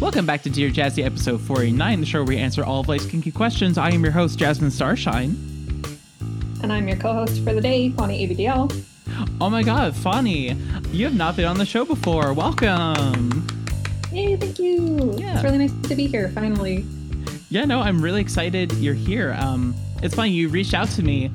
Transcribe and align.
Welcome 0.00 0.26
back 0.26 0.42
to 0.42 0.50
Dear 0.50 0.70
Jazzy 0.70 1.04
episode 1.04 1.40
49, 1.40 2.00
the 2.00 2.06
show 2.06 2.18
where 2.20 2.26
we 2.28 2.36
answer 2.36 2.64
all 2.64 2.80
of 2.80 2.88
life's 2.88 3.06
kinky 3.06 3.32
questions. 3.32 3.76
I 3.76 3.90
am 3.90 4.04
your 4.04 4.12
host, 4.12 4.38
Jasmine 4.38 4.70
Starshine. 4.70 5.36
And 6.62 6.72
I'm 6.72 6.86
your 6.86 6.96
co-host 6.96 7.42
for 7.42 7.52
the 7.52 7.60
day, 7.60 7.88
Bonnie 7.88 8.28
ABDL. 8.28 8.84
Oh 9.40 9.50
my 9.50 9.64
god, 9.64 9.96
Fani, 9.96 10.54
you 10.92 11.04
have 11.04 11.16
not 11.16 11.34
been 11.34 11.46
on 11.46 11.58
the 11.58 11.66
show 11.66 11.84
before. 11.84 12.32
Welcome. 12.32 13.44
Yay, 14.12 14.36
thank 14.36 14.60
you. 14.60 15.14
Yeah. 15.18 15.34
It's 15.34 15.42
really 15.42 15.58
nice 15.58 15.72
to 15.88 15.96
be 15.96 16.06
here, 16.06 16.28
finally. 16.28 16.86
Yeah, 17.50 17.64
no, 17.64 17.80
I'm 17.80 18.00
really 18.00 18.20
excited 18.20 18.70
you're 18.74 18.94
here. 18.94 19.36
Um, 19.40 19.74
it's 20.00 20.14
funny, 20.14 20.30
you 20.30 20.48
reached 20.48 20.74
out 20.74 20.90
to 20.90 21.02
me 21.02 21.32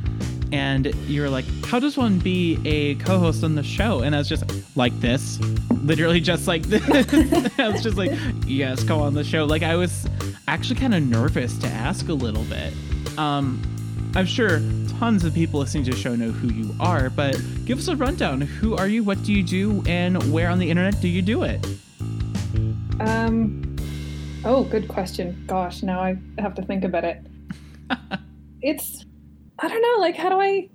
and 0.53 0.85
you 1.09 1.21
were 1.21 1.29
like, 1.29 1.45
How 1.73 1.79
does 1.79 1.97
one 1.97 2.19
be 2.19 2.59
a 2.65 2.93
co 3.03 3.17
host 3.17 3.43
on 3.43 3.55
the 3.55 3.63
show? 3.63 4.01
And 4.01 4.13
I 4.13 4.19
was 4.19 4.29
just 4.29 4.43
like 4.77 4.93
this, 4.99 5.39
literally 5.81 6.21
just 6.21 6.47
like 6.47 6.61
this. 6.61 6.83
I 7.57 7.69
was 7.69 7.81
just 7.81 7.97
like, 7.97 8.11
Yes, 8.45 8.83
go 8.83 8.99
on 8.99 9.15
the 9.15 9.23
show. 9.23 9.45
Like, 9.45 9.63
I 9.63 9.75
was 9.75 10.07
actually 10.47 10.79
kind 10.79 10.93
of 10.93 11.01
nervous 11.01 11.57
to 11.57 11.67
ask 11.67 12.09
a 12.09 12.13
little 12.13 12.43
bit. 12.43 12.71
Um, 13.17 13.59
I'm 14.13 14.27
sure 14.27 14.61
tons 14.99 15.23
of 15.23 15.33
people 15.33 15.61
listening 15.61 15.83
to 15.85 15.91
the 15.93 15.97
show 15.97 16.15
know 16.15 16.29
who 16.29 16.53
you 16.53 16.75
are, 16.79 17.09
but 17.09 17.41
give 17.65 17.79
us 17.79 17.87
a 17.87 17.95
rundown. 17.95 18.41
Who 18.41 18.75
are 18.75 18.87
you? 18.87 19.03
What 19.03 19.23
do 19.23 19.33
you 19.33 19.41
do? 19.41 19.83
And 19.87 20.31
where 20.31 20.51
on 20.51 20.59
the 20.59 20.69
internet 20.69 21.01
do 21.01 21.07
you 21.07 21.23
do 21.23 21.41
it? 21.41 21.65
Um, 22.99 23.75
oh, 24.45 24.63
good 24.65 24.87
question. 24.87 25.43
Gosh, 25.47 25.81
now 25.81 26.01
I 26.01 26.19
have 26.37 26.53
to 26.53 26.61
think 26.61 26.83
about 26.83 27.03
it. 27.03 27.25
it's, 28.61 29.05
I 29.57 29.67
don't 29.67 29.81
know, 29.81 29.99
like, 29.99 30.15
how 30.15 30.29
do 30.29 30.39
I 30.39 30.69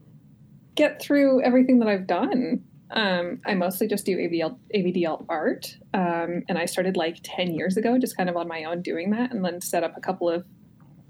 get 0.79 1.03
through 1.03 1.43
everything 1.43 1.81
that 1.81 1.89
I've 1.89 2.07
done? 2.07 2.65
Um, 2.93 3.41
I 3.45 3.55
mostly 3.55 3.89
just 3.89 4.07
do 4.07 4.17
ABL, 4.17 4.57
ABDL 4.75 5.27
art. 5.29 5.77
Um, 5.93 6.45
and 6.49 6.57
I 6.57 6.65
started 6.65 6.97
like 6.97 7.19
10 7.25 7.53
years 7.53 7.77
ago, 7.77 7.99
just 7.99 8.17
kind 8.17 8.31
of 8.31 8.37
on 8.37 8.49
my 8.49 8.65
own 8.65 8.81
doing 8.81 9.11
that, 9.11 9.33
and 9.33 9.45
then 9.45 9.61
set 9.61 9.83
up 9.83 9.97
a 9.97 10.01
couple 10.01 10.31
of 10.31 10.47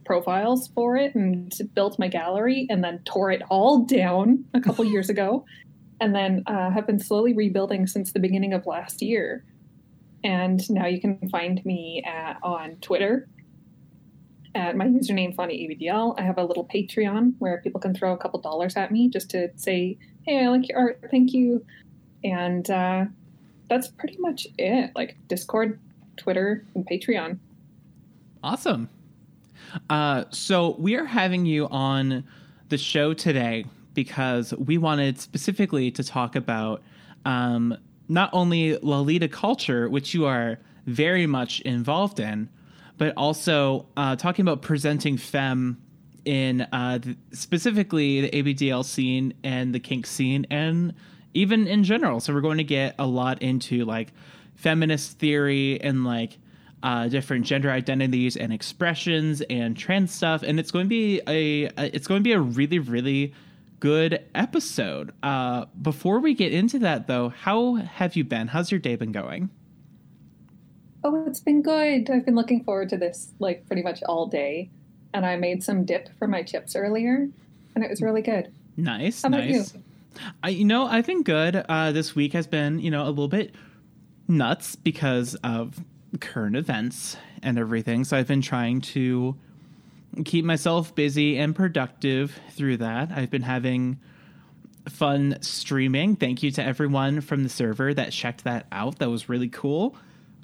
profiles 0.05 0.69
for 0.69 0.97
it 0.97 1.15
and 1.15 1.53
built 1.75 1.99
my 1.99 2.09
gallery 2.09 2.67
and 2.71 2.83
then 2.83 3.01
tore 3.05 3.31
it 3.31 3.43
all 3.51 3.85
down 3.85 4.45
a 4.55 4.61
couple 4.61 4.85
years 4.95 5.11
ago. 5.11 5.45
And 6.01 6.15
then 6.15 6.45
uh, 6.47 6.71
have 6.71 6.87
been 6.87 6.99
slowly 6.99 7.35
rebuilding 7.35 7.87
since 7.87 8.13
the 8.13 8.21
beginning 8.21 8.55
of 8.55 8.67
last 8.67 9.03
year. 9.03 9.45
And 10.25 10.69
now 10.71 10.87
you 10.87 11.01
can 11.01 11.29
find 11.29 11.65
me 11.65 12.03
at, 12.07 12.39
on 12.43 12.77
Twitter 12.77 13.29
at 14.59 14.77
my 14.77 14.87
username 14.87 15.35
Fonny 15.35 15.69
ABDL. 15.69 16.19
I 16.19 16.23
have 16.23 16.37
a 16.37 16.45
little 16.45 16.65
Patreon 16.65 17.35
where 17.39 17.59
people 17.59 17.81
can 17.81 17.95
throw 17.95 18.13
a 18.13 18.19
couple 18.19 18.41
dollars 18.41 18.77
at 18.77 18.91
me 18.91 19.09
just 19.09 19.31
to 19.31 19.51
say, 19.57 19.97
"Hey, 20.25 20.45
I 20.45 20.49
like 20.49 20.69
your 20.69 20.79
art, 20.79 21.01
thank 21.11 21.33
you." 21.33 21.65
And 22.25 22.69
uh, 22.69 23.07
that's 23.69 23.89
pretty 23.89 24.17
much 24.19 24.49
it. 24.59 24.91
Like 24.95 25.17
Discord, 25.29 25.79
Twitter, 26.17 26.65
and 26.75 26.87
Patreon. 26.87 27.39
Awesome. 28.43 28.89
Uh, 29.89 30.25
so 30.31 30.75
we 30.79 30.97
are 30.97 31.05
having 31.05 31.47
you 31.47 31.69
on 31.69 32.25
the 32.69 32.79
show 32.79 33.15
today 33.15 33.65
because 33.95 34.53
we 34.55 34.79
wanted 34.79 35.21
specifically 35.21 35.91
to 35.93 36.03
talk 36.03 36.37
about 36.37 36.83
um, 37.25 37.77
not 38.09 38.31
only 38.33 38.77
Lolita 38.79 39.29
culture, 39.29 39.89
which 39.89 40.15
you 40.15 40.27
are 40.27 40.59
very 40.87 41.27
much 41.27 41.61
involved 41.61 42.19
in, 42.19 42.49
but 42.99 43.15
also 43.17 43.87
uh, 43.97 44.17
talking 44.17 44.43
about 44.43 44.61
presenting 44.61 45.17
femme 45.17 45.81
in 46.25 46.63
uh, 46.73 46.99
the, 46.99 47.17
specifically 47.33 48.21
the 48.21 48.31
ABDL 48.31 48.85
scene 48.85 49.33
and 49.43 49.75
the 49.75 49.81
kink 49.81 50.07
scene, 50.07 50.47
and 50.51 50.95
even 51.33 51.67
in 51.67 51.85
general. 51.85 52.21
So 52.21 52.35
we're 52.35 52.43
going 52.43 52.59
to 52.59 52.65
get 52.65 52.95
a 52.99 53.07
lot 53.07 53.41
into 53.41 53.85
like 53.85 54.13
feminist 54.57 55.19
theory 55.19 55.81
and 55.81 56.05
like 56.05 56.39
uh, 56.83 57.09
different 57.09 57.47
gender 57.47 57.71
identities 57.71 58.37
and 58.37 58.53
expressions 58.53 59.41
and 59.43 59.77
trans 59.77 60.13
stuff, 60.13 60.43
and 60.43 60.61
it's 60.61 60.71
going 60.71 60.85
to 60.85 60.89
be 60.89 61.21
a, 61.27 61.65
a 61.65 61.95
it's 61.95 62.07
going 62.07 62.21
to 62.21 62.25
be 62.25 62.33
a 62.33 62.41
really 62.41 62.79
really 62.79 63.33
good 63.81 64.25
episode. 64.35 65.13
Uh, 65.23 65.67
before 65.81 66.19
we 66.19 66.35
get 66.35 66.53
into 66.53 66.81
that, 66.81 67.07
though, 67.07 67.29
how 67.29 67.75
have 67.75 68.17
you 68.17 68.25
been? 68.25 68.49
How's 68.49 68.71
your 68.71 68.81
day 68.81 68.97
been 68.97 69.13
going? 69.13 69.51
Oh, 71.05 71.25
it's 71.27 71.41
been 71.41 71.63
good. 71.63 72.11
I've 72.11 72.25
been 72.25 72.35
looking 72.35 72.65
forward 72.65 72.89
to 72.91 72.97
this 72.97 73.33
like 73.39 73.67
pretty 73.67 73.83
much 73.83 74.03
all 74.03 74.27
day. 74.27 74.71
And 75.15 75.25
I 75.25 75.37
made 75.37 75.63
some 75.63 75.85
dip 75.85 76.11
for 76.19 76.27
my 76.29 76.43
chips 76.43 76.77
earlier, 76.77 77.29
and 77.75 77.85
it 77.85 77.89
was 77.89 78.03
really 78.03 78.21
good. 78.21 78.53
Nice, 78.77 79.23
How 79.23 79.29
about 79.29 79.45
nice. 79.45 79.75
you? 79.75 79.83
I, 80.43 80.51
you 80.51 80.65
know, 80.65 80.85
I've 80.87 81.07
been 81.07 81.23
good. 81.23 81.65
Uh, 81.69 81.93
this 81.93 82.15
week 82.15 82.33
has 82.35 82.47
been, 82.47 82.79
you 82.79 82.91
know, 82.91 83.05
a 83.05 83.09
little 83.09 83.29
bit 83.29 83.55
nuts 84.27 84.77
because 84.77 85.35
of 85.37 85.81
current 86.21 86.57
events 86.57 87.17
and 87.43 87.59
everything. 87.59 88.05
So 88.05 88.17
I've 88.17 88.27
been 88.29 88.43
trying 88.43 88.81
to 88.83 89.37
keep 90.25 90.45
myself 90.45 90.95
busy 90.95 91.39
and 91.39 91.55
productive 91.55 92.39
through 92.51 92.79
that. 92.79 93.11
I've 93.15 93.31
been 93.31 93.43
having 93.43 93.99
fun 94.89 95.39
streaming. 95.41 96.17
Thank 96.17 96.43
you 96.43 96.51
to 96.53 96.65
everyone 96.65 97.21
from 97.21 97.43
the 97.43 97.49
server 97.49 97.95
that 97.95 98.13
checked 98.13 98.45
that 98.45 98.67
out. 98.73 98.99
That 98.99 99.11
was 99.11 99.29
really 99.29 99.49
cool. 99.49 99.97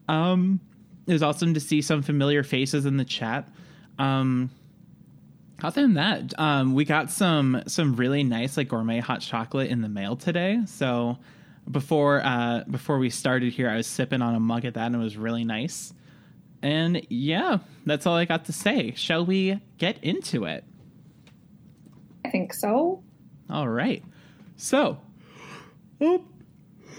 Um, 0.09 0.61
it 1.07 1.13
was 1.13 1.23
awesome 1.23 1.55
to 1.55 1.61
see 1.61 1.83
some 1.83 2.03
familiar 2.03 2.43
faces 2.43 2.87
in 2.87 2.97
the 2.97 3.05
chat. 3.05 3.49
Um, 3.99 4.51
other 5.63 5.83
than 5.83 5.95
that, 5.95 6.39
um, 6.39 6.75
we 6.75 6.85
got 6.85 7.11
some 7.11 7.63
some 7.67 7.97
really 7.97 8.25
nice 8.25 8.57
like 8.57 8.69
gourmet 8.69 8.99
hot 9.01 9.21
chocolate 9.21 9.71
in 9.71 9.83
the 9.83 9.89
mail 9.89 10.17
today. 10.17 10.61
So 10.67 11.19
before 11.71 12.23
uh, 12.25 12.65
before 12.71 12.99
we 12.99 13.11
started 13.11 13.53
here, 13.53 13.69
I 13.69 13.77
was 13.77 13.87
sipping 13.87 14.23
on 14.23 14.35
a 14.35 14.41
mug 14.41 14.65
of 14.65 14.75
that, 14.75 14.87
and 14.87 14.97
it 14.97 14.99
was 14.99 15.17
really 15.17 15.45
nice. 15.45 15.93
And 16.63 17.07
yeah, 17.11 17.59
that's 17.85 18.07
all 18.07 18.17
I 18.17 18.25
got 18.25 18.47
to 18.47 18.53
say. 18.53 18.95
Shall 18.97 19.25
we 19.25 19.61
get 19.79 20.03
into 20.03 20.45
it? 20.45 20.65
I 22.25 22.31
think 22.31 22.55
so. 22.55 23.03
All 23.51 23.69
right. 23.69 24.03
So, 24.57 24.99
oh, 26.01 26.25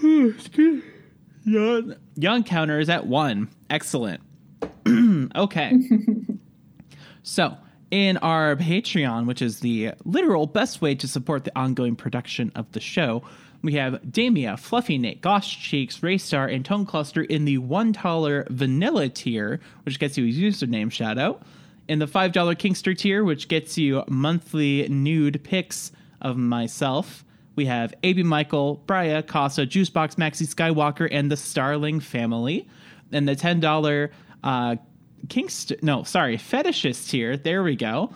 excuse 0.02 0.82
yawn. 1.46 1.96
Yawn 2.16 2.44
counter 2.44 2.78
is 2.78 2.90
at 2.90 3.06
one. 3.06 3.48
Excellent. 3.70 4.20
okay. 5.34 5.72
so, 7.22 7.56
in 7.90 8.16
our 8.18 8.56
Patreon, 8.56 9.26
which 9.26 9.40
is 9.40 9.60
the 9.60 9.92
literal 10.04 10.46
best 10.46 10.82
way 10.82 10.94
to 10.96 11.08
support 11.08 11.44
the 11.44 11.58
ongoing 11.58 11.96
production 11.96 12.52
of 12.54 12.70
the 12.72 12.80
show, 12.80 13.22
we 13.62 13.74
have 13.74 14.12
Damia, 14.12 14.56
Fluffy 14.56 14.98
Nate, 14.98 15.20
Gosh 15.20 15.60
Cheeks, 15.60 15.98
Raystar, 15.98 16.52
and 16.54 16.64
Tone 16.64 16.86
Cluster 16.86 17.22
in 17.22 17.44
the 17.44 17.58
$1 17.58 18.48
vanilla 18.48 19.08
tier, 19.08 19.60
which 19.84 19.98
gets 19.98 20.18
you 20.18 20.24
a 20.24 20.50
username 20.50 20.90
shout 20.90 21.18
out. 21.18 21.42
In 21.88 21.98
the 21.98 22.06
$5 22.06 22.32
Kinkster 22.32 22.96
tier, 22.96 23.24
which 23.24 23.48
gets 23.48 23.78
you 23.78 24.04
monthly 24.08 24.88
nude 24.88 25.42
pics 25.42 25.92
of 26.20 26.36
myself, 26.36 27.24
we 27.56 27.66
have 27.66 27.94
AB 28.02 28.22
Michael, 28.22 28.82
Brya, 28.86 29.26
Casa, 29.26 29.66
Juicebox, 29.66 30.14
Maxi 30.16 30.46
Skywalker, 30.46 31.08
and 31.10 31.30
the 31.30 31.36
Starling 31.36 32.00
family. 32.00 32.68
And 33.12 33.26
the 33.26 33.34
$10 33.34 34.10
uh, 34.44 34.76
no, 35.82 36.02
sorry, 36.04 36.36
Fetishist 36.36 37.08
tier, 37.08 37.36
there 37.36 37.62
we 37.62 37.76
go, 37.76 38.12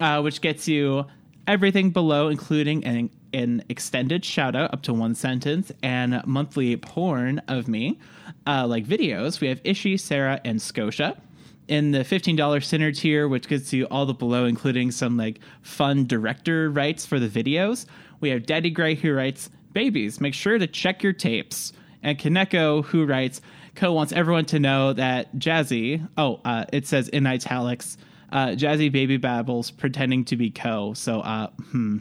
uh, 0.00 0.20
which 0.20 0.40
gets 0.40 0.68
you 0.68 1.06
everything 1.46 1.90
below, 1.90 2.28
including 2.28 2.84
an, 2.84 3.10
an 3.32 3.64
extended 3.68 4.24
shout 4.24 4.54
out 4.54 4.72
up 4.72 4.82
to 4.82 4.92
one 4.92 5.14
sentence 5.14 5.72
and 5.82 6.22
monthly 6.26 6.76
porn 6.76 7.40
of 7.48 7.68
me, 7.68 7.98
uh, 8.46 8.66
like 8.66 8.86
videos. 8.86 9.40
We 9.40 9.48
have 9.48 9.60
Ishi, 9.64 9.96
Sarah, 9.96 10.40
and 10.44 10.60
Scotia. 10.60 11.20
In 11.68 11.92
the 11.92 12.00
$15 12.00 12.64
Sinner 12.64 12.92
tier, 12.92 13.28
which 13.28 13.48
gets 13.48 13.72
you 13.72 13.86
all 13.86 14.04
the 14.04 14.12
below, 14.12 14.44
including 14.44 14.90
some 14.90 15.16
like 15.16 15.38
fun 15.62 16.06
director 16.06 16.70
rights 16.70 17.06
for 17.06 17.18
the 17.18 17.28
videos, 17.28 17.86
we 18.22 18.30
have 18.30 18.46
Daddy 18.46 18.70
Gray 18.70 18.94
who 18.94 19.12
writes, 19.12 19.50
Babies, 19.72 20.20
make 20.20 20.32
sure 20.32 20.58
to 20.58 20.66
check 20.66 21.02
your 21.02 21.12
tapes. 21.12 21.72
And 22.02 22.18
Kaneko 22.18 22.84
who 22.86 23.04
writes, 23.04 23.42
Co 23.74 23.92
wants 23.92 24.12
everyone 24.12 24.44
to 24.46 24.58
know 24.58 24.92
that 24.94 25.34
Jazzy, 25.36 26.06
oh, 26.16 26.40
uh, 26.44 26.64
it 26.72 26.86
says 26.86 27.08
in 27.08 27.26
italics, 27.26 27.96
uh, 28.30 28.48
Jazzy 28.48 28.90
Baby 28.90 29.16
Babbles 29.18 29.70
pretending 29.70 30.24
to 30.26 30.36
be 30.36 30.50
Co. 30.50 30.94
So, 30.94 31.20
uh, 31.20 31.48
hmm. 31.70 31.98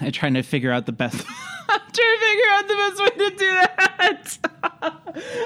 I'm 0.00 0.12
trying 0.12 0.34
to 0.34 0.42
figure 0.42 0.70
out 0.70 0.86
the 0.86 0.92
best. 0.92 1.16
I'm 1.68 1.80
trying 1.80 1.92
to 1.92 2.18
figure 2.20 2.50
out 2.50 2.68
the 2.68 2.74
best 2.74 3.00
way 3.00 3.30
to 3.30 3.36
do 3.36 3.52
that. 3.52 4.38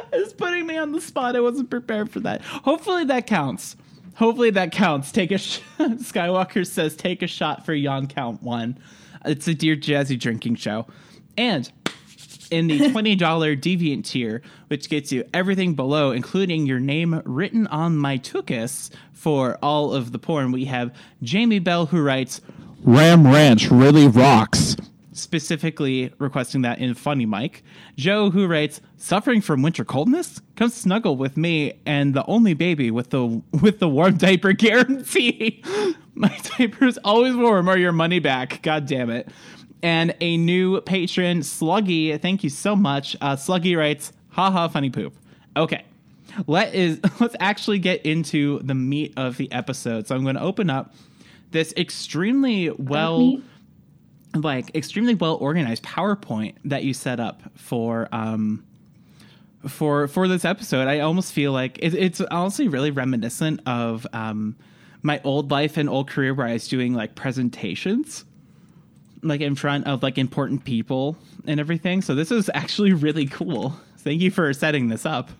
it's 0.13 0.33
putting 0.33 0.67
me 0.67 0.77
on 0.77 0.93
the 0.93 1.01
spot. 1.01 1.37
I 1.37 1.41
wasn't 1.41 1.71
prepared 1.71 2.11
for 2.11 2.21
that. 2.21 2.43
Hopefully 2.43 3.05
that 3.05 3.27
counts. 3.27 3.77
hopefully 4.15 4.51
that 4.51 4.73
counts. 4.73 5.13
Take 5.13 5.33
a 5.33 5.39
sh- 5.39 5.61
Skywalker 5.79 6.67
says 6.67 6.97
take 6.97 7.23
a 7.23 7.27
shot 7.27 7.65
for 7.67 7.75
Yawn 7.75 8.07
Count 8.07 8.43
One. 8.43 8.79
It's 9.25 9.49
a 9.49 9.55
Dear 9.55 9.77
Jazzy 9.77 10.19
drinking 10.19 10.57
show, 10.57 10.87
and 11.37 11.71
in 12.51 12.67
the 12.67 12.79
$20 12.79 13.19
deviant 13.19 14.05
tier, 14.05 14.43
which 14.69 14.89
gets 14.89 15.11
you 15.11 15.25
everything 15.33 15.75
below, 15.75 16.13
including 16.13 16.67
your 16.67 16.81
name 16.81 17.21
written 17.25 17.67
on 17.69 17.97
my 17.97 18.19
tuchus 18.19 18.91
for 19.13 19.59
all 19.63 19.93
of 19.95 20.13
the 20.13 20.19
porn, 20.19 20.53
we 20.53 20.67
have 20.67 20.95
Jamie 21.23 21.59
Bell 21.59 21.87
who 21.87 22.03
writes, 22.03 22.41
Ram 22.85 23.27
Ranch 23.27 23.71
really 23.71 24.07
rocks. 24.07 24.77
specifically 25.13 26.13
requesting 26.19 26.63
that 26.63 26.79
in 26.81 26.93
Funny 26.95 27.25
Mike. 27.25 27.63
Joe 27.97 28.31
who 28.31 28.47
writes, 28.47 28.81
suffering 28.99 29.41
from 29.41 29.63
winter 29.63 29.85
coldness? 29.85 30.43
Come 30.57 30.69
snuggle 30.69 31.17
with 31.17 31.37
me 31.37 31.81
and 31.87 32.13
the 32.15 32.27
only 32.27 32.53
baby 32.53 32.91
with 32.91 33.11
the 33.11 33.43
with 33.63 33.79
the 33.79 33.89
warm 33.89 34.17
diaper 34.19 34.53
guarantee. 34.53 35.63
My 36.15 36.37
diaper 36.59 36.87
is 36.87 36.99
always 37.05 37.35
warm 37.35 37.69
or 37.69 37.77
your 37.77 37.93
money 37.93 38.19
back. 38.19 38.63
God 38.63 38.87
damn 38.87 39.11
it. 39.11 39.29
And 39.83 40.15
a 40.21 40.37
new 40.37 40.81
patron, 40.81 41.41
Sluggy, 41.41 42.19
thank 42.21 42.43
you 42.43 42.51
so 42.51 42.75
much. 42.75 43.17
Uh, 43.21 43.37
Sluggy 43.37 43.77
writes, 43.77 44.13
haha, 44.31 44.69
funny 44.69 44.91
poop. 44.91 45.15
Okay. 45.57 45.85
Let 46.47 46.75
is 46.75 47.01
let's 47.21 47.37
actually 47.39 47.79
get 47.79 48.05
into 48.05 48.61
the 48.61 48.75
meat 48.75 49.13
of 49.17 49.37
the 49.37 49.51
episode. 49.53 50.07
So 50.07 50.15
I'm 50.15 50.23
going 50.23 50.37
to 50.37 50.43
open 50.43 50.71
up 50.71 50.95
this 51.51 51.73
extremely 51.77 52.71
well 52.71 53.41
like 54.35 54.75
extremely 54.75 55.15
well 55.15 55.37
organized 55.37 55.85
PowerPoint 55.85 56.55
that 56.65 56.83
you 56.83 56.93
set 56.93 57.21
up 57.21 57.43
for 57.55 58.09
um 58.11 58.65
for 59.69 60.09
for 60.09 60.27
this 60.29 60.45
episode. 60.45 60.89
I 60.89 61.01
almost 61.01 61.33
feel 61.33 61.53
like 61.53 61.79
it, 61.79 61.95
it's 61.95 62.21
honestly 62.21 62.69
really 62.69 62.91
reminiscent 62.91 63.61
of 63.67 64.07
um 64.13 64.57
my 65.05 65.21
old 65.23 65.53
life 65.53 65.77
and 65.77 65.89
old 65.89 66.09
career 66.09 66.35
where 66.35 66.49
I 66.49 66.55
was 66.55 66.67
doing 66.67 66.95
like 66.95 67.15
presentations 67.15 68.25
like 69.25 69.41
in 69.41 69.55
front 69.55 69.87
of 69.87 70.03
like 70.03 70.19
important 70.19 70.65
people 70.65 71.17
and 71.47 71.59
everything. 71.59 72.03
So 72.03 72.15
this 72.15 72.31
is 72.31 72.51
actually 72.55 72.93
really 72.93 73.27
cool. 73.27 73.75
Thank 73.99 74.21
you 74.21 74.31
for 74.31 74.53
setting 74.53 74.89
this 74.89 75.07
up. 75.07 75.31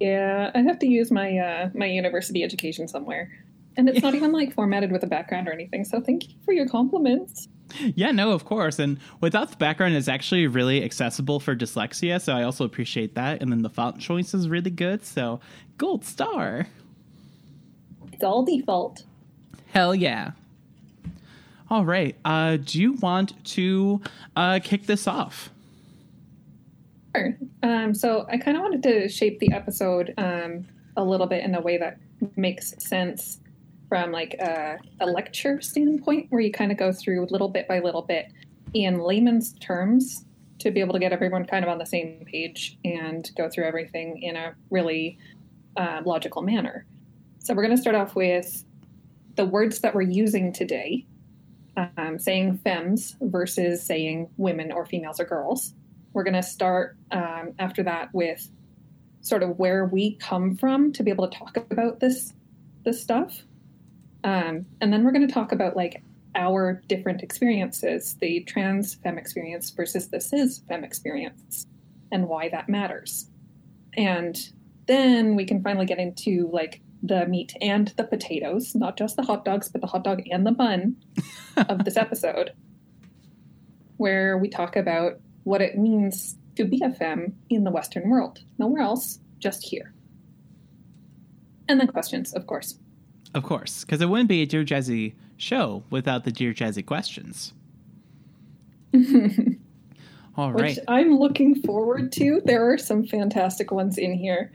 Yeah, 0.00 0.50
I 0.54 0.60
have 0.60 0.78
to 0.80 0.86
use 0.86 1.10
my 1.10 1.38
uh, 1.38 1.70
my 1.74 1.86
university 1.86 2.42
education 2.42 2.86
somewhere, 2.86 3.30
and 3.76 3.88
it's 3.88 4.02
not 4.02 4.14
even 4.14 4.32
like 4.32 4.52
formatted 4.54 4.92
with 4.92 5.02
a 5.02 5.06
background 5.06 5.48
or 5.48 5.52
anything. 5.52 5.84
So 5.84 6.00
thank 6.00 6.28
you 6.28 6.34
for 6.44 6.52
your 6.52 6.68
compliments. 6.68 7.48
Yeah, 7.80 8.12
no, 8.12 8.30
of 8.32 8.44
course. 8.44 8.78
And 8.78 8.98
without 9.20 9.50
the 9.50 9.56
background, 9.56 9.96
it's 9.96 10.08
actually 10.08 10.46
really 10.46 10.84
accessible 10.84 11.40
for 11.40 11.56
dyslexia. 11.56 12.20
So 12.20 12.34
I 12.34 12.42
also 12.42 12.64
appreciate 12.64 13.14
that. 13.16 13.42
And 13.42 13.50
then 13.50 13.62
the 13.62 13.70
font 13.70 13.98
choice 13.98 14.34
is 14.34 14.48
really 14.48 14.70
good. 14.70 15.04
So 15.04 15.40
gold 15.76 16.04
star. 16.04 16.68
It's 18.16 18.24
all 18.24 18.46
default. 18.46 19.04
Hell 19.74 19.94
yeah. 19.94 20.30
All 21.68 21.84
right. 21.84 22.16
Uh, 22.24 22.56
do 22.56 22.80
you 22.80 22.92
want 22.94 23.44
to 23.44 24.00
uh, 24.34 24.58
kick 24.64 24.86
this 24.86 25.06
off? 25.06 25.50
Sure. 27.14 27.36
Um, 27.62 27.92
so 27.92 28.26
I 28.30 28.38
kind 28.38 28.56
of 28.56 28.62
wanted 28.62 28.82
to 28.84 29.08
shape 29.10 29.38
the 29.38 29.52
episode 29.52 30.14
um, 30.16 30.66
a 30.96 31.04
little 31.04 31.26
bit 31.26 31.44
in 31.44 31.54
a 31.54 31.60
way 31.60 31.76
that 31.76 31.98
makes 32.36 32.72
sense 32.78 33.38
from 33.90 34.12
like 34.12 34.32
a, 34.40 34.78
a 35.00 35.06
lecture 35.06 35.60
standpoint, 35.60 36.28
where 36.30 36.40
you 36.40 36.50
kind 36.50 36.72
of 36.72 36.78
go 36.78 36.92
through 36.92 37.26
little 37.26 37.48
bit 37.48 37.68
by 37.68 37.80
little 37.80 38.00
bit 38.00 38.32
in 38.72 39.00
layman's 39.00 39.52
terms 39.58 40.24
to 40.60 40.70
be 40.70 40.80
able 40.80 40.94
to 40.94 41.00
get 41.00 41.12
everyone 41.12 41.44
kind 41.44 41.66
of 41.66 41.70
on 41.70 41.76
the 41.76 41.84
same 41.84 42.24
page 42.24 42.78
and 42.82 43.30
go 43.36 43.50
through 43.50 43.64
everything 43.64 44.22
in 44.22 44.36
a 44.36 44.54
really 44.70 45.18
uh, 45.76 46.00
logical 46.06 46.40
manner. 46.40 46.86
So 47.46 47.54
we're 47.54 47.62
going 47.62 47.76
to 47.76 47.80
start 47.80 47.94
off 47.94 48.16
with 48.16 48.64
the 49.36 49.44
words 49.44 49.78
that 49.78 49.94
we're 49.94 50.02
using 50.02 50.52
today, 50.52 51.06
um, 51.76 52.18
saying 52.18 52.58
femmes 52.58 53.14
versus 53.20 53.84
saying 53.84 54.30
women 54.36 54.72
or 54.72 54.84
females 54.84 55.20
or 55.20 55.26
girls. 55.26 55.72
We're 56.12 56.24
going 56.24 56.34
to 56.34 56.42
start 56.42 56.96
um, 57.12 57.52
after 57.60 57.84
that 57.84 58.12
with 58.12 58.50
sort 59.20 59.44
of 59.44 59.60
where 59.60 59.84
we 59.84 60.16
come 60.16 60.56
from 60.56 60.92
to 60.94 61.04
be 61.04 61.12
able 61.12 61.28
to 61.28 61.38
talk 61.38 61.56
about 61.70 62.00
this 62.00 62.32
this 62.84 63.00
stuff, 63.00 63.44
um, 64.24 64.66
and 64.80 64.92
then 64.92 65.04
we're 65.04 65.12
going 65.12 65.28
to 65.28 65.32
talk 65.32 65.52
about 65.52 65.76
like 65.76 66.02
our 66.34 66.82
different 66.88 67.22
experiences, 67.22 68.16
the 68.20 68.40
trans 68.40 68.94
femme 68.96 69.18
experience 69.18 69.70
versus 69.70 70.08
the 70.08 70.20
cis 70.20 70.62
femme 70.68 70.82
experience, 70.82 71.64
and 72.10 72.26
why 72.26 72.48
that 72.48 72.68
matters. 72.68 73.30
And 73.96 74.36
then 74.88 75.36
we 75.36 75.44
can 75.44 75.62
finally 75.62 75.86
get 75.86 76.00
into 76.00 76.50
like 76.52 76.80
the 77.02 77.26
meat 77.26 77.54
and 77.60 77.88
the 77.96 78.04
potatoes, 78.04 78.74
not 78.74 78.96
just 78.96 79.16
the 79.16 79.22
hot 79.22 79.44
dogs, 79.44 79.68
but 79.68 79.80
the 79.80 79.86
hot 79.86 80.04
dog 80.04 80.22
and 80.30 80.46
the 80.46 80.52
bun 80.52 80.96
of 81.56 81.84
this 81.84 81.96
episode, 81.96 82.52
where 83.96 84.38
we 84.38 84.48
talk 84.48 84.76
about 84.76 85.20
what 85.44 85.62
it 85.62 85.78
means 85.78 86.36
to 86.56 86.64
be 86.64 86.82
a 86.82 86.92
femme 86.92 87.34
in 87.50 87.64
the 87.64 87.70
Western 87.70 88.08
world. 88.08 88.40
Nowhere 88.58 88.82
else, 88.82 89.20
just 89.38 89.62
here. 89.62 89.92
And 91.68 91.78
then 91.80 91.86
questions, 91.88 92.32
of 92.32 92.46
course. 92.46 92.78
Of 93.34 93.42
course, 93.42 93.84
because 93.84 94.00
it 94.00 94.08
wouldn't 94.08 94.28
be 94.28 94.42
a 94.42 94.46
Dear 94.46 94.64
Jazzy 94.64 95.14
show 95.36 95.82
without 95.90 96.24
the 96.24 96.32
Dear 96.32 96.54
Jazzy 96.54 96.84
questions. 96.84 97.52
All 100.36 100.52
right. 100.52 100.76
Which 100.76 100.78
I'm 100.88 101.18
looking 101.18 101.62
forward 101.62 102.12
to. 102.12 102.40
There 102.44 102.70
are 102.70 102.78
some 102.78 103.06
fantastic 103.06 103.70
ones 103.70 103.98
in 103.98 104.14
here. 104.14 104.52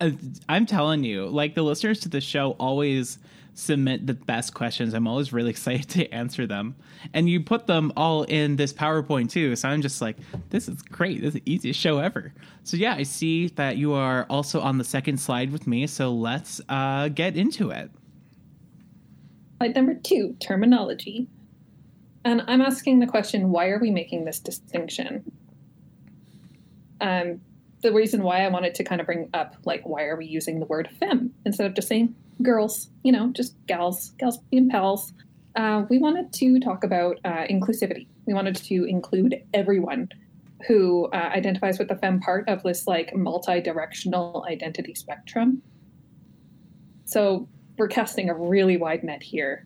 Uh, 0.00 0.10
I'm 0.48 0.66
telling 0.66 1.04
you, 1.04 1.26
like 1.26 1.54
the 1.54 1.62
listeners 1.62 2.00
to 2.00 2.08
the 2.08 2.20
show 2.20 2.52
always 2.52 3.18
submit 3.56 4.06
the 4.06 4.14
best 4.14 4.54
questions. 4.54 4.92
I'm 4.92 5.08
always 5.08 5.32
really 5.32 5.50
excited 5.56 5.88
to 5.90 6.08
answer 6.10 6.46
them. 6.46 6.76
And 7.12 7.28
you 7.28 7.40
put 7.40 7.66
them 7.66 7.92
all 7.96 8.24
in 8.24 8.56
this 8.56 8.72
PowerPoint 8.72 9.30
too. 9.30 9.56
So 9.56 9.68
I'm 9.68 9.82
just 9.82 10.00
like, 10.00 10.16
this 10.50 10.68
is 10.68 10.82
great. 10.82 11.20
This 11.20 11.28
is 11.28 11.34
the 11.34 11.42
easiest 11.50 11.80
show 11.80 11.98
ever. 11.98 12.32
So 12.64 12.76
yeah, 12.76 12.94
I 12.94 13.02
see 13.02 13.48
that 13.48 13.76
you 13.76 13.94
are 13.94 14.26
also 14.28 14.60
on 14.60 14.78
the 14.78 14.84
second 14.84 15.18
slide 15.18 15.50
with 15.50 15.66
me. 15.66 15.86
So 15.86 16.12
let's 16.12 16.60
uh, 16.68 17.08
get 17.08 17.36
into 17.36 17.70
it. 17.70 17.90
Slide 19.58 19.74
number 19.74 19.94
two 19.94 20.36
terminology. 20.38 21.28
And 22.24 22.42
I'm 22.46 22.60
asking 22.60 22.98
the 22.98 23.06
question 23.06 23.50
why 23.50 23.68
are 23.68 23.78
we 23.78 23.90
making 23.90 24.24
this 24.24 24.40
distinction? 24.40 25.32
Um, 27.00 27.40
the 27.82 27.92
reason 27.92 28.22
why 28.22 28.44
I 28.44 28.48
wanted 28.48 28.74
to 28.76 28.84
kind 28.84 29.00
of 29.00 29.06
bring 29.06 29.28
up, 29.34 29.56
like, 29.64 29.86
why 29.86 30.04
are 30.04 30.16
we 30.16 30.26
using 30.26 30.60
the 30.60 30.66
word 30.66 30.88
femme 30.98 31.32
instead 31.44 31.66
of 31.66 31.74
just 31.74 31.88
saying 31.88 32.14
girls, 32.42 32.88
you 33.02 33.12
know, 33.12 33.30
just 33.32 33.54
gals, 33.66 34.10
gals 34.18 34.38
being 34.50 34.68
pals. 34.68 35.12
Uh, 35.54 35.84
we 35.88 35.98
wanted 35.98 36.32
to 36.34 36.60
talk 36.60 36.84
about 36.84 37.18
uh, 37.24 37.44
inclusivity. 37.50 38.06
We 38.26 38.34
wanted 38.34 38.56
to 38.56 38.84
include 38.84 39.42
everyone 39.54 40.10
who 40.66 41.06
uh, 41.12 41.16
identifies 41.16 41.78
with 41.78 41.88
the 41.88 41.96
femme 41.96 42.20
part 42.20 42.48
of 42.48 42.62
this 42.62 42.86
like 42.86 43.14
multi-directional 43.14 44.44
identity 44.48 44.94
spectrum. 44.94 45.62
So 47.04 47.48
we're 47.78 47.88
casting 47.88 48.30
a 48.30 48.34
really 48.34 48.76
wide 48.76 49.04
net 49.04 49.22
here 49.22 49.64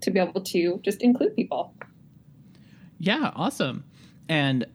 to 0.00 0.10
be 0.10 0.18
able 0.18 0.40
to 0.40 0.80
just 0.82 1.02
include 1.02 1.36
people. 1.36 1.74
Yeah, 2.98 3.30
awesome. 3.34 3.84
And 4.28 4.66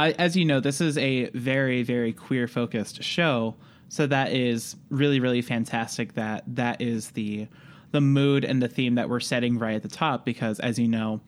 I, 0.00 0.12
as 0.12 0.34
you 0.34 0.46
know, 0.46 0.60
this 0.60 0.80
is 0.80 0.96
a 0.96 1.28
very, 1.30 1.82
very 1.82 2.14
queer 2.14 2.48
focused 2.48 3.02
show. 3.02 3.54
So 3.90 4.06
that 4.06 4.32
is 4.32 4.76
really, 4.88 5.20
really 5.20 5.42
fantastic 5.42 6.14
that 6.14 6.42
that 6.46 6.80
is 6.80 7.10
the 7.10 7.48
the 7.92 8.00
mood 8.00 8.44
and 8.44 8.62
the 8.62 8.68
theme 8.68 8.94
that 8.94 9.10
we're 9.10 9.20
setting 9.20 9.58
right 9.58 9.74
at 9.74 9.82
the 9.82 9.88
top 9.88 10.24
because 10.24 10.58
as 10.60 10.78
you 10.78 10.88
know, 10.88 11.20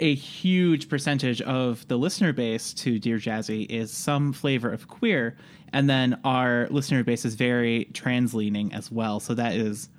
a 0.00 0.14
huge 0.14 0.88
percentage 0.88 1.42
of 1.42 1.86
the 1.86 1.96
listener 1.96 2.32
base 2.32 2.72
to 2.72 2.98
Dear 2.98 3.18
Jazzy 3.18 3.70
is 3.70 3.92
some 3.92 4.32
flavor 4.32 4.72
of 4.72 4.88
queer, 4.88 5.36
and 5.72 5.88
then 5.88 6.18
our 6.24 6.66
listener 6.70 7.04
base 7.04 7.24
is 7.24 7.36
very 7.36 7.84
trans 7.92 8.34
leaning 8.34 8.72
as 8.72 8.90
well. 8.90 9.20
So 9.20 9.32
that 9.34 9.54
is 9.54 9.90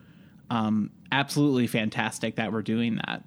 um, 0.50 0.92
absolutely 1.14 1.68
fantastic 1.68 2.36
that 2.36 2.52
we're 2.52 2.64
doing 2.64 3.00
that. 3.06 3.24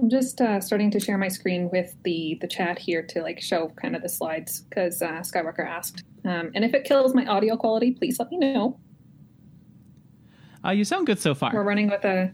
I'm 0.00 0.08
just 0.08 0.40
uh, 0.40 0.60
starting 0.60 0.90
to 0.92 1.00
share 1.00 1.18
my 1.18 1.28
screen 1.28 1.68
with 1.70 1.94
the 2.02 2.38
the 2.40 2.48
chat 2.48 2.78
here 2.78 3.02
to 3.02 3.22
like 3.22 3.40
show 3.40 3.72
kind 3.80 3.94
of 3.94 4.02
the 4.02 4.08
slides 4.08 4.62
because 4.62 5.02
uh, 5.02 5.20
Skywalker 5.20 5.66
asked. 5.66 6.04
Um, 6.24 6.50
and 6.54 6.64
if 6.64 6.74
it 6.74 6.84
kills 6.84 7.14
my 7.14 7.26
audio 7.26 7.56
quality, 7.56 7.92
please 7.92 8.18
let 8.18 8.30
me 8.30 8.38
know. 8.38 8.78
Uh, 10.64 10.70
you 10.70 10.84
sound 10.84 11.06
good 11.06 11.18
so 11.18 11.34
far. 11.34 11.52
We're 11.52 11.64
running 11.64 11.90
with 11.90 12.04
a 12.04 12.32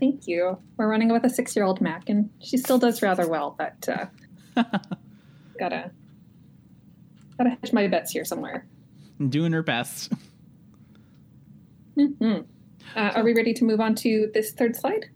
thank 0.00 0.26
you. 0.26 0.58
We're 0.76 0.88
running 0.88 1.12
with 1.12 1.24
a 1.24 1.30
six 1.30 1.54
year 1.54 1.64
old 1.64 1.80
Mac, 1.80 2.08
and 2.08 2.30
she 2.40 2.56
still 2.56 2.78
does 2.78 3.02
rather 3.02 3.28
well, 3.28 3.54
but 3.58 3.88
uh, 3.88 4.06
gotta 5.58 5.90
gotta 7.36 7.50
hedge 7.50 7.72
my 7.72 7.86
bets 7.86 8.12
here 8.12 8.24
somewhere. 8.24 8.66
Doing 9.28 9.52
her 9.52 9.62
best. 9.62 10.12
hmm 11.96 12.38
Uh, 12.96 13.12
are 13.14 13.24
we 13.24 13.34
ready 13.34 13.52
to 13.54 13.64
move 13.64 13.80
on 13.80 13.94
to 13.96 14.30
this 14.34 14.52
third 14.52 14.76
slide? 14.76 15.06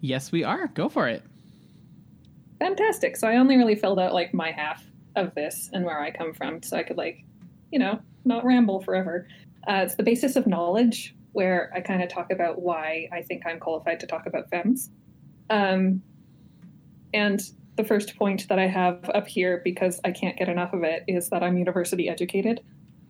Yes, 0.00 0.32
we 0.32 0.44
are. 0.44 0.68
Go 0.68 0.88
for 0.88 1.08
it. 1.08 1.22
Fantastic. 2.58 3.16
So 3.16 3.28
I 3.28 3.36
only 3.36 3.56
really 3.56 3.74
filled 3.74 3.98
out 3.98 4.14
like 4.14 4.32
my 4.32 4.50
half 4.50 4.84
of 5.14 5.34
this 5.34 5.70
and 5.72 5.84
where 5.84 6.00
I 6.00 6.10
come 6.10 6.32
from, 6.32 6.62
so 6.62 6.76
I 6.76 6.82
could 6.82 6.96
like, 6.96 7.24
you 7.70 7.78
know, 7.78 8.00
not 8.24 8.44
ramble 8.44 8.80
forever. 8.80 9.28
Uh, 9.68 9.82
it's 9.84 9.94
the 9.94 10.02
basis 10.02 10.36
of 10.36 10.46
knowledge, 10.46 11.14
where 11.32 11.70
I 11.74 11.80
kind 11.80 12.02
of 12.02 12.08
talk 12.08 12.32
about 12.32 12.62
why 12.62 13.08
I 13.12 13.22
think 13.22 13.44
I'm 13.46 13.58
qualified 13.58 14.00
to 14.00 14.06
talk 14.06 14.26
about 14.26 14.48
femmes. 14.48 14.90
Um, 15.50 16.02
and 17.12 17.40
the 17.76 17.84
first 17.84 18.16
point 18.16 18.48
that 18.48 18.58
I 18.58 18.66
have 18.66 19.10
up 19.14 19.28
here, 19.28 19.60
because 19.62 20.00
I 20.04 20.12
can't 20.12 20.36
get 20.36 20.48
enough 20.48 20.72
of 20.72 20.82
it, 20.82 21.04
is 21.06 21.28
that 21.28 21.42
I'm 21.42 21.58
university 21.58 22.08
educated 22.08 22.62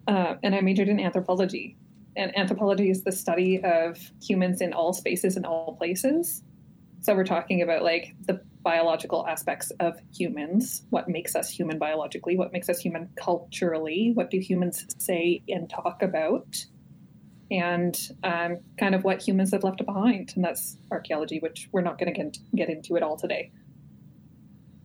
uh, 0.09 0.35
and 0.43 0.55
I 0.55 0.61
majored 0.61 0.89
in 0.89 0.99
anthropology. 0.99 1.77
And 2.17 2.37
anthropology 2.37 2.91
is 2.91 3.05
the 3.05 3.13
study 3.13 3.63
of 3.63 3.99
humans 4.23 4.61
in 4.61 4.73
all 4.73 4.93
spaces 4.93 5.37
and 5.37 5.47
all 5.47 5.77
places. 5.77 6.43
So 7.07 7.15
we're 7.15 7.23
talking 7.23 7.63
about 7.63 7.85
like 7.85 8.17
the 8.27 8.41
biological 8.65 9.29
aspects 9.29 9.71
of 9.79 9.97
humans, 10.13 10.83
what 10.91 11.09
makes 11.09 11.37
us 11.37 11.49
human 11.49 11.79
biologically, 11.79 12.37
what 12.37 12.53
makes 12.53 12.69
us 12.69 12.81
human 12.81 13.11
culturally, 13.15 14.11
what 14.15 14.29
do 14.29 14.41
humans 14.41 14.85
say 14.99 15.41
and 15.47 15.71
talk 15.71 16.03
about, 16.03 16.67
and 17.49 17.97
um, 18.25 18.59
kind 18.77 18.97
of 18.97 19.05
what 19.05 19.23
humans 19.23 19.53
have 19.53 19.63
left 19.63 19.87
behind. 19.87 20.33
And 20.35 20.45
that's 20.45 20.79
archaeology, 20.91 21.39
which 21.39 21.69
we're 21.71 21.81
not 21.81 21.97
going 21.97 22.13
to 22.13 22.23
get, 22.25 22.39
get 22.57 22.69
into 22.71 22.97
at 22.97 23.05
all 23.05 23.17
today. 23.17 23.53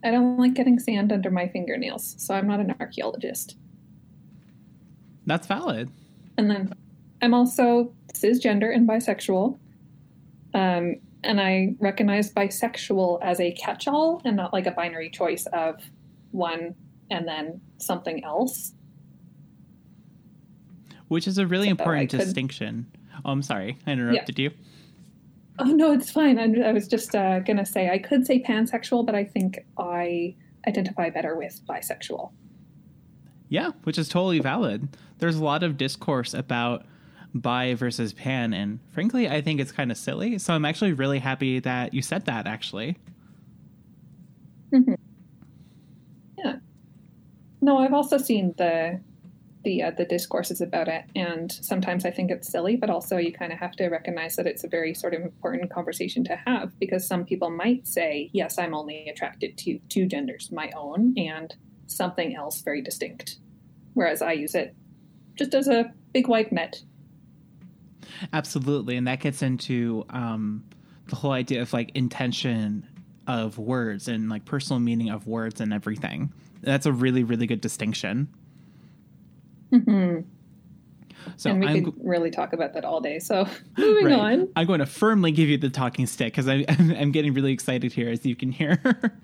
I 0.03 0.11
don't 0.11 0.37
like 0.37 0.53
getting 0.53 0.77
sand 0.77 1.11
under 1.11 1.31
my 1.31 1.47
fingernails, 1.47 2.13
so 2.19 2.35
I'm 2.35 2.47
not 2.47 2.59
an 2.59 2.75
archaeologist. 2.79 3.57
That's 5.25 5.47
valid. 5.47 5.89
And 6.37 6.51
then 6.51 6.71
I'm 7.19 7.33
also 7.33 7.95
cisgender 8.13 8.71
and 8.71 8.87
bisexual. 8.87 9.57
Um, 10.53 10.97
and 11.23 11.39
I 11.39 11.75
recognize 11.79 12.33
bisexual 12.33 13.19
as 13.21 13.39
a 13.39 13.51
catch 13.53 13.87
all 13.87 14.21
and 14.25 14.35
not 14.35 14.53
like 14.53 14.65
a 14.67 14.71
binary 14.71 15.09
choice 15.09 15.45
of 15.53 15.81
one 16.31 16.75
and 17.09 17.27
then 17.27 17.61
something 17.77 18.23
else. 18.23 18.73
Which 21.07 21.27
is 21.27 21.37
a 21.37 21.45
really 21.45 21.65
So 21.65 21.69
I 21.69 21.71
important 21.71 22.09
could- 22.09 22.19
distinction. 22.19 22.87
Oh, 23.25 23.31
I'm 23.31 23.41
sorry. 23.43 23.77
I 23.85 23.91
interrupted 23.91 24.39
you. 24.39 24.51
Oh, 25.59 25.65
no, 25.65 25.91
it's 25.91 26.09
fine. 26.09 26.39
I'm, 26.39 26.59
I 26.63 26.71
was 26.71 26.87
just 26.87 27.13
uh, 27.13 27.39
going 27.39 27.57
to 27.57 27.65
say 27.65 27.89
I 27.89 27.99
could 27.99 28.25
say 28.25 28.41
pansexual, 28.41 29.05
but 29.05 29.13
I 29.13 29.25
think 29.25 29.59
I 29.77 30.33
identify 30.67 31.09
better 31.09 31.35
with 31.35 31.61
bisexual. 31.67 32.31
Yeah, 33.49 33.71
which 33.83 33.97
is 33.97 34.07
totally 34.07 34.39
valid. 34.39 34.87
There's 35.19 35.35
a 35.35 35.43
lot 35.43 35.61
of 35.61 35.77
discourse 35.77 36.33
about 36.33 36.85
bi 37.33 37.73
versus 37.73 38.13
pan, 38.13 38.53
and 38.53 38.79
frankly, 38.91 39.29
I 39.29 39.41
think 39.41 39.59
it's 39.59 39.71
kind 39.71 39.91
of 39.91 39.97
silly. 39.97 40.37
So 40.37 40.53
I'm 40.53 40.65
actually 40.65 40.93
really 40.93 41.19
happy 41.19 41.59
that 41.59 41.93
you 41.93 42.01
said 42.01 42.25
that, 42.25 42.47
actually. 42.47 42.97
Yeah. 46.37 46.57
No, 47.61 47.77
I've 47.77 47.93
also 47.93 48.17
seen 48.17 48.53
the 48.57 48.99
the 49.63 49.83
uh, 49.83 49.91
the 49.91 50.05
discourses 50.05 50.61
about 50.61 50.87
it, 50.87 51.05
and 51.15 51.51
sometimes 51.51 52.05
I 52.05 52.11
think 52.11 52.31
it's 52.31 52.51
silly, 52.51 52.75
but 52.75 52.89
also 52.89 53.17
you 53.17 53.31
kind 53.31 53.53
of 53.53 53.59
have 53.59 53.73
to 53.73 53.87
recognize 53.89 54.35
that 54.37 54.47
it's 54.47 54.63
a 54.63 54.67
very 54.67 54.93
sort 54.93 55.13
of 55.13 55.21
important 55.21 55.71
conversation 55.71 56.23
to 56.25 56.35
have 56.35 56.77
because 56.79 57.05
some 57.05 57.25
people 57.25 57.49
might 57.49 57.87
say, 57.87 58.29
"Yes, 58.33 58.57
I'm 58.57 58.73
only 58.73 59.07
attracted 59.07 59.57
to 59.59 59.79
two 59.89 60.07
genders, 60.07 60.51
my 60.51 60.71
own 60.75 61.13
and 61.17 61.53
something 61.87 62.35
else 62.35 62.61
very 62.61 62.81
distinct," 62.81 63.37
whereas 63.93 64.21
I 64.21 64.33
use 64.33 64.55
it 64.55 64.75
just 65.35 65.53
as 65.53 65.67
a 65.67 65.93
big 66.13 66.27
white 66.27 66.51
net. 66.51 66.81
Absolutely. 68.33 68.97
And 68.97 69.07
that 69.07 69.19
gets 69.19 69.41
into 69.41 70.05
um, 70.09 70.63
the 71.07 71.15
whole 71.15 71.31
idea 71.31 71.61
of 71.61 71.73
like 71.73 71.91
intention 71.95 72.87
of 73.27 73.57
words 73.57 74.07
and 74.07 74.29
like 74.29 74.45
personal 74.45 74.79
meaning 74.79 75.09
of 75.09 75.27
words 75.27 75.61
and 75.61 75.73
everything. 75.73 76.33
That's 76.61 76.85
a 76.85 76.91
really, 76.91 77.23
really 77.23 77.47
good 77.47 77.61
distinction. 77.61 78.27
Mm-hmm. 79.71 80.21
So 81.37 81.51
and 81.51 81.59
we 81.59 81.67
I'm, 81.67 81.85
could 81.85 81.93
really 82.03 82.31
talk 82.31 82.53
about 82.53 82.73
that 82.73 82.85
all 82.85 82.99
day. 82.99 83.19
So 83.19 83.47
moving 83.77 84.05
right. 84.05 84.39
on. 84.39 84.49
I'm 84.55 84.67
going 84.67 84.79
to 84.79 84.85
firmly 84.85 85.31
give 85.31 85.49
you 85.49 85.57
the 85.57 85.69
talking 85.69 86.07
stick 86.07 86.33
because 86.33 86.47
I'm, 86.47 86.65
I'm 86.69 87.11
getting 87.11 87.33
really 87.33 87.53
excited 87.53 87.93
here, 87.93 88.09
as 88.09 88.25
you 88.25 88.35
can 88.35 88.51
hear. 88.51 88.81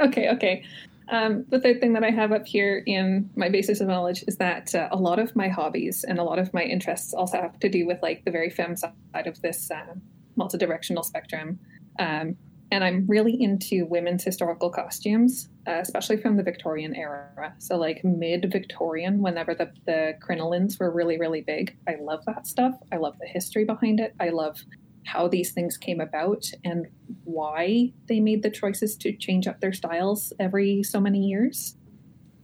Okay, 0.00 0.30
okay. 0.30 0.64
Um, 1.12 1.44
the 1.50 1.60
third 1.60 1.78
thing 1.78 1.92
that 1.92 2.02
I 2.02 2.10
have 2.10 2.32
up 2.32 2.46
here 2.46 2.82
in 2.86 3.28
my 3.36 3.50
basis 3.50 3.82
of 3.82 3.86
knowledge 3.86 4.24
is 4.26 4.38
that 4.38 4.74
uh, 4.74 4.88
a 4.90 4.96
lot 4.96 5.18
of 5.18 5.36
my 5.36 5.46
hobbies 5.46 6.04
and 6.08 6.18
a 6.18 6.24
lot 6.24 6.38
of 6.38 6.52
my 6.54 6.62
interests 6.62 7.12
also 7.12 7.38
have 7.38 7.58
to 7.60 7.68
do 7.68 7.86
with 7.86 8.02
like 8.02 8.24
the 8.24 8.30
very 8.30 8.48
femme 8.48 8.76
side 8.76 9.26
of 9.26 9.40
this 9.42 9.70
uh, 9.70 9.94
multidirectional 10.38 11.04
spectrum. 11.04 11.58
Um, 11.98 12.36
and 12.70 12.82
I'm 12.82 13.04
really 13.06 13.36
into 13.38 13.84
women's 13.84 14.24
historical 14.24 14.70
costumes, 14.70 15.50
uh, 15.68 15.80
especially 15.82 16.16
from 16.16 16.38
the 16.38 16.42
Victorian 16.42 16.96
era. 16.96 17.54
So, 17.58 17.76
like 17.76 18.02
mid 18.02 18.50
Victorian, 18.50 19.20
whenever 19.20 19.54
the, 19.54 19.70
the 19.84 20.14
crinolines 20.26 20.80
were 20.80 20.90
really, 20.90 21.18
really 21.18 21.42
big. 21.42 21.76
I 21.86 21.96
love 22.00 22.24
that 22.24 22.46
stuff. 22.46 22.72
I 22.90 22.96
love 22.96 23.18
the 23.20 23.26
history 23.26 23.66
behind 23.66 24.00
it. 24.00 24.14
I 24.18 24.30
love 24.30 24.64
how 25.04 25.28
these 25.28 25.52
things 25.52 25.76
came 25.76 26.00
about 26.00 26.44
and 26.64 26.86
why 27.24 27.92
they 28.06 28.20
made 28.20 28.42
the 28.42 28.50
choices 28.50 28.96
to 28.96 29.12
change 29.16 29.46
up 29.46 29.60
their 29.60 29.72
styles 29.72 30.32
every 30.38 30.82
so 30.82 31.00
many 31.00 31.26
years. 31.26 31.76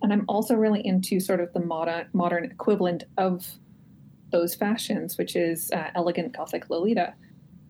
And 0.03 0.13
I'm 0.13 0.25
also 0.29 0.55
really 0.55 0.85
into 0.87 1.21
sort 1.21 1.41
of 1.41 1.53
the 1.53 1.61
modern 1.61 2.09
modern 2.13 2.45
equivalent 2.45 3.05
of 3.17 3.47
those 4.31 4.55
fashions, 4.55 5.17
which 5.19 5.35
is 5.35 5.71
uh, 5.73 5.91
elegant 5.95 6.37
Gothic 6.37 6.69
Lolita, 6.71 7.15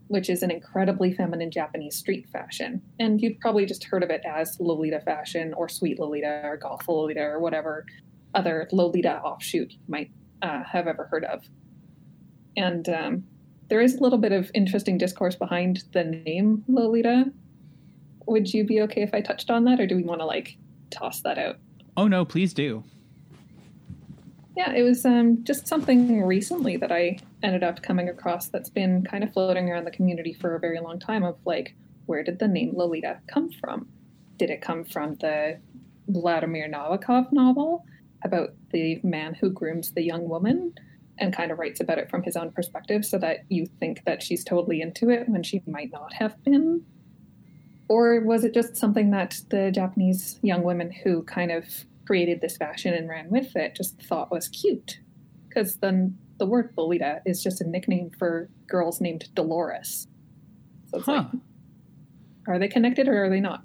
which 0.09 0.29
is 0.29 0.43
an 0.43 0.51
incredibly 0.51 1.13
feminine 1.13 1.51
Japanese 1.51 1.97
street 1.97 2.29
fashion. 2.29 2.83
And 2.99 3.21
you've 3.21 3.39
probably 3.41 3.67
just 3.67 3.85
heard 3.85 4.03
of 4.03 4.11
it 4.11 4.23
as 4.27 4.59
Lolita 4.59 5.01
fashion 5.01 5.55
or 5.55 5.69
Sweet 5.69 5.99
Lolita 5.99 6.41
or 6.45 6.57
Goth 6.57 6.89
Lolita 6.89 7.21
or 7.21 7.41
whatever 7.41 7.87
other 8.35 8.69
Lolita 8.73 9.21
offshoot 9.21 9.73
you 9.73 9.79
might 9.87 10.11
uh, 10.43 10.63
have 10.65 10.87
ever 10.87 11.07
heard 11.11 11.25
of. 11.25 11.45
And 12.57 12.89
um, 12.89 13.25
there 13.69 13.81
is 13.81 13.97
a 13.97 14.03
little 14.03 14.19
bit 14.19 14.33
of 14.33 14.51
interesting 14.55 14.99
discourse 14.99 15.37
behind 15.37 15.85
the 15.93 16.05
name 16.05 16.65
Lolita. 16.69 17.33
Would 18.27 18.53
you 18.53 18.65
be 18.65 18.81
okay 18.83 19.03
if 19.03 19.15
I 19.15 19.21
touched 19.21 19.51
on 19.51 19.65
that, 19.65 19.81
or 19.81 19.87
do 19.87 19.97
we 19.97 20.03
want 20.03 20.21
to 20.21 20.27
like 20.27 20.57
toss 20.91 21.21
that 21.23 21.39
out? 21.39 21.57
oh, 21.99 22.07
no, 22.07 22.25
please 22.25 22.55
do. 22.55 22.85
Yeah, 24.57 24.73
it 24.73 24.83
was 24.83 25.05
um, 25.05 25.43
just 25.45 25.67
something 25.67 26.23
recently 26.25 26.77
that 26.77 26.93
I 26.93 27.19
ended 27.43 27.65
up 27.65 27.83
coming 27.83 28.09
across 28.09 28.49
that's 28.49 28.71
been 28.71 29.05
kind 29.05 29.25
of 29.25 29.33
floating 29.33 29.69
around 29.69 29.85
the 29.85 29.91
community 29.91 30.33
for 30.33 30.55
a 30.55 30.61
very 30.61 30.81
long 30.81 31.01
time. 31.01 31.25
Of 31.25 31.37
like, 31.45 31.75
where 32.07 32.23
did 32.23 32.39
the 32.39 32.49
name 32.49 32.73
Lolita 32.75 33.19
come 33.27 33.51
from? 33.51 33.89
Did 34.37 34.51
it 34.51 34.63
come 34.63 34.85
from 34.85 35.17
the 35.17 35.59
Vladimir 36.09 36.69
Nabokov 36.69 37.33
novel 37.33 37.85
about 38.25 38.51
the 38.71 39.01
man 39.03 39.35
who 39.35 39.51
grooms 39.51 39.93
the 39.93 40.03
young 40.03 40.29
woman 40.29 40.75
and 41.19 41.33
kind 41.35 41.51
of 41.51 41.59
writes 41.59 41.81
about 41.81 41.99
it 41.99 42.11
from 42.11 42.23
his 42.23 42.37
own 42.37 42.51
perspective 42.53 43.05
so 43.05 43.19
that 43.19 43.39
you 43.49 43.67
think 43.81 44.05
that 44.05 44.23
she's 44.23 44.45
totally 44.45 44.81
into 44.81 45.11
it 45.11 45.29
when 45.29 45.43
she 45.43 45.63
might 45.67 45.91
not 45.93 46.13
have 46.15 46.43
been? 46.45 46.85
Or 47.89 48.21
was 48.21 48.45
it 48.45 48.55
just 48.55 48.77
something 48.77 49.11
that 49.11 49.41
the 49.51 49.71
Japanese 49.71 50.39
young 50.43 50.63
women 50.63 50.91
who 50.93 51.23
kind 51.23 51.51
of 51.51 51.65
created 52.07 52.41
this 52.41 52.57
fashion 52.57 52.95
and 52.95 53.09
ran 53.09 53.31
with 53.31 53.57
it 53.57 53.75
just 53.75 54.01
thought 54.03 54.31
was 54.31 54.49
cute? 54.49 55.01
Because 55.49 55.77
then 55.77 56.19
the 56.39 56.47
word 56.47 56.73
Lolita 56.77 57.23
is 57.27 57.43
just 57.43 57.61
a 57.61 57.69
nickname 57.69 58.11
for 58.19 58.49
girls 58.67 59.01
named 59.01 59.29
Dolores. 59.35 60.07
So 60.91 60.99
it's 60.99 61.07
Huh. 61.07 61.25
like, 61.33 61.43
are 62.47 62.59
they 62.59 62.69
connected 62.69 63.09
or 63.09 63.25
are 63.25 63.31
they 63.31 63.41
not? 63.41 63.63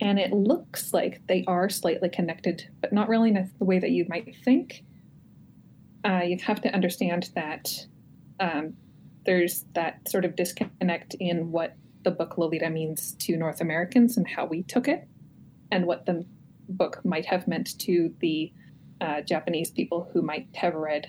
And 0.00 0.18
it 0.18 0.32
looks 0.32 0.92
like 0.92 1.22
they 1.26 1.44
are 1.46 1.68
slightly 1.68 2.08
connected, 2.08 2.68
but 2.80 2.92
not 2.92 3.08
really 3.08 3.30
in 3.30 3.50
the 3.58 3.64
way 3.64 3.78
that 3.78 3.90
you 3.90 4.04
might 4.08 4.36
think. 4.44 4.84
Uh, 6.06 6.22
you 6.22 6.38
have 6.38 6.60
to 6.60 6.72
understand 6.72 7.30
that 7.34 7.68
um, 8.38 8.74
there's 9.24 9.64
that 9.74 10.08
sort 10.08 10.24
of 10.24 10.36
disconnect 10.36 11.16
in 11.18 11.50
what 11.50 11.74
the 12.04 12.10
book 12.12 12.38
Lolita 12.38 12.70
means 12.70 13.16
to 13.18 13.36
North 13.36 13.60
Americans 13.60 14.16
and 14.16 14.28
how 14.28 14.46
we 14.46 14.62
took 14.62 14.86
it, 14.86 15.08
and 15.72 15.84
what 15.84 16.06
the 16.06 16.24
book 16.68 17.04
might 17.04 17.26
have 17.26 17.48
meant 17.48 17.76
to 17.80 18.14
the 18.20 18.52
uh, 19.00 19.20
Japanese 19.22 19.70
people 19.70 20.08
who 20.12 20.22
might 20.22 20.46
have 20.54 20.74
read 20.74 21.08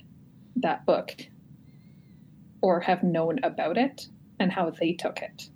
that 0.56 0.84
book 0.86 1.28
or 2.62 2.80
have 2.80 3.04
known 3.04 3.40
about 3.44 3.78
it 3.78 4.08
and 4.40 4.52
how 4.52 4.72
they 4.72 4.94
took 4.94 5.20
it. 5.22 5.50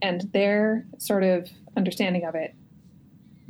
And 0.00 0.22
their 0.32 0.86
sort 0.98 1.22
of 1.22 1.48
understanding 1.76 2.24
of 2.24 2.34
it 2.34 2.56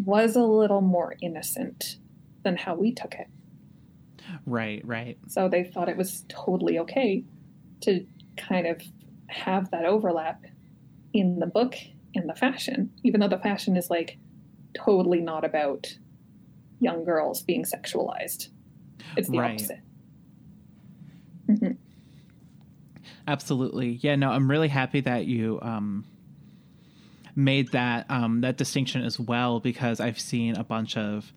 was 0.05 0.37
a 0.37 0.43
little 0.43 0.83
more 0.83 1.15
innocent 1.23 1.97
than 2.45 2.59
how 2.59 2.75
we 2.75 2.93
took 2.93 3.15
it. 3.15 3.29
Right, 4.47 4.85
right. 4.87 5.19
So 5.29 5.49
they 5.49 5.65
thought 5.65 5.89
it 5.89 5.97
was 5.97 6.25
totally 6.29 6.79
okay 6.81 7.25
to 7.83 8.07
kind 8.37 8.67
of 8.67 8.81
have 9.29 9.71
that 9.71 9.85
overlap 9.85 10.45
in 11.13 11.39
the 11.39 11.47
book 11.47 11.75
and 12.15 12.29
the 12.29 12.35
fashion, 12.35 12.91
even 13.03 13.21
though 13.21 13.29
the 13.29 13.39
fashion 13.39 13.77
is 13.77 13.91
like 13.91 14.19
totally 14.75 15.21
not 15.21 15.45
about 15.45 15.87
young 16.81 17.05
girls 17.05 17.43
being 17.43 17.65
sexualized. 17.65 18.49
It's 19.17 19.29
the 19.29 19.39
Right. 19.39 19.53
opposite. 19.53 19.81
Mhm. 21.49 21.77
Absolutely. 23.27 23.93
Yeah, 24.03 24.17
no, 24.17 24.31
I'm 24.31 24.51
really 24.51 24.69
happy 24.69 25.01
that 25.01 25.27
you 25.27 25.59
um, 25.63 26.05
made 27.37 27.69
that 27.73 28.11
um, 28.11 28.41
that 28.41 28.57
distinction 28.57 29.03
as 29.05 29.19
well 29.19 29.61
because 29.61 30.01
I've 30.01 30.19
seen 30.19 30.57
a 30.57 30.65
bunch 30.65 30.97
of 30.97 31.33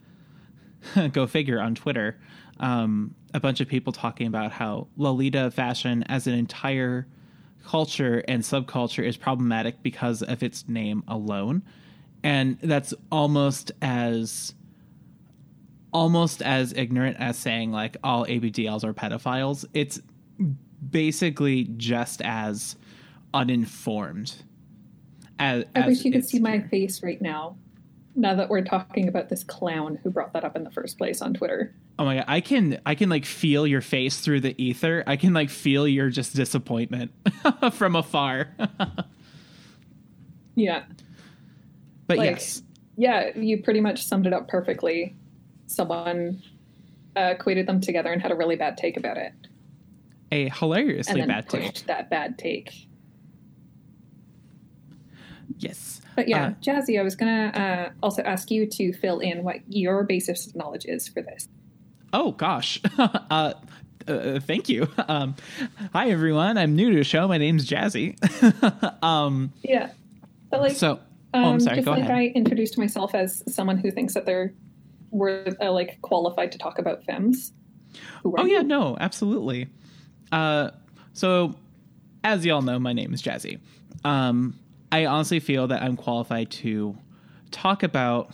go 1.12 1.28
figure 1.28 1.60
on 1.62 1.76
Twitter, 1.76 2.18
um, 2.60 3.14
a 3.34 3.40
bunch 3.40 3.60
of 3.62 3.68
people 3.68 3.92
talking 3.92 4.28
about 4.28 4.52
how 4.52 4.88
Lolita 4.98 5.52
fashion 5.52 6.04
as 6.04 6.28
an 6.28 6.34
entire 6.34 7.08
culture 7.66 8.24
and 8.28 8.44
subculture 8.44 9.04
is 9.04 9.18
problematic 9.18 9.82
because 9.84 10.22
of 10.22 10.44
its 10.44 10.68
name 10.68 11.04
alone. 11.08 11.64
And 12.24 12.58
that's 12.62 12.94
almost 13.12 13.72
as 13.82 14.54
almost 15.92 16.42
as 16.42 16.74
ignorant 16.74 17.16
as 17.20 17.38
saying 17.38 17.72
like 17.72 17.96
all 18.04 18.26
ABDLs 18.26 18.84
are 18.84 18.94
pedophiles. 18.94 19.66
It's 19.74 20.02
basically 20.90 21.66
just 21.78 22.22
as 22.22 22.76
uninformed. 23.34 24.36
As, 25.40 25.66
I 25.76 25.88
wish 25.88 26.04
you 26.04 26.12
could 26.12 26.26
see 26.26 26.40
my 26.40 26.62
face 26.62 27.04
right 27.04 27.22
now. 27.22 27.58
Now 28.16 28.36
that 28.36 28.50
we're 28.50 28.64
talking 28.64 29.08
about 29.08 29.30
this 29.30 29.44
clown 29.44 30.00
who 30.02 30.10
brought 30.10 30.34
that 30.34 30.44
up 30.44 30.56
in 30.56 30.64
the 30.64 30.72
first 30.72 30.98
place 30.98 31.22
on 31.22 31.34
Twitter. 31.34 31.74
Oh 31.98 32.04
my 32.06 32.16
god, 32.16 32.26
I 32.28 32.42
can 32.42 32.80
I 32.86 32.96
can 32.96 33.10
like 33.10 33.26
feel 33.26 33.66
your 33.66 33.82
face 33.82 34.20
through 34.20 34.42
the 34.42 34.62
ether. 34.62 35.04
I 35.08 35.16
can 35.16 35.34
like 35.34 35.50
feel 35.50 35.88
your 35.88 36.10
just 36.10 36.36
disappointment 36.36 37.12
from 37.74 37.96
afar. 37.96 38.50
Yeah. 40.58 40.86
but 42.08 42.18
Like- 42.18 42.32
yes. 42.32 42.64
Yeah, 42.96 43.38
you 43.38 43.62
pretty 43.62 43.82
much 43.82 44.06
summed 44.06 44.26
it 44.26 44.32
up 44.32 44.48
perfectly. 44.48 45.14
Someone 45.68 46.42
uh, 47.18 47.34
equated 47.36 47.68
them 47.68 47.82
together 47.82 48.14
and 48.14 48.22
had 48.22 48.32
a 48.32 48.36
really 48.36 48.56
bad 48.56 48.78
take 48.78 48.96
about 48.96 49.18
it. 49.18 49.34
A 50.32 50.46
And 50.46 50.54
hilariously 50.54 51.20
then 51.20 51.28
bad 51.28 51.50
take. 51.50 51.86
that 51.88 52.10
bad 52.10 52.38
take. 52.38 52.88
Yes. 55.58 56.00
But 56.16 56.30
yeah, 56.30 56.48
Uh, 56.48 56.50
Jazzy, 56.62 56.98
I 56.98 57.04
was 57.04 57.16
going 57.18 57.52
to 57.52 57.60
uh, 57.62 57.90
also 58.02 58.22
ask 58.24 58.50
you 58.50 58.66
to 58.66 58.94
fill 58.94 59.20
in 59.20 59.44
what 59.44 59.58
your 59.68 60.04
basis 60.06 60.48
of 60.48 60.56
knowledge 60.56 60.86
is 60.86 61.08
for 61.10 61.22
this. 61.22 61.50
Oh 62.16 62.32
gosh. 62.32 62.80
uh, 62.98 63.54
uh, 64.08 64.40
thank 64.40 64.70
you. 64.70 64.88
Um, 65.10 65.36
hi 65.92 66.10
everyone. 66.12 66.58
I'm 66.58 66.76
new 66.78 66.90
to 66.92 66.98
the 66.98 67.04
show. 67.04 67.28
My 67.28 67.38
name's 67.38 67.68
Jazzy. 67.70 68.16
um, 69.04 69.52
Yeah. 69.64 69.92
But 70.50 70.62
like, 70.62 70.76
so, 70.78 70.94
um, 71.34 71.44
oh, 71.44 71.50
I'm 71.52 71.60
sorry. 71.60 71.76
just 71.76 71.86
Go 71.86 71.92
like 71.92 72.02
ahead. 72.04 72.12
I 72.16 72.24
introduced 72.28 72.78
myself 72.78 73.14
as 73.14 73.44
someone 73.54 73.78
who 73.78 73.92
thinks 73.92 74.14
that 74.14 74.26
they're 74.26 74.54
were 75.12 75.46
uh, 75.62 75.72
like 75.74 76.02
qualified 76.02 76.54
to 76.54 76.58
talk 76.58 76.80
about 76.80 77.04
femmes. 77.04 77.52
Are 78.24 78.32
Oh 78.38 78.46
you? 78.46 78.56
yeah, 78.56 78.62
no, 78.62 78.96
absolutely. 79.00 79.68
Uh, 80.32 80.72
so, 81.12 81.54
as 82.24 82.46
y'all 82.46 82.62
know, 82.62 82.80
my 82.80 82.94
name 82.94 83.14
is 83.14 83.22
Jazzy. 83.22 83.60
Um, 84.06 84.58
I 84.92 85.06
honestly 85.06 85.42
feel 85.42 85.68
that 85.68 85.82
I'm 85.84 85.98
qualified 85.98 86.50
to 86.52 86.98
talk 87.52 87.84
about 87.84 88.32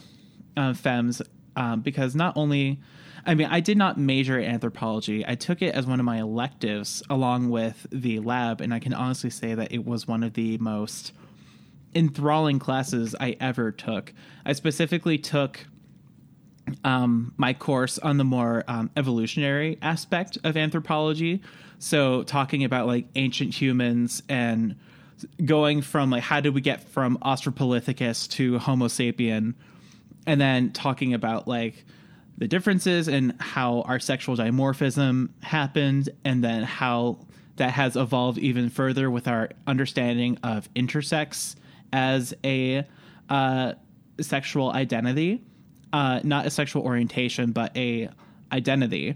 uh, 0.56 0.74
femmes 0.76 1.22
um, 1.56 1.82
because 1.82 2.16
not 2.16 2.38
only, 2.38 2.80
I 3.26 3.36
mean, 3.36 3.48
I 3.48 3.60
did 3.60 3.78
not 3.78 3.98
major 3.98 4.40
in 4.40 4.50
anthropology. 4.50 5.26
I 5.28 5.36
took 5.36 5.62
it 5.62 5.76
as 5.76 5.86
one 5.86 6.00
of 6.00 6.06
my 6.06 6.20
electives 6.20 7.04
along 7.10 7.50
with 7.50 7.86
the 7.92 8.20
lab, 8.20 8.62
and 8.62 8.74
I 8.74 8.80
can 8.80 8.94
honestly 8.94 9.30
say 9.30 9.54
that 9.54 9.72
it 9.72 9.86
was 9.86 10.08
one 10.08 10.24
of 10.24 10.34
the 10.34 10.58
most 10.58 11.14
enthralling 11.94 12.58
classes 12.58 13.16
I 13.20 13.38
ever 13.40 13.72
took. 13.72 14.14
I 14.46 14.54
specifically 14.54 15.18
took 15.18 15.66
um, 16.84 17.34
my 17.38 17.54
course 17.54 18.00
on 18.00 18.18
the 18.18 18.24
more 18.24 18.64
um, 18.68 18.90
evolutionary 18.96 19.78
aspect 19.82 20.38
of 20.44 20.58
anthropology. 20.58 21.42
So, 21.80 22.24
talking 22.24 22.64
about 22.64 22.88
like 22.88 23.08
ancient 23.16 23.54
humans 23.54 24.24
and 24.30 24.76
going 25.44 25.82
from 25.82 26.10
like 26.10 26.24
how 26.24 26.40
did 26.40 26.54
we 26.54 26.62
get 26.62 26.84
from 26.90 27.18
Australopithecus 27.20 28.30
to 28.32 28.60
Homo 28.60 28.88
sapien, 28.88 29.54
and 30.26 30.40
then 30.40 30.72
talking 30.72 31.14
about 31.14 31.48
like 31.48 31.86
the 32.42 32.48
differences 32.48 33.08
and 33.08 33.34
how 33.40 33.82
our 33.84 34.00
sexual 34.00 34.36
dimorphism 34.36 35.30
happened, 35.44 36.10
and 36.26 36.44
then 36.44 36.64
how 36.64 37.20
that 37.56 37.72
has 37.72 37.96
evolved 37.96 38.40
even 38.40 38.70
further 38.70 39.10
with 39.12 39.28
our 39.28 39.50
understanding 39.68 40.38
of 40.44 40.68
intersex 40.74 41.56
as 41.94 42.34
a 42.44 42.84
uh, 43.30 43.74
sexual 44.20 44.72
identity 44.72 45.42
uh, 45.94 46.22
not 46.24 46.46
a 46.46 46.50
sexual 46.50 46.84
orientation, 46.84 47.52
but 47.52 47.76
a 47.76 48.10
identity 48.52 49.16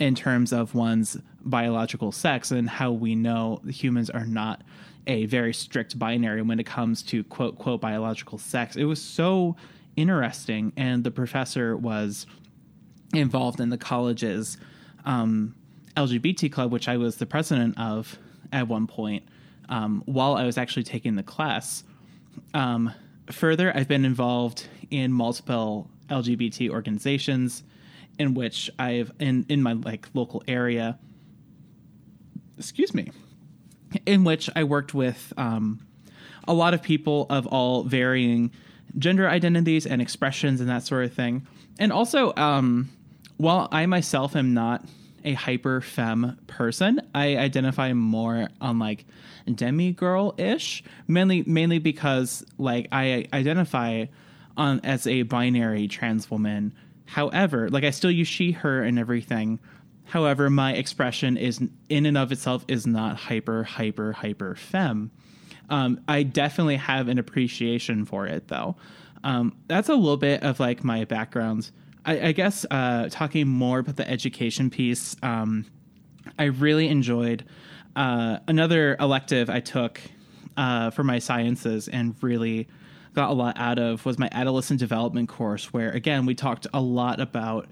in 0.00 0.14
terms 0.14 0.52
of 0.52 0.74
one's 0.74 1.16
biological 1.42 2.10
sex 2.10 2.50
and 2.50 2.68
how 2.68 2.90
we 2.90 3.14
know 3.14 3.60
humans 3.68 4.10
are 4.10 4.26
not 4.26 4.62
a 5.06 5.26
very 5.26 5.52
strict 5.52 5.98
binary 5.98 6.42
when 6.42 6.58
it 6.58 6.64
comes 6.64 7.02
to 7.02 7.22
quote 7.24 7.58
quote 7.58 7.80
biological 7.80 8.38
sex. 8.38 8.76
It 8.76 8.84
was 8.84 9.00
so 9.00 9.56
interesting, 9.96 10.72
and 10.76 11.04
the 11.04 11.10
professor 11.10 11.76
was 11.76 12.26
involved 13.16 13.60
in 13.60 13.70
the 13.70 13.78
college's 13.78 14.56
um, 15.04 15.54
LGBT 15.96 16.50
club, 16.50 16.72
which 16.72 16.88
I 16.88 16.96
was 16.96 17.16
the 17.16 17.26
president 17.26 17.78
of 17.78 18.18
at 18.52 18.68
one 18.68 18.86
point 18.86 19.24
um, 19.68 20.02
while 20.06 20.34
I 20.34 20.44
was 20.44 20.58
actually 20.58 20.84
taking 20.84 21.16
the 21.16 21.22
class. 21.22 21.84
Um, 22.52 22.92
further, 23.30 23.74
I've 23.74 23.88
been 23.88 24.04
involved 24.04 24.68
in 24.90 25.12
multiple 25.12 25.90
LGBT 26.08 26.70
organizations 26.70 27.62
in 28.18 28.34
which 28.34 28.70
I've 28.78 29.12
in 29.18 29.46
in 29.48 29.62
my 29.62 29.72
like 29.72 30.08
local 30.14 30.42
area. 30.46 30.98
Excuse 32.58 32.94
me, 32.94 33.10
in 34.06 34.24
which 34.24 34.48
I 34.54 34.64
worked 34.64 34.94
with 34.94 35.32
um, 35.36 35.84
a 36.46 36.54
lot 36.54 36.74
of 36.74 36.82
people 36.82 37.26
of 37.30 37.46
all 37.46 37.82
varying 37.82 38.52
gender 38.98 39.28
identities 39.28 39.86
and 39.86 40.00
expressions 40.00 40.60
and 40.60 40.68
that 40.70 40.84
sort 40.84 41.04
of 41.04 41.12
thing. 41.12 41.46
And 41.78 41.92
also, 41.92 42.32
um, 42.36 42.90
while 43.36 43.68
I 43.72 43.86
myself 43.86 44.36
am 44.36 44.54
not 44.54 44.84
a 45.24 45.32
hyper 45.32 45.80
femme 45.80 46.38
person, 46.46 47.00
I 47.14 47.36
identify 47.36 47.92
more 47.92 48.48
on 48.60 48.78
like 48.78 49.06
demi 49.52 49.92
girl 49.92 50.34
ish, 50.36 50.84
mainly 51.08 51.42
mainly 51.46 51.78
because 51.78 52.44
like 52.58 52.88
I 52.92 53.26
identify 53.32 54.06
on 54.56 54.80
as 54.84 55.06
a 55.06 55.22
binary 55.22 55.88
trans 55.88 56.30
woman. 56.30 56.74
However, 57.06 57.68
like 57.70 57.84
I 57.84 57.90
still 57.90 58.10
use 58.10 58.28
she 58.28 58.52
her 58.52 58.82
and 58.82 58.98
everything. 58.98 59.58
However, 60.04 60.50
my 60.50 60.74
expression 60.74 61.36
is 61.36 61.60
in 61.88 62.06
and 62.06 62.18
of 62.18 62.30
itself 62.30 62.64
is 62.68 62.86
not 62.86 63.16
hyper 63.16 63.64
hyper 63.64 64.12
hyper 64.12 64.54
femme. 64.54 65.10
Um, 65.70 66.00
I 66.06 66.22
definitely 66.22 66.76
have 66.76 67.08
an 67.08 67.18
appreciation 67.18 68.04
for 68.04 68.26
it 68.26 68.48
though. 68.48 68.76
Um, 69.24 69.56
that's 69.68 69.88
a 69.88 69.94
little 69.94 70.18
bit 70.18 70.42
of 70.42 70.60
like 70.60 70.84
my 70.84 71.04
background. 71.06 71.70
I, 72.04 72.28
I 72.28 72.32
guess 72.32 72.66
uh, 72.70 73.08
talking 73.10 73.48
more 73.48 73.78
about 73.78 73.96
the 73.96 74.08
education 74.08 74.70
piece. 74.70 75.16
Um, 75.22 75.66
I 76.38 76.44
really 76.44 76.88
enjoyed 76.88 77.44
uh, 77.96 78.38
another 78.48 78.96
elective 78.98 79.48
I 79.48 79.60
took 79.60 80.00
uh, 80.56 80.90
for 80.90 81.04
my 81.04 81.18
sciences 81.18 81.88
and 81.88 82.14
really 82.20 82.68
got 83.14 83.30
a 83.30 83.32
lot 83.32 83.56
out 83.58 83.78
of 83.78 84.04
was 84.04 84.18
my 84.18 84.28
adolescent 84.32 84.80
development 84.80 85.28
course, 85.28 85.72
where 85.72 85.90
again 85.90 86.26
we 86.26 86.34
talked 86.34 86.66
a 86.74 86.80
lot 86.80 87.20
about 87.20 87.68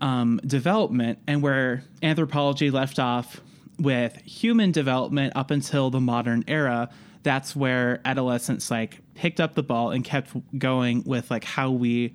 um, 0.00 0.40
development 0.44 1.18
and 1.26 1.42
where 1.42 1.84
anthropology 2.02 2.70
left 2.70 2.98
off 2.98 3.40
with 3.78 4.16
human 4.22 4.72
development 4.72 5.32
up 5.36 5.50
until 5.50 5.90
the 5.90 6.00
modern 6.00 6.44
era. 6.48 6.88
That's 7.22 7.54
where 7.54 8.00
adolescents 8.04 8.70
like 8.70 9.00
picked 9.14 9.40
up 9.40 9.54
the 9.54 9.62
ball 9.62 9.90
and 9.90 10.04
kept 10.04 10.30
going 10.58 11.02
with 11.04 11.30
like 11.30 11.44
how 11.44 11.70
we 11.70 12.14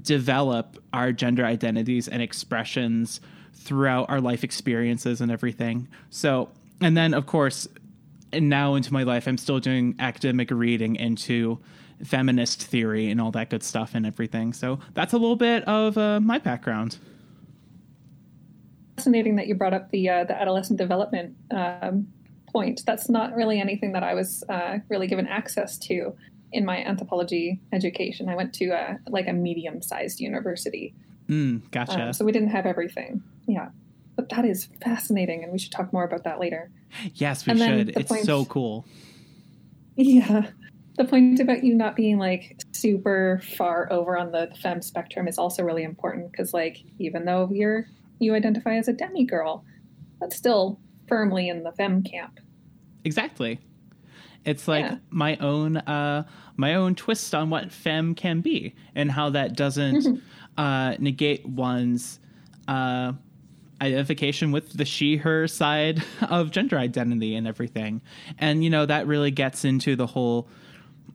develop 0.00 0.78
our 0.92 1.12
gender 1.12 1.44
identities 1.44 2.08
and 2.08 2.22
expressions 2.22 3.20
throughout 3.52 4.08
our 4.08 4.20
life 4.20 4.42
experiences 4.42 5.20
and 5.20 5.30
everything. 5.30 5.88
So, 6.10 6.48
and 6.80 6.96
then 6.96 7.14
of 7.14 7.26
course, 7.26 7.68
and 8.32 8.48
now 8.48 8.74
into 8.74 8.92
my 8.92 9.02
life, 9.02 9.26
I'm 9.26 9.38
still 9.38 9.60
doing 9.60 9.94
academic 9.98 10.50
reading 10.50 10.96
into 10.96 11.60
feminist 12.02 12.62
theory 12.62 13.10
and 13.10 13.20
all 13.20 13.30
that 13.32 13.50
good 13.50 13.62
stuff 13.62 13.94
and 13.94 14.06
everything. 14.06 14.52
So 14.52 14.80
that's 14.94 15.12
a 15.12 15.18
little 15.18 15.36
bit 15.36 15.62
of 15.64 15.96
uh, 15.98 16.20
my 16.20 16.38
background. 16.38 16.98
Fascinating 18.96 19.36
that 19.36 19.46
you 19.46 19.54
brought 19.54 19.74
up 19.74 19.90
the 19.90 20.08
uh, 20.08 20.24
the 20.24 20.40
adolescent 20.40 20.78
development 20.78 21.36
um, 21.50 22.08
point. 22.52 22.82
That's 22.86 23.08
not 23.08 23.34
really 23.34 23.60
anything 23.60 23.92
that 23.92 24.02
I 24.02 24.14
was 24.14 24.44
uh, 24.48 24.78
really 24.88 25.06
given 25.06 25.26
access 25.26 25.78
to 25.78 26.14
in 26.52 26.64
my 26.64 26.78
anthropology 26.84 27.60
education. 27.72 28.28
I 28.28 28.36
went 28.36 28.52
to 28.54 28.66
a, 28.70 28.98
like 29.08 29.26
a 29.28 29.32
medium 29.32 29.82
sized 29.82 30.20
university, 30.20 30.94
Mm, 31.28 31.70
gotcha. 31.70 32.06
um, 32.08 32.12
so 32.12 32.24
we 32.24 32.32
didn't 32.32 32.48
have 32.50 32.66
everything. 32.66 33.22
Yeah, 33.46 33.68
but 34.16 34.28
that 34.30 34.44
is 34.44 34.68
fascinating, 34.84 35.42
and 35.44 35.52
we 35.52 35.58
should 35.58 35.72
talk 35.72 35.92
more 35.92 36.04
about 36.04 36.24
that 36.24 36.38
later. 36.40 36.70
yes, 37.14 37.46
we 37.46 37.56
should. 37.56 37.90
It's 37.96 38.08
point- 38.08 38.24
so 38.24 38.44
cool. 38.44 38.86
Yeah. 39.96 40.46
The 40.98 41.04
point 41.06 41.40
about 41.40 41.64
you 41.64 41.74
not 41.74 41.96
being 41.96 42.18
like 42.18 42.60
super 42.72 43.40
far 43.56 43.90
over 43.90 44.18
on 44.18 44.30
the, 44.30 44.48
the 44.52 44.56
femme 44.56 44.82
spectrum 44.82 45.26
is 45.26 45.38
also 45.38 45.62
really 45.62 45.84
important 45.84 46.30
because, 46.30 46.52
like, 46.52 46.82
even 46.98 47.24
though 47.24 47.48
you're 47.50 47.86
you 48.18 48.34
identify 48.34 48.74
as 48.76 48.88
a 48.88 48.92
demi 48.92 49.24
girl, 49.24 49.64
that's 50.20 50.36
still 50.36 50.78
firmly 51.08 51.48
in 51.48 51.62
the 51.62 51.72
fem 51.72 52.02
camp. 52.02 52.38
Exactly. 53.04 53.58
It's 54.44 54.66
like 54.68 54.84
Yeah. 54.84 54.96
my 55.10 55.36
own 55.36 55.76
uh 55.76 56.24
my 56.56 56.74
own 56.74 56.94
twist 56.94 57.34
on 57.34 57.50
what 57.50 57.72
femme 57.72 58.14
can 58.14 58.40
be 58.40 58.74
and 58.94 59.10
how 59.10 59.30
that 59.30 59.56
doesn't 59.56 60.22
uh, 60.58 60.96
negate 60.98 61.46
one's 61.46 62.18
uh, 62.68 63.12
identification 63.80 64.52
with 64.52 64.72
the 64.76 64.84
she 64.84 65.16
her 65.16 65.48
side 65.48 66.02
of 66.28 66.50
gender 66.50 66.78
identity 66.78 67.34
and 67.34 67.46
everything 67.48 68.00
and 68.38 68.62
you 68.62 68.70
know 68.70 68.86
that 68.86 69.06
really 69.06 69.30
gets 69.30 69.64
into 69.64 69.96
the 69.96 70.06
whole 70.06 70.48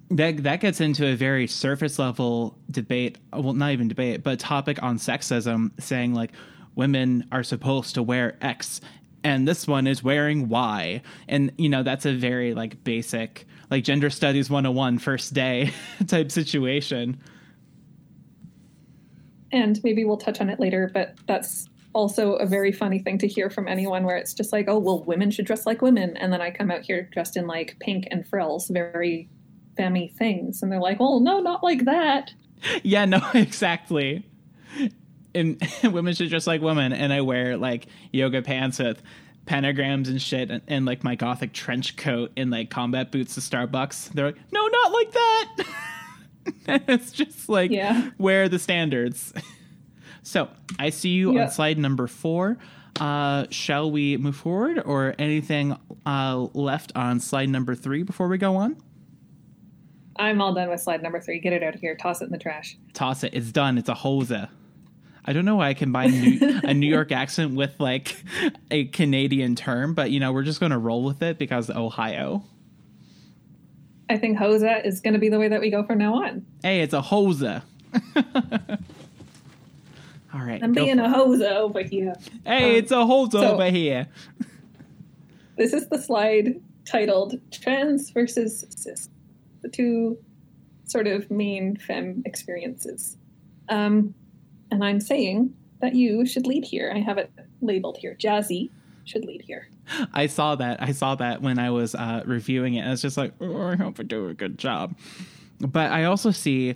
that 0.10 0.44
that 0.44 0.60
gets 0.60 0.82
into 0.82 1.06
a 1.06 1.16
very 1.16 1.48
surface 1.48 1.98
level 2.00 2.58
debate 2.70 3.18
well 3.32 3.54
not 3.54 3.72
even 3.72 3.88
debate 3.88 4.24
but 4.24 4.40
topic 4.40 4.82
on 4.84 4.98
sexism 4.98 5.72
saying 5.82 6.14
like 6.14 6.32
women 6.76 7.26
are 7.32 7.44
supposed 7.44 7.96
to 7.96 8.04
wear 8.04 8.38
x 8.42 8.82
and 9.24 9.48
this 9.48 9.68
one 9.68 9.88
is 9.88 10.04
wearing 10.04 10.50
y 10.50 11.02
and 11.28 11.52
you 11.58 11.70
know 11.70 11.84
that's 11.84 12.06
a 12.06 12.14
very 12.14 12.54
like 12.54 12.84
basic 12.84 13.46
like 13.70 13.84
gender 13.84 14.10
studies 14.10 14.50
101 14.50 15.00
first 15.00 15.34
day 15.34 15.74
type 16.08 16.32
situation 16.32 17.20
and 19.52 19.80
maybe 19.84 20.06
we'll 20.06 20.18
touch 20.18 20.42
on 20.42 20.50
it 20.50 20.60
later, 20.60 20.90
but 20.94 21.16
that's 21.26 21.68
also 21.94 22.34
a 22.34 22.46
very 22.46 22.72
funny 22.72 23.00
thing 23.00 23.18
to 23.20 23.28
hear 23.28 23.50
from 23.50 23.68
anyone 23.68 24.04
where 24.04 24.18
it's 24.18 24.34
just 24.34 24.52
like, 24.52 24.68
oh, 24.68 24.78
well, 24.78 25.04
women 25.04 25.32
should 25.32 25.46
dress 25.46 25.66
like 25.66 25.82
women. 25.82 26.16
And 26.18 26.32
then 26.32 26.42
I 26.42 26.52
come 26.52 26.70
out 26.70 26.82
here 26.82 27.10
dressed 27.12 27.38
in 27.38 27.48
like 27.48 27.78
pink 27.80 28.08
and 28.12 28.28
frills, 28.28 28.68
very 28.68 29.30
femmy 29.78 30.10
things. 30.18 30.62
And 30.62 30.72
they're 30.72 30.82
like, 30.82 30.98
oh, 31.00 31.20
no, 31.20 31.40
not 31.40 31.64
like 31.64 31.86
that. 31.86 32.32
yeah 32.84 33.06
no 33.06 33.22
exactly 33.36 34.26
and 35.38 35.62
women 35.94 36.14
should 36.14 36.30
dress 36.30 36.48
like 36.48 36.62
women 36.62 36.92
and 36.94 37.14
i 37.14 37.22
wear 37.22 37.56
like 37.58 37.88
yoga 38.12 38.42
pants 38.42 38.80
with 38.80 39.02
pentagrams 39.46 40.08
and 40.10 40.22
shit 40.22 40.52
and, 40.52 40.62
and 40.68 40.86
like 40.86 41.04
my 41.04 41.16
gothic 41.16 41.54
trench 41.54 41.96
coat 41.96 42.32
and 42.36 42.52
like 42.52 42.70
combat 42.70 43.12
boots 43.12 43.36
to 43.36 43.40
starbucks 43.42 44.10
they're 44.14 44.26
like 44.28 44.38
no 44.52 44.68
not 44.68 44.92
like 44.92 45.12
that 45.12 45.64
it's 46.90 47.12
just 47.12 47.48
like 47.50 47.72
Yeah. 47.72 48.10
where 48.18 48.44
are 48.44 48.50
the 48.50 48.60
standards 48.60 49.34
so 50.24 50.50
i 50.80 50.90
see 50.90 51.10
you 51.10 51.34
Yeah. 51.36 51.44
on 51.44 51.50
slide 51.52 51.78
number 51.78 52.08
four 52.08 52.58
uh, 53.00 53.46
shall 53.52 53.92
we 53.92 54.18
move 54.18 54.36
forward 54.36 54.82
or 54.84 55.14
anything 55.20 55.78
uh, 56.08 56.48
left 56.56 56.92
on 56.96 57.20
slide 57.20 57.48
number 57.48 57.76
three 57.76 58.02
before 58.04 58.28
we 58.28 58.38
go 58.40 58.56
on 58.56 58.76
I'm 60.20 60.42
all 60.42 60.52
done 60.52 60.70
with 60.72 60.82
slide 60.82 61.04
number 61.04 61.20
three. 61.22 61.40
Get 61.40 61.54
it 61.54 61.62
out 61.62 61.76
of 61.76 61.80
here. 61.82 61.96
Toss 61.96 62.22
it 62.24 62.26
in 62.26 62.32
the 62.32 62.40
trash. 62.40 62.76
toss 62.94 63.24
it. 63.24 63.36
It's 63.36 63.52
done. 63.52 63.78
It's 63.78 63.88
a 63.88 63.94
hosa. 63.94 64.50
I 65.28 65.34
don't 65.34 65.44
know 65.44 65.58
why 65.58 65.68
I 65.70 65.74
combine 65.74 66.12
New, 66.12 66.62
a 66.64 66.74
New 66.74 66.88
York 66.88 67.12
accent 67.12 67.54
with 67.54 67.78
like 67.80 68.16
a 68.72 68.86
Canadian 68.86 69.56
term, 69.56 69.94
but 69.94 70.10
you 70.10 70.22
know 70.22 70.32
we're 70.32 70.44
just 70.44 70.62
going 70.62 70.72
to 70.72 70.78
roll 70.78 71.04
with 71.04 71.22
it 71.22 71.38
because 71.38 71.70
Ohio. 71.70 72.46
I 74.10 74.18
think 74.18 74.38
Hosa 74.38 74.86
is 74.86 75.02
going 75.02 75.16
to 75.16 75.20
be 75.20 75.28
the 75.28 75.38
way 75.38 75.50
that 75.50 75.60
we 75.60 75.70
go 75.70 75.84
from 75.84 75.98
now 75.98 76.24
on. 76.24 76.46
Hey, 76.64 76.80
it's 76.80 76.94
a 76.94 77.02
hosa. 77.02 77.62
All 80.34 80.42
right. 80.42 80.64
I'm 80.64 80.72
being 80.72 81.00
a. 81.00 81.04
Hosa 81.10 81.58
over 81.58 81.84
here. 81.84 82.14
hey, 82.46 82.72
um, 82.72 82.76
it's 82.78 82.92
a 82.92 82.96
hosa 82.96 83.32
so- 83.34 83.54
over 83.54 83.70
here. 83.70 84.08
This 85.58 85.74
is 85.74 85.90
the 85.90 86.00
slide 86.00 86.62
titled 86.86 87.36
Trans 87.52 88.12
versus 88.12 88.66
Cis, 88.70 89.10
the 89.62 89.70
two 89.70 90.18
sort 90.86 91.08
of 91.08 91.30
main 91.30 91.76
femme 91.76 92.22
experiences. 92.26 93.18
Um, 93.68 94.14
and 94.72 94.84
I'm 94.84 95.00
saying 95.00 95.54
that 95.80 95.96
you 95.96 96.26
should 96.26 96.48
lead 96.48 96.66
here. 96.66 96.92
I 96.94 97.00
have 97.00 97.18
it 97.18 97.32
labeled 97.62 97.98
here. 97.98 98.16
Jazzy 98.20 98.70
should 99.06 99.26
lead 99.26 99.42
here. 99.42 99.70
I 100.14 100.28
saw 100.28 100.56
that. 100.56 100.82
I 100.82 100.92
saw 100.92 101.16
that 101.16 101.42
when 101.42 101.60
I 101.60 101.70
was 101.70 101.96
uh, 101.96 102.24
reviewing 102.26 102.76
it. 102.76 102.86
I 102.86 102.90
was 102.90 103.02
just 103.02 103.18
like, 103.18 103.34
oh, 103.40 103.68
I 103.68 103.76
hope 103.76 104.00
I 104.00 104.04
do 104.04 104.28
a 104.28 104.34
good 104.34 104.58
job. 104.58 104.98
But 105.60 105.92
I 105.92 106.04
also 106.06 106.32
see 106.32 106.76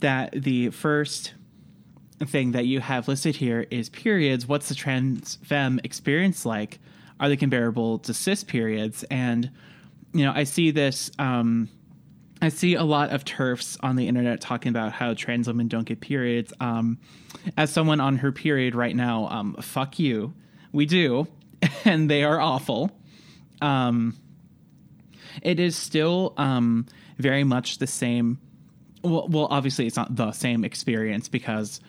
that 0.00 0.32
the 0.32 0.70
first 0.70 1.34
thing 2.20 2.52
that 2.52 2.66
you 2.66 2.80
have 2.80 3.08
listed 3.08 3.36
here 3.36 3.66
is 3.70 3.88
periods. 3.88 4.46
What's 4.46 4.68
the 4.68 4.74
trans 4.74 5.36
femme 5.42 5.80
experience 5.84 6.46
like? 6.46 6.78
Are 7.20 7.28
they 7.28 7.36
comparable 7.36 7.98
to 8.00 8.14
cis 8.14 8.42
periods? 8.42 9.04
And 9.10 9.50
you 10.12 10.24
know, 10.24 10.32
I 10.34 10.44
see 10.44 10.70
this. 10.70 11.10
Um, 11.18 11.68
I 12.44 12.50
see 12.50 12.74
a 12.74 12.82
lot 12.82 13.10
of 13.10 13.24
TERFs 13.24 13.78
on 13.82 13.96
the 13.96 14.06
internet 14.06 14.40
talking 14.42 14.68
about 14.68 14.92
how 14.92 15.14
trans 15.14 15.46
women 15.48 15.66
don't 15.66 15.84
get 15.84 16.00
periods. 16.00 16.52
Um, 16.60 16.98
as 17.56 17.70
someone 17.70 18.00
on 18.00 18.18
her 18.18 18.32
period 18.32 18.74
right 18.74 18.94
now, 18.94 19.28
um, 19.28 19.56
fuck 19.62 19.98
you. 19.98 20.34
We 20.70 20.84
do, 20.84 21.26
and 21.86 22.10
they 22.10 22.22
are 22.22 22.38
awful. 22.38 22.90
Um, 23.62 24.14
it 25.40 25.58
is 25.58 25.74
still 25.74 26.34
um, 26.36 26.84
very 27.16 27.44
much 27.44 27.78
the 27.78 27.86
same. 27.86 28.38
Well, 29.02 29.26
well, 29.28 29.48
obviously, 29.50 29.86
it's 29.86 29.96
not 29.96 30.14
the 30.14 30.32
same 30.32 30.64
experience 30.64 31.28
because 31.28 31.80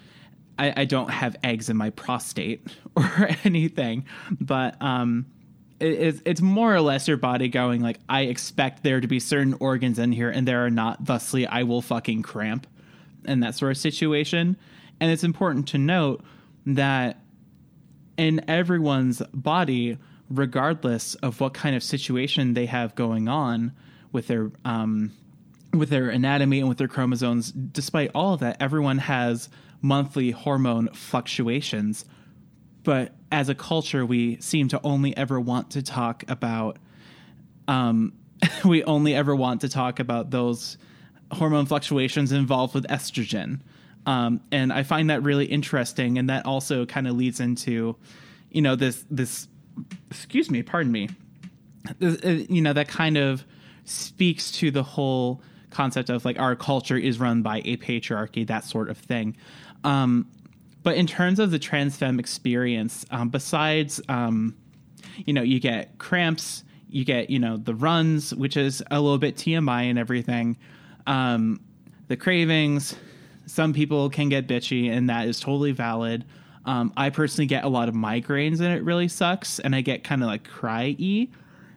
I, 0.57 0.73
I 0.77 0.85
don't 0.85 1.09
have 1.09 1.35
eggs 1.43 1.69
in 1.69 1.75
my 1.75 1.89
prostate 1.89 2.65
or 2.95 3.29
anything, 3.43 4.05
but 4.39 4.81
um, 4.81 5.25
it, 5.79 5.87
it's, 5.87 6.21
it's 6.25 6.41
more 6.41 6.73
or 6.73 6.81
less 6.81 7.07
your 7.07 7.17
body 7.17 7.47
going 7.49 7.81
like, 7.81 7.99
I 8.07 8.21
expect 8.21 8.83
there 8.83 9.01
to 9.01 9.07
be 9.07 9.19
certain 9.19 9.55
organs 9.59 9.99
in 9.99 10.11
here, 10.11 10.29
and 10.29 10.47
there 10.47 10.65
are 10.65 10.69
not. 10.69 11.05
Thusly, 11.05 11.45
I 11.47 11.63
will 11.63 11.81
fucking 11.81 12.21
cramp, 12.21 12.67
and 13.25 13.43
that 13.43 13.55
sort 13.55 13.71
of 13.71 13.77
situation. 13.77 14.57
And 14.99 15.11
it's 15.11 15.23
important 15.23 15.67
to 15.69 15.77
note 15.77 16.23
that 16.65 17.21
in 18.17 18.49
everyone's 18.49 19.21
body, 19.33 19.97
regardless 20.29 21.15
of 21.15 21.39
what 21.41 21.53
kind 21.53 21.75
of 21.75 21.83
situation 21.83 22.53
they 22.53 22.65
have 22.65 22.95
going 22.95 23.27
on 23.27 23.73
with 24.11 24.27
their 24.27 24.51
um, 24.63 25.11
with 25.73 25.89
their 25.89 26.09
anatomy 26.09 26.59
and 26.59 26.69
with 26.69 26.77
their 26.77 26.87
chromosomes, 26.87 27.51
despite 27.51 28.11
all 28.15 28.33
of 28.33 28.39
that, 28.39 28.55
everyone 28.61 28.99
has 28.99 29.49
monthly 29.81 30.31
hormone 30.31 30.87
fluctuations. 30.93 32.05
But 32.83 33.13
as 33.35 33.49
a 33.49 33.55
culture, 33.55 34.05
we 34.05 34.37
seem 34.39 34.69
to 34.69 34.79
only 34.81 35.15
ever 35.17 35.41
want 35.41 35.71
to 35.71 35.83
talk 35.83 36.23
about 36.29 36.77
um, 37.67 38.13
we 38.65 38.81
only 38.85 39.13
ever 39.13 39.35
want 39.35 39.59
to 39.61 39.69
talk 39.69 39.99
about 39.99 40.31
those 40.31 40.77
hormone 41.33 41.65
fluctuations 41.65 42.31
involved 42.31 42.73
with 42.73 42.87
estrogen. 42.87 43.59
Um, 44.05 44.39
and 44.53 44.71
I 44.71 44.83
find 44.83 45.09
that 45.09 45.21
really 45.21 45.47
interesting, 45.47 46.17
and 46.17 46.29
that 46.29 46.45
also 46.45 46.85
kind 46.85 47.07
of 47.07 47.17
leads 47.17 47.41
into, 47.41 47.97
you 48.51 48.61
know, 48.61 48.77
this 48.77 49.03
this, 49.11 49.49
excuse 50.09 50.49
me, 50.49 50.63
pardon 50.63 50.93
me, 50.93 51.09
uh, 52.01 52.29
you 52.29 52.61
know, 52.61 52.71
that 52.71 52.87
kind 52.87 53.17
of 53.17 53.43
speaks 53.83 54.49
to 54.51 54.71
the 54.71 54.83
whole 54.83 55.41
concept 55.71 56.09
of 56.09 56.23
like 56.23 56.39
our 56.39 56.55
culture 56.55 56.97
is 56.97 57.19
run 57.19 57.41
by 57.41 57.61
a 57.65 57.75
patriarchy, 57.75 58.47
that 58.47 58.63
sort 58.63 58.89
of 58.89 58.97
thing. 58.97 59.35
Um, 59.83 60.27
but 60.85 60.97
in 60.97 61.07
terms 61.07 61.39
of 61.39 61.49
the 61.49 61.57
trans 61.57 61.97
femme 61.97 62.19
experience, 62.19 63.07
um, 63.09 63.29
besides, 63.29 63.99
um, 64.07 64.55
you 65.25 65.33
know, 65.33 65.41
you 65.41 65.59
get 65.59 65.97
cramps, 65.97 66.63
you 66.89 67.03
get, 67.03 67.31
you 67.31 67.39
know, 67.39 67.57
the 67.57 67.73
runs, 67.73 68.35
which 68.35 68.55
is 68.55 68.83
a 68.91 69.01
little 69.01 69.17
bit 69.17 69.35
TMI 69.35 69.89
and 69.89 69.97
everything, 69.97 70.55
um, 71.07 71.59
the 72.07 72.15
cravings. 72.15 72.95
Some 73.47 73.73
people 73.73 74.11
can 74.11 74.29
get 74.29 74.47
bitchy, 74.47 74.91
and 74.91 75.09
that 75.09 75.27
is 75.27 75.39
totally 75.39 75.71
valid. 75.71 76.23
Um, 76.65 76.93
I 76.95 77.09
personally 77.09 77.47
get 77.47 77.63
a 77.63 77.67
lot 77.67 77.89
of 77.89 77.95
migraines, 77.95 78.59
and 78.59 78.71
it 78.71 78.83
really 78.83 79.07
sucks. 79.07 79.57
And 79.57 79.75
I 79.75 79.81
get 79.81 80.03
kind 80.03 80.21
of 80.21 80.27
like 80.27 80.47
cry 80.47 80.95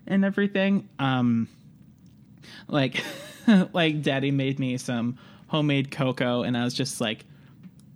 and 0.07 0.23
everything. 0.23 0.87
Um, 0.99 1.49
like, 2.67 3.03
like 3.73 4.03
daddy 4.03 4.33
made 4.33 4.59
me 4.59 4.77
some 4.77 5.17
homemade 5.47 5.91
cocoa, 5.91 6.43
and 6.43 6.59
I 6.59 6.65
was 6.65 6.75
just 6.75 7.01
like 7.01 7.25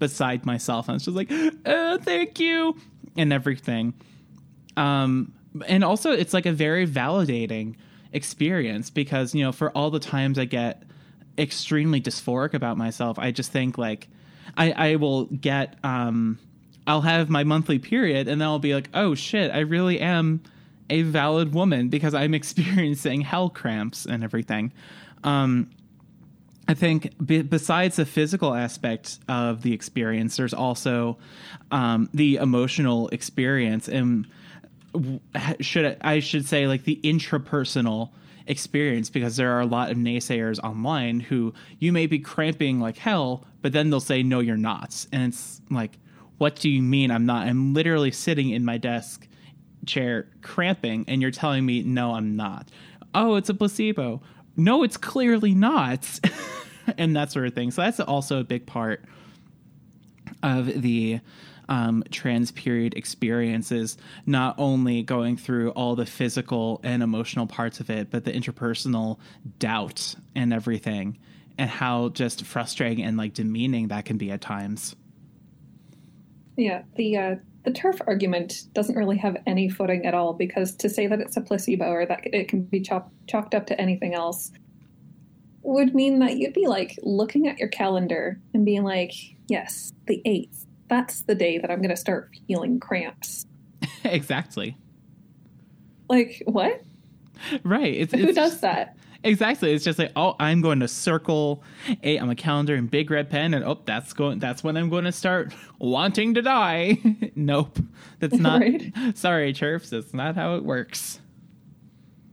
beside 0.02 0.44
myself. 0.44 0.88
I 0.88 0.94
was 0.94 1.04
just 1.04 1.16
like, 1.16 1.30
oh, 1.64 1.98
thank 1.98 2.40
you, 2.40 2.76
and 3.16 3.32
everything. 3.32 3.94
Um, 4.76 5.32
and 5.68 5.84
also, 5.84 6.10
it's 6.10 6.34
like 6.34 6.44
a 6.44 6.50
very 6.52 6.88
validating 6.88 7.76
experience 8.12 8.90
because 8.90 9.32
you 9.32 9.44
know, 9.44 9.52
for 9.52 9.70
all 9.70 9.90
the 9.90 10.00
times 10.00 10.40
I 10.40 10.44
get 10.44 10.82
extremely 11.38 12.00
dysphoric 12.00 12.52
about 12.52 12.76
myself, 12.76 13.16
I 13.16 13.30
just 13.30 13.52
think 13.52 13.78
like 13.78 14.08
I, 14.56 14.72
I 14.72 14.96
will 14.96 15.26
get 15.26 15.76
um, 15.84 16.40
I'll 16.84 17.02
have 17.02 17.30
my 17.30 17.44
monthly 17.44 17.78
period, 17.78 18.26
and 18.26 18.40
then 18.40 18.48
I'll 18.48 18.58
be 18.58 18.74
like, 18.74 18.88
oh 18.92 19.14
shit, 19.14 19.52
I 19.52 19.60
really 19.60 20.00
am 20.00 20.42
a 20.90 21.02
valid 21.02 21.54
woman 21.54 21.90
because 21.90 22.12
I'm 22.12 22.34
experiencing 22.42 23.20
hell 23.20 23.50
cramps 23.50 24.04
and 24.04 24.24
everything. 24.24 24.72
Um, 25.22 25.70
I 26.68 26.74
think 26.74 27.14
be, 27.24 27.42
besides 27.42 27.96
the 27.96 28.06
physical 28.06 28.54
aspect 28.54 29.18
of 29.28 29.62
the 29.62 29.72
experience, 29.72 30.36
there's 30.36 30.54
also 30.54 31.18
um, 31.70 32.08
the 32.14 32.36
emotional 32.36 33.08
experience, 33.08 33.88
and 33.88 34.26
w- 34.92 35.20
should 35.60 35.96
I 36.00 36.20
should 36.20 36.46
say 36.46 36.66
like 36.68 36.84
the 36.84 37.00
intrapersonal 37.02 38.10
experience 38.46 39.10
because 39.10 39.36
there 39.36 39.52
are 39.52 39.60
a 39.60 39.66
lot 39.66 39.90
of 39.90 39.96
naysayers 39.96 40.58
online 40.60 41.20
who 41.20 41.52
you 41.78 41.92
may 41.92 42.06
be 42.06 42.18
cramping 42.18 42.80
like 42.80 42.96
hell, 42.96 43.44
but 43.60 43.72
then 43.72 43.90
they'll 43.90 44.00
say 44.00 44.22
no, 44.22 44.40
you're 44.40 44.56
not, 44.56 45.06
and 45.12 45.24
it's 45.24 45.60
like, 45.70 45.98
what 46.38 46.56
do 46.56 46.70
you 46.70 46.82
mean 46.82 47.10
I'm 47.10 47.26
not? 47.26 47.46
I'm 47.48 47.74
literally 47.74 48.12
sitting 48.12 48.50
in 48.50 48.64
my 48.64 48.78
desk 48.78 49.26
chair 49.84 50.28
cramping, 50.42 51.04
and 51.08 51.20
you're 51.20 51.32
telling 51.32 51.66
me 51.66 51.82
no, 51.82 52.12
I'm 52.14 52.36
not. 52.36 52.68
Oh, 53.14 53.34
it's 53.34 53.48
a 53.48 53.54
placebo. 53.54 54.22
No, 54.56 54.82
it's 54.82 54.96
clearly 54.96 55.54
not. 55.54 56.20
and 56.98 57.16
that 57.16 57.32
sort 57.32 57.46
of 57.46 57.54
thing. 57.54 57.70
So 57.70 57.82
that's 57.82 58.00
also 58.00 58.40
a 58.40 58.44
big 58.44 58.66
part 58.66 59.04
of 60.42 60.82
the 60.82 61.20
um, 61.68 62.04
trans 62.10 62.50
period 62.50 62.94
experiences, 62.94 63.96
not 64.26 64.54
only 64.58 65.02
going 65.02 65.36
through 65.36 65.70
all 65.70 65.94
the 65.96 66.06
physical 66.06 66.80
and 66.82 67.02
emotional 67.02 67.46
parts 67.46 67.80
of 67.80 67.88
it, 67.88 68.10
but 68.10 68.24
the 68.24 68.32
interpersonal 68.32 69.18
doubt 69.58 70.14
and 70.34 70.52
everything, 70.52 71.18
and 71.58 71.70
how 71.70 72.10
just 72.10 72.44
frustrating 72.44 73.04
and 73.04 73.16
like 73.16 73.34
demeaning 73.34 73.88
that 73.88 74.04
can 74.04 74.18
be 74.18 74.30
at 74.30 74.40
times. 74.40 74.96
Yeah, 76.56 76.82
the 76.96 77.16
uh, 77.16 77.36
the 77.64 77.70
TERF 77.70 78.00
argument 78.06 78.64
doesn't 78.74 78.96
really 78.96 79.16
have 79.18 79.36
any 79.46 79.68
footing 79.68 80.04
at 80.04 80.14
all 80.14 80.32
because 80.32 80.74
to 80.76 80.88
say 80.88 81.06
that 81.06 81.20
it's 81.20 81.36
a 81.36 81.40
placebo 81.40 81.90
or 81.90 82.06
that 82.06 82.20
it 82.24 82.48
can 82.48 82.62
be 82.62 82.80
chop- 82.80 83.12
chalked 83.28 83.54
up 83.54 83.66
to 83.66 83.80
anything 83.80 84.14
else 84.14 84.50
would 85.62 85.94
mean 85.94 86.18
that 86.18 86.36
you'd 86.38 86.52
be 86.52 86.66
like 86.66 86.98
looking 87.04 87.46
at 87.46 87.58
your 87.58 87.68
calendar 87.68 88.40
and 88.52 88.64
being 88.64 88.82
like, 88.82 89.12
yes, 89.48 89.92
the 90.06 90.20
8th, 90.26 90.66
that's 90.88 91.22
the 91.22 91.36
day 91.36 91.58
that 91.58 91.70
I'm 91.70 91.78
going 91.78 91.90
to 91.90 91.96
start 91.96 92.30
feeling 92.48 92.80
cramps. 92.80 93.46
exactly. 94.04 94.76
Like, 96.08 96.42
what? 96.46 96.82
Right. 97.62 97.94
It's, 97.94 98.12
Who 98.12 98.24
it's 98.26 98.34
does 98.34 98.50
just- 98.52 98.62
that? 98.62 98.96
Exactly. 99.24 99.72
It's 99.72 99.84
just 99.84 99.98
like, 99.98 100.12
oh, 100.16 100.34
I'm 100.40 100.60
going 100.60 100.80
to 100.80 100.88
circle 100.88 101.62
a 102.02 102.18
on 102.18 102.28
my 102.28 102.34
calendar 102.34 102.74
in 102.74 102.86
big 102.86 103.10
red 103.10 103.30
pen, 103.30 103.54
and 103.54 103.64
oh, 103.64 103.80
that's 103.84 104.12
going. 104.12 104.38
That's 104.38 104.64
when 104.64 104.76
I'm 104.76 104.88
going 104.88 105.04
to 105.04 105.12
start 105.12 105.52
wanting 105.78 106.34
to 106.34 106.42
die. 106.42 106.98
nope, 107.36 107.78
that's 108.18 108.34
not. 108.34 108.60
Right. 108.60 108.92
Sorry, 109.14 109.52
chirps. 109.52 109.90
That's 109.90 110.12
not 110.12 110.34
how 110.34 110.56
it 110.56 110.64
works. 110.64 111.20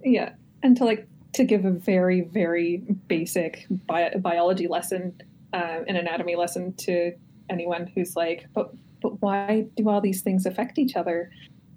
Yeah. 0.03 0.33
And 0.63 0.75
to 0.77 0.85
like, 0.85 1.07
to 1.33 1.43
give 1.43 1.65
a 1.65 1.71
very, 1.71 2.21
very 2.21 2.77
basic 3.07 3.67
bi- 3.69 4.15
biology 4.19 4.67
lesson, 4.67 5.21
um, 5.53 5.85
an 5.87 5.95
anatomy 5.95 6.35
lesson 6.35 6.73
to 6.73 7.13
anyone 7.49 7.87
who's 7.87 8.15
like, 8.15 8.47
but, 8.53 8.73
but 9.01 9.21
why 9.21 9.65
do 9.75 9.89
all 9.89 10.01
these 10.01 10.21
things 10.21 10.45
affect 10.45 10.79
each 10.79 10.95
other? 10.95 11.31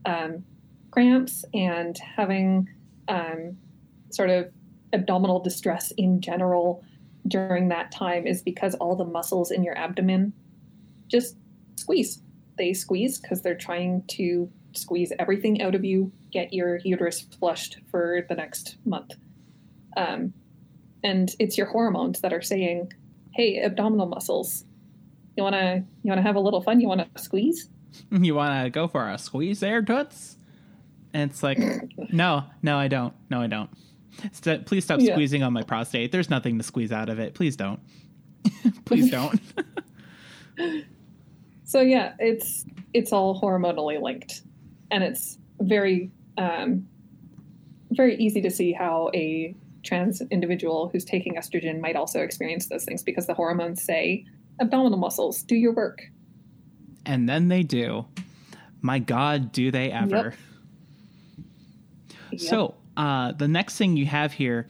Um, 0.05 0.45
cramps 0.91 1.45
and 1.55 1.97
having 1.99 2.69
um, 3.09 3.57
sort 4.11 4.31
of 4.31 4.51
abdominal 4.93 5.41
distress 5.41 5.91
in 5.93 6.21
general 6.21 6.85
during 7.27 7.69
that 7.69 7.93
time 7.93 8.27
is 8.27 8.43
because 8.43 8.75
all 8.77 8.97
the 8.97 9.05
muscles 9.05 9.51
in 9.51 9.63
your 9.63 9.77
abdomen 9.77 10.33
just 11.09 11.37
squeeze. 11.77 12.21
They 12.59 12.73
squeeze 12.73 13.19
because 13.19 13.43
they're 13.43 13.55
trying 13.55 14.03
to 14.09 14.51
squeeze 14.73 15.13
everything 15.19 15.63
out 15.63 15.75
of 15.75 15.85
you, 15.85 16.13
get 16.31 16.53
your 16.53 16.79
uterus 16.79 17.21
flushed 17.39 17.79
for 17.91 18.27
the 18.29 18.35
next 18.35 18.77
month. 18.85 19.13
Um, 19.97 20.33
and 21.05 21.35
it's 21.39 21.59
your 21.59 21.67
hormones 21.67 22.21
that 22.21 22.33
are 22.33 22.43
saying, 22.43 22.93
"Hey, 23.33 23.61
abdominal 23.63 24.07
muscles, 24.07 24.65
you 25.37 25.43
wanna 25.43 25.85
you 26.03 26.09
wanna 26.09 26.23
have 26.23 26.37
a 26.37 26.41
little 26.41 26.63
fun? 26.63 26.81
You 26.81 26.89
wanna 26.89 27.09
squeeze?" 27.17 27.69
You 28.11 28.35
want 28.35 28.65
to 28.65 28.71
go 28.71 28.89
for 28.89 29.07
a 29.09 29.19
squeeze 29.19 29.61
there, 29.61 29.83
toots? 29.83 30.39
And 31.13 31.31
it's 31.31 31.43
like, 31.43 31.59
no, 32.11 32.45
no, 32.63 32.79
I 32.79 32.89
don't. 32.89 33.13
No, 33.29 33.43
I 33.43 33.47
don't. 33.47 33.69
St- 34.33 34.67
please 34.67 34.85
stop 34.85 35.01
Yeah. 35.01 35.15
squeezing 35.15 35.43
on 35.43 35.53
my 35.53 35.63
prostate. 35.63 36.13
There's 36.13 36.31
nothing 36.31 36.59
to 36.59 36.65
squeeze 36.65 36.93
out 36.93 37.09
of 37.09 37.19
it. 37.19 37.35
Please 37.35 37.57
don't. 37.57 37.81
please 38.85 39.11
don't. 39.17 39.41
So 41.65 41.81
yeah, 41.81 42.13
it's 42.19 42.67
it's 42.93 43.13
all 43.13 43.41
hormonally 43.41 44.01
linked, 44.01 44.43
and 44.91 45.03
it's 45.03 45.39
very 45.61 46.11
um, 46.37 46.87
very 47.93 48.17
easy 48.17 48.43
to 48.43 48.51
see 48.51 48.73
how 48.73 49.11
a 49.15 49.55
trans 49.83 50.21
individual 50.31 50.91
who's 50.93 51.05
taking 51.05 51.35
estrogen 51.37 51.81
might 51.81 51.97
also 51.97 52.21
experience 52.21 52.67
those 52.67 52.85
things 52.85 53.03
because 53.03 53.27
the 53.27 53.33
hormones 53.35 53.83
say 53.83 54.27
abdominal 54.61 54.99
muscles 54.99 55.43
do 55.43 55.57
your 55.57 55.73
work. 55.73 56.03
and 57.07 57.27
then 57.29 57.49
they 57.49 57.63
do. 57.63 58.05
My 58.83 58.99
God, 58.99 59.51
do 59.53 59.71
they 59.71 59.91
ever? 59.91 60.35
Yep. 62.33 62.41
So, 62.41 62.75
uh, 62.97 63.33
the 63.33 63.49
next 63.49 63.77
thing 63.77 63.97
you 63.97 64.07
have 64.07 64.33
here 64.33 64.69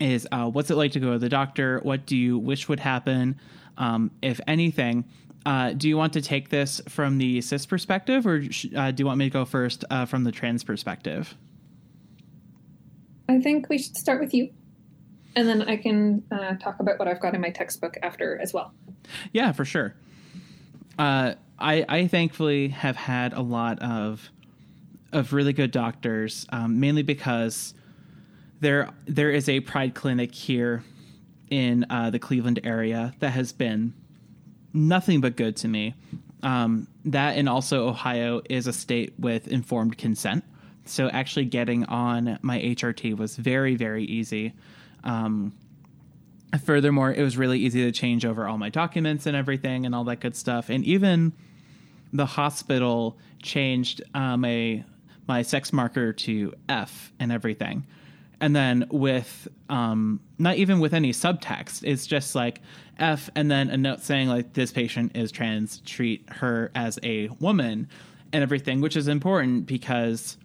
is 0.00 0.26
uh, 0.30 0.48
what's 0.48 0.70
it 0.70 0.76
like 0.76 0.92
to 0.92 1.00
go 1.00 1.12
to 1.12 1.18
the 1.18 1.28
doctor? 1.28 1.80
What 1.82 2.06
do 2.06 2.16
you 2.16 2.38
wish 2.38 2.68
would 2.68 2.80
happen, 2.80 3.38
um, 3.76 4.10
if 4.22 4.40
anything? 4.46 5.04
Uh, 5.46 5.72
do 5.72 5.88
you 5.88 5.96
want 5.96 6.12
to 6.12 6.20
take 6.20 6.50
this 6.50 6.80
from 6.88 7.18
the 7.18 7.40
cis 7.40 7.64
perspective, 7.64 8.26
or 8.26 8.50
sh- 8.50 8.66
uh, 8.76 8.90
do 8.90 9.02
you 9.02 9.06
want 9.06 9.18
me 9.18 9.26
to 9.26 9.30
go 9.30 9.44
first 9.44 9.84
uh, 9.90 10.04
from 10.04 10.24
the 10.24 10.32
trans 10.32 10.62
perspective? 10.62 11.36
I 13.28 13.40
think 13.40 13.68
we 13.68 13.78
should 13.78 13.96
start 13.96 14.20
with 14.20 14.34
you, 14.34 14.50
and 15.36 15.48
then 15.48 15.62
I 15.62 15.76
can 15.76 16.22
uh, 16.30 16.56
talk 16.56 16.80
about 16.80 16.98
what 16.98 17.08
I've 17.08 17.20
got 17.20 17.34
in 17.34 17.40
my 17.40 17.50
textbook 17.50 17.96
after 18.02 18.38
as 18.38 18.52
well. 18.52 18.72
Yeah, 19.32 19.52
for 19.52 19.64
sure. 19.64 19.94
Uh, 20.98 21.34
I 21.58 21.84
I 21.88 22.06
thankfully 22.08 22.68
have 22.68 22.96
had 22.96 23.32
a 23.32 23.40
lot 23.40 23.80
of 23.80 24.30
of 25.12 25.32
really 25.32 25.52
good 25.52 25.70
doctors, 25.70 26.46
um, 26.50 26.80
mainly 26.80 27.02
because 27.02 27.74
there 28.60 28.90
there 29.06 29.30
is 29.30 29.48
a 29.48 29.60
Pride 29.60 29.94
clinic 29.94 30.34
here 30.34 30.84
in 31.50 31.86
uh, 31.88 32.10
the 32.10 32.18
Cleveland 32.18 32.60
area 32.64 33.14
that 33.20 33.30
has 33.30 33.52
been 33.52 33.94
nothing 34.72 35.20
but 35.20 35.36
good 35.36 35.56
to 35.56 35.68
me. 35.68 35.94
Um, 36.42 36.86
that 37.04 37.36
and 37.36 37.48
also 37.48 37.88
Ohio 37.88 38.42
is 38.48 38.66
a 38.66 38.72
state 38.72 39.12
with 39.18 39.48
informed 39.48 39.98
consent, 39.98 40.44
so 40.84 41.08
actually 41.08 41.46
getting 41.46 41.84
on 41.86 42.38
my 42.42 42.60
HRT 42.60 43.16
was 43.16 43.36
very 43.36 43.74
very 43.74 44.04
easy. 44.04 44.52
Um, 45.04 45.52
furthermore, 46.64 47.12
it 47.12 47.22
was 47.22 47.36
really 47.36 47.58
easy 47.58 47.82
to 47.82 47.92
change 47.92 48.24
over 48.24 48.46
all 48.46 48.58
my 48.58 48.68
documents 48.68 49.26
and 49.26 49.36
everything 49.36 49.84
and 49.84 49.94
all 49.94 50.04
that 50.04 50.20
good 50.20 50.36
stuff. 50.36 50.70
And 50.70 50.84
even 50.84 51.32
the 52.12 52.26
hospital 52.26 53.18
changed 53.42 54.02
um, 54.14 54.44
a 54.44 54.84
my 55.28 55.42
sex 55.42 55.72
marker 55.72 56.12
to 56.12 56.54
F 56.68 57.12
and 57.20 57.30
everything. 57.30 57.86
And 58.40 58.54
then 58.54 58.86
with 58.90 59.48
um, 59.68 60.20
not 60.38 60.56
even 60.56 60.80
with 60.80 60.94
any 60.94 61.12
subtext, 61.12 61.82
it's 61.84 62.06
just 62.06 62.34
like 62.34 62.60
F 62.98 63.30
and 63.34 63.50
then 63.50 63.68
a 63.68 63.76
note 63.76 64.00
saying 64.00 64.28
like 64.28 64.54
this 64.54 64.72
patient 64.72 65.16
is 65.16 65.30
trans, 65.30 65.80
treat 65.80 66.24
her 66.30 66.70
as 66.74 66.98
a 67.02 67.28
woman 67.40 67.88
and 68.32 68.42
everything, 68.42 68.80
which 68.80 68.96
is 68.96 69.08
important 69.08 69.66
because 69.66 70.36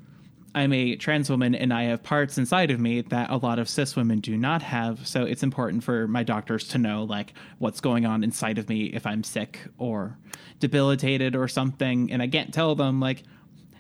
I'm 0.56 0.74
a 0.74 0.96
trans 0.96 1.30
woman 1.30 1.56
and 1.56 1.74
I 1.74 1.84
have 1.84 2.04
parts 2.04 2.38
inside 2.38 2.72
of 2.72 2.80
me 2.80 3.02
that 3.02 3.30
a 3.30 3.38
lot 3.38 3.60
of 3.60 3.70
cis 3.70 3.96
women 3.96 4.20
do 4.20 4.38
not 4.38 4.62
have. 4.62 5.08
So 5.08 5.24
it's 5.24 5.44
important 5.44 5.84
for 5.84 6.08
my 6.08 6.24
doctors 6.24 6.68
to 6.70 6.78
know 6.78 7.04
like 7.04 7.34
what's 7.60 7.80
going 7.80 8.06
on 8.06 8.24
inside 8.24 8.58
of 8.58 8.70
me 8.70 8.86
if 8.86 9.06
I'm 9.06 9.24
sick 9.24 9.60
or 9.78 10.18
debilitated 10.60 11.36
or 11.36 11.48
something. 11.48 12.12
And 12.12 12.22
I 12.22 12.28
can't 12.28 12.54
tell 12.54 12.76
them 12.76 13.00
like, 13.00 13.24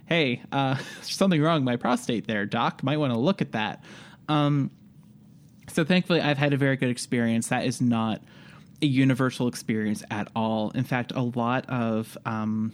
hey, 0.06 0.42
uh, 0.52 0.76
there's 0.96 1.16
something 1.16 1.42
wrong 1.42 1.56
with 1.56 1.64
my 1.64 1.76
prostate 1.76 2.28
there, 2.28 2.46
doc. 2.46 2.84
Might 2.84 2.98
want 2.98 3.14
to 3.14 3.20
look 3.20 3.42
at 3.42 3.54
that. 3.54 3.84
Um, 4.28 4.72
so 5.70 5.84
thankfully, 5.84 6.22
I've 6.22 6.38
had 6.38 6.54
a 6.54 6.58
very 6.58 6.76
good 6.76 6.90
experience. 6.90 7.48
That 7.48 7.66
is 7.66 7.82
not 7.82 8.22
a 8.82 8.86
universal 8.86 9.48
experience 9.48 10.04
at 10.12 10.28
all. 10.36 10.72
In 10.72 10.84
fact, 10.84 11.12
a 11.16 11.22
lot 11.22 11.70
of 11.70 12.18
um, 12.26 12.74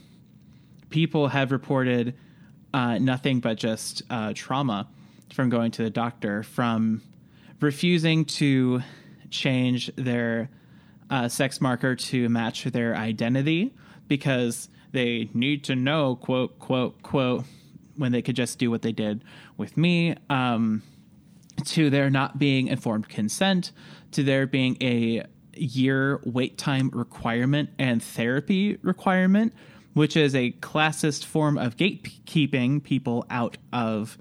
people 0.89 1.27
have 1.27 1.51
reported 1.51 2.15
uh, 2.73 2.97
nothing 2.97 3.39
but 3.39 3.57
just 3.57 4.01
uh, 4.09 4.33
trauma 4.35 4.87
from 5.33 5.49
going 5.49 5.71
to 5.71 5.83
the 5.83 5.89
doctor, 5.89 6.43
from 6.43 7.01
refusing 7.61 8.25
to 8.25 8.81
change 9.29 9.91
their 9.95 10.49
uh, 11.09 11.27
sex 11.27 11.61
marker 11.61 11.95
to 11.95 12.29
match 12.29 12.63
their 12.65 12.95
identity 12.95 13.73
because 14.07 14.69
they 14.91 15.29
need 15.33 15.63
to 15.65 15.75
know, 15.75 16.15
quote, 16.15 16.59
quote, 16.59 17.01
quote, 17.01 17.45
when 17.95 18.11
they 18.11 18.21
could 18.21 18.35
just 18.35 18.59
do 18.59 18.71
what 18.71 18.81
they 18.81 18.91
did 18.91 19.23
with 19.57 19.77
me. 19.77 20.15
Um, 20.29 20.83
to 21.65 21.89
there 21.89 22.09
not 22.09 22.39
being 22.39 22.67
informed 22.67 23.09
consent, 23.09 23.71
to 24.11 24.23
there 24.23 24.47
being 24.47 24.77
a 24.81 25.23
year 25.53 26.21
wait 26.25 26.57
time 26.57 26.89
requirement 26.93 27.69
and 27.77 28.01
therapy 28.01 28.77
requirement, 28.81 29.53
which 29.93 30.15
is 30.15 30.35
a 30.35 30.51
classist 30.61 31.25
form 31.25 31.57
of 31.57 31.75
gatekeeping 31.75 32.81
people 32.83 33.25
out 33.29 33.57
of 33.73 34.17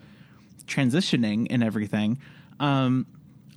transitioning 0.66 1.46
and 1.50 1.62
everything. 1.62 2.18
Um, 2.60 3.06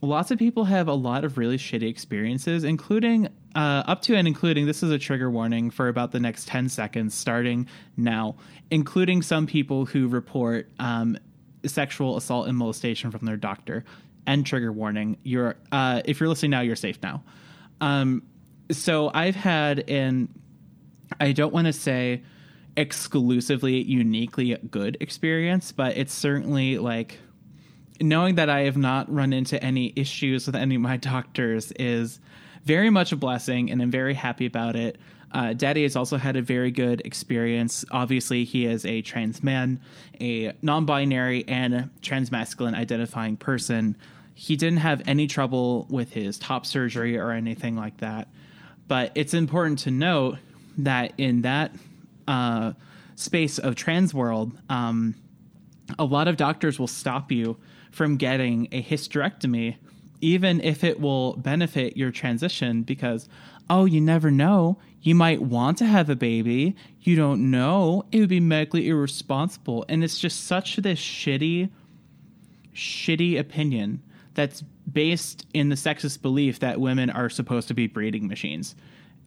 lots 0.02 0.32
of 0.32 0.38
people 0.38 0.66
have 0.66 0.88
a 0.88 0.94
lot 0.94 1.26
of 1.26 1.38
really 1.38 1.58
shitty 1.58 1.90
experiences, 1.90 2.64
including 2.64 3.30
uh, 3.56 3.84
up 3.86 4.02
to 4.04 4.16
and 4.16 4.28
including 4.28 4.66
this 4.66 4.84
is 4.84 4.92
a 4.92 5.00
trigger 5.00 5.30
warning 5.30 5.70
for 5.70 5.88
about 5.88 6.12
the 6.12 6.20
next 6.20 6.48
10 6.48 6.70
seconds 6.70 7.14
starting 7.14 7.68
now, 7.98 8.36
including 8.70 9.22
some 9.22 9.46
people 9.46 9.86
who 9.86 10.08
report 10.08 10.70
um, 10.80 11.18
sexual 11.66 12.18
assault 12.18 12.48
and 12.48 12.58
molestation 12.58 13.12
from 13.12 13.26
their 13.26 13.38
doctor. 13.38 13.84
And 14.28 14.46
trigger 14.46 14.72
warning: 14.72 15.18
you're 15.24 15.56
uh, 15.72 16.04
if 16.06 16.20
you're 16.20 16.30
listening 16.30 16.52
now, 16.52 16.62
you're 16.62 16.76
safe 16.76 17.00
now. 17.02 17.24
Um, 17.82 18.22
so 18.72 19.10
I've 19.14 19.36
had 19.36 19.90
an 19.90 20.30
I 21.20 21.32
don't 21.32 21.52
want 21.52 21.66
to 21.66 21.74
say 21.74 22.22
exclusively 22.78 23.82
uniquely 23.82 24.56
good 24.70 24.98
experience, 25.02 25.72
but 25.72 25.98
it's 25.98 26.14
certainly 26.14 26.78
like 26.78 27.18
knowing 28.00 28.36
that 28.36 28.50
I 28.50 28.62
have 28.62 28.78
not 28.78 29.12
run 29.12 29.34
into 29.34 29.62
any 29.64 29.94
issues 29.96 30.46
with 30.46 30.56
any 30.56 30.76
of 30.76 30.82
my 30.82 30.98
doctors 30.98 31.72
is 31.74 32.20
very 32.64 32.90
much 32.90 33.12
a 33.12 33.16
blessing, 33.16 33.72
and 33.72 33.82
I'm 33.82 33.92
very 33.92 34.14
happy 34.14 34.46
about 34.46 34.76
it. 34.76 34.98
Uh, 35.34 35.54
Daddy 35.54 35.84
has 35.84 35.96
also 35.96 36.18
had 36.18 36.36
a 36.36 36.42
very 36.42 36.72
good 36.72 37.02
experience. 37.06 37.86
Obviously, 37.92 38.44
he 38.44 38.66
is 38.66 38.86
a 38.86 39.02
trans 39.02 39.42
man, 39.44 39.80
a 40.20 40.54
non 40.62 40.86
binary, 40.86 41.48
and 41.48 41.90
transmasculine 42.02 42.76
identifying 42.76 43.38
person. 43.38 43.96
He 44.34 44.56
didn't 44.56 44.80
have 44.80 45.02
any 45.08 45.28
trouble 45.28 45.88
with 45.90 46.14
his 46.14 46.38
top 46.38 46.66
surgery 46.66 47.18
or 47.18 47.32
anything 47.32 47.76
like 47.76 47.98
that. 47.98 48.28
But 48.88 49.12
it's 49.16 49.34
important 49.34 49.80
to 49.80 49.92
note 49.92 50.38
that 50.80 51.14
in 51.18 51.44
that 51.44 51.74
uh, 52.28 52.74
space 53.16 53.58
of 53.58 53.76
trans 53.76 54.14
world, 54.14 54.52
um, 54.70 55.16
a 55.98 56.04
lot 56.04 56.28
of 56.28 56.38
doctors 56.38 56.80
will 56.80 56.88
stop 56.88 57.32
you 57.32 57.58
from 57.92 58.18
getting 58.18 58.68
a 58.72 58.82
hysterectomy, 58.82 59.78
even 60.22 60.62
if 60.62 60.84
it 60.84 61.00
will 61.00 61.34
benefit 61.34 61.98
your 61.98 62.12
transition, 62.12 62.84
because, 62.84 63.28
oh, 63.70 63.86
you 63.86 64.00
never 64.00 64.32
know. 64.32 64.78
You 65.02 65.16
might 65.16 65.42
want 65.42 65.78
to 65.80 65.86
have 65.86 66.10
a 66.10 66.16
baby. 66.16 66.76
You 67.02 67.16
don't 67.16 67.50
know. 67.50 68.06
It 68.12 68.20
would 68.20 68.30
be 68.30 68.40
medically 68.40 68.88
irresponsible. 68.88 69.86
And 69.90 70.04
it's 70.04 70.20
just 70.20 70.46
such 70.46 70.76
this 70.78 71.00
shitty, 71.00 71.70
shitty 72.74 73.40
opinion 73.40 74.04
that's 74.34 74.64
based 74.92 75.46
in 75.54 75.70
the 75.70 75.76
sexist 75.76 76.22
belief 76.22 76.60
that 76.60 76.80
women 76.80 77.10
are 77.10 77.30
supposed 77.30 77.68
to 77.70 77.74
be 77.74 77.88
breeding 77.88 78.28
machines. 78.28 78.76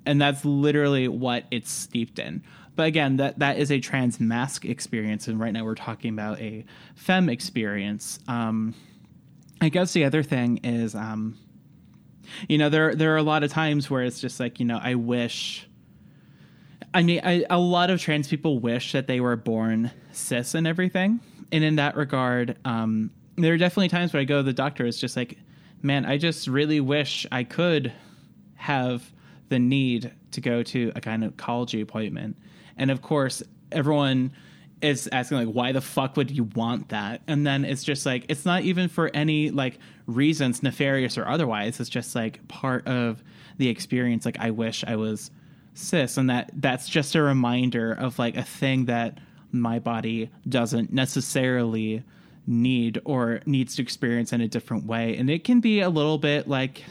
And 0.07 0.21
that's 0.21 0.45
literally 0.45 1.09
what 1.09 1.45
it's 1.51 1.71
steeped 1.71 2.19
in. 2.19 2.43
But 2.77 2.87
again, 2.87 3.17
that 3.19 3.39
that 3.39 3.59
is 3.59 3.71
a 3.71 3.79
trans 3.79 4.19
mask 4.19 4.65
experience, 4.65 5.29
and 5.29 5.39
right 5.39 5.53
now 5.53 5.65
we're 5.65 5.77
talking 5.77 6.13
about 6.13 6.41
a 6.41 6.65
fem 6.97 7.29
experience. 7.29 8.19
Um, 8.27 8.75
I 9.65 9.69
guess 9.69 9.93
the 9.93 10.05
other 10.05 10.23
thing 10.23 10.59
is, 10.63 10.95
um, 10.95 11.39
you 12.49 12.59
know, 12.59 12.69
there 12.69 12.95
there 12.95 13.15
are 13.15 13.19
a 13.19 13.23
lot 13.23 13.43
of 13.43 13.51
times 13.51 13.91
where 13.91 14.03
it's 14.03 14.21
just 14.21 14.41
like, 14.41 14.61
you 14.61 14.67
know, 14.67 14.79
I 14.83 14.95
wish. 14.95 15.69
I 16.93 17.03
mean, 17.03 17.21
I, 17.25 17.45
a 17.51 17.59
lot 17.59 17.91
of 17.91 18.01
trans 18.01 18.29
people 18.29 18.61
wish 18.61 18.93
that 18.93 19.09
they 19.09 19.19
were 19.21 19.35
born 19.35 19.91
cis 20.13 20.55
and 20.55 20.67
everything, 20.67 21.21
and 21.51 21.65
in 21.65 21.77
that 21.77 21.97
regard, 21.97 22.57
um, 22.65 23.11
there 23.37 23.53
are 23.55 23.59
definitely 23.59 23.89
times 23.89 24.13
where 24.13 24.21
I 24.21 24.25
go 24.25 24.37
to 24.39 24.43
the 24.45 24.53
doctor. 24.53 24.87
It's 24.87 25.01
just 25.01 25.17
like, 25.17 25.39
man, 25.83 26.05
I 26.05 26.19
just 26.19 26.47
really 26.47 26.81
wish 26.81 27.27
I 27.33 27.43
could 27.43 27.93
have 28.55 29.13
the 29.49 29.59
need 29.59 30.13
to 30.33 30.41
go 30.41 30.63
to 30.63 30.93
a 30.95 31.01
gynecology 31.01 31.81
appointment 31.81 32.37
and 32.77 32.91
of 32.91 33.03
course, 33.03 33.43
everyone 33.73 34.33
is 34.83 35.09
asking 35.13 35.39
like 35.39 35.55
why 35.55 35.73
the 35.73 35.81
fuck 35.81 36.17
would 36.17 36.31
you 36.31 36.45
want 36.55 36.91
that? 36.91 37.23
And 37.27 37.47
then 37.47 37.65
it's 37.65 37.85
just 37.85 38.05
like 38.05 38.27
it's 38.29 38.45
not 38.45 38.63
even 38.63 38.89
for 38.89 39.11
any 39.15 39.51
like 39.51 39.79
reasons 40.07 40.63
nefarious 40.63 41.17
or 41.17 41.27
otherwise. 41.27 41.81
It's 41.81 41.91
just 41.91 42.15
like 42.15 42.47
part 42.49 42.87
of 42.87 43.23
the 43.57 43.69
experience. 43.69 44.25
Like 44.25 44.39
i 44.39 44.51
wish 44.51 44.85
i 44.87 44.97
was 44.97 45.31
cis. 45.75 46.17
And 46.17 46.31
that 46.31 46.51
that's 46.55 46.89
just 46.89 47.15
a 47.15 47.23
reminder 47.23 47.93
of 47.93 48.19
like 48.19 48.37
a 48.37 48.43
thing 48.43 48.87
that 48.87 49.19
my 49.53 49.79
body 49.79 50.31
doesn't 50.49 50.93
necessarily 50.93 52.03
need 52.47 53.01
or 53.05 53.41
needs 53.47 53.77
to 53.77 53.83
experience 53.83 54.33
in 54.33 54.41
a 54.41 54.49
different 54.49 54.87
way. 54.87 55.17
And 55.17 55.31
it 55.31 55.45
can 55.45 55.61
be 55.61 55.81
a 55.81 55.89
little 55.89 56.19
bit 56.19 56.49
like 56.49 56.85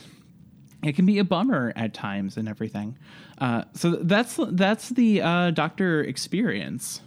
it 0.83 0.95
can 0.95 1.05
be 1.05 1.17
a 1.19 1.23
bummer 1.23 1.71
at 1.75 1.93
times 1.93 2.37
and 2.37 2.47
everything. 2.47 2.97
Uh, 3.37 3.63
so 3.73 3.91
that's 3.91 4.39
that's 4.51 4.89
the 4.89 5.21
uh, 5.21 5.51
doctor 5.51 6.03
experience. 6.03 7.01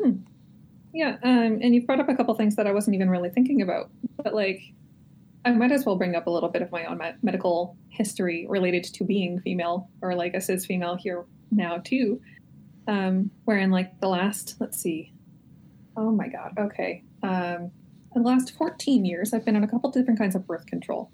Hmm. 0.00 0.18
Yeah, 0.92 1.16
um, 1.22 1.58
and 1.62 1.74
you 1.74 1.86
brought 1.86 2.00
up 2.00 2.08
a 2.08 2.14
couple 2.14 2.34
things 2.34 2.56
that 2.56 2.66
I 2.66 2.72
wasn't 2.72 2.94
even 2.94 3.08
really 3.08 3.30
thinking 3.30 3.62
about, 3.62 3.90
but 4.22 4.34
like, 4.34 4.60
I 5.44 5.50
might 5.52 5.72
as 5.72 5.84
well 5.84 5.96
bring 5.96 6.14
up 6.14 6.26
a 6.26 6.30
little 6.30 6.50
bit 6.50 6.62
of 6.62 6.70
my 6.70 6.84
own 6.84 7.00
medical 7.22 7.76
history 7.88 8.46
related 8.48 8.84
to 8.84 9.04
being 9.04 9.40
female 9.40 9.88
or 10.02 10.14
like 10.14 10.34
a 10.34 10.40
cis 10.40 10.66
female 10.66 10.94
here 10.94 11.24
now 11.50 11.78
too. 11.78 12.20
Um, 12.86 13.30
wherein 13.44 13.70
like 13.70 14.00
the 14.00 14.08
last, 14.08 14.56
let's 14.60 14.78
see, 14.78 15.12
oh 15.96 16.10
my 16.10 16.28
god, 16.28 16.52
okay, 16.58 17.02
um, 17.22 17.70
the 18.14 18.20
last 18.20 18.54
14 18.56 19.04
years, 19.04 19.32
I've 19.32 19.44
been 19.44 19.56
on 19.56 19.64
a 19.64 19.68
couple 19.68 19.90
different 19.90 20.18
kinds 20.18 20.34
of 20.34 20.46
birth 20.46 20.66
control 20.66 21.10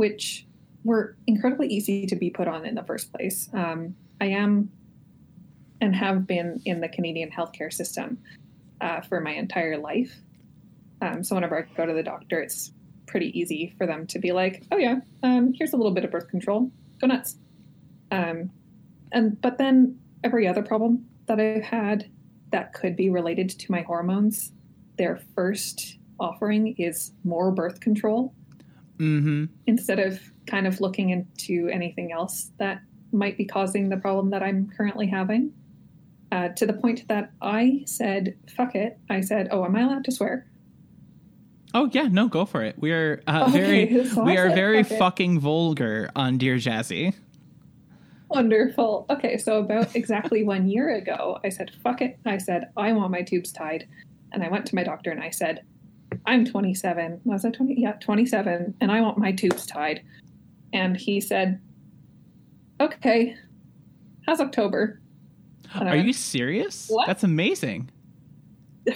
which 0.00 0.46
were 0.82 1.14
incredibly 1.26 1.68
easy 1.68 2.06
to 2.06 2.16
be 2.16 2.30
put 2.30 2.48
on 2.48 2.64
in 2.64 2.74
the 2.74 2.82
first 2.82 3.12
place. 3.12 3.50
Um, 3.52 3.94
I 4.18 4.28
am 4.28 4.70
and 5.80 5.94
have 5.94 6.26
been 6.26 6.60
in 6.64 6.80
the 6.80 6.88
Canadian 6.88 7.30
healthcare 7.30 7.72
system 7.72 8.18
uh, 8.80 9.00
for 9.02 9.20
my 9.20 9.32
entire 9.32 9.78
life. 9.78 10.14
Um, 11.02 11.24
so 11.24 11.34
whenever 11.34 11.58
I 11.58 11.74
go 11.76 11.86
to 11.86 11.92
the 11.92 12.02
doctor, 12.02 12.40
it's 12.40 12.72
pretty 13.06 13.38
easy 13.38 13.74
for 13.78 13.86
them 13.86 14.06
to 14.08 14.18
be 14.18 14.32
like, 14.32 14.64
"Oh 14.70 14.76
yeah, 14.76 15.00
um, 15.22 15.52
here's 15.54 15.72
a 15.72 15.76
little 15.76 15.92
bit 15.92 16.04
of 16.04 16.10
birth 16.10 16.28
control. 16.28 16.70
Go 17.00 17.06
nuts." 17.06 17.36
Um, 18.10 18.50
and 19.12 19.40
but 19.40 19.58
then 19.58 19.98
every 20.22 20.46
other 20.46 20.62
problem 20.62 21.06
that 21.26 21.40
I've 21.40 21.62
had 21.62 22.10
that 22.50 22.72
could 22.72 22.96
be 22.96 23.10
related 23.10 23.48
to 23.50 23.72
my 23.72 23.82
hormones, 23.82 24.52
their 24.98 25.20
first 25.34 25.98
offering 26.18 26.74
is 26.76 27.12
more 27.24 27.50
birth 27.50 27.80
control 27.80 28.34
mm-hmm. 28.98 29.46
instead 29.66 29.98
of 29.98 30.20
kind 30.46 30.66
of 30.66 30.80
looking 30.80 31.10
into 31.10 31.68
anything 31.68 32.12
else 32.12 32.50
that 32.58 32.82
might 33.12 33.36
be 33.36 33.44
causing 33.44 33.88
the 33.88 33.96
problem 33.96 34.30
that 34.30 34.42
I'm 34.42 34.70
currently 34.76 35.06
having. 35.06 35.52
Uh, 36.32 36.48
to 36.50 36.64
the 36.64 36.72
point 36.72 37.08
that 37.08 37.32
I 37.42 37.82
said, 37.86 38.36
fuck 38.56 38.74
it. 38.74 38.98
I 39.08 39.20
said, 39.20 39.48
oh, 39.50 39.64
am 39.64 39.74
I 39.74 39.80
allowed 39.80 40.04
to 40.04 40.12
swear? 40.12 40.46
Oh 41.74 41.88
yeah, 41.92 42.08
no, 42.10 42.28
go 42.28 42.44
for 42.44 42.62
it. 42.62 42.76
We 42.78 42.92
are 42.92 43.22
uh, 43.26 43.46
okay, 43.48 43.86
very, 43.86 44.04
so 44.08 44.22
we 44.24 44.36
are 44.36 44.50
very 44.50 44.82
fuck 44.82 44.98
fucking 44.98 45.36
it. 45.36 45.40
vulgar 45.40 46.10
on 46.16 46.38
Dear 46.38 46.56
Jazzy. 46.56 47.14
Wonderful. 48.28 49.06
Okay, 49.10 49.36
so 49.38 49.58
about 49.58 49.94
exactly 49.96 50.44
one 50.44 50.68
year 50.68 50.94
ago, 50.94 51.40
I 51.44 51.48
said, 51.48 51.72
fuck 51.82 52.00
it. 52.00 52.18
I 52.24 52.38
said, 52.38 52.70
I 52.76 52.92
want 52.92 53.10
my 53.10 53.22
tubes 53.22 53.50
tied. 53.50 53.88
And 54.32 54.44
I 54.44 54.48
went 54.48 54.66
to 54.66 54.74
my 54.76 54.84
doctor 54.84 55.10
and 55.10 55.20
I 55.20 55.30
said, 55.30 55.64
I'm 56.26 56.44
27. 56.44 57.20
Was 57.24 57.44
I 57.44 57.50
20? 57.50 57.74
Yeah, 57.80 57.92
27. 57.94 58.74
And 58.80 58.92
I 58.92 59.00
want 59.00 59.18
my 59.18 59.32
tubes 59.32 59.66
tied. 59.66 60.02
And 60.72 60.96
he 60.96 61.20
said, 61.20 61.60
okay, 62.80 63.36
how's 64.26 64.40
October? 64.40 65.00
Are 65.74 65.96
you 65.96 66.12
serious? 66.12 66.88
What? 66.88 67.06
That's 67.06 67.24
amazing. 67.24 67.90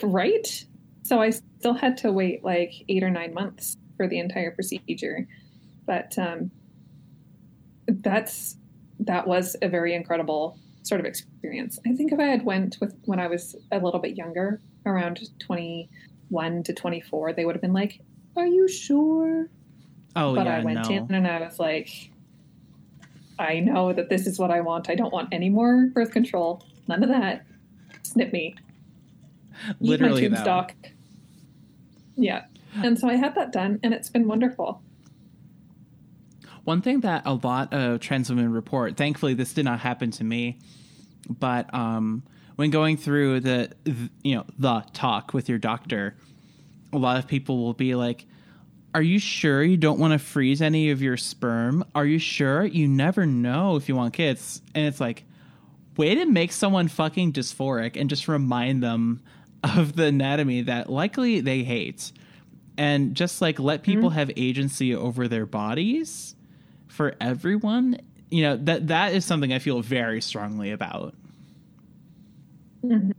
Right? 0.03 0.65
So 1.03 1.21
I 1.21 1.31
still 1.31 1.75
had 1.75 1.99
to 1.99 2.11
wait 2.11 2.43
like 2.43 2.73
eight 2.89 3.03
or 3.03 3.11
nine 3.11 3.35
months 3.35 3.77
for 3.97 4.09
the 4.09 4.19
entire 4.19 4.51
procedure. 4.51 5.29
But 5.87 6.19
um, 6.19 6.51
that's 7.87 8.57
that 9.01 9.27
was 9.27 9.57
a 9.61 9.69
very 9.69 9.95
incredible 9.95 10.59
sort 10.83 11.01
of 11.01 11.07
experience. 11.07 11.79
I 11.87 11.93
think 11.93 12.13
if 12.13 12.19
I 12.19 12.25
had 12.25 12.45
went 12.45 12.79
with 12.81 12.97
when 13.05 13.21
I 13.21 13.27
was 13.27 13.55
a 13.73 13.79
little 13.79 14.01
bit 14.01 14.17
younger, 14.17 14.61
around 14.87 15.21
21 15.41 16.63
to 16.63 16.73
24, 16.73 17.33
they 17.33 17.45
would 17.45 17.55
have 17.55 17.63
been 17.63 17.73
like, 17.73 18.01
Are 18.37 18.47
you 18.47 18.69
sure? 18.69 19.49
Oh, 20.17 20.35
but 20.35 20.47
yeah, 20.47 20.57
I 20.57 20.65
went 20.65 20.89
no. 20.89 20.97
in 20.97 21.15
and 21.15 21.27
I 21.27 21.41
was 21.41 21.59
like, 21.59 22.11
I 23.39 23.61
know 23.61 23.93
that 23.93 24.09
this 24.09 24.27
is 24.27 24.39
what 24.39 24.51
I 24.51 24.61
want. 24.61 24.89
I 24.89 24.95
don't 24.95 25.13
want 25.13 25.29
any 25.33 25.49
more 25.49 25.87
birth 25.93 26.13
control. 26.13 26.63
None 26.89 27.03
of 27.03 27.09
that. 27.09 27.45
Snip 28.03 28.33
me. 28.33 28.55
Literally, 29.81 30.25
Eat 30.25 30.31
my 30.31 30.37
tube 30.37 30.45
stock. 30.45 30.75
Yeah. 32.17 32.45
And 32.83 32.99
so 32.99 33.09
I 33.09 33.15
had 33.15 33.35
that 33.35 33.53
done, 33.53 33.81
and 33.83 33.95
it's 33.95 34.09
been 34.09 34.27
wonderful. 34.27 34.83
One 36.65 36.81
thing 36.81 37.01
that 37.01 37.23
a 37.25 37.35
lot 37.35 37.73
of 37.73 38.01
trans 38.01 38.31
women 38.31 38.53
report, 38.53 38.97
thankfully, 38.97 39.35
this 39.35 39.53
did 39.53 39.65
not 39.65 39.81
happen 39.81 40.11
to 40.13 40.25
me, 40.25 40.59
but 41.29 41.73
um, 41.75 42.23
when 42.57 42.71
going 42.71 42.97
through 42.97 43.41
the, 43.41 43.71
the 43.85 44.11
you 44.23 44.37
know 44.37 44.45
the 44.59 44.83
talk 44.93 45.35
with 45.35 45.49
your 45.49 45.59
doctor, 45.59 46.17
a 46.93 46.99
lot 46.99 47.19
of 47.19 47.27
people 47.27 47.63
will 47.63 47.75
be 47.75 47.95
like, 47.95 48.27
"Are 48.95 49.03
you 49.03 49.19
sure 49.19 49.63
you 49.63 49.77
don't 49.77 49.99
want 49.99 50.13
to 50.13 50.19
freeze 50.19 50.63
any 50.63 50.91
of 50.91 51.03
your 51.03 51.17
sperm? 51.17 51.85
Are 51.95 52.07
you 52.07 52.19
sure 52.19 52.65
you 52.65 52.89
never 52.89 53.27
know 53.27 53.77
if 53.77 53.89
you 53.89 53.97
want 53.97 54.15
kids?" 54.15 54.63
And 54.75 54.87
it's 54.87 55.01
like, 55.01 55.25
way 55.97 56.15
to 56.15 56.27
make 56.27 56.53
someone 56.53 56.89
fucking 56.89 57.33
dysphoric 57.33 58.01
and 58.01 58.09
just 58.09 58.29
remind 58.29 58.83
them 58.83 59.21
of 59.63 59.97
the 59.97 60.07
anatomy 60.07 60.63
that 60.63 60.91
likely 60.91 61.41
they 61.41 61.63
hate. 61.63 62.13
And 62.77 63.15
just 63.15 63.41
like 63.41 63.59
let 63.61 63.83
people 63.83 64.11
mm-hmm. 64.11 64.19
have 64.19 64.31
agency 64.37 64.95
over 64.95 65.29
their 65.29 65.47
bodies 65.47 66.35
for 66.89 67.15
everyone. 67.21 67.99
You 68.31 68.43
know, 68.43 68.57
that 68.57 68.89
that 68.89 69.15
is 69.15 69.25
something 69.25 69.53
I 69.53 69.61
feel 69.61 69.81
very 69.81 70.21
strongly 70.21 70.73
about. 70.73 71.15
Mm-hmm. 72.85 73.13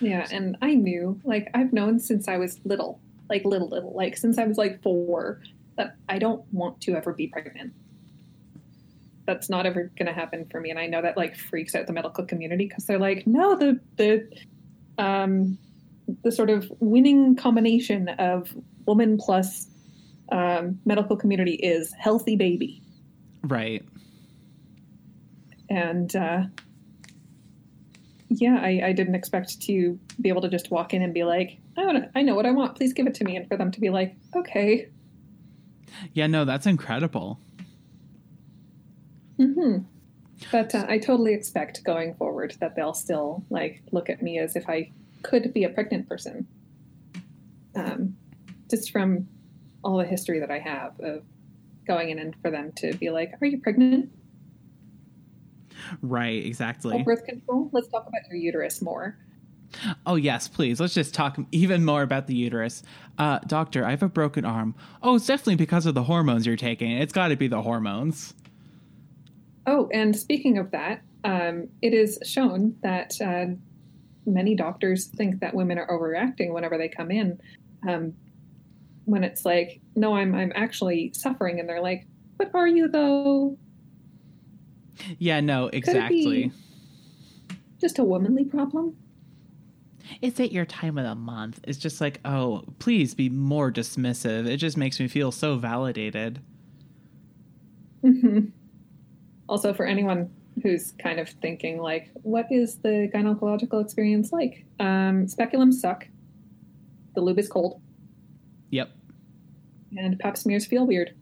Yeah, 0.00 0.26
and 0.30 0.56
I 0.60 0.74
knew, 0.74 1.20
like, 1.24 1.50
I've 1.54 1.72
known 1.72 1.98
since 2.00 2.28
I 2.28 2.36
was 2.36 2.60
little, 2.64 3.00
like 3.34 3.44
little, 3.44 3.68
little, 3.68 3.92
like 3.94 4.16
since 4.16 4.38
I 4.38 4.44
was 4.44 4.56
like 4.56 4.80
four, 4.82 5.40
that 5.76 5.96
I 6.08 6.18
don't 6.18 6.44
want 6.52 6.80
to 6.82 6.94
ever 6.94 7.12
be 7.12 7.26
pregnant. 7.26 7.72
That's 9.26 9.50
not 9.50 9.66
ever 9.66 9.90
going 9.98 10.06
to 10.06 10.12
happen 10.12 10.46
for 10.50 10.60
me, 10.60 10.70
and 10.70 10.78
I 10.78 10.86
know 10.86 11.02
that 11.02 11.16
like 11.16 11.36
freaks 11.36 11.74
out 11.74 11.86
the 11.86 11.92
medical 11.92 12.24
community 12.24 12.66
because 12.68 12.84
they're 12.86 12.98
like, 12.98 13.26
no, 13.26 13.56
the 13.56 13.80
the 13.96 14.28
um 15.02 15.58
the 16.22 16.30
sort 16.30 16.50
of 16.50 16.70
winning 16.80 17.34
combination 17.34 18.08
of 18.10 18.54
woman 18.86 19.18
plus 19.18 19.66
um, 20.30 20.78
medical 20.84 21.16
community 21.16 21.54
is 21.54 21.92
healthy 21.98 22.36
baby. 22.36 22.82
Right. 23.42 23.84
and 25.70 26.14
uh, 26.14 26.42
yeah, 28.28 28.58
I, 28.60 28.80
I 28.86 28.92
didn't 28.92 29.14
expect 29.14 29.60
to 29.62 29.98
be 30.20 30.28
able 30.28 30.42
to 30.42 30.48
just 30.48 30.70
walk 30.70 30.94
in 30.94 31.02
and 31.02 31.12
be 31.12 31.24
like, 31.24 31.58
I 31.76 31.84
want, 31.84 32.04
I 32.14 32.22
know 32.22 32.34
what 32.34 32.46
I 32.46 32.50
want. 32.50 32.76
Please 32.76 32.92
give 32.92 33.06
it 33.06 33.14
to 33.16 33.24
me, 33.24 33.36
and 33.36 33.46
for 33.48 33.56
them 33.56 33.70
to 33.70 33.80
be 33.80 33.90
like, 33.90 34.16
okay. 34.34 34.88
Yeah, 36.12 36.26
no, 36.26 36.44
that's 36.44 36.66
incredible. 36.66 37.38
hmm 39.36 39.78
But 40.50 40.74
uh, 40.74 40.86
I 40.88 40.98
totally 40.98 41.34
expect 41.34 41.84
going 41.84 42.14
forward 42.14 42.56
that 42.60 42.76
they'll 42.76 42.94
still 42.94 43.44
like 43.50 43.82
look 43.92 44.10
at 44.10 44.22
me 44.22 44.38
as 44.38 44.56
if 44.56 44.68
I 44.68 44.90
could 45.22 45.52
be 45.52 45.64
a 45.64 45.68
pregnant 45.68 46.08
person. 46.08 46.46
Um, 47.74 48.16
just 48.70 48.90
from 48.90 49.28
all 49.82 49.98
the 49.98 50.06
history 50.06 50.40
that 50.40 50.50
I 50.50 50.58
have 50.58 50.98
of 51.00 51.22
going 51.86 52.10
in 52.10 52.18
and 52.18 52.34
for 52.40 52.50
them 52.50 52.72
to 52.76 52.94
be 52.94 53.10
like, 53.10 53.32
"Are 53.40 53.46
you 53.46 53.60
pregnant? 53.60 54.10
Right, 56.02 56.42
Oh, 56.42 56.46
exactly. 56.46 57.02
birth 57.02 57.24
control? 57.24 57.68
Let's 57.72 57.88
talk 57.88 58.06
about 58.06 58.20
your 58.28 58.36
uterus 58.38 58.82
more." 58.82 59.16
Oh, 60.06 60.14
yes, 60.14 60.46
please. 60.46 60.78
Let's 60.78 60.94
just 60.94 61.14
talk 61.14 61.36
even 61.50 61.84
more 61.84 62.02
about 62.02 62.28
the 62.28 62.34
uterus. 62.34 62.84
Uh, 63.18 63.40
doctor, 63.46 63.84
I 63.84 63.90
have 63.90 64.04
a 64.04 64.08
broken 64.08 64.44
arm. 64.44 64.74
Oh, 65.02 65.16
it's 65.16 65.26
definitely 65.26 65.56
because 65.56 65.84
of 65.86 65.94
the 65.94 66.04
hormones 66.04 66.46
you're 66.46 66.54
taking. 66.54 66.92
It's 66.92 67.12
got 67.12 67.28
to 67.28 67.36
be 67.36 67.48
the 67.48 67.60
hormones. 67.62 68.34
Oh, 69.66 69.88
and 69.92 70.14
speaking 70.14 70.58
of 70.58 70.70
that, 70.70 71.02
um, 71.24 71.68
it 71.82 71.92
is 71.92 72.18
shown 72.24 72.76
that 72.82 73.20
uh, 73.20 73.46
many 74.26 74.54
doctors 74.54 75.06
think 75.06 75.40
that 75.40 75.54
women 75.54 75.78
are 75.78 75.88
overreacting 75.88 76.52
whenever 76.52 76.78
they 76.78 76.88
come 76.88 77.10
in. 77.10 77.40
Um, 77.88 78.14
when 79.06 79.24
it's 79.24 79.44
like, 79.44 79.80
no, 79.96 80.14
I'm 80.14 80.34
I'm 80.34 80.52
actually 80.54 81.12
suffering, 81.14 81.60
and 81.60 81.68
they're 81.68 81.82
like, 81.82 82.06
but 82.38 82.50
are 82.54 82.68
you 82.68 82.88
though? 82.88 83.58
Yeah, 85.18 85.40
no, 85.40 85.68
exactly. 85.68 86.50
just 87.80 87.98
a 87.98 88.04
womanly 88.04 88.44
problem? 88.44 88.96
It's 90.20 90.38
at 90.40 90.52
your 90.52 90.64
time 90.66 90.98
of 90.98 91.04
the 91.04 91.14
month. 91.14 91.60
It's 91.64 91.78
just 91.78 92.00
like, 92.00 92.20
oh, 92.24 92.62
please 92.78 93.14
be 93.14 93.28
more 93.28 93.72
dismissive. 93.72 94.46
It 94.46 94.58
just 94.58 94.76
makes 94.76 95.00
me 95.00 95.08
feel 95.08 95.32
so 95.32 95.56
validated. 95.56 96.40
hmm 98.02 98.40
Also, 99.48 99.72
for 99.74 99.86
anyone 99.86 100.30
who's 100.62 100.92
kind 100.92 101.18
of 101.18 101.28
thinking 101.28 101.78
like, 101.78 102.10
what 102.22 102.46
is 102.50 102.76
the 102.78 103.10
gynecological 103.14 103.82
experience 103.82 104.30
like? 104.32 104.64
Um, 104.78 105.26
speculums 105.26 105.74
suck. 105.74 106.06
The 107.14 107.20
lube 107.20 107.38
is 107.38 107.48
cold, 107.48 107.80
Yep. 108.70 108.90
and 109.96 110.18
pap 110.18 110.36
smears 110.36 110.66
feel 110.66 110.86
weird. 110.86 111.14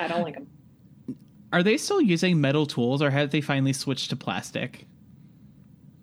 I 0.00 0.06
don't 0.08 0.22
like 0.22 0.34
them. 0.34 0.46
Are 1.52 1.62
they 1.62 1.76
still 1.76 2.00
using 2.00 2.40
metal 2.40 2.66
tools 2.66 3.00
or 3.00 3.10
have 3.10 3.30
they 3.30 3.40
finally 3.40 3.72
switched 3.72 4.10
to 4.10 4.16
plastic? 4.16 4.86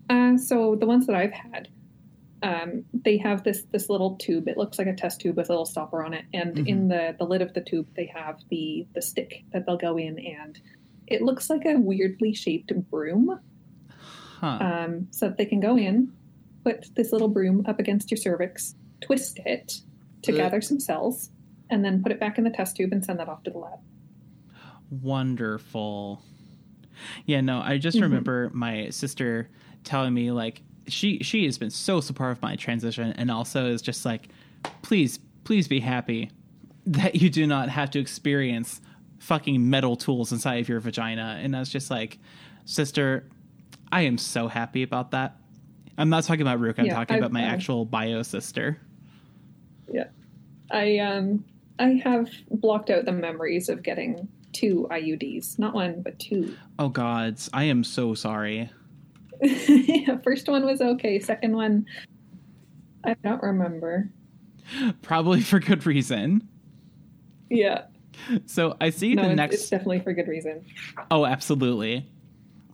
Uh, 0.09 0.37
so 0.37 0.75
the 0.75 0.85
ones 0.85 1.05
that 1.07 1.15
I've 1.15 1.31
had, 1.31 1.69
um, 2.43 2.85
they 2.93 3.17
have 3.17 3.43
this 3.43 3.63
this 3.71 3.89
little 3.89 4.15
tube. 4.17 4.47
It 4.47 4.57
looks 4.57 4.77
like 4.77 4.87
a 4.87 4.93
test 4.93 5.21
tube 5.21 5.37
with 5.37 5.49
a 5.49 5.51
little 5.51 5.65
stopper 5.65 6.03
on 6.03 6.13
it, 6.13 6.25
and 6.33 6.67
in 6.67 6.87
the 6.87 7.15
the 7.17 7.25
lid 7.25 7.41
of 7.41 7.53
the 7.53 7.61
tube, 7.61 7.87
they 7.95 8.05
have 8.07 8.39
the 8.49 8.85
the 8.93 9.01
stick 9.01 9.43
that 9.51 9.65
they'll 9.65 9.77
go 9.77 9.97
in, 9.97 10.19
and 10.19 10.59
it 11.07 11.21
looks 11.21 11.49
like 11.49 11.65
a 11.65 11.75
weirdly 11.75 12.33
shaped 12.33 12.71
broom. 12.89 13.39
Huh. 14.39 14.57
Um, 14.61 15.07
so 15.11 15.27
that 15.27 15.37
they 15.37 15.45
can 15.45 15.59
go 15.59 15.77
in, 15.77 16.11
put 16.63 16.93
this 16.95 17.11
little 17.11 17.29
broom 17.29 17.65
up 17.67 17.79
against 17.79 18.11
your 18.11 18.17
cervix, 18.17 18.75
twist 19.01 19.39
it 19.45 19.81
to 20.23 20.31
Ugh. 20.31 20.37
gather 20.37 20.61
some 20.61 20.79
cells, 20.79 21.31
and 21.69 21.83
then 21.83 22.03
put 22.03 22.11
it 22.11 22.19
back 22.19 22.37
in 22.37 22.43
the 22.43 22.49
test 22.49 22.75
tube 22.75 22.91
and 22.91 23.03
send 23.03 23.19
that 23.19 23.29
off 23.29 23.43
to 23.43 23.51
the 23.51 23.57
lab. 23.57 23.79
Wonderful. 24.89 26.21
Yeah, 27.25 27.41
no, 27.41 27.59
I 27.59 27.77
just 27.77 27.97
Mhm. 27.97 28.01
remember 28.03 28.49
my 28.53 28.89
sister 28.89 29.49
telling 29.83 30.13
me 30.13 30.31
like 30.31 30.61
she 30.87 31.19
she 31.23 31.45
has 31.45 31.57
been 31.57 31.69
so 31.69 31.99
supportive 32.01 32.37
of 32.37 32.41
my 32.43 32.55
transition 32.55 33.11
and 33.13 33.29
also 33.31 33.65
is 33.67 33.81
just 33.81 34.05
like 34.05 34.29
please 34.81 35.19
please 35.43 35.67
be 35.67 35.79
happy 35.79 36.29
that 36.85 37.15
you 37.15 37.29
do 37.29 37.45
not 37.47 37.69
have 37.69 37.89
to 37.91 37.99
experience 37.99 38.81
fucking 39.19 39.67
metal 39.69 39.95
tools 39.95 40.31
inside 40.31 40.55
of 40.61 40.69
your 40.69 40.79
vagina 40.79 41.39
and 41.41 41.55
I 41.55 41.59
was 41.59 41.69
just 41.69 41.89
like 41.91 42.19
sister 42.65 43.27
I 43.91 44.01
am 44.01 44.17
so 44.17 44.47
happy 44.47 44.83
about 44.83 45.11
that. 45.11 45.37
I'm 45.97 46.09
not 46.09 46.23
talking 46.25 46.41
about 46.41 46.59
Rook, 46.59 46.79
I'm 46.79 46.85
Yeah, 46.87 46.93
talking 46.95 47.17
about 47.17 47.27
I've- 47.27 47.33
my 47.33 47.41
actual 47.43 47.85
bio 47.85 48.21
sister. 48.23 48.77
Yeah, 49.91 50.07
I 50.71 50.97
um 50.99 51.43
I 51.79 52.01
have 52.03 52.29
blocked 52.51 52.89
out 52.89 53.05
the 53.05 53.11
memories 53.11 53.69
of 53.69 53.83
getting 53.83 54.27
two 54.55 54.87
IUDs, 54.89 55.59
not 55.59 55.73
one 55.73 56.01
but 56.01 56.17
two. 56.17 56.55
Oh 56.79 56.89
gods, 56.89 57.49
I 57.53 57.65
am 57.65 57.83
so 57.83 58.13
sorry. 58.15 58.69
yeah, 59.41 60.17
first 60.23 60.47
one 60.47 60.65
was 60.65 60.81
okay. 60.81 61.19
Second 61.19 61.55
one, 61.55 61.85
I 63.03 63.15
don't 63.23 63.43
remember. 63.43 64.09
Probably 65.01 65.41
for 65.41 65.59
good 65.59 65.85
reason. 65.85 66.47
Yeah, 67.49 67.83
So 68.47 68.75
I 68.81 68.89
see 68.89 69.13
no, 69.13 69.23
the 69.23 69.29
it's, 69.29 69.37
next 69.37 69.55
it's 69.55 69.69
definitely 69.69 69.99
for 69.99 70.13
good 70.13 70.27
reason. 70.27 70.65
Oh, 71.11 71.25
absolutely. 71.25 72.09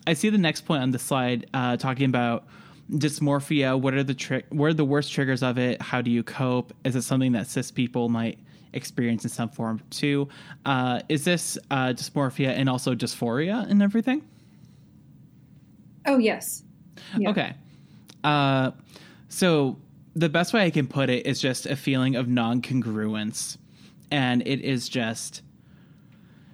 I 0.08 0.14
see 0.14 0.30
the 0.30 0.38
next 0.38 0.62
point 0.62 0.82
on 0.82 0.92
the 0.92 1.00
slide 1.00 1.48
uh, 1.54 1.76
talking 1.78 2.06
about 2.06 2.46
dysmorphia. 2.92 3.80
What 3.80 3.94
are 3.94 4.04
the 4.04 4.14
tri- 4.14 4.44
what 4.50 4.68
are 4.68 4.74
the 4.74 4.86
worst 4.86 5.12
triggers 5.12 5.44
of 5.44 5.58
it? 5.58 5.82
How 5.82 6.02
do 6.02 6.10
you 6.10 6.24
cope? 6.24 6.74
Is 6.86 6.96
it 6.96 7.02
something 7.02 7.34
that 7.34 7.48
cis 7.48 7.70
people 7.72 8.08
might 8.08 8.40
experience 8.74 9.24
in 9.24 9.30
some 9.30 9.49
form 9.49 9.82
too? 9.89 10.28
Uh, 10.65 11.01
is 11.09 11.24
this 11.26 11.57
uh, 11.69 11.88
dysmorphia 11.88 12.49
and 12.49 12.69
also 12.69 12.95
dysphoria 12.95 13.69
and 13.69 13.82
everything? 13.82 14.24
Oh 16.05 16.17
yes, 16.17 16.63
Yeah. 17.17 17.30
Okay. 17.30 17.53
Uh, 18.24 18.72
so 19.30 19.78
the 20.15 20.30
best 20.30 20.53
way 20.53 20.65
I 20.65 20.69
can 20.69 20.88
put 20.88 21.09
it 21.09 21.26
is 21.26 21.39
just 21.39 21.65
a 21.65 21.76
feeling 21.76 22.15
of 22.15 22.28
non-congruence, 22.28 23.57
and 24.09 24.45
it 24.45 24.61
is 24.61 24.89
just 24.89 25.41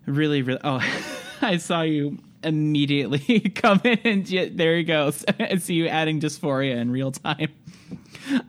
really, 0.06 0.42
really. 0.42 0.60
Oh, 0.64 0.82
I 1.42 1.58
saw 1.58 1.82
you 1.82 2.18
immediately 2.44 3.40
come 3.56 3.82
in, 3.84 4.00
and 4.04 4.58
there 4.58 4.78
you 4.78 4.84
go. 4.84 5.12
I 5.40 5.58
see 5.58 5.76
you 5.76 5.88
adding 5.88 6.20
dysphoria 6.20 6.76
in 6.76 6.92
real 6.92 7.12
time. 7.12 7.50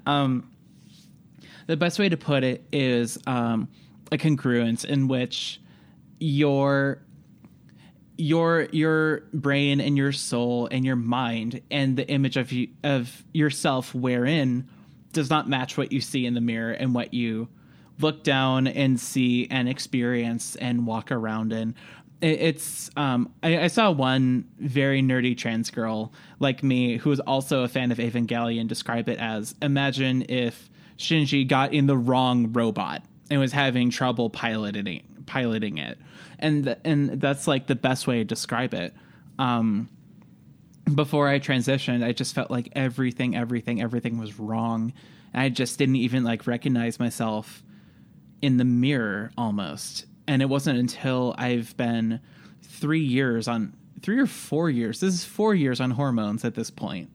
Um, 0.06 0.50
the 1.68 1.76
best 1.76 1.98
way 1.98 2.08
to 2.08 2.16
put 2.16 2.42
it 2.42 2.64
is 2.72 3.18
um, 3.26 3.68
a 4.10 4.18
congruence 4.18 4.84
in 4.84 5.06
which 5.06 5.60
your 6.18 7.00
your 8.16 8.64
your 8.72 9.20
brain 9.32 9.80
and 9.80 9.96
your 9.96 10.10
soul 10.10 10.66
and 10.72 10.84
your 10.84 10.96
mind 10.96 11.60
and 11.70 11.96
the 11.96 12.08
image 12.08 12.36
of 12.36 12.50
you 12.50 12.68
of 12.82 13.22
yourself 13.32 13.94
wherein 13.94 14.68
does 15.12 15.30
not 15.30 15.48
match 15.48 15.76
what 15.76 15.92
you 15.92 16.00
see 16.00 16.26
in 16.26 16.34
the 16.34 16.40
mirror 16.40 16.72
and 16.72 16.94
what 16.94 17.14
you 17.14 17.48
look 18.00 18.24
down 18.24 18.66
and 18.66 18.98
see 18.98 19.46
and 19.50 19.68
experience 19.68 20.56
and 20.56 20.86
walk 20.86 21.12
around 21.12 21.52
in. 21.52 21.74
It's 22.20 22.90
um 22.96 23.32
I, 23.42 23.60
I 23.60 23.66
saw 23.68 23.90
one 23.90 24.48
very 24.58 25.02
nerdy 25.02 25.36
trans 25.36 25.70
girl 25.70 26.14
like 26.40 26.62
me 26.62 26.96
who 26.96 27.10
was 27.10 27.20
also 27.20 27.62
a 27.62 27.68
fan 27.68 27.92
of 27.92 27.98
evangelion 27.98 28.66
describe 28.66 29.08
it 29.08 29.18
as 29.18 29.54
imagine 29.60 30.24
if 30.30 30.70
shinji 30.98 31.46
got 31.46 31.72
in 31.72 31.86
the 31.86 31.96
wrong 31.96 32.52
robot 32.52 33.02
and 33.30 33.40
was 33.40 33.52
having 33.52 33.90
trouble 33.90 34.30
piloting 34.30 35.02
piloting 35.26 35.78
it. 35.78 35.98
And 36.38 36.64
th- 36.64 36.78
and 36.84 37.20
that's 37.20 37.46
like 37.46 37.66
the 37.66 37.74
best 37.74 38.06
way 38.06 38.18
to 38.18 38.24
describe 38.24 38.74
it. 38.74 38.94
Um 39.38 39.88
before 40.94 41.28
i 41.28 41.38
transitioned 41.38 42.02
i 42.02 42.12
just 42.12 42.34
felt 42.34 42.50
like 42.50 42.70
everything 42.72 43.36
everything 43.36 43.80
everything 43.82 44.18
was 44.18 44.38
wrong. 44.38 44.92
And 45.32 45.42
i 45.42 45.48
just 45.48 45.78
didn't 45.78 45.96
even 45.96 46.24
like 46.24 46.46
recognize 46.46 46.98
myself 46.98 47.62
in 48.40 48.56
the 48.56 48.64
mirror 48.64 49.30
almost. 49.36 50.06
And 50.26 50.42
it 50.42 50.46
wasn't 50.46 50.78
until 50.78 51.34
i've 51.38 51.76
been 51.76 52.20
three 52.62 53.04
years 53.04 53.46
on 53.46 53.74
three 54.00 54.18
or 54.18 54.26
four 54.26 54.70
years 54.70 55.00
this 55.00 55.12
is 55.12 55.24
four 55.24 55.54
years 55.54 55.80
on 55.80 55.90
hormones 55.90 56.44
at 56.44 56.54
this 56.54 56.70
point 56.70 57.10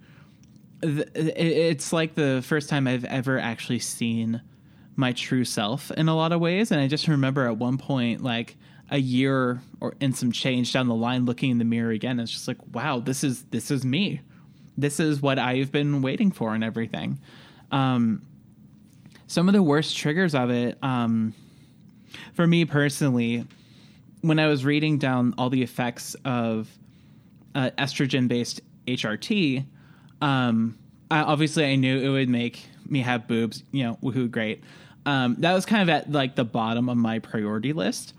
it's 0.84 1.94
like 1.94 2.16
the 2.16 2.44
first 2.46 2.70
time 2.70 2.88
i've 2.88 3.06
ever 3.06 3.40
actually 3.40 3.80
seen 3.80 4.42
my 4.96 5.12
true 5.12 5.44
self 5.46 5.92
in 5.92 6.08
a 6.08 6.16
lot 6.16 6.32
of 6.32 6.40
ways. 6.40 6.72
And 6.72 6.80
i 6.80 6.88
just 6.88 7.08
remember 7.08 7.48
at 7.48 7.58
one 7.58 7.78
point 7.78 8.24
like 8.24 8.56
a 8.92 8.98
year 8.98 9.62
or 9.80 9.96
in 10.00 10.14
some 10.14 10.32
change 10.32 10.74
down 10.74 10.88
the 10.88 10.96
line 10.96 11.26
looking 11.26 11.50
in 11.52 11.58
the 11.58 11.66
mirror 11.66 11.90
again 11.90 12.20
it's 12.20 12.32
just 12.32 12.48
like 12.48 12.58
wow 12.74 13.00
this 13.00 13.24
is 13.24 13.44
this 13.46 13.72
is 13.72 13.86
me. 13.86 14.22
This 14.78 15.00
is 15.00 15.22
what 15.22 15.40
i've 15.40 15.72
been 15.72 16.02
waiting 16.02 16.32
for 16.32 16.54
and 16.54 16.64
everything. 16.64 17.20
Um 17.72 18.22
some 19.28 19.48
of 19.48 19.54
the 19.54 19.64
worst 19.64 19.98
triggers 19.98 20.36
of 20.36 20.52
it 20.52 20.78
um 20.84 21.34
for 22.34 22.46
me 22.46 22.66
personally 22.66 23.48
when 24.22 24.38
i 24.38 24.48
was 24.48 24.64
reading 24.64 24.98
down 24.98 25.34
all 25.38 25.50
the 25.50 25.64
effects 25.64 26.16
of 26.26 26.70
uh, 27.56 27.70
estrogen 27.78 28.28
based 28.28 28.62
hrt 28.86 29.66
um 30.24 30.78
I, 31.12 31.20
obviously 31.20 31.66
i 31.66 31.76
knew 31.76 32.00
it 32.00 32.10
would 32.10 32.30
make 32.30 32.66
me 32.88 33.02
have 33.02 33.28
boobs 33.28 33.64
you 33.72 33.84
know 33.84 33.98
woohoo 34.02 34.30
great 34.30 34.64
um 35.06 35.36
that 35.40 35.54
was 35.54 35.66
kind 35.66 35.82
of 35.82 35.90
at 35.90 36.12
like 36.12 36.36
the 36.36 36.46
bottom 36.46 36.90
of 36.90 36.98
my 36.98 37.20
priority 37.20 37.74
list 37.74 38.14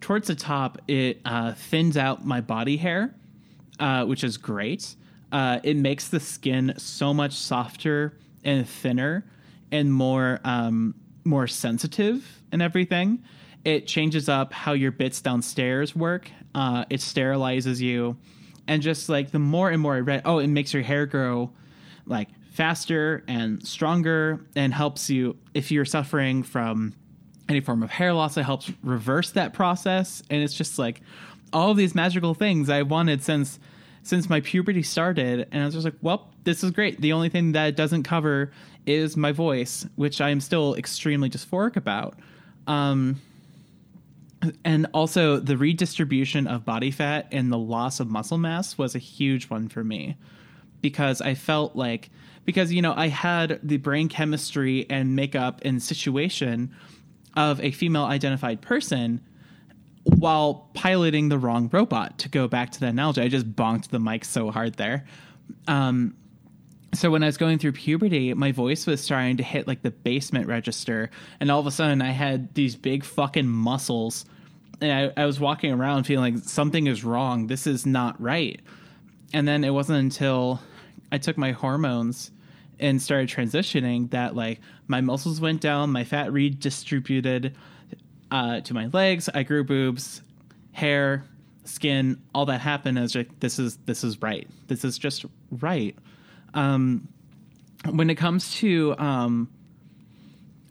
towards 0.00 0.28
the 0.28 0.34
top 0.34 0.78
it 0.88 1.20
uh, 1.24 1.52
thins 1.52 1.96
out 1.96 2.24
my 2.24 2.40
body 2.40 2.76
hair 2.78 3.14
uh, 3.80 4.04
which 4.04 4.22
is 4.22 4.36
great. 4.36 4.94
Uh, 5.32 5.58
it 5.62 5.76
makes 5.76 6.08
the 6.08 6.20
skin 6.20 6.74
so 6.76 7.14
much 7.14 7.32
softer 7.32 8.16
and 8.44 8.68
thinner 8.68 9.24
and 9.72 9.92
more 9.92 10.40
um, 10.44 10.94
more 11.24 11.46
sensitive 11.46 12.42
and 12.52 12.62
everything. 12.62 13.22
It 13.64 13.86
changes 13.86 14.28
up 14.28 14.52
how 14.52 14.72
your 14.72 14.90
bits 14.90 15.20
downstairs 15.20 15.94
work. 15.94 16.30
Uh, 16.54 16.84
it 16.90 17.00
sterilizes 17.00 17.80
you, 17.80 18.16
and 18.70 18.82
just 18.82 19.08
like 19.08 19.32
the 19.32 19.40
more 19.40 19.68
and 19.68 19.82
more 19.82 19.96
I 19.96 20.00
read, 20.00 20.22
oh, 20.24 20.38
it 20.38 20.46
makes 20.46 20.72
your 20.72 20.84
hair 20.84 21.04
grow 21.04 21.50
like 22.06 22.28
faster 22.52 23.24
and 23.26 23.66
stronger, 23.66 24.46
and 24.54 24.72
helps 24.72 25.10
you 25.10 25.36
if 25.54 25.72
you're 25.72 25.84
suffering 25.84 26.44
from 26.44 26.94
any 27.48 27.60
form 27.60 27.82
of 27.82 27.90
hair 27.90 28.12
loss. 28.12 28.36
It 28.36 28.44
helps 28.44 28.70
reverse 28.84 29.32
that 29.32 29.52
process, 29.52 30.22
and 30.30 30.40
it's 30.40 30.54
just 30.54 30.78
like 30.78 31.00
all 31.52 31.72
of 31.72 31.76
these 31.76 31.96
magical 31.96 32.32
things 32.32 32.70
I 32.70 32.82
wanted 32.82 33.24
since 33.24 33.58
since 34.04 34.30
my 34.30 34.40
puberty 34.40 34.84
started, 34.84 35.48
and 35.50 35.62
I 35.62 35.66
was 35.66 35.74
just 35.74 35.84
like, 35.84 35.96
well, 36.00 36.30
this 36.44 36.62
is 36.62 36.70
great. 36.70 37.00
The 37.00 37.12
only 37.12 37.28
thing 37.28 37.52
that 37.52 37.66
it 37.66 37.76
doesn't 37.76 38.04
cover 38.04 38.52
is 38.86 39.16
my 39.16 39.32
voice, 39.32 39.84
which 39.96 40.20
I 40.20 40.30
am 40.30 40.40
still 40.40 40.76
extremely 40.76 41.28
dysphoric 41.28 41.74
about. 41.74 42.14
Um, 42.68 43.20
and 44.64 44.86
also, 44.94 45.38
the 45.38 45.56
redistribution 45.56 46.46
of 46.46 46.64
body 46.64 46.90
fat 46.90 47.28
and 47.30 47.52
the 47.52 47.58
loss 47.58 48.00
of 48.00 48.08
muscle 48.08 48.38
mass 48.38 48.78
was 48.78 48.94
a 48.94 48.98
huge 48.98 49.50
one 49.50 49.68
for 49.68 49.84
me 49.84 50.16
because 50.80 51.20
I 51.20 51.34
felt 51.34 51.76
like, 51.76 52.10
because, 52.44 52.72
you 52.72 52.80
know, 52.80 52.94
I 52.96 53.08
had 53.08 53.60
the 53.62 53.76
brain 53.76 54.08
chemistry 54.08 54.86
and 54.88 55.14
makeup 55.14 55.60
and 55.64 55.82
situation 55.82 56.74
of 57.36 57.60
a 57.60 57.70
female 57.70 58.04
identified 58.04 58.62
person 58.62 59.20
while 60.04 60.70
piloting 60.72 61.28
the 61.28 61.38
wrong 61.38 61.68
robot. 61.70 62.18
To 62.20 62.28
go 62.28 62.48
back 62.48 62.70
to 62.72 62.80
that 62.80 62.88
analogy, 62.88 63.20
I 63.20 63.28
just 63.28 63.54
bonked 63.54 63.88
the 63.88 64.00
mic 64.00 64.24
so 64.24 64.50
hard 64.50 64.74
there. 64.74 65.04
Um, 65.68 66.16
so 66.92 67.10
when 67.10 67.22
I 67.22 67.26
was 67.26 67.36
going 67.36 67.58
through 67.58 67.72
puberty, 67.72 68.34
my 68.34 68.52
voice 68.52 68.86
was 68.86 69.00
starting 69.00 69.36
to 69.36 69.42
hit 69.42 69.66
like 69.68 69.82
the 69.82 69.90
basement 69.90 70.46
register, 70.46 71.10
and 71.38 71.50
all 71.50 71.60
of 71.60 71.66
a 71.66 71.70
sudden 71.70 72.02
I 72.02 72.10
had 72.10 72.54
these 72.54 72.76
big 72.76 73.04
fucking 73.04 73.46
muscles, 73.46 74.24
and 74.80 75.12
I, 75.16 75.22
I 75.22 75.26
was 75.26 75.38
walking 75.38 75.72
around 75.72 76.04
feeling 76.04 76.34
like 76.34 76.44
something 76.44 76.86
is 76.86 77.04
wrong. 77.04 77.46
This 77.46 77.66
is 77.66 77.86
not 77.86 78.20
right. 78.20 78.60
And 79.32 79.46
then 79.46 79.62
it 79.62 79.70
wasn't 79.70 80.00
until 80.00 80.60
I 81.12 81.18
took 81.18 81.38
my 81.38 81.52
hormones 81.52 82.32
and 82.80 83.00
started 83.00 83.28
transitioning 83.28 84.10
that 84.10 84.34
like 84.34 84.60
my 84.88 85.00
muscles 85.00 85.40
went 85.40 85.60
down, 85.60 85.90
my 85.90 86.02
fat 86.02 86.32
redistributed 86.32 87.54
uh, 88.30 88.60
to 88.60 88.74
my 88.74 88.86
legs. 88.92 89.28
I 89.32 89.42
grew 89.42 89.62
boobs, 89.62 90.22
hair, 90.72 91.24
skin. 91.64 92.20
All 92.34 92.46
that 92.46 92.60
happened. 92.60 92.98
I 92.98 93.02
was 93.02 93.14
like, 93.14 93.38
this 93.40 93.58
is 93.58 93.76
this 93.86 94.02
is 94.02 94.20
right. 94.22 94.48
This 94.66 94.84
is 94.84 94.98
just 94.98 95.24
right. 95.50 95.96
Um, 96.54 97.08
when 97.88 98.10
it 98.10 98.16
comes 98.16 98.54
to 98.56 98.94
um, 98.98 99.48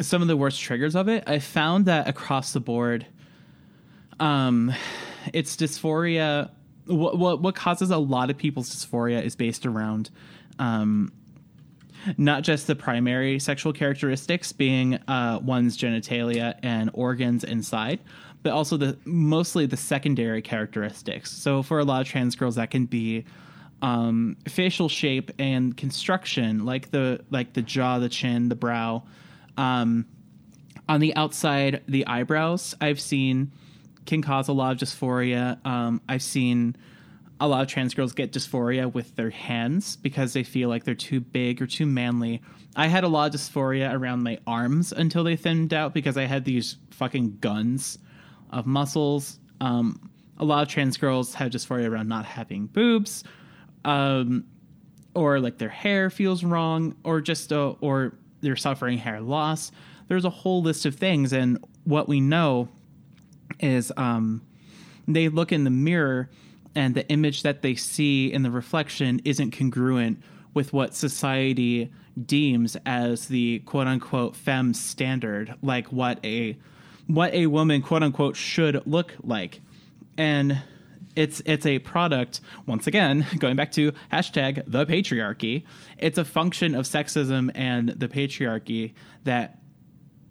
some 0.02 0.22
of 0.22 0.28
the 0.28 0.38
worst 0.38 0.62
triggers 0.62 0.96
of 0.96 1.08
it, 1.08 1.24
I 1.28 1.40
found 1.40 1.86
that 1.86 2.08
across 2.08 2.54
the 2.54 2.60
board, 2.60 3.06
um, 4.20 4.74
it's 5.34 5.56
dysphoria. 5.56 6.52
What, 6.86 7.18
what 7.18 7.42
what 7.42 7.56
causes 7.56 7.92
a 7.92 7.98
lot 7.98 8.30
of 8.30 8.38
people's 8.38 8.70
dysphoria 8.70 9.24
is 9.24 9.36
based 9.36 9.66
around 9.66 10.10
um, 10.58 11.12
not 12.18 12.44
just 12.44 12.68
the 12.68 12.76
primary 12.76 13.40
sexual 13.40 13.74
characteristics 13.74 14.52
being 14.52 14.96
uh, 15.08 15.40
one's 15.42 15.78
genitalia 15.78 16.58
and 16.64 16.90
organs 16.94 17.44
inside, 17.44 18.00
but 18.44 18.54
also 18.54 18.78
the 18.78 18.98
mostly 19.06 19.66
the 19.66 19.78
secondary 19.78 20.42
characteristics. 20.42 21.32
So 21.32 21.64
for 21.64 21.80
a 21.80 21.84
lot 21.84 22.02
of 22.02 22.08
trans 22.08 22.36
girls, 22.36 22.56
that 22.56 22.72
can 22.72 22.86
be 22.86 23.26
um, 23.82 24.38
facial 24.48 24.90
shape 24.90 25.32
and 25.40 25.76
construction, 25.76 26.66
like 26.66 26.92
the 26.92 27.24
like 27.30 27.54
the 27.54 27.62
jaw, 27.62 28.00
the 28.00 28.10
chin, 28.10 28.50
the 28.50 28.56
brow. 28.56 29.04
Um, 29.58 30.06
on 30.88 31.00
the 31.00 31.16
outside, 31.16 31.84
the 31.88 32.08
eyebrows 32.08 32.76
I've 32.82 33.00
seen 33.00 33.52
can 34.06 34.22
cause 34.22 34.48
a 34.48 34.54
lot 34.54 34.72
of 34.72 34.78
dysphoria. 34.80 35.64
Um, 35.66 36.02
I've 36.10 36.24
seen 36.24 36.76
a 37.40 37.48
lot 37.48 37.62
of 37.62 37.68
trans 37.68 37.94
girls 37.94 38.12
get 38.12 38.34
dysphoria 38.34 38.92
with 38.92 39.16
their 39.16 39.30
hands 39.30 39.96
because 39.96 40.34
they 40.34 40.44
feel 40.44 40.68
like 40.68 40.84
they're 40.84 40.96
too 40.96 41.20
big 41.20 41.62
or 41.62 41.68
too 41.68 41.86
manly. 41.86 42.42
I 42.76 42.88
had 42.88 43.04
a 43.04 43.08
lot 43.08 43.34
of 43.34 43.40
dysphoria 43.40 43.94
around 43.94 44.24
my 44.24 44.40
arms 44.46 44.92
until 44.92 45.24
they 45.24 45.36
thinned 45.36 45.74
out 45.74 45.94
because 45.94 46.18
I 46.18 46.26
had 46.26 46.44
these 46.44 46.78
fucking 46.92 47.38
guns 47.40 47.98
of 48.50 48.66
muscles. 48.66 49.40
Um, 49.62 50.10
a 50.38 50.46
lot 50.46 50.64
of 50.64 50.70
trans 50.70 50.98
girls 50.98 51.34
have 51.36 51.52
dysphoria 51.52 51.90
around 51.90 52.08
not 52.08 52.26
having 52.26 52.68
boobs, 52.68 53.24
um, 53.86 54.46
or 55.16 55.40
like 55.40 55.58
their 55.58 55.70
hair 55.70 56.10
feels 56.10 56.44
wrong, 56.44 56.96
or 57.04 57.22
just 57.22 57.52
uh, 57.52 57.74
or 57.82 58.14
they're 58.42 58.56
suffering 58.56 58.98
hair 58.98 59.22
loss. 59.22 59.72
There's 60.08 60.26
a 60.26 60.30
whole 60.30 60.62
list 60.62 60.86
of 60.86 60.96
things, 60.96 61.34
and 61.34 61.64
what 61.84 62.08
we 62.08 62.20
know 62.20 62.70
is 63.60 63.92
um, 63.98 64.42
they 65.08 65.30
look 65.30 65.52
in 65.52 65.64
the 65.64 65.70
mirror 65.70 66.30
and 66.76 66.96
the 66.96 67.08
image 67.10 67.44
that 67.44 67.62
they 67.62 67.76
see 67.76 68.32
in 68.32 68.44
the 68.44 68.52
reflection 68.52 69.22
isn't 69.26 69.52
congruent 69.52 70.22
with 70.54 70.72
what 70.72 70.96
society 70.96 71.92
deems 72.26 72.78
as 72.86 73.28
the 73.28 73.60
quote 73.60 73.88
unquote 73.88 74.36
femme 74.36 74.74
standard, 74.74 75.56
like 75.62 75.88
what 75.88 76.20
a 76.24 76.58
what 77.08 77.34
a 77.34 77.48
woman 77.48 77.82
quote 77.82 78.04
unquote 78.04 78.36
should 78.36 78.86
look 78.86 79.14
like. 79.24 79.62
And 80.18 80.62
it's 81.16 81.41
it's 81.45 81.66
a 81.66 81.80
product 81.80 82.41
once 82.66 82.88
again 82.88 83.26
going 83.39 83.55
back 83.55 83.72
to 83.74 83.91
hashtag 84.12 84.64
the 84.68 84.86
patriarchy. 84.86 85.64
It's 85.97 86.18
a 86.18 86.26
function 86.26 86.76
of 86.76 86.86
sexism 86.86 87.51
and 87.55 87.89
the 87.89 88.07
patriarchy 88.07 88.93
that 89.24 89.60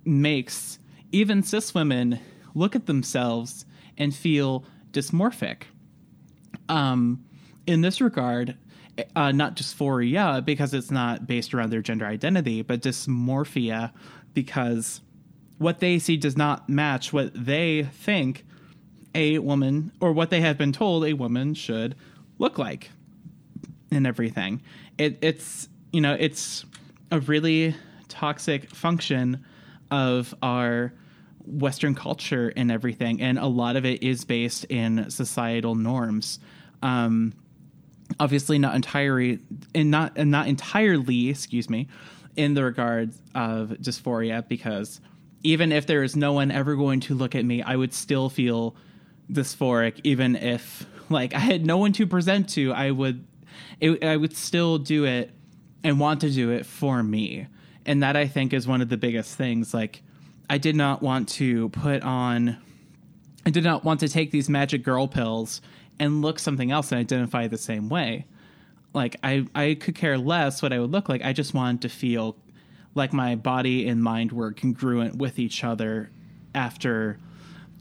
makes 0.04 0.78
even 1.12 1.42
cis 1.42 1.74
women 1.74 2.20
look 2.54 2.74
at 2.74 2.86
themselves 2.86 3.64
and 3.96 4.14
feel 4.14 4.64
dysmorphic. 4.92 5.62
Um, 6.68 7.24
in 7.66 7.80
this 7.82 8.00
regard, 8.00 8.56
uh, 9.14 9.32
not 9.32 9.56
dysphoria 9.56 10.44
because 10.44 10.74
it's 10.74 10.90
not 10.90 11.26
based 11.26 11.54
around 11.54 11.70
their 11.70 11.82
gender 11.82 12.06
identity, 12.06 12.62
but 12.62 12.80
dysmorphia 12.82 13.92
because 14.34 15.00
what 15.58 15.80
they 15.80 15.98
see 15.98 16.16
does 16.16 16.36
not 16.36 16.68
match 16.68 17.12
what 17.12 17.32
they 17.34 17.84
think 17.92 18.44
a 19.14 19.38
woman 19.38 19.92
or 20.00 20.12
what 20.12 20.30
they 20.30 20.40
have 20.40 20.58
been 20.58 20.72
told 20.72 21.04
a 21.04 21.12
woman 21.12 21.54
should 21.54 21.94
look 22.38 22.58
like 22.58 22.90
and 23.90 24.06
everything. 24.06 24.62
It, 24.96 25.18
it's 25.22 25.68
you 25.92 26.00
know 26.00 26.16
it's 26.18 26.64
a 27.10 27.20
really 27.20 27.74
toxic 28.08 28.70
function 28.70 29.44
of 29.90 30.34
our 30.42 30.92
Western 31.44 31.94
culture 31.94 32.52
and 32.56 32.70
everything, 32.70 33.22
and 33.22 33.38
a 33.38 33.46
lot 33.46 33.76
of 33.76 33.84
it 33.86 34.02
is 34.02 34.24
based 34.24 34.64
in 34.64 35.10
societal 35.10 35.74
norms. 35.74 36.38
Um, 36.82 37.32
obviously, 38.20 38.58
not 38.58 38.74
entirely, 38.74 39.40
and 39.74 39.90
not 39.90 40.12
and 40.16 40.30
not 40.30 40.46
entirely, 40.46 41.30
excuse 41.30 41.70
me, 41.70 41.88
in 42.36 42.54
the 42.54 42.64
regards 42.64 43.20
of 43.34 43.70
dysphoria, 43.80 44.46
because 44.46 45.00
even 45.42 45.72
if 45.72 45.86
there 45.86 46.02
is 46.02 46.16
no 46.16 46.32
one 46.32 46.50
ever 46.50 46.76
going 46.76 47.00
to 47.00 47.14
look 47.14 47.34
at 47.34 47.44
me, 47.44 47.62
I 47.62 47.76
would 47.76 47.94
still 47.94 48.28
feel 48.28 48.76
dysphoric, 49.30 50.00
even 50.04 50.36
if 50.36 50.86
like 51.08 51.34
I 51.34 51.38
had 51.38 51.64
no 51.64 51.78
one 51.78 51.92
to 51.94 52.06
present 52.06 52.48
to. 52.50 52.72
I 52.72 52.90
would, 52.90 53.26
it, 53.80 54.04
I 54.04 54.16
would 54.16 54.36
still 54.36 54.78
do 54.78 55.04
it 55.04 55.30
and 55.84 56.00
want 56.00 56.20
to 56.22 56.30
do 56.30 56.50
it 56.50 56.66
for 56.66 57.02
me, 57.02 57.46
and 57.86 58.02
that 58.02 58.16
I 58.16 58.26
think 58.26 58.52
is 58.52 58.66
one 58.66 58.80
of 58.80 58.88
the 58.88 58.96
biggest 58.96 59.36
things. 59.36 59.72
Like, 59.72 60.02
I 60.50 60.58
did 60.58 60.76
not 60.76 61.02
want 61.02 61.28
to 61.30 61.68
put 61.70 62.02
on. 62.02 62.56
I 63.46 63.50
did 63.50 63.64
not 63.64 63.84
want 63.84 64.00
to 64.00 64.08
take 64.08 64.30
these 64.30 64.48
magic 64.48 64.82
girl 64.82 65.08
pills 65.08 65.62
and 65.98 66.22
look 66.22 66.38
something 66.38 66.70
else 66.70 66.92
and 66.92 67.00
identify 67.00 67.46
the 67.46 67.58
same 67.58 67.88
way. 67.88 68.26
Like 68.94 69.16
I, 69.22 69.46
I 69.54 69.74
could 69.74 69.94
care 69.94 70.18
less 70.18 70.62
what 70.62 70.72
I 70.72 70.78
would 70.78 70.90
look 70.90 71.08
like. 71.08 71.24
I 71.24 71.32
just 71.32 71.54
wanted 71.54 71.82
to 71.82 71.88
feel 71.88 72.36
like 72.94 73.12
my 73.12 73.36
body 73.36 73.88
and 73.88 74.02
mind 74.02 74.32
were 74.32 74.52
congruent 74.52 75.16
with 75.16 75.38
each 75.38 75.64
other 75.64 76.10
after 76.54 77.18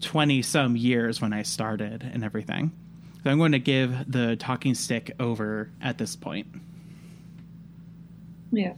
20 0.00 0.42
some 0.42 0.76
years 0.76 1.20
when 1.20 1.32
I 1.32 1.42
started 1.42 2.02
and 2.02 2.24
everything. 2.24 2.72
So 3.24 3.30
I'm 3.30 3.38
going 3.38 3.52
to 3.52 3.58
give 3.58 4.10
the 4.10 4.36
talking 4.36 4.74
stick 4.74 5.10
over 5.18 5.70
at 5.82 5.98
this 5.98 6.14
point. 6.16 6.46
Yeah. 8.52 8.74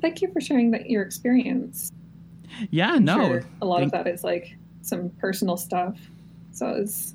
Thank 0.00 0.20
you 0.20 0.32
for 0.32 0.40
sharing 0.40 0.72
that 0.72 0.90
your 0.90 1.02
experience. 1.02 1.92
Yeah, 2.70 2.92
I'm 2.94 3.04
no. 3.04 3.26
Sure 3.26 3.44
a 3.62 3.66
lot 3.66 3.78
Thank- 3.80 3.94
of 3.94 4.04
that 4.04 4.06
is 4.12 4.24
like 4.24 4.56
some 4.82 5.10
personal 5.10 5.56
stuff. 5.56 5.98
So 6.52 6.68
it's 6.68 7.14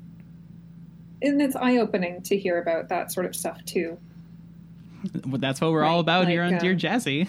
and 1.22 1.40
it's 1.40 1.54
eye 1.56 1.76
opening 1.78 2.22
to 2.22 2.36
hear 2.36 2.60
about 2.60 2.88
that 2.88 3.12
sort 3.12 3.26
of 3.26 3.36
stuff 3.36 3.64
too. 3.64 3.98
Well, 5.26 5.38
that's 5.38 5.60
what 5.60 5.70
we're 5.70 5.80
right, 5.82 5.88
all 5.88 6.00
about 6.00 6.20
like, 6.24 6.30
here 6.30 6.42
on 6.42 6.54
uh, 6.54 6.58
Dear 6.58 6.74
Jazzy. 6.74 7.28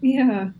Yeah, 0.00 0.50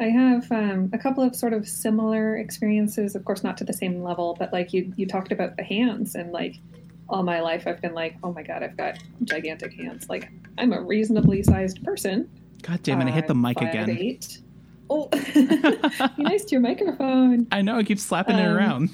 I 0.00 0.04
have 0.04 0.50
um, 0.50 0.88
a 0.94 0.98
couple 0.98 1.22
of 1.22 1.36
sort 1.36 1.52
of 1.52 1.68
similar 1.68 2.38
experiences. 2.38 3.14
Of 3.14 3.24
course, 3.24 3.44
not 3.44 3.56
to 3.58 3.64
the 3.64 3.72
same 3.72 4.02
level, 4.02 4.34
but 4.38 4.52
like 4.52 4.72
you, 4.72 4.92
you 4.96 5.06
talked 5.06 5.30
about 5.30 5.56
the 5.56 5.62
hands 5.62 6.14
and 6.14 6.32
like 6.32 6.56
all 7.08 7.22
my 7.22 7.40
life 7.40 7.66
I've 7.66 7.80
been 7.82 7.92
like, 7.94 8.16
oh 8.24 8.32
my 8.32 8.42
god, 8.42 8.62
I've 8.62 8.76
got 8.76 8.98
gigantic 9.24 9.74
hands. 9.74 10.08
Like 10.08 10.30
I'm 10.58 10.72
a 10.72 10.80
reasonably 10.80 11.42
sized 11.42 11.84
person. 11.84 12.30
God 12.62 12.82
damn 12.82 13.00
it! 13.00 13.08
I 13.08 13.10
hit 13.10 13.26
the 13.26 13.34
I'm 13.34 13.42
mic 13.42 13.60
again. 13.60 13.90
Eight. 13.90 14.40
Oh, 14.92 15.06
be 15.06 16.22
nice 16.24 16.44
to 16.46 16.50
your 16.50 16.60
microphone. 16.60 17.46
I 17.52 17.62
know. 17.62 17.76
I 17.76 17.84
keep 17.84 18.00
slapping 18.00 18.36
it 18.36 18.44
Um, 18.48 18.56
around. 18.56 18.90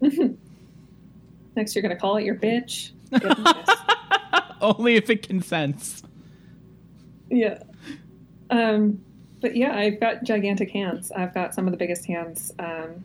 Next, 1.56 1.74
you're 1.74 1.82
gonna 1.82 1.96
call 1.96 2.18
it 2.18 2.24
your 2.24 2.36
bitch. 2.36 2.92
Only 4.60 4.94
if 4.94 5.10
it 5.10 5.26
consents. 5.26 6.04
yeah. 7.30 7.58
Um, 8.50 9.00
but 9.46 9.54
yeah, 9.54 9.76
I've 9.76 10.00
got 10.00 10.24
gigantic 10.24 10.72
hands. 10.72 11.12
I've 11.12 11.32
got 11.32 11.54
some 11.54 11.68
of 11.68 11.70
the 11.70 11.76
biggest 11.76 12.04
hands, 12.04 12.52
um, 12.58 13.04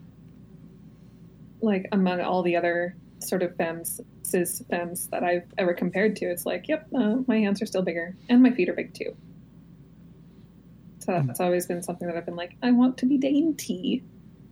like 1.62 1.88
among 1.92 2.20
all 2.20 2.42
the 2.42 2.56
other 2.56 2.96
sort 3.20 3.44
of 3.44 3.56
femmes, 3.58 4.02
cis 4.24 4.64
femmes 4.68 5.06
that 5.10 5.24
I've 5.24 5.46
ever 5.60 5.76
compared 5.76 6.16
to. 6.16 6.26
It's 6.26 6.44
like, 6.48 6.68
yep, 6.68 6.88
uh, 6.96 7.18
my 7.28 7.38
hands 7.38 7.62
are 7.62 7.68
still 7.68 7.84
bigger, 7.84 8.16
and 8.28 8.42
my 8.42 8.50
feet 8.50 8.70
are 8.70 8.74
big 8.74 8.92
too. 8.96 9.16
So 10.98 11.22
that's 11.28 11.40
always 11.40 11.68
been 11.68 11.84
something 11.84 12.08
that 12.08 12.18
I've 12.18 12.26
been 12.26 12.36
like, 12.36 12.56
I 12.64 12.72
want 12.72 12.98
to 12.98 13.06
be 13.06 13.20
dainty. 13.20 14.04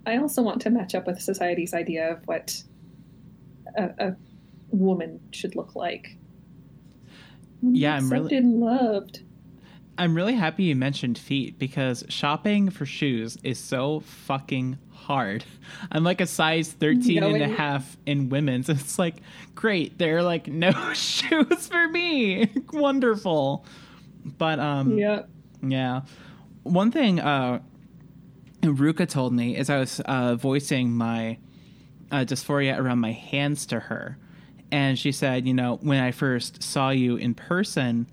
I 0.05 0.17
also 0.17 0.43
want 0.43 0.61
to 0.61 0.69
match 0.69 0.93
up 0.93 1.07
with 1.07 1.19
society's 1.19 1.73
idea 1.73 2.11
of 2.11 2.27
what 2.27 2.61
a, 3.75 3.89
a 3.97 4.15
woman 4.69 5.21
should 5.31 5.55
look 5.55 5.75
like. 5.75 6.17
Yeah, 7.63 7.95
I'm 7.95 8.11
really- 8.11 8.41
loved. 8.41 9.23
I'm 9.99 10.15
really 10.15 10.33
happy 10.33 10.63
you 10.63 10.77
mentioned 10.77 11.17
feet 11.17 11.59
because 11.59 12.05
shopping 12.07 12.69
for 12.69 12.85
shoes 12.85 13.37
is 13.43 13.59
so 13.59 13.99
fucking 13.99 14.79
hard. 14.93 15.43
I'm 15.91 16.05
like 16.05 16.21
a 16.21 16.25
size 16.25 16.71
13 16.71 17.21
and 17.21 17.41
a 17.43 17.47
half 17.49 17.97
in 18.05 18.29
women's. 18.29 18.69
It's 18.69 18.97
like, 18.97 19.17
great. 19.55 19.97
There 19.97 20.17
are 20.17 20.23
like 20.23 20.47
no 20.47 20.71
shoes 20.93 21.67
for 21.67 21.89
me. 21.89 22.49
Wonderful. 22.71 23.65
But 24.23 24.59
um 24.59 24.97
Yeah. 24.97 25.23
yeah. 25.61 26.01
One 26.63 26.91
thing 26.91 27.19
uh 27.19 27.59
Ruka 28.61 29.07
told 29.07 29.33
me 29.33 29.57
is 29.57 29.69
I 29.69 29.79
was 29.79 29.99
uh 30.05 30.35
voicing 30.35 30.91
my 30.93 31.37
uh, 32.11 32.25
dysphoria 32.25 32.79
around 32.79 32.99
my 32.99 33.11
hands 33.11 33.65
to 33.67 33.79
her. 33.81 34.17
And 34.71 34.97
she 34.97 35.11
said, 35.11 35.45
you 35.45 35.53
know, 35.53 35.77
when 35.81 36.01
I 36.01 36.11
first 36.11 36.63
saw 36.63 36.89
you 36.89 37.17
in 37.17 37.33
person 37.33 38.07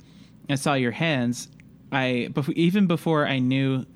I 0.48 0.54
saw 0.56 0.74
your 0.74 0.92
hands, 0.92 1.48
I 1.92 2.28
even 2.54 2.86
before 2.86 3.26
I 3.26 3.38
knew 3.38 3.86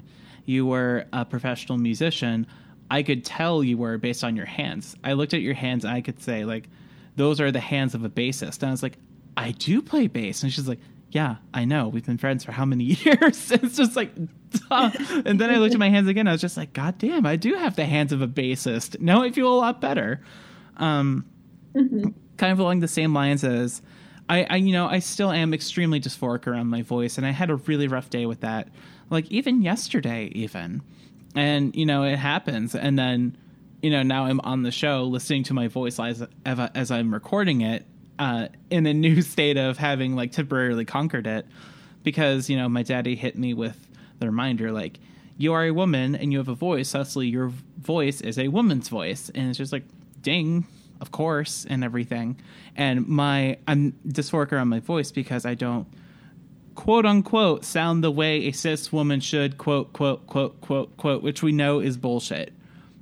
you 0.44 0.66
were 0.66 1.06
a 1.12 1.24
professional 1.24 1.78
musician, 1.78 2.46
I 2.90 3.02
could 3.02 3.24
tell 3.24 3.62
you 3.62 3.78
were 3.78 3.98
based 3.98 4.24
on 4.24 4.36
your 4.36 4.46
hands. 4.46 4.96
I 5.04 5.12
looked 5.12 5.34
at 5.34 5.40
your 5.40 5.54
hands 5.54 5.84
and 5.84 5.94
I 5.94 6.00
could 6.00 6.22
say 6.22 6.44
like 6.44 6.68
those 7.16 7.40
are 7.40 7.50
the 7.50 7.60
hands 7.60 7.94
of 7.94 8.04
a 8.04 8.08
bassist. 8.08 8.62
And 8.62 8.68
I 8.68 8.70
was 8.70 8.82
like, 8.82 8.96
I 9.36 9.52
do 9.52 9.82
play 9.82 10.06
bass. 10.06 10.42
And 10.42 10.52
she's 10.52 10.68
like, 10.68 10.80
yeah, 11.10 11.36
I 11.52 11.64
know. 11.64 11.88
We've 11.88 12.06
been 12.06 12.18
friends 12.18 12.44
for 12.44 12.52
how 12.52 12.64
many 12.64 12.84
years? 13.04 13.50
it's 13.50 13.76
just 13.76 13.96
like, 13.96 14.14
duh. 14.14 14.90
and 15.24 15.40
then 15.40 15.50
I 15.50 15.56
looked 15.56 15.74
at 15.74 15.80
my 15.80 15.90
hands 15.90 16.08
again. 16.08 16.28
I 16.28 16.32
was 16.32 16.40
just 16.40 16.56
like, 16.56 16.72
God 16.72 16.98
damn, 16.98 17.26
I 17.26 17.36
do 17.36 17.54
have 17.54 17.76
the 17.76 17.86
hands 17.86 18.12
of 18.12 18.22
a 18.22 18.28
bassist. 18.28 19.00
Now 19.00 19.22
I 19.22 19.30
feel 19.30 19.52
a 19.52 19.54
lot 19.56 19.80
better. 19.80 20.20
Um, 20.76 21.26
kind 21.74 22.52
of 22.52 22.58
along 22.58 22.80
the 22.80 22.88
same 22.88 23.12
lines 23.12 23.44
as 23.44 23.82
I, 24.30 24.46
I, 24.48 24.56
you 24.56 24.72
know, 24.72 24.86
I 24.86 25.00
still 25.00 25.32
am 25.32 25.52
extremely 25.52 26.00
dysphoric 26.00 26.46
around 26.46 26.68
my 26.68 26.82
voice, 26.82 27.18
and 27.18 27.26
I 27.26 27.32
had 27.32 27.50
a 27.50 27.56
really 27.56 27.88
rough 27.88 28.10
day 28.10 28.26
with 28.26 28.40
that. 28.40 28.68
Like 29.10 29.28
even 29.28 29.60
yesterday, 29.60 30.30
even, 30.36 30.82
and 31.34 31.74
you 31.74 31.84
know, 31.84 32.04
it 32.04 32.16
happens, 32.16 32.76
and 32.76 32.96
then, 32.96 33.36
you 33.82 33.90
know, 33.90 34.04
now 34.04 34.26
I'm 34.26 34.38
on 34.40 34.62
the 34.62 34.70
show 34.70 35.02
listening 35.02 35.42
to 35.44 35.54
my 35.54 35.66
voice 35.66 35.98
as 35.98 36.24
as 36.46 36.92
I'm 36.92 37.12
recording 37.12 37.62
it, 37.62 37.84
uh, 38.20 38.46
in 38.70 38.86
a 38.86 38.94
new 38.94 39.20
state 39.34 39.56
of 39.56 39.78
having 39.78 40.14
like 40.14 40.30
temporarily 40.30 40.84
conquered 40.84 41.26
it, 41.26 41.44
because 42.04 42.48
you 42.48 42.56
know, 42.56 42.68
my 42.68 42.84
daddy 42.84 43.16
hit 43.16 43.36
me 43.36 43.52
with 43.52 43.88
the 44.20 44.26
reminder 44.26 44.72
like. 44.72 44.98
You 45.36 45.54
are 45.54 45.64
a 45.64 45.70
woman 45.70 46.14
and 46.14 46.30
you 46.32 46.36
have 46.36 46.48
a 46.48 46.54
voice. 46.54 46.92
Thusly, 46.92 47.26
your 47.26 47.50
voice 47.78 48.20
is 48.20 48.38
a 48.38 48.48
woman's 48.48 48.90
voice, 48.90 49.30
and 49.34 49.48
it's 49.48 49.56
just 49.56 49.72
like, 49.72 49.84
ding, 50.20 50.66
of 51.00 51.10
course, 51.10 51.66
and 51.68 51.82
everything. 51.84 52.40
And 52.76 53.06
my 53.06 53.58
I'm 53.66 53.92
dysphoric 54.06 54.52
around 54.52 54.68
my 54.68 54.80
voice 54.80 55.12
because 55.12 55.46
I 55.46 55.54
don't 55.54 55.86
quote 56.74 57.04
unquote 57.04 57.64
sound 57.64 58.02
the 58.02 58.10
way 58.10 58.46
a 58.46 58.52
cis 58.52 58.92
woman 58.92 59.20
should 59.20 59.58
quote 59.58 59.92
quote 59.92 60.26
quote 60.26 60.60
quote 60.60 60.96
quote, 60.96 61.22
which 61.22 61.42
we 61.42 61.52
know 61.52 61.80
is 61.80 61.96
bullshit. 61.96 62.52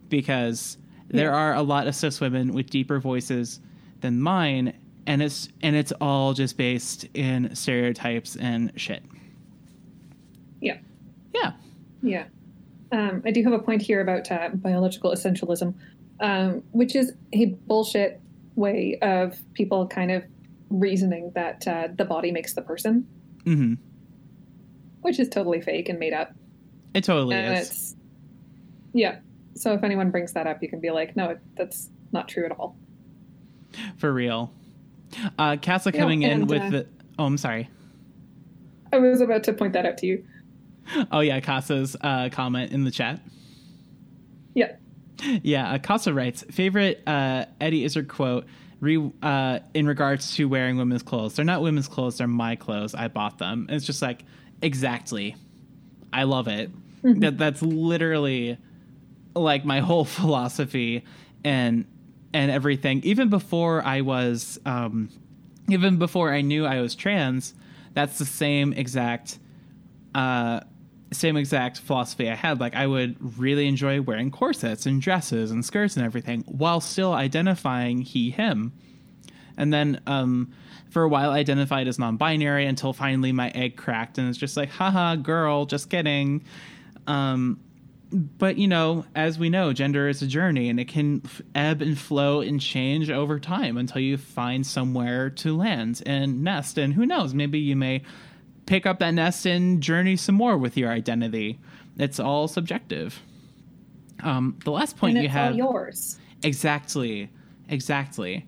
Because 0.09 0.79
there 1.09 1.35
are 1.35 1.55
a 1.55 1.63
lot 1.63 1.87
of 1.87 1.95
cis 1.95 2.21
women 2.21 2.53
with 2.53 2.71
deeper 2.71 2.99
voices 2.99 3.61
than 4.01 4.21
mine, 4.21 4.75
and 5.07 5.23
it's 5.23 5.49
and 5.63 5.75
it's 5.77 5.93
all 6.01 6.35
just 6.35 6.57
based 6.57 7.07
in 7.15 7.55
stereotypes 7.55 8.37
and 8.37 8.73
shit. 8.77 9.03
Yeah. 10.61 10.79
Yeah. 11.35 11.53
Yeah. 12.03 12.25
Um, 12.91 13.23
I 13.25 13.31
do 13.31 13.43
have 13.45 13.53
a 13.53 13.59
point 13.59 13.83
here 13.83 14.01
about 14.01 14.31
uh, 14.31 14.49
biological 14.55 15.13
essentialism, 15.13 15.75
um, 16.21 16.63
which 16.73 16.97
is 16.97 17.13
a 17.35 17.55
bullshit 17.67 18.21
way 18.57 18.99
of 19.03 19.39
people 19.55 19.87
kind 19.87 20.11
of 20.11 20.25
reasoning 20.71 21.33
that 21.35 21.67
uh, 21.67 21.89
the 21.97 22.05
body 22.05 22.31
makes 22.33 22.55
the 22.55 22.63
person, 22.63 23.07
hmm 23.45 23.75
which 25.03 25.21
is 25.21 25.29
totally 25.29 25.61
fake 25.61 25.89
and 25.89 25.99
made 25.99 26.13
up. 26.13 26.33
It 26.93 27.05
totally 27.05 27.37
and 27.37 27.57
is. 27.57 27.95
yeah. 28.93 29.17
So 29.57 29.73
if 29.73 29.85
anyone 29.85 30.11
brings 30.11 30.33
that 30.33 30.47
up, 30.47 30.59
you 30.61 30.69
can 30.69 30.81
be 30.81 30.91
like, 30.91 31.17
no, 31.17 31.37
that's 31.57 31.89
not 32.13 32.29
true 32.29 32.45
at 32.45 32.53
all. 32.53 32.79
For 33.97 34.13
real. 34.13 34.53
Uh 35.39 35.57
Casa 35.63 35.91
Yeah, 35.95 36.01
coming 36.01 36.23
in 36.23 36.47
with 36.47 36.63
uh, 36.63 36.71
the 36.71 36.87
Oh, 37.19 37.25
I'm 37.25 37.39
sorry. 37.39 37.69
I 38.93 38.99
was 38.99 39.21
about 39.21 39.45
to 39.45 39.53
point 39.53 39.73
that 39.75 39.87
out 39.87 39.99
to 39.99 40.07
you. 40.07 40.25
Oh 41.13 41.21
yeah, 41.21 41.41
Casa's 41.41 41.97
uh, 42.01 42.29
comment 42.31 42.73
in 42.73 42.85
the 42.85 42.91
chat. 42.91 43.21
Yeah. 44.55 44.73
Yeah, 45.43 45.73
uh, 45.73 45.79
Casa 45.79 46.15
writes 46.15 46.45
favorite 46.51 47.03
uh, 47.07 47.47
Eddie 47.61 47.85
Izzard 47.85 48.09
quote 48.09 48.47
re, 48.81 49.11
uh, 49.23 49.61
in 49.75 49.87
regards 49.87 50.37
to 50.37 50.49
wearing 50.49 50.77
women's 50.77 51.03
clothes. 51.03 51.35
They're 51.35 51.45
not 51.45 51.63
women's 51.63 51.89
clothes; 51.89 52.19
they're 52.19 52.29
my 52.29 52.57
clothes. 52.57 52.95
I 52.95 53.09
bought 53.09 53.39
them. 53.39 53.67
And 53.69 53.77
it's 53.77 53.87
just 53.87 54.03
like 54.03 54.25
exactly. 54.63 55.37
I 56.13 56.25
love 56.25 56.49
it. 56.49 56.71
That 57.03 57.39
that's 57.39 57.63
literally 57.63 58.59
like 59.35 59.65
my 59.65 59.81
whole 59.81 60.05
philosophy 60.19 61.05
and 61.45 61.85
and 62.33 62.51
everything. 62.51 63.03
Even 63.05 63.29
before 63.29 63.83
I 63.83 64.03
was, 64.03 64.59
um, 64.67 65.09
even 65.69 65.97
before 65.99 66.33
I 66.33 66.41
knew 66.43 66.67
I 66.67 66.81
was 66.81 66.95
trans, 66.95 67.55
that's 67.95 68.19
the 68.19 68.27
same 68.27 68.73
exact 68.73 69.39
uh, 70.15 70.61
same 71.13 71.37
exact 71.37 71.79
philosophy 71.79 72.31
I 72.31 72.35
had. 72.35 72.61
Like 72.61 72.75
I 72.75 72.87
would 72.87 73.39
really 73.39 73.67
enjoy 73.67 74.01
wearing 74.01 74.31
corsets 74.31 74.87
and 74.87 75.01
dresses 75.01 75.51
and 75.51 75.65
skirts 75.65 75.97
and 75.97 76.05
everything 76.05 76.45
while 76.47 76.81
still 76.81 77.13
identifying 77.13 78.03
he 78.03 78.31
him. 78.31 78.73
And 79.57 79.73
then 79.73 80.01
um, 80.07 80.53
for 80.91 81.03
a 81.03 81.09
while 81.09 81.31
I 81.31 81.39
identified 81.39 81.89
as 81.89 81.99
non-binary 81.99 82.67
until 82.67 82.93
finally 82.93 83.33
my 83.33 83.51
egg 83.51 83.77
cracked 83.77 84.19
and 84.19 84.29
it's 84.29 84.39
just 84.39 84.57
like, 84.57 84.71
haha, 84.71 85.17
girl, 85.17 85.67
just 85.67 85.91
kidding. 85.91 86.45
Um, 87.07 87.61
but 88.11 88.57
you 88.57 88.69
know, 88.69 89.05
as 89.15 89.39
we 89.39 89.51
know, 89.51 89.73
gender 89.73 90.09
is 90.09 90.23
a 90.23 90.27
journey 90.27 90.69
and 90.69 90.81
it 90.81 90.89
can 90.89 91.23
ebb 91.55 91.83
and 91.83 91.99
flow 91.99 92.41
and 92.41 92.61
change 92.61 93.11
over 93.11 93.39
time 93.39 93.77
until 93.77 94.01
you 94.01 94.17
find 94.17 94.67
somewhere 94.67 95.31
to 95.31 95.57
land 95.57 96.03
and 96.07 96.43
nest. 96.43 96.79
And 96.79 96.95
who 96.95 97.05
knows, 97.05 97.35
maybe 97.35 97.59
you 97.59 97.77
may 97.77 98.03
pick 98.69 98.85
up 98.85 98.99
that 98.99 99.13
nest 99.13 99.47
and 99.47 99.81
journey 99.83 100.15
some 100.15 100.35
more 100.35 100.59
with 100.59 100.77
your 100.77 100.91
identity. 100.91 101.59
It's 101.97 102.21
all 102.21 102.47
subjective. 102.47 103.21
Um, 104.23 104.59
the 104.65 104.71
last 104.71 104.97
point 104.97 105.17
you 105.17 105.25
it's 105.25 105.33
have 105.33 105.53
all 105.53 105.59
yours. 105.59 106.19
exactly, 106.43 107.31
exactly. 107.69 108.47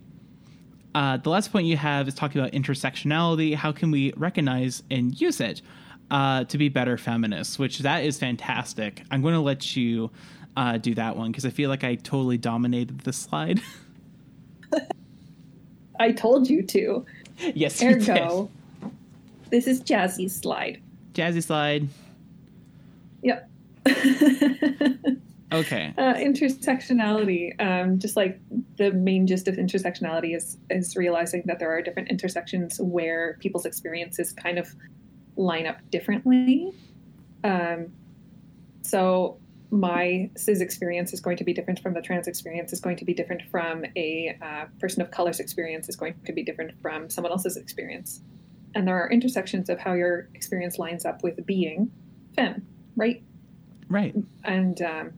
Uh, 0.94 1.16
the 1.16 1.30
last 1.30 1.50
point 1.50 1.66
you 1.66 1.76
have 1.76 2.06
is 2.06 2.14
talking 2.14 2.40
about 2.40 2.52
intersectionality. 2.52 3.54
How 3.54 3.72
can 3.72 3.90
we 3.90 4.12
recognize 4.16 4.82
and 4.90 5.18
use 5.18 5.40
it 5.40 5.62
uh, 6.10 6.44
to 6.44 6.58
be 6.58 6.68
better 6.68 6.98
feminists? 6.98 7.58
Which 7.58 7.78
that 7.78 8.04
is 8.04 8.18
fantastic. 8.18 9.02
I'm 9.10 9.22
going 9.22 9.34
to 9.34 9.40
let 9.40 9.74
you 9.74 10.10
uh, 10.56 10.76
do 10.76 10.94
that 10.96 11.16
one 11.16 11.30
because 11.30 11.46
I 11.46 11.50
feel 11.50 11.70
like 11.70 11.82
I 11.82 11.94
totally 11.94 12.36
dominated 12.36 13.00
this 13.00 13.16
slide. 13.16 13.60
I 16.00 16.12
told 16.12 16.50
you 16.50 16.62
to. 16.62 17.06
yes, 17.54 17.80
you 17.80 17.90
Ergo, 17.90 18.50
this 19.50 19.66
is 19.66 19.82
Jazzy's 19.82 20.34
slide. 20.34 20.82
Jazzy 21.12 21.42
slide. 21.42 21.88
Yep. 23.22 23.50
Okay. 25.52 25.92
Uh, 25.98 26.14
intersectionality, 26.14 27.60
um, 27.60 27.98
just 27.98 28.16
like 28.16 28.40
the 28.78 28.92
main 28.92 29.26
gist 29.26 29.48
of 29.48 29.56
intersectionality 29.56 30.36
is 30.36 30.58
is 30.70 30.96
realizing 30.96 31.42
that 31.46 31.58
there 31.58 31.76
are 31.76 31.82
different 31.82 32.08
intersections 32.08 32.80
where 32.80 33.36
people's 33.40 33.66
experiences 33.66 34.32
kind 34.32 34.58
of 34.58 34.74
line 35.36 35.66
up 35.66 35.78
differently. 35.90 36.72
Um, 37.42 37.92
so 38.82 39.38
my 39.72 40.30
cis 40.36 40.60
experience 40.60 41.12
is 41.12 41.20
going 41.20 41.36
to 41.36 41.44
be 41.44 41.52
different 41.52 41.80
from 41.80 41.94
the 41.94 42.02
trans 42.02 42.28
experience 42.28 42.72
is 42.72 42.80
going 42.80 42.96
to 42.96 43.04
be 43.04 43.14
different 43.14 43.42
from 43.50 43.84
a 43.96 44.36
uh, 44.42 44.64
person 44.80 45.00
of 45.00 45.12
color's 45.12 45.38
experience 45.38 45.88
is 45.88 45.94
going 45.94 46.12
to 46.26 46.32
be 46.32 46.42
different 46.42 46.72
from 46.82 47.08
someone 47.08 47.30
else's 47.30 47.56
experience 47.56 48.20
and 48.74 48.86
there 48.86 48.96
are 49.02 49.10
intersections 49.10 49.68
of 49.68 49.78
how 49.78 49.92
your 49.94 50.28
experience 50.34 50.78
lines 50.78 51.04
up 51.04 51.22
with 51.22 51.44
being 51.46 51.90
femme 52.36 52.66
right 52.96 53.22
Right. 53.88 54.14
and 54.44 54.80
um, 54.82 55.12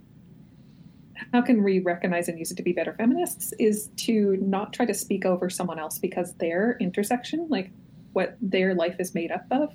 how 1.32 1.42
can 1.42 1.62
we 1.62 1.80
recognize 1.80 2.28
and 2.28 2.38
use 2.38 2.50
it 2.50 2.56
to 2.56 2.62
be 2.62 2.72
better 2.72 2.94
feminists 2.94 3.52
is 3.58 3.88
to 3.96 4.36
not 4.40 4.72
try 4.72 4.86
to 4.86 4.94
speak 4.94 5.24
over 5.26 5.50
someone 5.50 5.78
else 5.78 5.98
because 5.98 6.34
their 6.36 6.76
intersection 6.80 7.46
like 7.50 7.70
what 8.12 8.36
their 8.40 8.74
life 8.74 8.96
is 8.98 9.14
made 9.14 9.30
up 9.30 9.44
of 9.50 9.74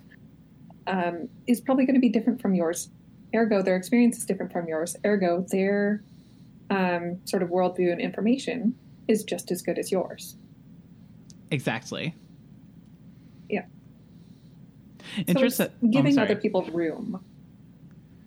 um, 0.87 1.27
is 1.47 1.59
probably 1.61 1.85
going 1.85 1.95
to 1.95 2.01
be 2.01 2.09
different 2.09 2.41
from 2.41 2.55
yours 2.55 2.89
ergo 3.35 3.61
their 3.61 3.75
experience 3.75 4.17
is 4.17 4.25
different 4.25 4.51
from 4.51 4.67
yours 4.67 4.95
ergo 5.05 5.45
their 5.51 6.03
um, 6.69 7.19
sort 7.25 7.43
of 7.43 7.49
worldview 7.49 7.91
and 7.91 8.01
information 8.01 8.75
is 9.07 9.23
just 9.23 9.51
as 9.51 9.61
good 9.61 9.77
as 9.77 9.91
yours 9.91 10.35
Exactly. 11.49 12.13
Yeah. 13.49 13.65
So 15.15 15.23
Interest. 15.27 15.59
it's 15.59 15.73
oh, 15.83 15.87
giving 15.87 16.17
other 16.17 16.35
people 16.35 16.63
room 16.63 17.23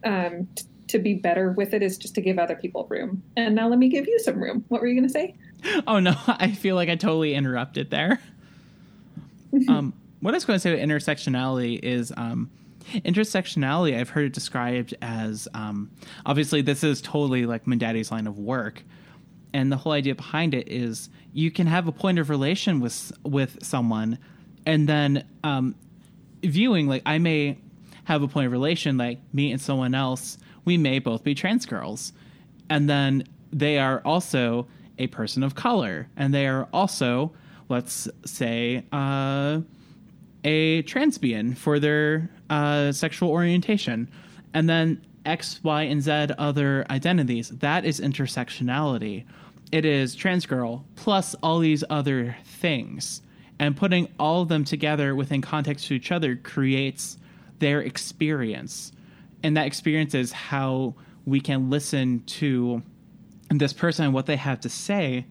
um, 0.04 0.48
t- 0.54 0.64
to 0.88 0.98
be 0.98 1.14
better 1.14 1.52
with 1.52 1.72
it 1.74 1.82
is 1.82 1.96
just 1.98 2.14
to 2.16 2.20
give 2.20 2.38
other 2.38 2.56
people 2.56 2.86
room. 2.88 3.22
And 3.36 3.54
now 3.54 3.68
let 3.68 3.78
me 3.78 3.88
give 3.88 4.06
you 4.06 4.18
some 4.18 4.42
room. 4.42 4.64
What 4.68 4.80
were 4.80 4.86
you 4.86 4.94
going 4.94 5.06
to 5.06 5.12
say? 5.12 5.36
Oh 5.86 6.00
no, 6.00 6.14
I 6.26 6.52
feel 6.52 6.74
like 6.74 6.88
I 6.88 6.96
totally 6.96 7.34
interrupted 7.34 7.90
there. 7.90 8.20
um, 9.68 9.92
what 10.20 10.34
I 10.34 10.36
was 10.36 10.44
going 10.44 10.56
to 10.56 10.60
say 10.60 10.72
with 10.72 10.80
intersectionality 10.80 11.78
is 11.82 12.12
um, 12.16 12.50
intersectionality. 12.94 13.98
I've 13.98 14.10
heard 14.10 14.26
it 14.26 14.32
described 14.32 14.94
as 15.02 15.48
um, 15.54 15.90
obviously 16.26 16.62
this 16.62 16.84
is 16.84 17.00
totally 17.00 17.46
like 17.46 17.64
Mandati's 17.64 18.10
line 18.10 18.26
of 18.26 18.38
work, 18.38 18.82
and 19.52 19.70
the 19.70 19.76
whole 19.76 19.92
idea 19.92 20.14
behind 20.14 20.54
it 20.54 20.68
is 20.68 21.08
you 21.32 21.50
can 21.50 21.66
have 21.66 21.86
a 21.88 21.92
point 21.92 22.18
of 22.18 22.30
relation 22.30 22.80
with 22.80 23.12
with 23.24 23.62
someone, 23.62 24.18
and 24.66 24.88
then 24.88 25.24
um, 25.44 25.74
viewing 26.42 26.86
like 26.86 27.02
I 27.06 27.18
may 27.18 27.58
have 28.04 28.22
a 28.22 28.28
point 28.28 28.46
of 28.46 28.52
relation 28.52 28.96
like 28.96 29.18
me 29.32 29.52
and 29.52 29.60
someone 29.60 29.94
else. 29.94 30.38
We 30.64 30.76
may 30.76 30.98
both 30.98 31.24
be 31.24 31.34
trans 31.34 31.66
girls, 31.66 32.12
and 32.68 32.88
then 32.88 33.24
they 33.52 33.78
are 33.78 34.00
also 34.04 34.66
a 34.98 35.06
person 35.08 35.42
of 35.42 35.54
color, 35.54 36.08
and 36.16 36.34
they 36.34 36.46
are 36.46 36.68
also, 36.72 37.32
let's 37.68 38.08
say, 38.24 38.84
uh, 38.92 39.60
a 40.44 40.82
transbian 40.82 41.56
for 41.56 41.78
their 41.78 42.30
uh, 42.50 42.92
sexual 42.92 43.30
orientation, 43.30 44.08
and 44.52 44.68
then 44.68 45.00
X, 45.24 45.60
Y, 45.62 45.82
and 45.82 46.02
Z 46.02 46.28
other 46.38 46.86
identities. 46.90 47.48
That 47.50 47.84
is 47.84 48.00
intersectionality. 48.00 49.24
It 49.72 49.84
is 49.84 50.14
trans 50.14 50.46
girl 50.46 50.84
plus 50.96 51.34
all 51.42 51.60
these 51.60 51.84
other 51.88 52.36
things, 52.44 53.22
and 53.60 53.76
putting 53.76 54.08
all 54.18 54.40
of 54.40 54.48
them 54.48 54.64
together 54.64 55.14
within 55.14 55.42
context 55.42 55.86
to 55.86 55.94
each 55.94 56.10
other 56.10 56.34
creates 56.34 57.18
their 57.58 57.82
experience, 57.82 58.90
and 59.42 59.56
that 59.56 59.66
experience 59.66 60.14
is 60.14 60.32
how 60.32 60.94
we 61.26 61.40
can 61.40 61.68
listen 61.68 62.22
to 62.24 62.82
this 63.50 63.74
person 63.74 64.06
and 64.06 64.14
what 64.14 64.24
they 64.24 64.36
have 64.36 64.60
to 64.60 64.70
say, 64.70 65.26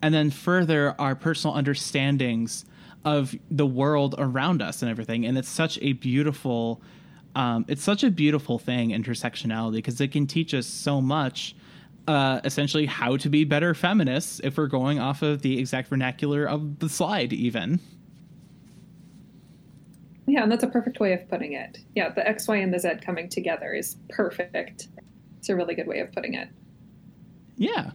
and 0.00 0.14
then 0.14 0.30
further 0.30 0.94
our 0.98 1.14
personal 1.14 1.54
understandings 1.54 2.64
of 3.04 3.34
the 3.50 3.66
world 3.66 4.14
around 4.16 4.62
us 4.62 4.80
and 4.80 4.90
everything. 4.90 5.26
And 5.26 5.36
it's 5.36 5.48
such 5.48 5.78
a 5.82 5.92
beautiful, 5.92 6.80
um, 7.34 7.66
it's 7.68 7.82
such 7.82 8.02
a 8.02 8.10
beautiful 8.10 8.58
thing, 8.58 8.90
intersectionality, 8.90 9.74
because 9.74 10.00
it 10.00 10.10
can 10.10 10.26
teach 10.26 10.54
us 10.54 10.66
so 10.66 11.02
much. 11.02 11.54
Uh, 12.06 12.40
essentially, 12.44 12.84
how 12.84 13.16
to 13.16 13.30
be 13.30 13.44
better 13.44 13.72
feminists 13.72 14.40
if 14.44 14.58
we're 14.58 14.66
going 14.66 14.98
off 14.98 15.22
of 15.22 15.40
the 15.40 15.58
exact 15.58 15.88
vernacular 15.88 16.44
of 16.44 16.78
the 16.78 16.88
slide, 16.88 17.32
even. 17.32 17.80
Yeah, 20.26 20.42
and 20.42 20.52
that's 20.52 20.64
a 20.64 20.68
perfect 20.68 21.00
way 21.00 21.12
of 21.14 21.26
putting 21.28 21.52
it. 21.52 21.78
Yeah, 21.94 22.10
the 22.10 22.26
X, 22.26 22.46
Y, 22.46 22.56
and 22.56 22.72
the 22.72 22.78
Z 22.78 22.96
coming 23.02 23.28
together 23.28 23.72
is 23.72 23.96
perfect. 24.10 24.88
It's 25.38 25.48
a 25.48 25.56
really 25.56 25.74
good 25.74 25.86
way 25.86 26.00
of 26.00 26.12
putting 26.12 26.34
it. 26.34 26.48
Yeah. 27.56 27.92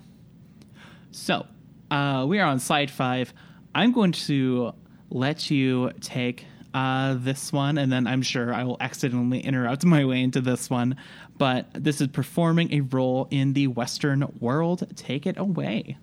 So, 1.11 1.45
uh, 1.91 2.25
we 2.27 2.39
are 2.39 2.47
on 2.47 2.59
slide 2.59 2.91
five. 2.91 3.33
I'm 3.75 3.91
going 3.91 4.11
to 4.13 4.73
let 5.09 5.49
you 5.49 5.91
take 6.01 6.45
uh, 6.73 7.15
this 7.17 7.51
one, 7.51 7.77
and 7.77 7.91
then 7.91 8.07
I'm 8.07 8.21
sure 8.21 8.53
I 8.53 8.63
will 8.63 8.77
accidentally 8.79 9.39
interrupt 9.39 9.83
my 9.85 10.05
way 10.05 10.21
into 10.21 10.41
this 10.41 10.69
one. 10.69 10.95
But 11.37 11.67
this 11.73 12.01
is 12.01 12.07
performing 12.07 12.73
a 12.73 12.81
role 12.81 13.27
in 13.31 13.53
the 13.53 13.67
Western 13.67 14.25
world. 14.39 14.87
Take 14.95 15.25
it 15.25 15.37
away. 15.37 15.97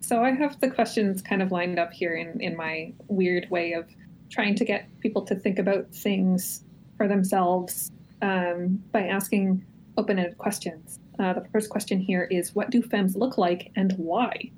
So 0.00 0.22
I 0.22 0.30
have 0.30 0.60
the 0.60 0.70
questions 0.70 1.20
kind 1.20 1.42
of 1.42 1.50
lined 1.50 1.78
up 1.78 1.92
here 1.92 2.14
in, 2.14 2.40
in 2.40 2.56
my 2.56 2.92
weird 3.08 3.50
way 3.50 3.72
of 3.72 3.88
trying 4.30 4.54
to 4.54 4.64
get 4.64 4.88
people 5.00 5.22
to 5.22 5.34
think 5.34 5.58
about 5.58 5.90
things 5.92 6.64
for 6.96 7.08
themselves 7.08 7.90
um, 8.22 8.82
by 8.92 9.06
asking 9.08 9.64
open-ended 9.98 10.38
questions. 10.38 11.00
Uh, 11.18 11.32
the 11.32 11.44
first 11.52 11.70
question 11.70 11.98
here 11.98 12.28
is, 12.30 12.54
what 12.54 12.70
do 12.70 12.82
femmes 12.82 13.16
look 13.16 13.36
like 13.36 13.72
and 13.74 13.92
why? 13.94 14.50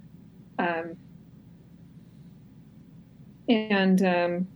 Um, 0.59 0.97
and 3.49 4.03
um, 4.03 4.49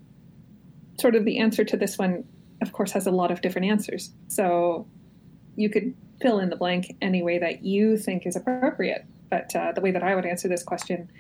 sort 1.01 1.15
of 1.15 1.25
the 1.25 1.39
answer 1.39 1.65
to 1.65 1.77
this 1.77 1.99
one, 1.99 2.25
of 2.61 2.73
course, 2.73 2.93
has 2.93 3.07
a 3.07 3.11
lot 3.11 3.31
of 3.31 3.41
different 3.41 3.69
answers. 3.69 4.13
So 4.29 4.87
you 5.57 5.71
could 5.71 5.95
fill 6.21 6.39
in 6.39 6.51
the 6.51 6.57
blank 6.57 6.97
any 7.01 7.23
way 7.23 7.39
that 7.39 7.65
you 7.65 7.97
think 7.97 8.27
is 8.27 8.37
appropriate. 8.37 9.05
But 9.31 9.55
uh, 9.57 9.73
the 9.73 9.81
way 9.81 9.91
that 9.91 10.03
I 10.03 10.15
would 10.15 10.27
answer 10.27 10.49
this 10.49 10.63
question 10.63 11.11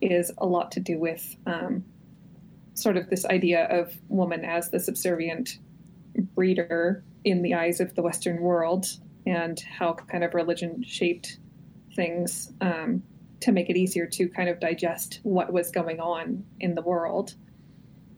is 0.00 0.30
a 0.38 0.46
lot 0.46 0.70
to 0.72 0.80
do 0.80 0.98
with 0.98 1.36
um, 1.46 1.84
sort 2.74 2.96
of 2.96 3.08
this 3.08 3.24
idea 3.24 3.64
of 3.66 3.94
woman 4.08 4.44
as 4.44 4.70
the 4.70 4.78
subservient 4.78 5.58
breeder 6.34 7.02
in 7.24 7.42
the 7.42 7.54
eyes 7.54 7.80
of 7.80 7.94
the 7.94 8.02
Western 8.02 8.40
world 8.40 8.86
and 9.26 9.60
how 9.60 9.94
kind 9.94 10.22
of 10.22 10.34
religion 10.34 10.82
shaped 10.84 11.38
things 11.94 12.52
um, 12.60 13.02
to 13.44 13.52
make 13.52 13.68
it 13.68 13.76
easier 13.76 14.06
to 14.06 14.28
kind 14.28 14.48
of 14.48 14.58
digest 14.58 15.20
what 15.22 15.52
was 15.52 15.70
going 15.70 16.00
on 16.00 16.44
in 16.60 16.74
the 16.74 16.82
world. 16.82 17.34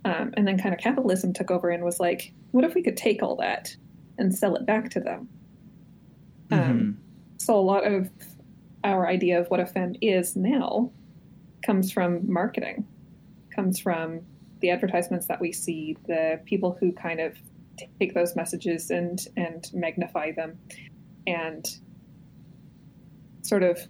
Um, 0.04 0.32
and 0.36 0.46
then 0.46 0.56
kind 0.56 0.72
of 0.72 0.80
capitalism 0.80 1.32
took 1.32 1.50
over 1.50 1.68
and 1.68 1.82
was 1.82 1.98
like, 1.98 2.32
what 2.52 2.64
if 2.64 2.74
we 2.74 2.82
could 2.82 2.96
take 2.96 3.24
all 3.24 3.34
that 3.36 3.74
and 4.18 4.32
sell 4.32 4.54
it 4.54 4.64
back 4.64 4.90
to 4.90 5.00
them? 5.00 5.28
Um, 6.52 6.98
so 7.38 7.58
a 7.58 7.60
lot 7.60 7.84
of 7.84 8.08
our 8.84 9.08
idea 9.08 9.40
of 9.40 9.48
what 9.48 9.58
a 9.58 9.66
femme 9.66 9.96
is 10.00 10.36
now 10.36 10.92
comes 11.64 11.90
from 11.90 12.32
marketing, 12.32 12.86
comes 13.50 13.80
from 13.80 14.20
the 14.60 14.70
advertisements 14.70 15.26
that 15.26 15.40
we 15.40 15.52
see, 15.52 15.96
the 16.06 16.40
people 16.44 16.76
who 16.78 16.92
kind 16.92 17.18
of 17.18 17.36
take 17.98 18.14
those 18.14 18.36
messages 18.36 18.90
and 18.90 19.26
and 19.36 19.70
magnify 19.74 20.30
them, 20.30 20.56
and 21.26 21.66
sort 23.42 23.64
of 23.64 23.88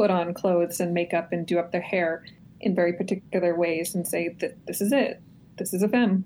put 0.00 0.10
on 0.10 0.32
clothes 0.32 0.80
and 0.80 0.94
makeup 0.94 1.30
and 1.30 1.46
do 1.46 1.58
up 1.58 1.72
their 1.72 1.82
hair 1.82 2.24
in 2.60 2.74
very 2.74 2.94
particular 2.94 3.54
ways 3.54 3.94
and 3.94 4.08
say 4.08 4.34
that 4.40 4.56
this 4.66 4.80
is 4.80 4.92
it, 4.92 5.20
this 5.58 5.74
is 5.74 5.82
a 5.82 5.88
femme, 5.88 6.24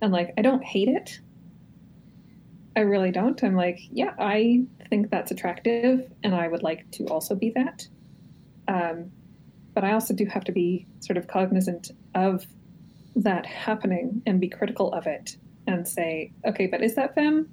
and 0.00 0.10
like 0.10 0.32
I 0.38 0.42
don't 0.42 0.64
hate 0.64 0.88
it. 0.88 1.20
I 2.74 2.80
really 2.80 3.10
don't. 3.10 3.44
I'm 3.44 3.56
like, 3.56 3.78
yeah, 3.90 4.14
I 4.18 4.62
think 4.88 5.10
that's 5.10 5.30
attractive, 5.30 6.10
and 6.22 6.34
I 6.34 6.48
would 6.48 6.62
like 6.62 6.90
to 6.92 7.04
also 7.08 7.34
be 7.34 7.50
that. 7.50 7.86
Um, 8.68 9.12
but 9.74 9.84
I 9.84 9.92
also 9.92 10.14
do 10.14 10.24
have 10.24 10.44
to 10.44 10.52
be 10.52 10.86
sort 11.00 11.18
of 11.18 11.26
cognizant 11.26 11.90
of 12.14 12.46
that 13.16 13.44
happening 13.44 14.22
and 14.24 14.40
be 14.40 14.48
critical 14.48 14.94
of 14.94 15.06
it 15.06 15.36
and 15.66 15.86
say, 15.86 16.32
okay, 16.46 16.68
but 16.68 16.82
is 16.82 16.94
that 16.94 17.14
femme, 17.14 17.50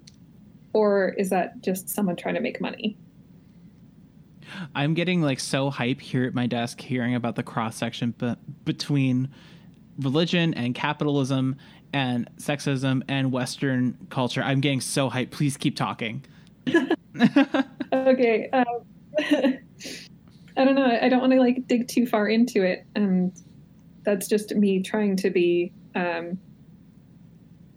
or 0.71 1.09
is 1.17 1.29
that 1.31 1.59
just 1.59 1.89
someone 1.89 2.15
trying 2.15 2.35
to 2.35 2.41
make 2.41 2.61
money? 2.61 2.95
I'm 4.75 4.93
getting 4.93 5.21
like 5.21 5.39
so 5.39 5.69
hype 5.69 6.01
here 6.01 6.25
at 6.25 6.33
my 6.33 6.47
desk 6.47 6.81
hearing 6.81 7.15
about 7.15 7.35
the 7.35 7.43
cross 7.43 7.75
section 7.75 8.11
be- 8.11 8.35
between 8.65 9.29
religion 9.99 10.53
and 10.53 10.73
capitalism 10.73 11.55
and 11.93 12.29
sexism 12.37 13.03
and 13.07 13.31
Western 13.31 13.97
culture. 14.09 14.43
I'm 14.43 14.61
getting 14.61 14.81
so 14.81 15.09
hyped. 15.09 15.31
Please 15.31 15.57
keep 15.57 15.75
talking. 15.75 16.23
okay. 17.93 18.49
Um, 18.51 18.65
I 20.57 20.65
don't 20.65 20.75
know. 20.75 20.97
I 21.01 21.09
don't 21.09 21.21
want 21.21 21.33
to 21.33 21.39
like 21.39 21.67
dig 21.67 21.87
too 21.87 22.05
far 22.05 22.27
into 22.27 22.63
it, 22.63 22.85
and 22.95 23.31
that's 24.03 24.27
just 24.27 24.53
me 24.55 24.83
trying 24.83 25.15
to 25.17 25.29
be 25.29 25.71
um, 25.95 26.37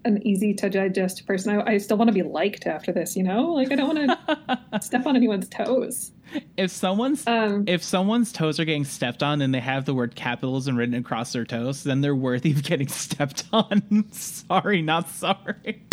an 0.05 0.27
easy 0.27 0.53
to 0.55 0.69
digest 0.69 1.27
person. 1.27 1.61
I, 1.61 1.73
I 1.75 1.79
still 1.79 1.97
want 1.97 2.09
to 2.09 2.15
be 2.15 2.23
liked 2.23 2.67
after 2.67 2.93
this, 2.93 3.17
you 3.17 3.23
know. 3.23 3.53
Like 3.53 3.71
I 3.73 3.77
don't 3.77 3.95
want 3.97 4.59
to 4.73 4.81
step 4.83 5.07
on 5.07 5.17
anyone's 5.17 5.49
toes. 5.49 6.13
If 6.57 6.71
someone's 6.71 7.27
Um, 7.27 7.65
if 7.67 7.83
someone's 7.83 8.33
toes 8.33 8.59
are 8.59 8.65
getting 8.65 8.85
stepped 8.85 9.23
on 9.23 9.41
and 9.43 9.55
they 9.55 9.61
have 9.61 9.85
the 9.85 9.95
word 9.95 10.15
capitalism 10.15 10.77
written 10.77 10.95
across 10.95 11.33
their 11.33 11.45
toes, 11.45 11.85
then 11.85 12.01
they're 12.01 12.17
worthy 12.17 12.53
of 12.53 12.63
getting 12.63 12.89
stepped 13.03 13.45
on. 13.53 14.07
sorry, 14.13 14.83
not 14.83 15.09
sorry. 15.09 15.85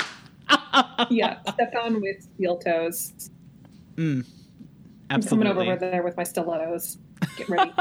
yeah, 1.10 1.39
stepped 1.53 1.76
on 1.76 2.01
with 2.01 2.24
steel 2.24 2.57
toes. 2.57 3.30
Mm, 3.95 4.26
I'm 5.12 5.22
coming 5.22 5.47
absolutely. 5.47 5.68
over 5.70 5.80
there 5.80 6.03
with 6.03 6.16
my 6.18 6.24
stilettos. 6.24 6.97
Get 7.38 7.49
ready. 7.49 7.72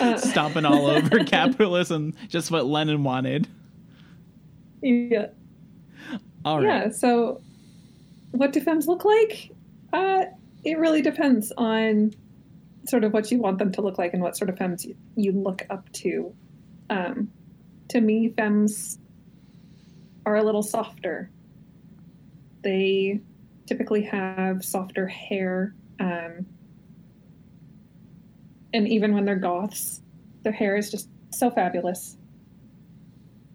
Uh, 0.00 0.16
Stomping 0.18 0.64
all 0.64 0.86
over 0.86 1.22
capitalism, 1.24 2.14
just 2.28 2.50
what 2.50 2.66
Lenin 2.66 3.04
wanted. 3.04 3.46
yeah. 4.82 5.26
All 6.44 6.58
right. 6.58 6.86
Yeah. 6.86 6.88
So, 6.90 7.40
what 8.30 8.52
do 8.52 8.60
femmes 8.60 8.86
look 8.86 9.04
like? 9.04 9.50
Uh, 9.92 10.24
it 10.64 10.78
really 10.78 11.02
depends 11.02 11.52
on 11.56 12.12
sort 12.86 13.04
of 13.04 13.12
what 13.12 13.30
you 13.30 13.38
want 13.38 13.58
them 13.58 13.72
to 13.72 13.82
look 13.82 13.98
like 13.98 14.14
and 14.14 14.22
what 14.22 14.36
sort 14.36 14.48
of 14.48 14.58
femmes 14.58 14.84
you, 14.84 14.96
you 15.16 15.32
look 15.32 15.66
up 15.70 15.90
to. 15.92 16.34
Um, 16.90 17.30
to 17.88 18.00
me, 18.00 18.30
femmes 18.36 18.98
are 20.26 20.36
a 20.36 20.42
little 20.42 20.62
softer. 20.62 21.30
They 22.62 23.20
typically 23.66 24.02
have 24.02 24.64
softer 24.64 25.06
hair. 25.06 25.74
Um, 26.00 26.46
and 28.72 28.88
even 28.88 29.14
when 29.14 29.24
they're 29.24 29.36
goths, 29.36 30.02
their 30.42 30.52
hair 30.52 30.76
is 30.76 30.90
just 30.90 31.08
so 31.30 31.50
fabulous. 31.50 32.16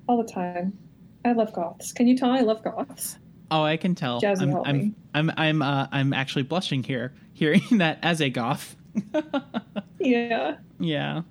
All 0.07 0.21
the 0.21 0.29
time. 0.29 0.77
I 1.25 1.31
love 1.33 1.53
goths. 1.53 1.91
Can 1.93 2.07
you 2.07 2.17
tell 2.17 2.31
I 2.31 2.41
love 2.41 2.63
goths? 2.63 3.17
Oh, 3.51 3.63
I 3.63 3.77
can 3.77 3.93
tell. 3.95 4.21
Jazzy, 4.21 4.41
I'm, 4.41 4.49
help 4.49 4.67
I'm, 4.67 4.77
me. 4.77 4.93
I'm, 5.13 5.31
I'm, 5.37 5.61
uh, 5.61 5.87
I'm 5.91 6.11
actually 6.13 6.43
blushing 6.43 6.83
here, 6.83 7.13
hearing 7.33 7.61
that 7.73 7.99
as 8.01 8.21
a 8.21 8.29
goth. 8.29 8.75
Yeah. 9.99 10.57
yeah, 10.79 11.21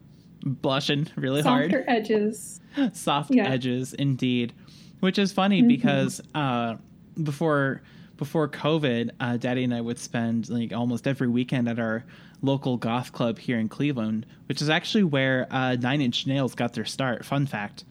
blushing 0.45 1.07
really 1.16 1.43
Softer 1.43 1.68
hard. 1.68 1.84
edges. 1.88 2.61
Soft 2.95 3.30
Yeah. 3.34 3.49
edges, 3.49 3.93
indeed. 3.95 4.55
Which 5.01 5.18
is 5.18 5.30
funny 5.32 5.62
Mhm. 5.62 5.68
because 5.68 6.20
uh, 6.34 6.76
before 7.22 7.82
before 8.16 8.49
COVID, 8.49 9.11
uh, 9.20 9.36
Daddy 9.36 9.64
and 9.64 9.74
I 9.74 9.80
would 9.80 9.99
spend 9.99 10.49
like 10.49 10.72
almost 10.72 11.07
every 11.09 11.28
weekend 11.28 11.68
at 11.68 11.78
our 11.78 12.05
local 12.40 12.76
goth 12.76 13.12
club 13.12 13.38
here 13.38 13.59
in 13.59 13.68
Cleveland, 13.68 14.24
which 14.47 14.62
is 14.62 14.70
actually 14.70 15.05
where 15.05 15.47
uh, 15.51 15.74
Nine 15.76 16.01
Inch 16.01 16.26
Nails 16.26 16.55
got 16.55 16.72
their 16.72 16.84
start. 16.84 17.24
Fun 17.26 17.47
fact. 17.47 17.84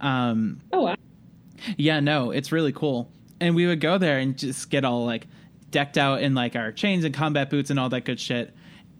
Um, 0.00 0.60
Oh 0.72 0.82
wow. 0.82 0.96
Yeah, 1.76 2.00
no, 2.00 2.30
it's 2.30 2.52
really 2.52 2.72
cool. 2.72 3.10
And 3.40 3.54
we 3.54 3.66
would 3.66 3.80
go 3.80 3.98
there 3.98 4.18
and 4.18 4.36
just 4.36 4.70
get 4.70 4.84
all 4.84 5.04
like 5.04 5.26
decked 5.70 5.98
out 5.98 6.22
in 6.22 6.34
like 6.34 6.56
our 6.56 6.72
chains 6.72 7.04
and 7.04 7.14
combat 7.14 7.50
boots 7.50 7.70
and 7.70 7.78
all 7.78 7.88
that 7.90 8.04
good 8.04 8.20
shit. 8.20 8.54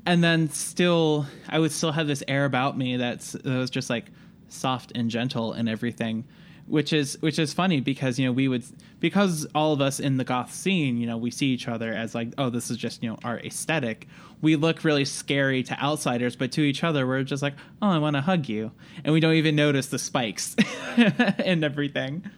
And 0.04 0.22
then 0.22 0.50
still, 0.50 1.26
I 1.48 1.58
would 1.58 1.72
still 1.72 1.92
have 1.92 2.06
this 2.06 2.22
air 2.28 2.44
about 2.44 2.76
me 2.78 2.96
that's 2.96 3.32
that 3.32 3.44
was 3.44 3.70
just 3.70 3.90
like 3.90 4.06
soft 4.48 4.92
and 4.94 5.10
gentle 5.10 5.52
and 5.52 5.68
everything, 5.68 6.24
which 6.66 6.92
is 6.92 7.20
which 7.20 7.38
is 7.38 7.52
funny 7.52 7.80
because 7.80 8.18
you 8.18 8.26
know 8.26 8.32
we 8.32 8.46
would 8.46 8.64
because 9.00 9.46
all 9.54 9.72
of 9.72 9.80
us 9.80 10.00
in 10.00 10.16
the 10.16 10.24
goth 10.24 10.52
scene, 10.52 10.96
you 10.98 11.06
know, 11.06 11.16
we 11.16 11.30
see 11.30 11.46
each 11.46 11.68
other 11.68 11.92
as 11.92 12.14
like, 12.14 12.28
oh, 12.38 12.50
this 12.50 12.70
is 12.70 12.76
just 12.76 13.02
you 13.02 13.08
know 13.10 13.18
our 13.24 13.38
aesthetic. 13.40 14.06
We 14.42 14.56
look 14.56 14.84
really 14.84 15.04
scary 15.04 15.62
to 15.64 15.82
outsiders, 15.82 16.36
but 16.36 16.52
to 16.52 16.60
each 16.60 16.84
other, 16.84 17.06
we're 17.06 17.22
just 17.22 17.42
like, 17.42 17.54
oh, 17.80 17.88
I 17.88 17.98
want 17.98 18.16
to 18.16 18.20
hug 18.20 18.48
you, 18.48 18.72
and 19.04 19.12
we 19.12 19.20
don't 19.20 19.34
even 19.34 19.56
notice 19.56 19.86
the 19.86 19.98
spikes 19.98 20.54
and 20.96 21.64
everything. 21.64 22.30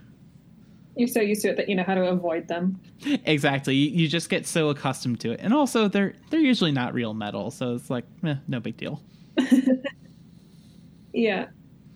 You're 0.98 1.08
so 1.08 1.20
used 1.20 1.42
to 1.42 1.48
it 1.50 1.56
that 1.56 1.68
you 1.68 1.76
know 1.76 1.84
how 1.84 1.94
to 1.94 2.08
avoid 2.08 2.48
them. 2.48 2.80
Exactly. 3.24 3.74
You, 3.74 3.90
you 3.90 4.08
just 4.08 4.28
get 4.28 4.46
so 4.46 4.68
accustomed 4.68 5.20
to 5.20 5.32
it, 5.32 5.40
and 5.40 5.54
also 5.54 5.88
they're 5.88 6.14
they're 6.30 6.40
usually 6.40 6.72
not 6.72 6.92
real 6.92 7.14
metal, 7.14 7.50
so 7.50 7.74
it's 7.74 7.88
like 7.88 8.04
eh, 8.24 8.34
no 8.48 8.60
big 8.60 8.76
deal. 8.76 9.00
Yeah. 11.18 11.46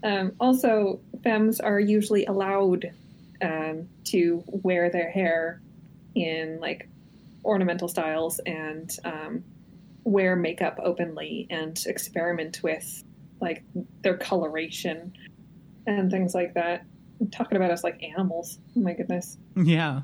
Um, 0.02 0.32
also, 0.40 1.00
femmes 1.22 1.60
are 1.60 1.78
usually 1.78 2.26
allowed 2.26 2.90
um, 3.40 3.88
to 4.06 4.42
wear 4.46 4.90
their 4.90 5.08
hair 5.10 5.60
in 6.16 6.58
like 6.60 6.88
ornamental 7.44 7.86
styles 7.86 8.40
and 8.40 8.90
um, 9.04 9.44
wear 10.02 10.34
makeup 10.34 10.80
openly 10.82 11.46
and 11.50 11.80
experiment 11.86 12.64
with 12.64 13.04
like 13.40 13.62
their 14.02 14.16
coloration 14.16 15.12
and 15.86 16.10
things 16.10 16.34
like 16.34 16.54
that. 16.54 16.84
I'm 17.20 17.30
talking 17.30 17.56
about 17.56 17.70
us 17.70 17.84
like 17.84 18.02
animals. 18.02 18.58
Oh 18.76 18.80
my 18.80 18.94
goodness. 18.94 19.38
Yeah, 19.56 20.02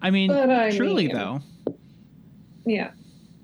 I 0.00 0.10
mean, 0.10 0.30
I 0.30 0.70
truly 0.70 1.08
mean- 1.08 1.16
though, 1.16 1.40
Yeah. 2.64 2.90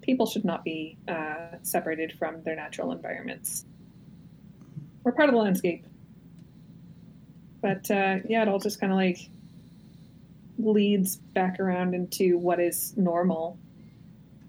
People 0.03 0.27
should 0.27 0.47
not 0.47 0.65
be 0.65 0.97
uh, 1.07 1.57
separated 1.63 2.13
from 2.19 2.43
their 2.43 2.57
natural 2.57 2.91
environments. 2.91 3.67
We're 5.05 5.13
part 5.13 5.29
of 5.29 5.35
the 5.35 5.41
landscape. 5.41 5.85
But 7.61 7.91
uh, 7.91 8.17
yeah, 8.27 8.43
it 8.43 8.49
all 8.49 8.59
just 8.59 8.81
kind 8.81 8.93
of 8.93 8.97
like 8.97 9.29
leads 10.59 11.17
back 11.17 11.61
around 11.61 11.95
into 11.95 12.39
what 12.39 12.61
is 12.61 12.97
normal 12.97 13.59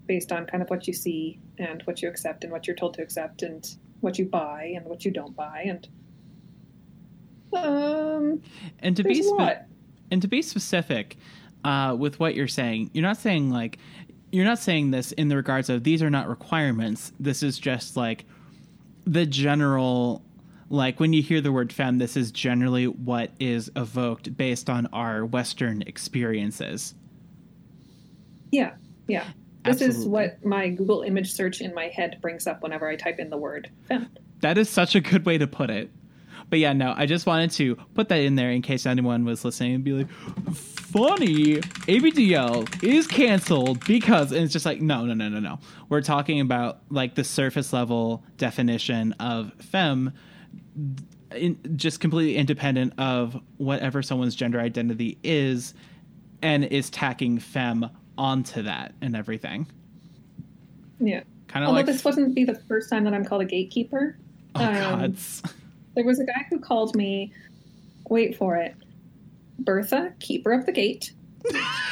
based 0.06 0.32
on 0.32 0.46
kind 0.46 0.62
of 0.62 0.70
what 0.70 0.86
you 0.86 0.94
see 0.94 1.38
and 1.58 1.82
what 1.82 2.02
you 2.02 2.08
accept 2.08 2.44
and 2.44 2.52
what 2.52 2.66
you're 2.66 2.76
told 2.76 2.94
to 2.94 3.02
accept 3.02 3.42
and 3.42 3.76
what 4.00 4.18
you 4.18 4.24
buy 4.24 4.72
and 4.74 4.86
what 4.86 5.04
you 5.04 5.10
don't 5.10 5.36
buy. 5.36 5.64
And 5.66 5.86
um, 7.54 8.42
and 8.80 8.96
to 8.96 9.04
be 9.04 9.22
spe- 9.22 9.66
and 10.10 10.22
to 10.22 10.28
be 10.28 10.42
specific 10.42 11.16
uh, 11.64 11.96
with 11.98 12.20
what 12.20 12.34
you're 12.34 12.48
saying, 12.48 12.90
you're 12.92 13.02
not 13.02 13.16
saying 13.16 13.50
like 13.50 13.78
you're 14.30 14.44
not 14.44 14.58
saying 14.58 14.90
this 14.90 15.12
in 15.12 15.28
the 15.28 15.36
regards 15.36 15.68
of 15.68 15.84
these 15.84 16.02
are 16.02 16.10
not 16.10 16.28
requirements. 16.28 17.12
This 17.20 17.42
is 17.42 17.58
just 17.58 17.96
like 17.96 18.24
the 19.04 19.26
general 19.26 20.22
like 20.72 20.98
when 20.98 21.12
you 21.12 21.22
hear 21.22 21.42
the 21.42 21.52
word 21.52 21.70
femme, 21.70 21.98
this 21.98 22.16
is 22.16 22.32
generally 22.32 22.86
what 22.88 23.30
is 23.38 23.70
evoked 23.76 24.36
based 24.38 24.70
on 24.70 24.86
our 24.86 25.24
Western 25.26 25.82
experiences. 25.82 26.94
Yeah, 28.50 28.72
yeah. 29.06 29.26
This 29.64 29.82
is 29.82 30.06
what 30.06 30.44
my 30.44 30.70
Google 30.70 31.02
image 31.02 31.32
search 31.32 31.60
in 31.60 31.74
my 31.74 31.88
head 31.88 32.18
brings 32.20 32.46
up 32.46 32.62
whenever 32.62 32.88
I 32.88 32.96
type 32.96 33.18
in 33.18 33.30
the 33.30 33.36
word 33.36 33.70
femme. 33.86 34.08
That 34.40 34.58
is 34.58 34.68
such 34.68 34.94
a 34.94 35.00
good 35.00 35.24
way 35.24 35.38
to 35.38 35.46
put 35.46 35.70
it. 35.70 35.90
But 36.52 36.58
yeah, 36.58 36.74
no, 36.74 36.92
I 36.94 37.06
just 37.06 37.24
wanted 37.24 37.50
to 37.52 37.76
put 37.94 38.10
that 38.10 38.18
in 38.18 38.34
there 38.34 38.50
in 38.50 38.60
case 38.60 38.84
anyone 38.84 39.24
was 39.24 39.42
listening 39.42 39.76
and 39.76 39.82
be 39.82 39.92
like, 39.92 40.10
funny, 40.52 41.56
ABDL 41.56 42.84
is 42.84 43.06
canceled 43.06 43.82
because, 43.86 44.32
and 44.32 44.42
it's 44.42 44.52
just 44.52 44.66
like, 44.66 44.82
no, 44.82 45.06
no, 45.06 45.14
no, 45.14 45.30
no, 45.30 45.40
no. 45.40 45.58
We're 45.88 46.02
talking 46.02 46.42
about 46.42 46.80
like 46.90 47.14
the 47.14 47.24
surface 47.24 47.72
level 47.72 48.22
definition 48.36 49.12
of 49.12 49.54
femme, 49.60 50.12
in, 51.34 51.58
just 51.74 52.00
completely 52.00 52.36
independent 52.36 52.92
of 52.98 53.40
whatever 53.56 54.02
someone's 54.02 54.34
gender 54.34 54.60
identity 54.60 55.16
is, 55.24 55.72
and 56.42 56.66
is 56.66 56.90
tacking 56.90 57.38
femme 57.38 57.88
onto 58.18 58.60
that 58.60 58.92
and 59.00 59.16
everything. 59.16 59.66
Yeah. 61.00 61.22
Kind 61.48 61.64
of 61.64 61.68
Although 61.68 61.78
like, 61.78 61.86
this 61.86 62.04
wouldn't 62.04 62.34
be 62.34 62.44
the 62.44 62.56
first 62.68 62.90
time 62.90 63.04
that 63.04 63.14
I'm 63.14 63.24
called 63.24 63.40
a 63.40 63.46
gatekeeper. 63.46 64.18
oh 64.54 64.62
um, 64.62 64.74
god, 64.74 65.16
There 65.94 66.04
was 66.04 66.20
a 66.20 66.24
guy 66.24 66.46
who 66.48 66.58
called 66.58 66.96
me, 66.96 67.32
wait 68.08 68.36
for 68.36 68.56
it, 68.56 68.74
Bertha, 69.58 70.12
keeper 70.20 70.52
of 70.52 70.66
the 70.66 70.72
gate, 70.72 71.12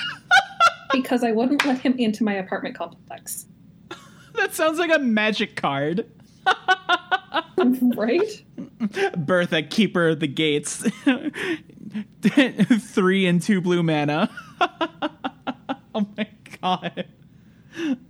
because 0.92 1.22
I 1.22 1.32
wouldn't 1.32 1.64
let 1.66 1.78
him 1.78 1.94
into 1.98 2.24
my 2.24 2.34
apartment 2.34 2.74
complex. 2.74 3.46
that 4.34 4.54
sounds 4.54 4.78
like 4.78 4.90
a 4.90 4.98
magic 4.98 5.56
card. 5.56 6.06
right? 7.94 8.44
Bertha, 9.16 9.62
keeper 9.62 10.08
of 10.08 10.20
the 10.20 10.28
gates. 10.28 10.86
Three 12.92 13.26
and 13.26 13.42
two 13.42 13.60
blue 13.60 13.82
mana. 13.82 14.30
oh 15.94 16.06
my 16.16 16.26
god. 16.62 17.06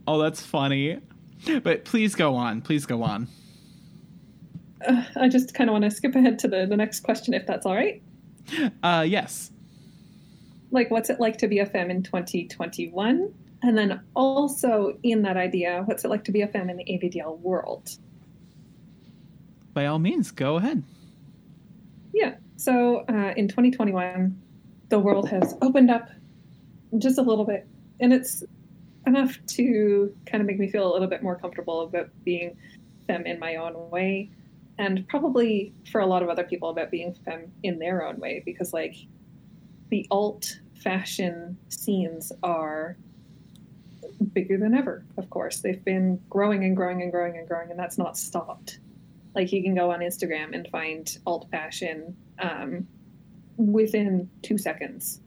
Oh, 0.07 0.21
that's 0.21 0.45
funny. 0.45 1.01
But 1.63 1.85
please 1.85 2.15
go 2.15 2.35
on. 2.37 2.61
Please 2.61 2.87
go 2.87 3.03
on. 3.03 3.29
Uh, 4.87 5.05
I 5.17 5.29
just 5.29 5.55
kind 5.55 5.69
of 5.69 5.73
want 5.73 5.85
to 5.85 5.91
skip 5.91 6.15
ahead 6.15 6.39
to 6.41 6.49
the, 6.49 6.67
the 6.67 6.77
next 6.77 7.01
question, 7.01 7.35
if 7.35 7.47
that's 7.47 7.67
all 7.67 7.75
right. 7.75 8.03
Uh, 8.83 9.05
yes. 9.07 9.51
Like, 10.71 10.91
what's 10.91 11.11
it 11.11 11.21
like 11.21 11.39
to 11.39 11.49
be 11.49 11.59
a 11.59 11.67
femme 11.67 11.91
in 11.91 12.03
2021? 12.03 13.33
And 13.63 13.77
then 13.79 14.01
also, 14.15 14.99
in 15.03 15.23
that 15.23 15.37
idea, 15.37 15.83
what's 15.85 16.05
it 16.05 16.09
like 16.09 16.25
to 16.25 16.33
be 16.33 16.43
a 16.43 16.49
femme 16.49 16.71
in 16.71 16.77
the 16.77 16.85
ABDL 16.85 17.39
world? 17.41 17.91
By 19.75 19.87
all 19.87 19.99
means, 19.99 20.31
go 20.31 20.57
ahead. 20.57 20.83
Yeah. 22.13 22.37
So 22.57 23.05
uh, 23.09 23.35
in 23.37 23.49
2021, 23.49 24.41
the 24.89 24.99
world 24.99 25.29
has 25.29 25.55
opened 25.63 25.91
up 25.91 26.09
just 26.99 27.19
a 27.19 27.23
little 27.23 27.45
bit, 27.45 27.67
and 28.01 28.13
it's 28.13 28.43
enough 29.07 29.39
to 29.47 30.15
kind 30.27 30.41
of 30.41 30.47
make 30.47 30.59
me 30.59 30.69
feel 30.69 30.91
a 30.91 30.93
little 30.93 31.09
bit 31.09 31.23
more 31.23 31.37
comfortable 31.37 31.83
about 31.83 32.11
being 32.25 32.57
femme 33.07 33.27
in 33.27 33.39
my 33.39 33.57
own 33.57 33.91
way, 33.91 34.31
and 34.81 35.07
probably 35.07 35.73
for 35.93 36.01
a 36.01 36.07
lot 36.07 36.23
of 36.23 36.29
other 36.29 36.45
people 36.45 36.71
about 36.71 36.91
being 36.91 37.15
femme 37.25 37.53
in 37.63 37.79
their 37.79 38.05
own 38.05 38.19
way, 38.19 38.43
because 38.45 38.73
like 38.73 38.97
the 39.91 40.07
alt 40.11 40.59
fashion 40.75 41.57
scenes 41.69 42.33
are 42.43 42.97
bigger 44.33 44.57
than 44.57 44.75
ever. 44.75 45.05
Of 45.17 45.31
course, 45.31 45.59
they've 45.59 45.85
been 45.85 46.21
growing 46.29 46.65
and 46.65 46.75
growing 46.77 47.03
and 47.03 47.13
growing 47.13 47.37
and 47.37 47.47
growing, 47.47 47.71
and 47.71 47.79
that's 47.79 47.99
not 47.99 48.17
stopped 48.17 48.81
like 49.35 49.53
you 49.53 49.63
can 49.63 49.75
go 49.75 49.91
on 49.93 50.01
Instagram 50.01 50.55
and 50.55 50.67
find 50.69 51.19
alt 51.27 51.49
fashion 51.51 52.17
um, 52.39 52.87
within 53.57 54.29
two 54.43 54.59
seconds, 54.59 55.21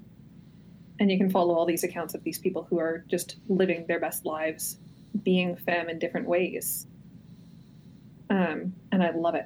and 1.00 1.12
you 1.12 1.18
can 1.18 1.30
follow 1.30 1.54
all 1.54 1.66
these 1.66 1.84
accounts 1.84 2.14
of 2.14 2.24
these 2.24 2.40
people 2.40 2.66
who 2.70 2.80
are 2.80 3.06
just 3.08 3.38
living 3.48 3.86
their 3.88 4.00
best 4.00 4.26
lives, 4.26 4.78
being 5.24 5.56
femme 5.56 5.90
in 5.90 6.00
different 6.00 6.28
ways. 6.28 6.88
Um, 8.34 8.74
and 8.92 9.04
I 9.04 9.12
love 9.12 9.36
it. 9.36 9.46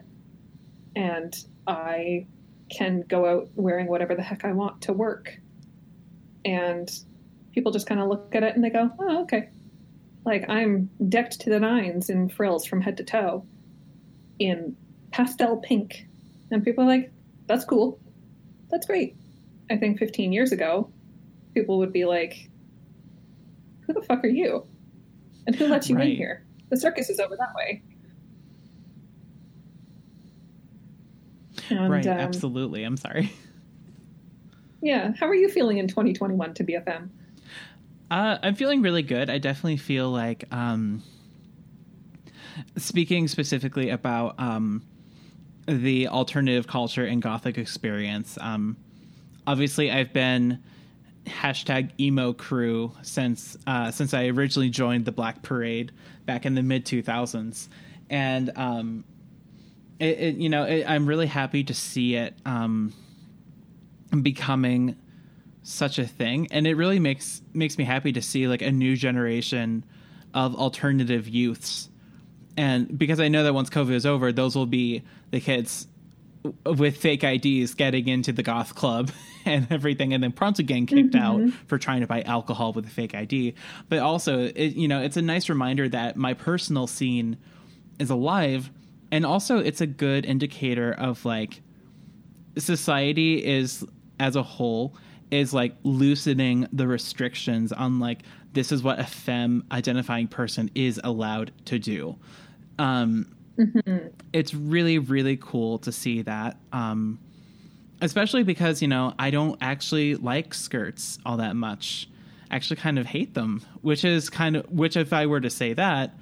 And 0.96 1.36
I 1.68 2.26
can 2.72 3.02
go 3.02 3.26
out 3.26 3.50
wearing 3.56 3.88
whatever 3.88 4.16
the 4.16 4.22
heck 4.24 4.46
I 4.46 4.54
want 4.54 4.82
to 4.84 4.94
work. 4.94 5.38
And 6.46 6.90
people 7.52 7.72
just 7.72 7.86
kind 7.86 8.00
of 8.00 8.08
look 8.08 8.34
at 8.34 8.44
it 8.44 8.56
and 8.56 8.64
they 8.64 8.70
go, 8.70 8.90
oh, 9.00 9.24
okay. 9.24 9.50
Like 10.26 10.50
I'm 10.50 10.90
decked 11.10 11.42
to 11.42 11.50
the 11.50 11.60
nines 11.60 12.10
in 12.10 12.30
frills 12.30 12.66
from 12.66 12.80
head 12.82 12.98
to 12.98 13.04
toe 13.04 13.46
in 14.40 14.76
pastel 15.12 15.58
pink. 15.58 16.08
And 16.50 16.64
people 16.64 16.86
are 16.86 16.88
like, 16.88 17.12
that's 17.46 17.66
cool. 17.66 18.00
That's 18.70 18.88
great. 18.88 19.18
I 19.70 19.76
think 19.76 20.00
15 20.00 20.32
years 20.32 20.54
ago, 20.54 20.90
people 21.54 21.78
would 21.80 21.92
be 21.92 22.06
like, 22.06 22.50
who 23.82 23.94
the 23.94 24.02
fuck 24.02 24.24
are 24.24 24.30
you? 24.30 24.66
And 25.46 25.56
who 25.56 25.68
let 25.68 25.90
you 25.90 25.96
Right. 25.98 26.12
in 26.12 26.16
here? 26.16 26.46
The 26.70 26.78
circus 26.78 27.10
is 27.10 27.20
over 27.20 27.36
that 27.38 27.54
way. 27.56 27.82
And, 31.70 31.92
right, 31.92 32.06
um, 32.08 32.18
absolutely. 32.18 32.84
I'm 32.84 32.98
sorry. 32.98 33.32
Yeah. 34.80 35.14
How 35.20 35.28
are 35.28 35.34
you 35.34 35.50
feeling 35.50 35.80
in 35.80 35.88
2021 35.88 36.54
to 36.54 36.64
be 36.64 36.76
a 36.76 36.82
femme? 36.82 37.12
Uh, 38.12 38.38
I'm 38.44 38.54
feeling 38.54 38.84
really 38.84 39.02
good. 39.02 39.28
I 39.28 39.40
definitely 39.40 39.78
feel 39.78 40.12
like, 40.12 40.46
um, 40.54 41.02
speaking 42.78 43.28
specifically 43.28 43.90
about 43.90 44.40
um, 44.40 44.84
the 45.68 46.08
alternative 46.08 46.68
culture 46.68 47.04
and 47.04 47.22
gothic 47.24 47.58
experience, 47.58 48.38
um, 48.40 48.78
obviously 49.46 49.92
I've 49.92 50.14
been 50.14 50.64
hashtag 51.26 51.92
emo 52.00 52.34
crew 52.34 52.94
since 53.02 53.58
uh, 53.68 53.92
since 53.92 54.14
I 54.14 54.28
originally 54.28 54.70
joined 54.70 55.06
the 55.06 55.12
Black 55.12 55.42
Parade 55.42 55.92
back 56.26 56.46
in 56.46 56.56
the 56.56 56.64
mid 56.64 56.86
2000s, 56.86 57.68
and 58.10 58.52
um, 58.56 59.04
it, 60.00 60.20
it, 60.20 60.36
you 60.36 60.50
know 60.50 60.64
it, 60.64 60.86
I'm 60.88 61.06
really 61.06 61.28
happy 61.28 61.64
to 61.66 61.74
see 61.74 62.16
it 62.16 62.36
um, 62.46 62.94
becoming 64.22 64.96
such 65.64 66.00
a 66.00 66.08
thing. 66.08 66.48
And 66.52 66.66
it 66.66 66.76
really 66.76 67.00
makes 67.00 67.42
makes 67.54 67.78
me 67.78 67.84
happy 67.84 68.14
to 68.14 68.22
see 68.22 68.48
like 68.48 68.62
a 68.62 68.72
new 68.72 68.96
generation 68.96 69.84
of 70.34 70.56
alternative 70.56 71.28
youths. 71.28 71.90
And 72.56 72.98
because 72.98 73.20
i 73.20 73.28
know 73.28 73.44
that 73.44 73.54
once 73.54 73.70
covid 73.70 73.92
is 73.92 74.04
over 74.04 74.32
those 74.32 74.56
will 74.56 74.66
be 74.66 75.04
the 75.30 75.40
kids 75.40 75.88
with 76.66 76.98
fake 76.98 77.22
ids 77.22 77.76
getting 77.76 78.08
into 78.08 78.32
the 78.32 78.42
goth 78.42 78.74
club 78.74 79.12
and 79.46 79.68
everything 79.72 80.14
and 80.14 80.24
then 80.24 80.32
promptly 80.32 80.64
getting 80.64 80.88
kicked 80.88 81.14
out 81.14 81.42
for 81.68 81.78
trying 81.78 82.02
to 82.02 82.08
buy 82.08 82.22
alcohol 82.24 82.74
with 82.74 82.86
a 82.86 82.90
fake 82.90 83.14
id 83.14 83.54
but 83.90 84.00
also 84.00 84.46
it, 84.56 84.76
you 84.76 84.88
know 84.88 85.02
it's 85.02 85.18
a 85.18 85.22
nice 85.22 85.50
reminder 85.50 85.88
that 85.88 86.16
my 86.16 86.34
personal 86.34 86.88
scene 86.88 87.38
is 88.00 88.10
alive 88.10 88.72
and 89.12 89.26
also 89.26 89.58
it's 89.58 89.82
a 89.82 89.88
good 89.88 90.26
indicator 90.26 90.94
of 90.94 91.24
like 91.26 91.62
society 92.58 93.46
is 93.46 93.86
as 94.20 94.36
a 94.36 94.44
whole 94.44 94.96
is 95.32 95.54
like 95.54 95.76
loosening 95.84 96.68
the 96.72 96.88
restrictions 96.88 97.72
on 97.72 98.00
like 98.00 98.20
this 98.54 98.72
is 98.72 98.82
what 98.82 99.00
a 99.00 99.04
femme 99.04 99.64
identifying 99.72 100.28
person 100.28 100.70
is 100.74 101.00
allowed 101.04 101.52
to 101.66 101.78
do. 101.78 102.18
Um 102.80 103.34
it's 104.34 104.54
really 104.54 105.00
really 105.00 105.38
cool 105.38 105.80
to 105.80 105.92
see 105.92 106.22
that 106.22 106.58
um 106.72 107.18
especially 108.02 108.44
because 108.44 108.84
you 108.84 108.88
know 108.88 109.16
i 109.18 109.32
don't 109.32 109.58
actually 109.62 110.14
like 110.14 110.54
skirts 110.54 111.18
all 111.26 111.38
that 111.38 111.56
much. 111.56 112.08
I 112.52 112.56
actually 112.56 112.78
kind 112.78 113.00
of 113.00 113.08
hate 113.08 113.34
them 113.34 113.64
which 113.82 114.06
is 114.06 114.30
kind 114.30 114.58
of 114.58 114.70
which 114.72 114.96
if 114.96 115.12
i 115.12 115.26
were 115.26 115.42
to 115.42 115.50
say 115.50 115.74
that 115.74 116.16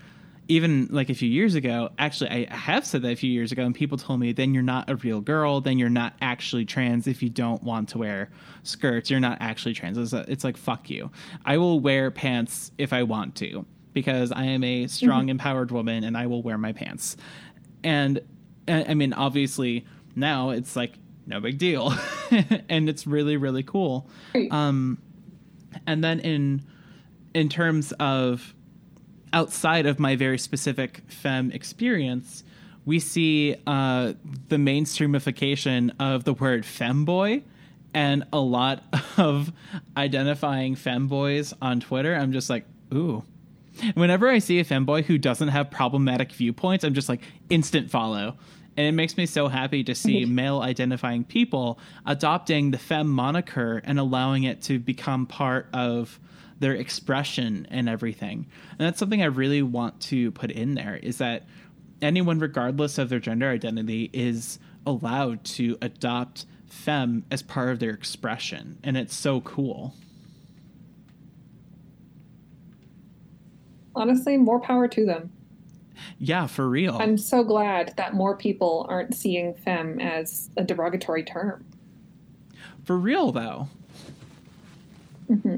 even 0.47 0.87
like 0.91 1.09
a 1.09 1.13
few 1.13 1.29
years 1.29 1.55
ago, 1.55 1.89
actually, 1.97 2.29
I 2.29 2.53
have 2.55 2.85
said 2.85 3.01
that 3.01 3.11
a 3.11 3.15
few 3.15 3.31
years 3.31 3.51
ago, 3.51 3.63
and 3.63 3.73
people 3.73 3.97
told 3.97 4.19
me, 4.19 4.31
then 4.31 4.53
you're 4.53 4.63
not 4.63 4.89
a 4.89 4.95
real 4.95 5.21
girl. 5.21 5.61
Then 5.61 5.79
you're 5.79 5.89
not 5.89 6.13
actually 6.21 6.65
trans 6.65 7.07
if 7.07 7.23
you 7.23 7.29
don't 7.29 7.63
want 7.63 7.89
to 7.89 7.97
wear 7.97 8.29
skirts. 8.63 9.09
You're 9.09 9.19
not 9.19 9.37
actually 9.41 9.73
trans. 9.73 9.97
It's, 9.97 10.13
it's 10.13 10.43
like, 10.43 10.57
fuck 10.57 10.89
you. 10.89 11.09
I 11.45 11.57
will 11.57 11.79
wear 11.79 12.11
pants 12.11 12.71
if 12.77 12.93
I 12.93 13.03
want 13.03 13.35
to 13.35 13.65
because 13.93 14.31
I 14.31 14.43
am 14.45 14.63
a 14.63 14.87
strong, 14.87 15.29
empowered 15.29 15.71
woman 15.71 16.03
and 16.03 16.17
I 16.17 16.27
will 16.27 16.43
wear 16.43 16.57
my 16.57 16.73
pants. 16.73 17.17
And 17.83 18.19
I 18.67 18.93
mean, 18.93 19.13
obviously, 19.13 19.85
now 20.15 20.49
it's 20.51 20.75
like, 20.75 20.93
no 21.25 21.39
big 21.39 21.57
deal. 21.57 21.93
and 22.69 22.87
it's 22.89 23.07
really, 23.07 23.37
really 23.37 23.63
cool. 23.63 24.09
Um, 24.51 24.99
and 25.87 26.03
then 26.03 26.19
in 26.19 26.63
in 27.33 27.49
terms 27.49 27.91
of 27.99 28.54
outside 29.33 29.85
of 29.85 29.99
my 29.99 30.15
very 30.15 30.37
specific 30.37 31.01
femme 31.07 31.51
experience, 31.51 32.43
we 32.85 32.99
see 32.99 33.55
uh, 33.65 34.13
the 34.49 34.57
mainstreamification 34.57 35.91
of 35.99 36.23
the 36.23 36.33
word 36.33 36.63
femboy 36.63 37.43
and 37.93 38.25
a 38.31 38.39
lot 38.39 38.83
of 39.17 39.51
identifying 39.97 40.75
femboys 40.75 41.53
on 41.61 41.79
Twitter. 41.79 42.13
I'm 42.13 42.33
just 42.33 42.49
like, 42.49 42.65
ooh. 42.93 43.23
Whenever 43.95 44.29
I 44.29 44.39
see 44.39 44.59
a 44.59 44.65
femboy 44.65 45.03
who 45.03 45.17
doesn't 45.17 45.49
have 45.49 45.69
problematic 45.69 46.31
viewpoints, 46.31 46.85
I'm 46.85 46.93
just 46.93 47.09
like 47.09 47.21
instant 47.49 47.91
follow. 47.91 48.37
And 48.77 48.85
it 48.87 48.91
makes 48.91 49.17
me 49.17 49.25
so 49.25 49.47
happy 49.47 49.83
to 49.85 49.95
see 49.95 50.25
male 50.25 50.61
identifying 50.61 51.23
people 51.23 51.79
adopting 52.05 52.71
the 52.71 52.77
femme 52.77 53.09
moniker 53.09 53.81
and 53.83 53.99
allowing 53.99 54.43
it 54.43 54.61
to 54.63 54.79
become 54.79 55.25
part 55.25 55.67
of 55.73 56.19
their 56.59 56.73
expression 56.73 57.67
and 57.69 57.89
everything. 57.89 58.47
And 58.71 58.87
that's 58.87 58.99
something 58.99 59.21
I 59.21 59.25
really 59.25 59.61
want 59.61 59.99
to 60.01 60.31
put 60.31 60.51
in 60.51 60.75
there 60.75 60.95
is 60.95 61.17
that 61.17 61.43
anyone, 62.01 62.39
regardless 62.39 62.97
of 62.97 63.09
their 63.09 63.19
gender 63.19 63.49
identity, 63.49 64.09
is 64.13 64.59
allowed 64.85 65.43
to 65.43 65.77
adopt 65.81 66.45
femme 66.67 67.25
as 67.31 67.41
part 67.41 67.69
of 67.69 67.79
their 67.79 67.91
expression. 67.91 68.77
And 68.83 68.97
it's 68.97 69.15
so 69.15 69.41
cool. 69.41 69.95
Honestly, 73.95 74.37
more 74.37 74.59
power 74.59 74.87
to 74.89 75.05
them. 75.05 75.31
Yeah, 76.19 76.47
for 76.47 76.67
real. 76.69 76.97
I'm 76.97 77.17
so 77.17 77.43
glad 77.43 77.93
that 77.97 78.13
more 78.13 78.35
people 78.35 78.85
aren't 78.89 79.15
seeing 79.15 79.53
femme 79.53 79.99
as 79.99 80.49
a 80.57 80.63
derogatory 80.63 81.23
term. 81.23 81.65
for 82.83 82.97
real, 82.97 83.31
though. 83.31 83.67
Mm-hmm. 85.29 85.55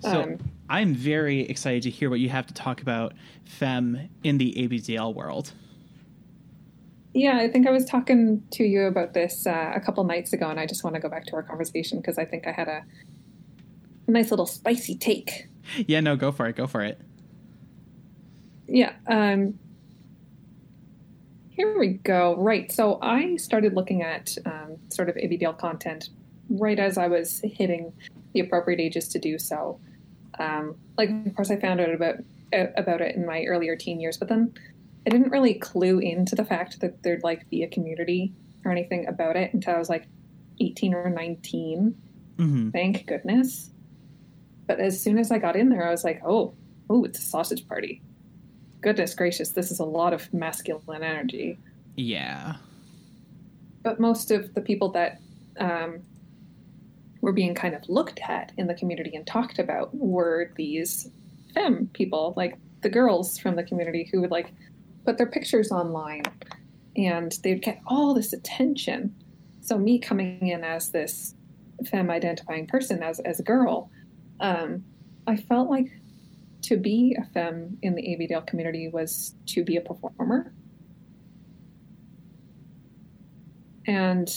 So 0.00 0.22
Um, 0.22 0.38
I'm 0.68 0.94
very 0.94 1.40
excited 1.40 1.82
to 1.84 1.90
hear 1.90 2.10
what 2.10 2.20
you 2.20 2.28
have 2.28 2.46
to 2.46 2.54
talk 2.54 2.82
about 2.82 3.12
fem 3.44 4.08
in 4.24 4.38
the 4.38 4.52
ABDL 4.52 5.14
world. 5.14 5.52
Yeah, 7.14 7.38
I 7.38 7.48
think 7.48 7.66
I 7.66 7.70
was 7.70 7.84
talking 7.86 8.42
to 8.52 8.64
you 8.64 8.84
about 8.86 9.14
this 9.14 9.46
uh, 9.46 9.72
a 9.74 9.80
couple 9.80 10.04
nights 10.04 10.32
ago, 10.32 10.50
and 10.50 10.60
I 10.60 10.66
just 10.66 10.84
want 10.84 10.94
to 10.94 11.00
go 11.00 11.08
back 11.08 11.24
to 11.26 11.34
our 11.34 11.42
conversation 11.42 11.98
because 11.98 12.18
I 12.18 12.24
think 12.26 12.46
I 12.46 12.52
had 12.52 12.68
a 12.68 12.84
nice 14.06 14.30
little 14.30 14.46
spicy 14.46 14.96
take. 14.96 15.48
Yeah, 15.86 16.00
no, 16.00 16.14
go 16.14 16.30
for 16.30 16.46
it. 16.46 16.56
Go 16.56 16.66
for 16.66 16.82
it. 16.82 17.00
Yeah. 18.68 18.92
Um, 19.06 19.58
here 21.48 21.78
we 21.78 21.94
go. 21.94 22.36
Right. 22.36 22.70
So 22.70 22.98
I 23.00 23.36
started 23.36 23.72
looking 23.72 24.02
at 24.02 24.36
um, 24.44 24.76
sort 24.90 25.08
of 25.08 25.16
ABDL 25.16 25.58
content 25.58 26.10
right 26.50 26.78
as 26.78 26.98
I 26.98 27.08
was 27.08 27.40
hitting 27.42 27.92
the 28.36 28.46
appropriate 28.46 28.80
ages 28.80 29.08
to 29.08 29.18
do 29.18 29.38
so. 29.38 29.80
Um, 30.38 30.76
like, 30.98 31.10
of 31.26 31.34
course, 31.34 31.50
I 31.50 31.56
found 31.56 31.80
out 31.80 31.90
about 31.90 32.16
uh, 32.52 32.66
about 32.76 33.00
it 33.00 33.16
in 33.16 33.26
my 33.26 33.44
earlier 33.44 33.76
teen 33.76 33.98
years, 33.98 34.18
but 34.18 34.28
then 34.28 34.52
I 35.06 35.10
didn't 35.10 35.30
really 35.30 35.54
clue 35.54 35.98
into 35.98 36.36
the 36.36 36.44
fact 36.44 36.80
that 36.80 37.02
there'd 37.02 37.24
like 37.24 37.48
be 37.48 37.62
a 37.62 37.68
community 37.68 38.32
or 38.64 38.70
anything 38.70 39.06
about 39.06 39.36
it 39.36 39.54
until 39.54 39.74
I 39.74 39.78
was 39.78 39.88
like 39.88 40.06
18 40.60 40.94
or 40.94 41.08
19. 41.08 41.94
hmm 42.36 42.70
Thank 42.70 43.06
goodness. 43.06 43.70
But 44.66 44.80
as 44.80 45.00
soon 45.00 45.18
as 45.18 45.30
I 45.30 45.38
got 45.38 45.56
in 45.56 45.68
there, 45.70 45.86
I 45.86 45.90
was 45.90 46.04
like, 46.04 46.20
oh, 46.24 46.54
oh, 46.90 47.04
it's 47.04 47.20
a 47.20 47.22
sausage 47.22 47.66
party. 47.66 48.02
Goodness 48.82 49.14
gracious, 49.14 49.50
this 49.50 49.70
is 49.70 49.78
a 49.78 49.84
lot 49.84 50.12
of 50.12 50.32
masculine 50.34 51.02
energy. 51.02 51.58
Yeah. 51.96 52.56
But 53.82 53.98
most 54.00 54.30
of 54.30 54.54
the 54.54 54.60
people 54.60 54.90
that 54.90 55.20
um, 55.58 56.02
were 57.26 57.32
being 57.32 57.56
kind 57.56 57.74
of 57.74 57.82
looked 57.88 58.20
at 58.20 58.52
in 58.56 58.68
the 58.68 58.74
community 58.74 59.16
and 59.16 59.26
talked 59.26 59.58
about 59.58 59.92
were 59.92 60.52
these 60.54 61.10
femme 61.52 61.90
people, 61.92 62.32
like 62.36 62.56
the 62.82 62.88
girls 62.88 63.36
from 63.36 63.56
the 63.56 63.64
community 63.64 64.08
who 64.12 64.20
would 64.20 64.30
like 64.30 64.54
put 65.04 65.18
their 65.18 65.26
pictures 65.26 65.72
online 65.72 66.22
and 66.96 67.32
they'd 67.42 67.62
get 67.62 67.80
all 67.84 68.14
this 68.14 68.32
attention. 68.32 69.12
So 69.60 69.76
me 69.76 69.98
coming 69.98 70.46
in 70.46 70.62
as 70.62 70.90
this 70.90 71.34
femme 71.90 72.10
identifying 72.10 72.68
person, 72.68 73.02
as, 73.02 73.18
as 73.18 73.40
a 73.40 73.42
girl, 73.42 73.90
um, 74.38 74.84
I 75.26 75.34
felt 75.34 75.68
like 75.68 75.88
to 76.62 76.76
be 76.76 77.16
a 77.20 77.24
femme 77.32 77.76
in 77.82 77.96
the 77.96 78.02
ABDL 78.02 78.46
community 78.46 78.86
was 78.86 79.34
to 79.46 79.64
be 79.64 79.76
a 79.76 79.80
performer. 79.80 80.54
And 83.84 84.32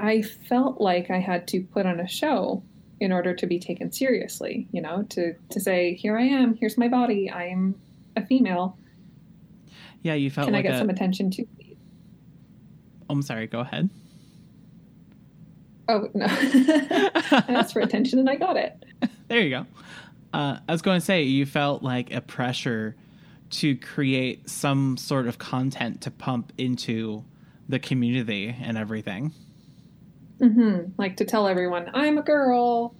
I 0.00 0.22
felt 0.22 0.80
like 0.80 1.10
I 1.10 1.18
had 1.18 1.46
to 1.48 1.60
put 1.62 1.86
on 1.86 2.00
a 2.00 2.08
show 2.08 2.62
in 3.00 3.12
order 3.12 3.34
to 3.34 3.46
be 3.46 3.58
taken 3.58 3.92
seriously, 3.92 4.68
you 4.72 4.80
know, 4.80 5.02
to, 5.10 5.34
to 5.50 5.60
say, 5.60 5.94
here 5.94 6.16
I 6.16 6.22
am, 6.22 6.56
here's 6.56 6.78
my 6.78 6.88
body, 6.88 7.30
I 7.30 7.46
am 7.48 7.74
a 8.16 8.24
female. 8.24 8.78
Yeah, 10.02 10.14
you 10.14 10.30
felt 10.30 10.46
Can 10.46 10.54
like 10.54 10.60
I 10.60 10.68
get 10.68 10.74
a. 10.76 10.78
some 10.78 10.90
attention 10.90 11.30
too? 11.30 11.46
please? 11.56 11.76
oh, 13.08 13.14
I'm 13.14 13.22
sorry. 13.22 13.46
Go 13.46 13.60
ahead. 13.60 13.90
Oh, 15.88 16.08
no. 16.14 16.26
I 16.28 17.44
asked 17.48 17.72
for 17.72 17.80
attention 17.80 18.18
and 18.18 18.28
I 18.30 18.36
got 18.36 18.56
it. 18.56 18.84
There 19.28 19.40
you 19.40 19.50
go. 19.50 19.66
Uh, 20.32 20.58
I 20.68 20.72
was 20.72 20.82
going 20.82 21.00
to 21.00 21.04
say 21.04 21.24
you 21.24 21.46
felt 21.46 21.82
like 21.82 22.14
a 22.14 22.20
pressure 22.20 22.94
to 23.50 23.74
create 23.74 24.48
some 24.48 24.96
sort 24.96 25.26
of 25.26 25.38
content 25.38 26.00
to 26.02 26.12
pump 26.12 26.52
into 26.56 27.24
the 27.68 27.80
community 27.80 28.54
and 28.62 28.78
everything. 28.78 29.32
Hmm 30.38 30.78
Like 30.98 31.16
to 31.16 31.24
tell 31.24 31.46
everyone 31.46 31.90
I'm 31.94 32.18
a 32.18 32.22
girl, 32.22 32.94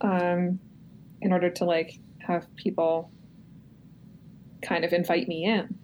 um, 0.00 0.58
in 1.20 1.32
order 1.32 1.50
to 1.50 1.64
like 1.64 1.98
have 2.18 2.46
people 2.56 3.10
kind 4.62 4.84
of 4.84 4.92
invite 4.92 5.28
me 5.28 5.44
in. 5.44 5.78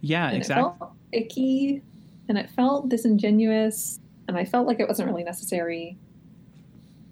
Yeah, 0.00 0.28
and 0.28 0.38
exactly. 0.38 0.70
it 0.70 0.78
felt 0.78 0.92
icky 1.12 1.82
and 2.28 2.36
it 2.36 2.50
felt 2.50 2.88
disingenuous 2.88 4.00
and 4.26 4.36
i 4.36 4.44
felt 4.44 4.66
like 4.66 4.80
it 4.80 4.88
wasn't 4.88 5.08
really 5.08 5.22
necessary 5.22 5.96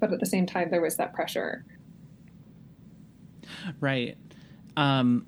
but 0.00 0.12
at 0.12 0.18
the 0.18 0.26
same 0.26 0.46
time 0.46 0.68
there 0.70 0.80
was 0.80 0.96
that 0.96 1.14
pressure 1.14 1.64
Right. 3.80 4.16
Um, 4.76 5.26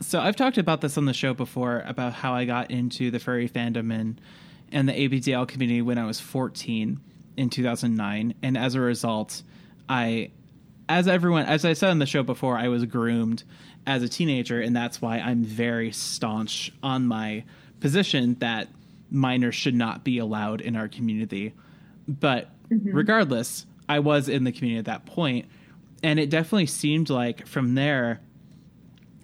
so 0.00 0.20
I've 0.20 0.36
talked 0.36 0.58
about 0.58 0.80
this 0.80 0.98
on 0.98 1.06
the 1.06 1.14
show 1.14 1.34
before 1.34 1.82
about 1.86 2.12
how 2.12 2.34
I 2.34 2.44
got 2.44 2.70
into 2.70 3.10
the 3.10 3.18
furry 3.18 3.48
fandom 3.48 3.92
and 3.92 4.20
and 4.72 4.88
the 4.88 4.92
ABDL 4.92 5.48
community 5.48 5.82
when 5.82 5.98
I 5.98 6.06
was 6.06 6.20
14 6.20 7.00
in 7.36 7.50
2009, 7.50 8.34
and 8.42 8.58
as 8.58 8.74
a 8.74 8.80
result, 8.80 9.42
I, 9.88 10.30
as 10.88 11.06
everyone, 11.08 11.46
as 11.46 11.64
I 11.64 11.74
said 11.74 11.90
on 11.90 11.98
the 11.98 12.06
show 12.06 12.22
before, 12.22 12.56
I 12.56 12.68
was 12.68 12.84
groomed 12.84 13.44
as 13.86 14.02
a 14.02 14.08
teenager, 14.08 14.60
and 14.60 14.74
that's 14.74 15.00
why 15.00 15.18
I'm 15.18 15.44
very 15.44 15.92
staunch 15.92 16.72
on 16.82 17.06
my 17.06 17.44
position 17.80 18.36
that 18.40 18.68
minors 19.10 19.54
should 19.54 19.74
not 19.74 20.02
be 20.02 20.18
allowed 20.18 20.60
in 20.60 20.76
our 20.76 20.88
community. 20.88 21.54
But 22.08 22.50
mm-hmm. 22.68 22.92
regardless, 22.92 23.66
I 23.88 24.00
was 24.00 24.28
in 24.28 24.44
the 24.44 24.52
community 24.52 24.78
at 24.78 24.86
that 24.86 25.06
point, 25.06 25.46
and 26.02 26.18
it 26.18 26.30
definitely 26.30 26.66
seemed 26.66 27.10
like 27.10 27.46
from 27.46 27.74
there, 27.74 28.20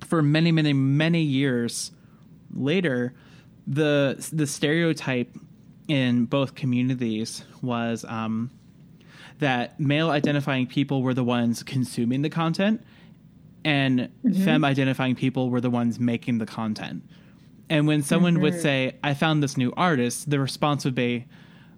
for 0.06 0.22
many, 0.22 0.52
many, 0.52 0.72
many 0.72 1.22
years 1.22 1.90
later, 2.52 3.14
the 3.66 4.28
the 4.32 4.46
stereotype 4.46 5.36
in 5.88 6.24
both 6.26 6.54
communities 6.54 7.44
was 7.60 8.04
um, 8.06 8.50
that 9.38 9.78
male 9.78 10.10
identifying 10.10 10.66
people 10.66 11.02
were 11.02 11.14
the 11.14 11.24
ones 11.24 11.62
consuming 11.62 12.22
the 12.22 12.30
content, 12.30 12.82
and 13.64 14.08
femme 14.44 14.64
identifying 14.64 15.14
people 15.14 15.50
were 15.50 15.60
the 15.60 15.70
ones 15.70 15.98
making 15.98 16.38
the 16.38 16.46
content. 16.46 17.02
And 17.68 17.86
when 17.86 18.02
someone 18.02 18.40
would 18.40 18.60
say, 18.60 18.96
"I 19.02 19.14
found 19.14 19.42
this 19.42 19.56
new 19.56 19.72
artist," 19.76 20.30
the 20.30 20.40
response 20.40 20.84
would 20.84 20.94
be, 20.94 21.26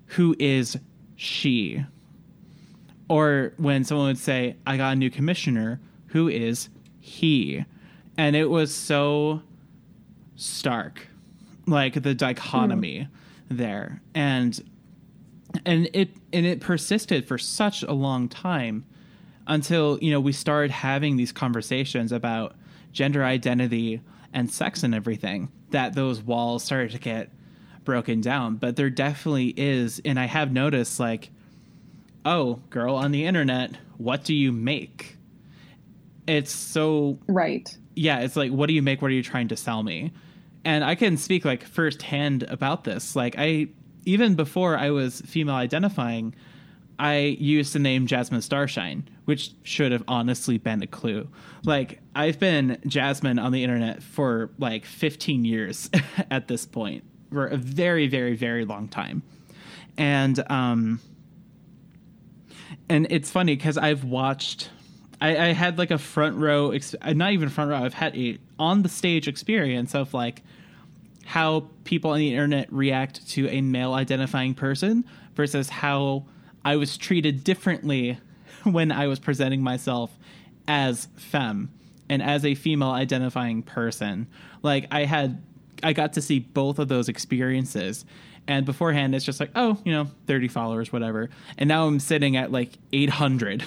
"Who 0.07 0.35
is 0.39 0.79
she?" 1.17 1.85
Or 3.09 3.53
when 3.59 3.85
someone 3.85 4.07
would 4.07 4.19
say, 4.19 4.57
I 4.67 4.77
got 4.79 4.95
a 4.95 4.97
new 4.97 5.11
commissioner, 5.11 5.79
who 6.07 6.29
is 6.29 6.71
he? 7.01 7.65
And 8.17 8.35
it 8.35 8.49
was 8.49 8.75
so 8.75 9.43
stark, 10.37 11.09
like 11.67 12.03
the 12.03 12.15
dichotomy 12.15 13.09
there. 13.49 14.03
And 14.15 14.63
and 15.65 15.89
it 15.93 16.11
and 16.33 16.45
it 16.47 16.61
persisted 16.61 17.27
for 17.27 17.39
such 17.39 17.83
a 17.83 17.93
long 17.93 18.29
time 18.29 18.85
until, 19.47 19.99
you 20.01 20.11
know, 20.11 20.21
we 20.21 20.33
started 20.33 20.71
having 20.71 21.17
these 21.17 21.33
conversations 21.33 22.13
about 22.13 22.57
gender 22.93 23.25
identity 23.25 24.01
and 24.33 24.51
sex 24.51 24.83
and 24.83 24.95
everything, 24.95 25.51
that 25.71 25.95
those 25.95 26.23
walls 26.23 26.65
started 26.65 26.91
to 26.93 26.99
get 26.99 27.31
broken 27.85 28.21
down. 28.21 28.57
But 28.57 28.77
there 28.77 28.91
definitely 28.91 29.55
is, 29.57 30.01
and 30.05 30.19
I 30.19 30.25
have 30.25 30.53
noticed 30.53 30.99
like 30.99 31.31
oh, 32.27 32.55
girl 32.71 32.95
on 32.95 33.13
the 33.13 33.27
internet, 33.27 33.77
what 33.99 34.25
do 34.25 34.35
you 34.35 34.51
make? 34.51 35.19
It's 36.27 36.51
so, 36.51 37.19
right 37.29 37.77
yeah, 37.97 38.21
it's 38.21 38.37
like, 38.37 38.51
what 38.51 38.67
do 38.67 38.73
you 38.75 38.83
make? 38.83 39.03
What 39.03 39.11
are 39.11 39.15
you 39.15 39.23
trying 39.23 39.49
to 39.49 39.57
sell 39.57 39.83
me? 39.83 40.13
And 40.65 40.85
I 40.85 40.95
can 40.95 41.17
speak 41.17 41.45
like 41.45 41.65
firsthand 41.65 42.45
about 42.45 42.85
this. 42.85 43.15
Like, 43.15 43.35
I, 43.39 43.69
even 44.05 44.35
before 44.35 44.77
I 44.79 44.91
was 44.91 45.21
female 45.23 45.55
identifying, 45.55 46.35
I 46.99 47.17
used 47.17 47.73
the 47.73 47.79
name 47.79 48.07
Jasmine 48.07 48.41
Starshine, 48.41 49.09
which 49.25 49.53
should 49.63 49.93
have 49.93 50.05
honestly 50.09 50.59
been 50.59 50.83
a 50.83 50.87
clue. 50.87 51.29
Like, 51.65 52.01
I've 52.15 52.39
been 52.39 52.79
Jasmine 52.87 53.39
on 53.39 53.53
the 53.53 53.63
internet 53.63 54.03
for 54.03 54.51
like 54.59 54.85
15 54.85 55.45
years 55.45 55.91
at 56.31 56.49
this 56.49 56.67
point, 56.67 57.05
for 57.31 57.47
a 57.47 57.57
very, 57.57 58.07
very, 58.07 58.37
very 58.37 58.65
long 58.65 58.89
time. 58.89 59.23
And, 59.99 60.43
um, 60.51 61.01
and 62.89 63.07
it's 63.11 63.31
funny 63.31 63.57
because 63.57 63.79
I've 63.79 64.05
watched. 64.05 64.71
I, 65.21 65.37
I 65.37 65.53
had 65.53 65.79
like 65.79 65.91
a 65.91 65.99
front 65.99 66.37
row, 66.37 66.73
ex- 66.73 66.95
not 67.05 67.33
even 67.33 67.49
front 67.49 67.71
row. 67.71 67.79
I've 67.79 67.95
had 67.95 68.17
a 68.17 68.39
on 68.59 68.83
the 68.83 68.89
stage 68.89 69.29
experience 69.29 69.95
of 69.95 70.15
like 70.15 70.43
how 71.25 71.69
people 71.85 72.11
on 72.11 72.19
the 72.19 72.31
internet 72.31 72.73
react 72.73 73.27
to 73.31 73.49
a 73.49 73.61
male 73.61 73.95
identifying 73.95 74.55
person 74.55 75.05
versus 75.35 75.69
how 75.69 76.25
I 76.65 76.77
was 76.77 76.97
treated 76.97 77.45
differently 77.45 78.19
when 78.65 78.93
I 78.93 79.07
was 79.07 79.19
presenting 79.19 79.63
myself 79.63 80.11
as 80.67 81.09
femme 81.17 81.71
and 82.09 82.23
as 82.23 82.45
a 82.45 82.55
female 82.55 82.91
identifying 82.91 83.63
person. 83.63 84.27
Like 84.63 84.87
I 84.91 85.05
had 85.05 85.43
I 85.83 85.93
got 85.93 86.15
to 86.15 86.23
see 86.23 86.39
both 86.39 86.79
of 86.79 86.89
those 86.89 87.09
experiences. 87.09 88.05
And 88.47 88.67
beforehand 88.67 89.15
it's 89.15 89.25
just 89.25 89.41
like, 89.41 89.51
oh, 89.55 89.79
you 89.85 89.93
know, 89.93 90.09
30 90.27 90.49
followers, 90.49 90.93
whatever. 90.93 91.31
And 91.57 91.69
now 91.69 91.87
I'm 91.87 92.01
sitting 92.01 92.37
at 92.37 92.53
like 92.53 92.71
800. 92.93 93.65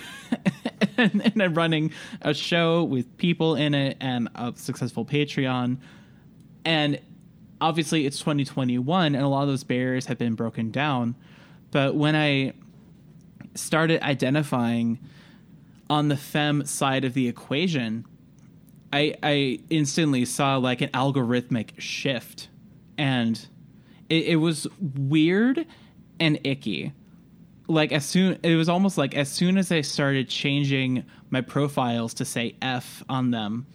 and, 0.97 1.21
and 1.25 1.41
I'm 1.41 1.53
running 1.53 1.91
a 2.21 2.33
show 2.33 2.83
with 2.83 3.17
people 3.17 3.55
in 3.55 3.73
it 3.73 3.97
and 3.99 4.29
a 4.35 4.53
successful 4.55 5.05
Patreon. 5.05 5.77
And 6.63 6.99
obviously 7.59 8.05
it's 8.05 8.19
2021 8.19 9.15
and 9.15 9.23
a 9.23 9.27
lot 9.27 9.43
of 9.43 9.47
those 9.47 9.63
barriers 9.63 10.05
have 10.05 10.17
been 10.17 10.35
broken 10.35 10.69
down. 10.69 11.15
But 11.71 11.95
when 11.95 12.15
I 12.15 12.53
started 13.55 14.01
identifying 14.01 14.99
on 15.89 16.07
the 16.07 16.17
femme 16.17 16.65
side 16.65 17.05
of 17.05 17.13
the 17.13 17.27
equation, 17.27 18.05
I 18.91 19.15
I 19.21 19.59
instantly 19.69 20.25
saw 20.25 20.57
like 20.57 20.81
an 20.81 20.89
algorithmic 20.89 21.79
shift, 21.79 22.49
and 22.97 23.47
it, 24.09 24.25
it 24.25 24.35
was 24.37 24.67
weird 24.79 25.65
and 26.19 26.39
icky. 26.43 26.93
Like 27.67 27.91
as 27.91 28.05
soon 28.05 28.39
it 28.43 28.55
was 28.55 28.69
almost 28.69 28.97
like 28.97 29.15
as 29.15 29.29
soon 29.29 29.57
as 29.57 29.71
I 29.71 29.81
started 29.81 30.29
changing 30.29 31.03
my 31.29 31.41
profiles 31.41 32.13
to 32.15 32.25
say 32.25 32.55
F 32.61 33.03
on 33.09 33.31
them, 33.31 33.67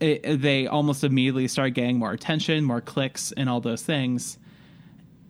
it, 0.00 0.42
they 0.42 0.66
almost 0.66 1.02
immediately 1.02 1.48
started 1.48 1.74
getting 1.74 1.98
more 1.98 2.12
attention, 2.12 2.64
more 2.64 2.80
clicks, 2.80 3.32
and 3.32 3.48
all 3.48 3.60
those 3.60 3.82
things. 3.82 4.38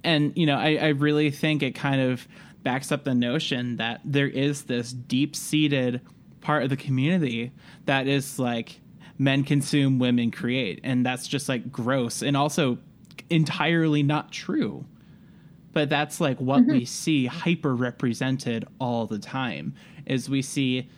And 0.03 0.37
you 0.37 0.47
know, 0.47 0.57
I, 0.57 0.77
I 0.77 0.89
really 0.89 1.31
think 1.31 1.63
it 1.63 1.75
kind 1.75 2.01
of 2.01 2.27
backs 2.65 2.91
up 2.91 3.05
the 3.05 3.15
notion 3.15 3.77
that 3.77 4.01
there 4.05 4.29
is 4.29 4.65
this 4.65 4.93
deep 4.93 5.37
seated 5.37 6.01
part 6.41 6.65
of 6.65 6.71
the 6.71 6.77
community 6.77 7.53
that 7.87 8.09
is 8.09 8.39
like 8.39 8.81
men 9.17 9.45
consume, 9.45 10.01
women 10.01 10.33
create, 10.33 10.81
and 10.83 11.07
that's 11.07 11.29
just 11.29 11.49
like 11.49 11.71
gross 11.71 12.23
and 12.23 12.37
also 12.37 12.79
entirely 13.31 14.03
not 14.03 14.33
true. 14.33 14.85
But 15.73 15.89
that's 15.89 16.21
like 16.21 16.41
what 16.41 16.65
we 16.65 16.85
see 16.85 17.27
hyper 17.27 17.75
represented 17.75 18.67
all 18.81 19.07
the 19.07 19.19
time 19.19 19.75
is 20.07 20.29
we 20.29 20.43
see 20.43 20.89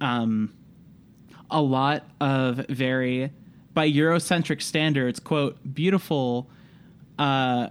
um 0.00 0.52
a 1.50 1.62
lot 1.62 2.04
of 2.20 2.66
very 2.68 3.32
by 3.72 3.90
Eurocentric 3.90 4.62
standards, 4.62 5.18
quote, 5.18 5.56
beautiful 5.74 6.48
uh 7.18 7.68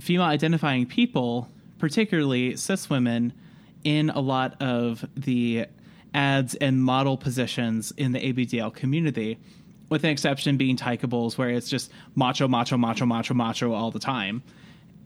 female 0.00 0.26
identifying 0.26 0.86
people, 0.86 1.48
particularly 1.78 2.56
cis 2.56 2.90
women, 2.90 3.32
in 3.84 4.10
a 4.10 4.20
lot 4.20 4.60
of 4.60 5.04
the 5.16 5.66
ads 6.12 6.54
and 6.56 6.82
model 6.82 7.16
positions 7.16 7.92
in 7.96 8.12
the 8.12 8.32
ABDL 8.32 8.74
community, 8.74 9.38
with 9.90 10.04
an 10.04 10.10
exception 10.10 10.56
being 10.56 10.76
Tykables, 10.76 11.36
where 11.36 11.50
it's 11.50 11.68
just 11.68 11.90
macho, 12.14 12.48
macho, 12.48 12.78
macho, 12.78 13.04
macho, 13.04 13.34
macho 13.34 13.72
all 13.72 13.90
the 13.90 13.98
time. 13.98 14.42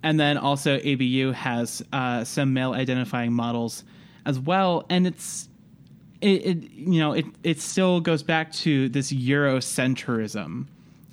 And 0.04 0.20
then 0.20 0.36
also 0.36 0.76
ABU 0.78 1.32
has 1.32 1.82
uh, 1.92 2.22
some 2.24 2.52
male 2.52 2.74
identifying 2.74 3.32
models 3.32 3.82
as 4.26 4.38
well, 4.38 4.84
and 4.88 5.06
it's 5.06 5.48
it, 6.20 6.46
it 6.46 6.70
you 6.72 7.00
know 7.00 7.12
it 7.12 7.24
it 7.42 7.60
still 7.60 8.00
goes 8.00 8.22
back 8.22 8.52
to 8.52 8.88
this 8.90 9.12
Eurocentrism. 9.12 10.66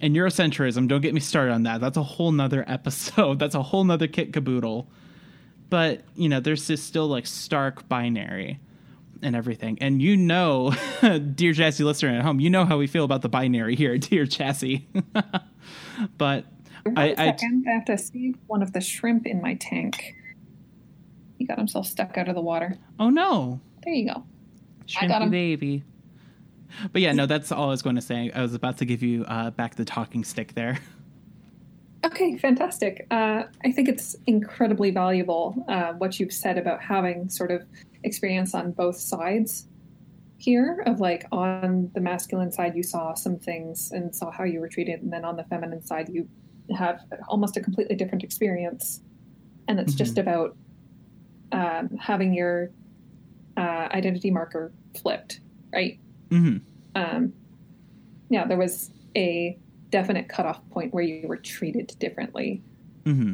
And 0.03 0.15
Eurocentrism, 0.15 0.87
don't 0.87 1.01
get 1.01 1.13
me 1.13 1.19
started 1.19 1.53
on 1.53 1.63
that. 1.63 1.79
That's 1.79 1.95
a 1.95 2.03
whole 2.03 2.31
nother 2.31 2.65
episode. 2.67 3.39
That's 3.39 3.55
a 3.55 3.63
whole 3.63 3.83
nother 3.83 4.07
kit 4.07 4.33
caboodle. 4.33 4.87
but 5.69 6.01
you 6.15 6.27
know, 6.27 6.41
there's 6.41 6.67
this 6.67 6.83
still 6.83 7.07
like 7.07 7.25
stark 7.25 7.87
binary 7.87 8.59
and 9.21 9.35
everything. 9.35 9.77
And 9.81 10.01
you 10.01 10.17
know, 10.17 10.73
dear 11.35 11.53
Chassis 11.53 11.83
listener 11.83 12.09
at 12.17 12.21
home, 12.23 12.39
you 12.39 12.49
know 12.49 12.65
how 12.65 12.77
we 12.77 12.87
feel 12.87 13.03
about 13.03 13.21
the 13.21 13.29
binary 13.29 13.75
here, 13.75 13.97
dear 13.99 14.25
Chassis. 14.25 14.87
but 16.17 16.45
I, 16.95 17.11
I 17.11 17.15
second, 17.15 17.65
I 17.67 17.71
have 17.73 17.85
to 17.85 17.97
see 17.97 18.35
one 18.47 18.61
of 18.61 18.73
the 18.73 18.81
shrimp 18.81 19.25
in 19.25 19.41
my 19.41 19.55
tank. 19.55 20.15
He 21.37 21.45
got 21.45 21.57
himself 21.57 21.87
stuck 21.87 22.17
out 22.17 22.27
of 22.27 22.35
the 22.35 22.41
water. 22.41 22.77
oh 22.99 23.09
no, 23.09 23.59
There 23.83 23.93
you 23.93 24.13
go. 24.13 24.23
I 24.99 25.05
shrimpy 25.05 25.07
got 25.07 25.21
him. 25.23 25.29
baby. 25.31 25.83
But 26.93 27.01
yeah, 27.01 27.11
no, 27.11 27.25
that's 27.25 27.51
all 27.51 27.65
I 27.65 27.71
was 27.71 27.81
going 27.81 27.97
to 27.97 28.01
say. 28.01 28.31
I 28.33 28.41
was 28.41 28.53
about 28.53 28.77
to 28.77 28.85
give 28.85 29.03
you 29.03 29.25
uh, 29.25 29.51
back 29.51 29.75
the 29.75 29.83
talking 29.83 30.23
stick 30.23 30.53
there. 30.53 30.79
Okay, 32.03 32.37
fantastic. 32.37 33.05
Uh, 33.11 33.43
I 33.63 33.71
think 33.71 33.87
it's 33.87 34.15
incredibly 34.25 34.91
valuable 34.91 35.63
uh, 35.67 35.93
what 35.93 36.19
you've 36.19 36.33
said 36.33 36.57
about 36.57 36.81
having 36.81 37.29
sort 37.29 37.51
of 37.51 37.63
experience 38.03 38.55
on 38.55 38.71
both 38.71 38.97
sides 38.97 39.67
here 40.37 40.81
of 40.87 40.99
like 40.99 41.25
on 41.31 41.91
the 41.93 42.01
masculine 42.01 42.51
side 42.51 42.75
you 42.75 42.81
saw 42.81 43.13
some 43.13 43.37
things 43.37 43.91
and 43.91 44.15
saw 44.15 44.31
how 44.31 44.43
you 44.43 44.59
were 44.59 44.67
treated 44.67 44.99
and 45.03 45.13
then 45.13 45.23
on 45.23 45.35
the 45.35 45.43
feminine 45.43 45.85
side 45.85 46.09
you 46.09 46.27
have 46.75 46.99
almost 47.27 47.55
a 47.57 47.61
completely 47.61 47.95
different 47.95 48.23
experience. 48.23 49.01
And 49.67 49.79
it's 49.79 49.93
just 49.93 50.17
about 50.17 50.55
um, 51.51 51.95
having 51.99 52.33
your 52.33 52.71
uh, 53.57 53.87
identity 53.91 54.31
marker 54.31 54.73
flipped 54.95 55.41
right? 55.71 55.99
Hmm 56.31 56.57
um, 56.95 57.33
yeah, 58.29 58.45
there 58.45 58.57
was 58.57 58.91
a 59.15 59.57
definite 59.91 60.27
cutoff 60.29 60.67
point 60.71 60.93
where 60.93 61.03
you 61.03 61.27
were 61.27 61.37
treated 61.37 61.93
differently. 61.99 62.61
hmm 63.05 63.33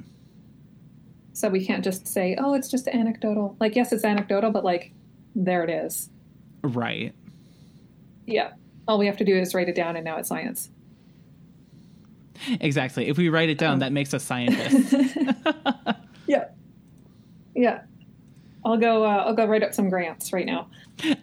So 1.33 1.49
we 1.49 1.65
can't 1.65 1.83
just 1.83 2.07
say, 2.07 2.35
oh, 2.39 2.53
it's 2.53 2.67
just 2.69 2.87
anecdotal. 2.87 3.55
Like, 3.59 3.75
yes, 3.75 3.91
it's 3.93 4.03
anecdotal, 4.03 4.51
but 4.51 4.63
like, 4.65 4.91
there 5.35 5.63
it 5.63 5.69
is. 5.69 6.09
Right. 6.63 7.13
Yeah. 8.25 8.51
All 8.87 8.97
we 8.97 9.05
have 9.05 9.17
to 9.17 9.23
do 9.25 9.35
is 9.37 9.53
write 9.53 9.69
it 9.69 9.75
down, 9.75 9.95
and 9.95 10.03
now 10.03 10.17
it's 10.17 10.29
science. 10.29 10.69
Exactly. 12.61 13.07
If 13.07 13.17
we 13.17 13.29
write 13.29 13.49
it 13.49 13.57
down, 13.57 13.79
that 13.79 13.91
makes 13.91 14.13
us 14.13 14.23
scientists. 14.23 14.93
Yeah. 16.27 16.49
Yeah. 17.55 17.81
I'll 18.65 18.77
go. 18.77 19.05
Uh, 19.05 19.23
I'll 19.25 19.33
go 19.33 19.45
write 19.45 19.63
up 19.63 19.73
some 19.73 19.89
grants 19.89 20.33
right 20.33 20.45
now. 20.45 20.69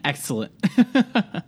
Excellent. 0.04 0.52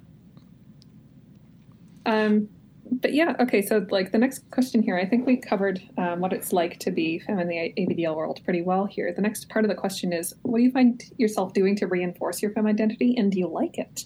Um, 2.05 2.49
but 2.91 3.13
yeah, 3.13 3.35
okay. 3.41 3.63
So 3.63 3.87
like 3.91 4.13
the 4.13 4.19
next 4.19 4.49
question 4.51 4.83
here, 4.83 4.97
I 4.97 5.07
think 5.07 5.27
we 5.27 5.37
covered 5.37 5.83
um, 5.99 6.21
what 6.21 6.33
it's 6.33 6.53
like 6.53 6.79
to 6.81 6.91
be 6.91 7.19
femme 7.19 7.39
in 7.39 7.49
the 7.49 7.75
ABDL 7.77 8.15
world 8.15 8.41
pretty 8.45 8.63
well 8.63 8.87
here. 8.87 9.13
The 9.13 9.23
next 9.23 9.49
part 9.49 9.65
of 9.65 9.69
the 9.69 9.75
question 9.75 10.13
is, 10.13 10.35
what 10.43 10.59
do 10.59 10.65
you 10.65 10.71
find 10.71 11.03
yourself 11.19 11.53
doing 11.53 11.77
to 11.77 11.87
reinforce 11.87 12.43
your 12.43 12.53
femme 12.53 12.67
identity, 12.67 13.17
and 13.17 13.33
do 13.33 13.39
you 13.39 13.49
like 13.49 13.79
it? 13.79 14.05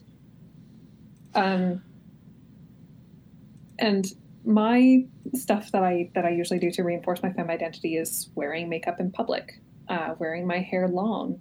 Um, 1.35 1.83
and 3.79 4.07
my 4.45 5.05
stuff 5.35 5.71
that 5.73 5.83
I 5.83 6.11
that 6.15 6.25
I 6.25 6.31
usually 6.31 6.59
do 6.59 6.71
to 6.71 6.83
reinforce 6.83 7.23
my 7.23 7.33
femme 7.33 7.51
identity 7.51 7.97
is 7.97 8.31
wearing 8.35 8.69
makeup 8.69 8.99
in 8.99 9.11
public, 9.11 9.61
uh, 9.89 10.15
wearing 10.19 10.47
my 10.47 10.59
hair 10.59 10.89
long, 10.89 11.41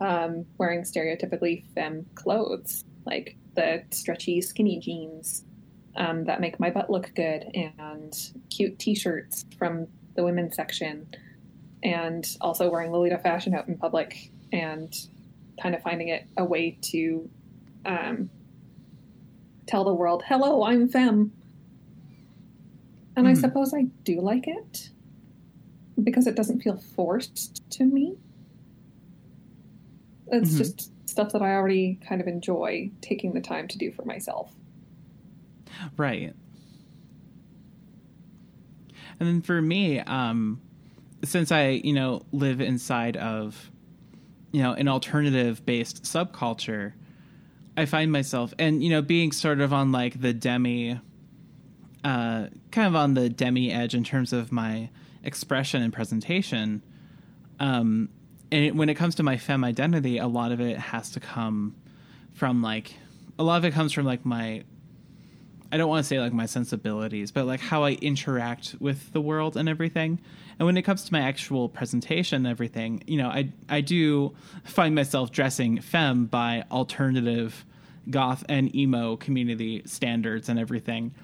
um, 0.00 0.46
wearing 0.56 0.82
stereotypically 0.82 1.64
femme 1.74 2.06
clothes 2.14 2.84
like 3.06 3.36
the 3.54 3.82
stretchy 3.90 4.40
skinny 4.40 4.78
jeans 4.78 5.44
um, 5.96 6.24
that 6.24 6.40
make 6.40 6.58
my 6.60 6.70
butt 6.70 6.90
look 6.90 7.12
good 7.14 7.44
and 7.54 8.14
cute 8.50 8.78
t-shirts 8.78 9.44
from 9.58 9.86
the 10.16 10.24
women's 10.24 10.54
section 10.56 11.06
and 11.82 12.36
also 12.40 12.70
wearing 12.70 12.90
lolita 12.92 13.18
fashion 13.18 13.54
out 13.54 13.68
in 13.68 13.76
public 13.76 14.30
and 14.52 14.92
kind 15.62 15.74
of 15.74 15.82
finding 15.82 16.08
it 16.08 16.26
a 16.36 16.44
way 16.44 16.78
to 16.82 17.28
um, 17.86 18.30
tell 19.66 19.84
the 19.84 19.94
world 19.94 20.22
hello 20.26 20.64
i'm 20.64 20.88
femme 20.88 21.32
and 23.16 23.26
i 23.28 23.32
Mhm. 23.32 23.40
suppose 23.40 23.72
i 23.74 23.82
do 24.04 24.20
like 24.20 24.46
it 24.46 24.90
because 26.02 26.26
it 26.26 26.34
doesn't 26.34 26.60
feel 26.60 26.76
forced 26.76 27.62
to 27.70 27.84
me 27.84 28.16
it's 30.28 30.54
Mhm. 30.54 30.58
just 30.58 30.92
stuff 31.08 31.32
that 31.32 31.42
i 31.42 31.52
already 31.52 31.98
kind 32.08 32.20
of 32.20 32.26
enjoy 32.28 32.90
taking 33.00 33.32
the 33.32 33.40
time 33.40 33.66
to 33.68 33.78
do 33.78 33.90
for 33.92 34.04
myself 34.04 34.54
Right. 35.96 36.34
And 39.18 39.28
then 39.28 39.42
for 39.42 39.60
me, 39.60 40.00
um, 40.00 40.60
since 41.24 41.52
I, 41.52 41.68
you 41.68 41.92
know, 41.92 42.22
live 42.32 42.60
inside 42.60 43.16
of, 43.16 43.70
you 44.52 44.62
know, 44.62 44.72
an 44.72 44.88
alternative 44.88 45.64
based 45.66 46.04
subculture, 46.04 46.94
I 47.76 47.84
find 47.84 48.10
myself, 48.10 48.54
and, 48.58 48.82
you 48.82 48.90
know, 48.90 49.02
being 49.02 49.30
sort 49.32 49.60
of 49.60 49.72
on 49.72 49.92
like 49.92 50.20
the 50.20 50.32
demi, 50.32 50.98
uh, 52.02 52.46
kind 52.70 52.86
of 52.86 52.96
on 52.96 53.14
the 53.14 53.28
demi 53.28 53.70
edge 53.70 53.94
in 53.94 54.04
terms 54.04 54.32
of 54.32 54.50
my 54.50 54.88
expression 55.22 55.82
and 55.82 55.92
presentation. 55.92 56.82
Um, 57.58 58.08
and 58.50 58.64
it, 58.64 58.74
when 58.74 58.88
it 58.88 58.94
comes 58.94 59.14
to 59.16 59.22
my 59.22 59.36
femme 59.36 59.64
identity, 59.64 60.16
a 60.16 60.26
lot 60.26 60.50
of 60.50 60.60
it 60.60 60.78
has 60.78 61.10
to 61.10 61.20
come 61.20 61.76
from 62.32 62.62
like, 62.62 62.94
a 63.38 63.44
lot 63.44 63.58
of 63.58 63.64
it 63.66 63.72
comes 63.72 63.92
from 63.92 64.06
like 64.06 64.24
my 64.24 64.64
I 65.72 65.76
don't 65.76 65.88
want 65.88 66.04
to 66.04 66.08
say 66.08 66.18
like 66.18 66.32
my 66.32 66.46
sensibilities, 66.46 67.30
but 67.30 67.46
like 67.46 67.60
how 67.60 67.84
I 67.84 67.92
interact 67.92 68.74
with 68.80 69.12
the 69.12 69.20
world 69.20 69.56
and 69.56 69.68
everything. 69.68 70.18
And 70.58 70.66
when 70.66 70.76
it 70.76 70.82
comes 70.82 71.04
to 71.04 71.12
my 71.12 71.20
actual 71.20 71.68
presentation 71.68 72.44
and 72.44 72.46
everything, 72.46 73.02
you 73.06 73.16
know, 73.16 73.28
I 73.28 73.50
I 73.68 73.80
do 73.80 74.34
find 74.64 74.94
myself 74.94 75.30
dressing 75.30 75.80
femme 75.80 76.26
by 76.26 76.64
alternative 76.70 77.64
goth 78.08 78.44
and 78.48 78.74
emo 78.74 79.16
community 79.16 79.82
standards 79.86 80.48
and 80.48 80.58
everything. 80.58 81.14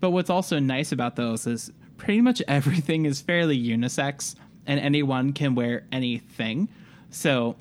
But 0.00 0.10
what's 0.10 0.30
also 0.30 0.58
nice 0.58 0.92
about 0.92 1.16
those 1.16 1.46
is 1.46 1.70
pretty 1.98 2.22
much 2.22 2.42
everything 2.48 3.04
is 3.04 3.20
fairly 3.20 3.62
unisex 3.62 4.34
and 4.66 4.80
anyone 4.80 5.32
can 5.32 5.54
wear 5.54 5.84
anything. 5.92 6.68
So 7.10 7.56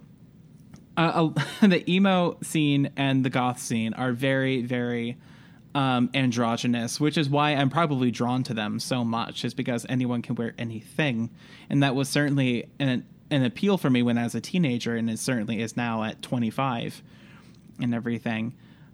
uh, 0.95 1.30
the 1.61 1.84
emo 1.91 2.38
scene 2.41 2.91
and 2.95 3.26
the 3.26 3.30
goth 3.30 3.60
scene 3.60 3.94
are 3.94 4.14
very, 4.14 4.61
very 4.61 5.18
um, 5.76 6.10
androgynous, 6.14 7.00
which 7.00 7.18
is 7.18 7.30
why 7.30 7.52
I'm 7.52 7.70
probably 7.70 8.12
drawn 8.12 8.44
to 8.44 8.54
them 8.54 8.80
so 8.80 9.04
much, 9.04 9.46
is 9.46 9.54
because 9.54 9.86
anyone 9.90 10.22
can 10.22 10.36
wear 10.36 10.54
anything, 10.58 11.30
and 11.70 11.84
that 11.84 11.96
was 11.96 12.10
certainly 12.10 12.70
an 12.80 13.06
an 13.32 13.44
appeal 13.44 13.78
for 13.78 13.90
me 13.90 14.02
when 14.02 14.18
I 14.18 14.24
was 14.24 14.34
a 14.36 14.41
teenager, 14.41 14.96
and 14.96 15.10
it 15.10 15.20
certainly 15.20 15.62
is 15.62 15.78
now 15.78 16.04
at 16.04 16.22
25 16.24 17.04
and 17.80 17.94
everything. 17.94 18.54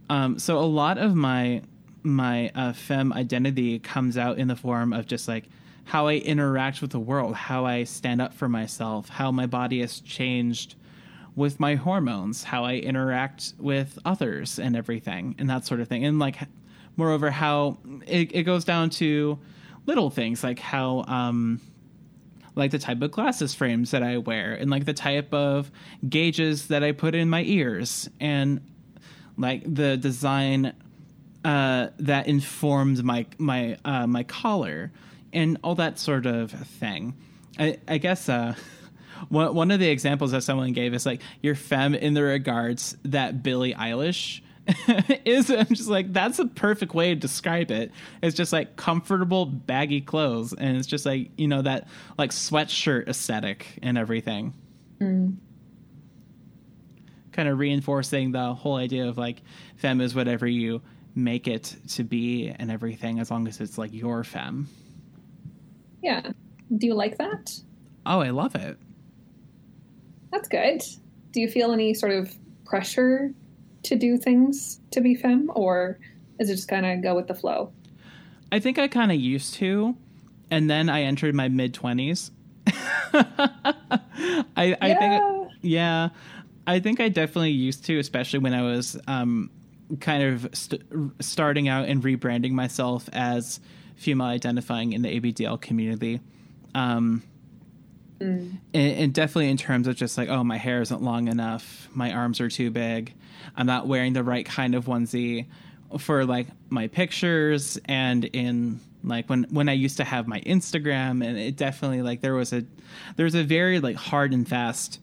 Um, 0.10 0.38
so 0.40 0.58
a 0.58 0.66
lot 0.66 0.98
of 0.98 1.16
my 1.16 1.62
my 2.04 2.52
uh, 2.54 2.74
femme 2.74 3.12
identity 3.14 3.80
comes 3.80 4.18
out 4.18 4.38
in 4.38 4.48
the 4.48 4.56
form 4.56 4.94
of 4.94 5.08
just 5.08 5.28
like 5.28 5.46
how 5.86 6.08
I 6.08 6.16
interact 6.16 6.82
with 6.82 6.92
the 6.92 7.00
world, 7.00 7.36
how 7.36 7.66
I 7.66 7.84
stand 7.84 8.22
up 8.22 8.34
for 8.34 8.48
myself, 8.48 9.10
how 9.10 9.32
my 9.32 9.46
body 9.48 9.82
has 9.82 10.00
changed 10.02 10.76
with 11.36 11.60
my 11.60 11.76
hormones, 11.76 12.44
how 12.44 12.64
I 12.64 12.76
interact 12.76 13.54
with 13.60 14.00
others 14.06 14.58
and 14.60 14.76
everything, 14.76 15.36
and 15.38 15.50
that 15.50 15.66
sort 15.66 15.80
of 15.80 15.88
thing. 15.88 16.06
And 16.06 16.18
like, 16.20 16.38
moreover, 16.98 17.32
how 17.32 17.78
it, 18.06 18.34
it 18.34 18.44
goes 18.44 18.66
down 18.66 18.90
to 18.92 19.40
little 19.86 20.10
things 20.10 20.44
like 20.44 20.60
how, 20.60 21.04
um, 21.08 21.62
like 22.56 22.72
the 22.72 22.80
type 22.80 23.02
of 23.02 23.12
glasses 23.12 23.54
frames 23.54 23.92
that 23.92 24.02
I 24.02 24.18
wear, 24.18 24.54
and 24.54 24.70
like 24.72 24.86
the 24.86 24.94
type 24.94 25.34
of 25.34 25.72
gauges 26.08 26.70
that 26.70 26.84
I 26.84 26.94
put 26.94 27.14
in 27.14 27.30
my 27.30 27.44
ears, 27.44 28.10
and 28.20 28.62
like 29.38 29.64
the 29.66 29.98
design 29.98 30.74
uh, 31.44 31.90
that 32.00 32.28
informed 32.28 33.04
my 33.04 33.26
my 33.38 33.78
uh, 33.84 34.08
my 34.08 34.24
collar, 34.24 34.92
and 35.34 35.58
all 35.64 35.76
that 35.76 36.00
sort 36.00 36.26
of 36.26 36.52
thing. 36.52 37.14
I, 37.60 37.78
I 37.88 37.98
guess 37.98 38.30
uh, 38.30 38.56
one 39.30 39.54
one 39.54 39.72
of 39.72 39.80
the 39.80 39.90
examples 39.90 40.32
that 40.32 40.42
someone 40.42 40.72
gave 40.72 40.94
is 40.94 41.06
like 41.06 41.22
you're 41.42 41.56
femme 41.56 41.94
in 41.94 42.14
the 42.14 42.24
regards 42.24 42.98
that 43.04 43.44
Billie 43.44 43.74
Eilish 43.74 44.42
is. 45.26 45.50
I'm 45.52 45.68
just 45.68 45.90
like 45.90 46.12
that's 46.12 46.40
a 46.40 46.48
perfect 46.48 46.94
way 46.94 47.10
to 47.10 47.16
describe 47.16 47.70
it. 47.72 47.92
It's 48.24 48.36
just 48.36 48.52
like 48.52 48.76
comfortable 48.76 49.46
baggy 49.46 50.02
clothes, 50.02 50.54
and 50.54 50.78
it's 50.78 50.88
just 50.88 51.06
like 51.06 51.30
you 51.38 51.48
know 51.48 51.62
that 51.62 51.88
like 52.18 52.32
sweatshirt 52.32 53.08
aesthetic 53.08 53.80
and 53.84 53.98
everything. 53.98 54.54
Mm. 55.00 55.36
Kind 57.32 57.50
of 57.50 57.60
reinforcing 57.60 58.32
the 58.32 58.54
whole 58.54 58.76
idea 58.76 59.08
of 59.08 59.18
like 59.18 59.42
femme 59.76 60.02
is 60.02 60.16
whatever 60.16 60.48
you 60.48 60.82
make 61.14 61.48
it 61.48 61.76
to 61.90 62.04
be 62.04 62.50
and 62.50 62.72
everything, 62.72 63.20
as 63.20 63.30
long 63.30 63.48
as 63.48 63.62
it's 63.62 63.78
like 63.78 63.94
your 63.94 64.24
femme. 64.24 64.68
Yeah. 66.02 66.32
Do 66.76 66.88
you 66.88 66.96
like 66.96 67.18
that? 67.20 67.60
Oh, 68.06 68.20
I 68.20 68.32
love 68.32 68.56
it. 68.56 68.78
That's 70.32 70.48
good. 70.48 70.82
Do 71.32 71.42
you 71.42 71.50
feel 71.50 71.72
any 71.72 71.94
sort 71.94 72.14
of 72.14 72.36
pressure 72.66 73.34
to 73.86 73.96
do 73.96 74.18
things 74.18 74.80
to 74.92 75.02
be 75.02 75.16
femme, 75.16 75.52
or 75.56 76.00
is 76.40 76.50
it 76.50 76.56
just 76.56 76.68
kind 76.68 76.86
of 76.86 77.02
go 77.02 77.16
with 77.16 77.28
the 77.28 77.36
flow? 77.36 77.72
I 78.52 78.60
think 78.60 78.78
I 78.78 78.88
kind 78.88 79.12
of 79.12 79.20
used 79.20 79.56
to, 79.56 79.96
and 80.52 80.70
then 80.70 80.90
I 80.90 81.02
entered 81.04 81.36
my 81.36 81.48
mid 81.48 81.74
twenties, 81.74 82.32
I, 83.14 84.76
I 84.82 84.88
yeah. 84.88 85.00
think 85.00 85.52
yeah, 85.62 86.10
I 86.68 86.80
think 86.80 87.00
I 87.00 87.10
definitely 87.10 87.52
used 87.52 87.86
to, 87.86 88.00
especially 88.00 88.40
when 88.40 88.54
I 88.54 88.62
was 88.62 89.00
um, 89.08 89.50
kind 90.00 90.24
of 90.24 90.50
st- 90.54 90.84
starting 91.20 91.68
out 91.68 91.88
and 91.88 92.04
rebranding 92.04 92.52
myself 92.52 93.10
as 93.14 93.60
female 93.96 94.28
identifying 94.28 94.94
in 94.94 95.02
the 95.02 95.20
ABDL 95.20 95.62
community. 95.62 96.22
Um, 96.74 97.24
Mm. 98.20 98.60
and, 98.74 98.92
and 98.98 99.14
definitely 99.14 99.50
in 99.50 99.58
terms 99.58 99.88
of 99.88 99.96
just 99.96 100.18
like, 100.18 100.30
oh, 100.30 100.44
my 100.44 100.58
hair 100.58 100.82
isn't 100.82 101.02
long 101.02 101.28
enough, 101.28 101.90
my 101.94 102.14
arms 102.14 102.40
are 102.40 102.50
too 102.50 102.72
big, 102.72 103.14
I'm 103.56 103.66
not 103.66 103.88
wearing 103.88 104.14
the 104.14 104.24
right 104.24 104.46
kind 104.46 104.76
of 104.76 104.86
onesie 104.86 105.48
for 106.00 106.26
like 106.26 106.48
my 106.70 106.88
pictures 106.88 107.78
and 107.86 108.26
in 108.26 108.80
like 109.04 109.30
when 109.30 109.46
when 109.50 109.70
I 109.70 109.74
used 109.74 109.98
to 109.98 110.04
have 110.04 110.28
my 110.28 110.42
Instagram. 110.42 111.26
And 111.26 111.38
it 111.38 111.56
definitely 111.56 112.02
like 112.02 112.22
there 112.22 112.34
was 112.34 112.54
a 112.54 112.66
there 113.16 113.24
was 113.24 113.36
a 113.36 113.44
very 113.44 113.80
like 113.80 113.96
hard 113.96 114.34
and 114.34 114.48
fast 114.48 115.00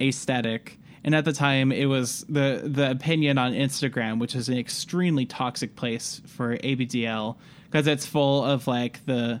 aesthetic. 0.00 0.78
And 1.04 1.14
at 1.14 1.24
the 1.24 1.32
time 1.32 1.72
it 1.72 1.86
was 1.86 2.24
the 2.28 2.62
the 2.64 2.90
opinion 2.90 3.38
on 3.38 3.52
Instagram 3.52 4.18
which 4.18 4.34
is 4.34 4.48
an 4.48 4.58
extremely 4.58 5.24
toxic 5.24 5.76
place 5.76 6.20
for 6.26 6.56
ABDL 6.58 7.36
because 7.64 7.86
it's 7.86 8.06
full 8.06 8.44
of 8.44 8.66
like 8.66 9.04
the 9.06 9.40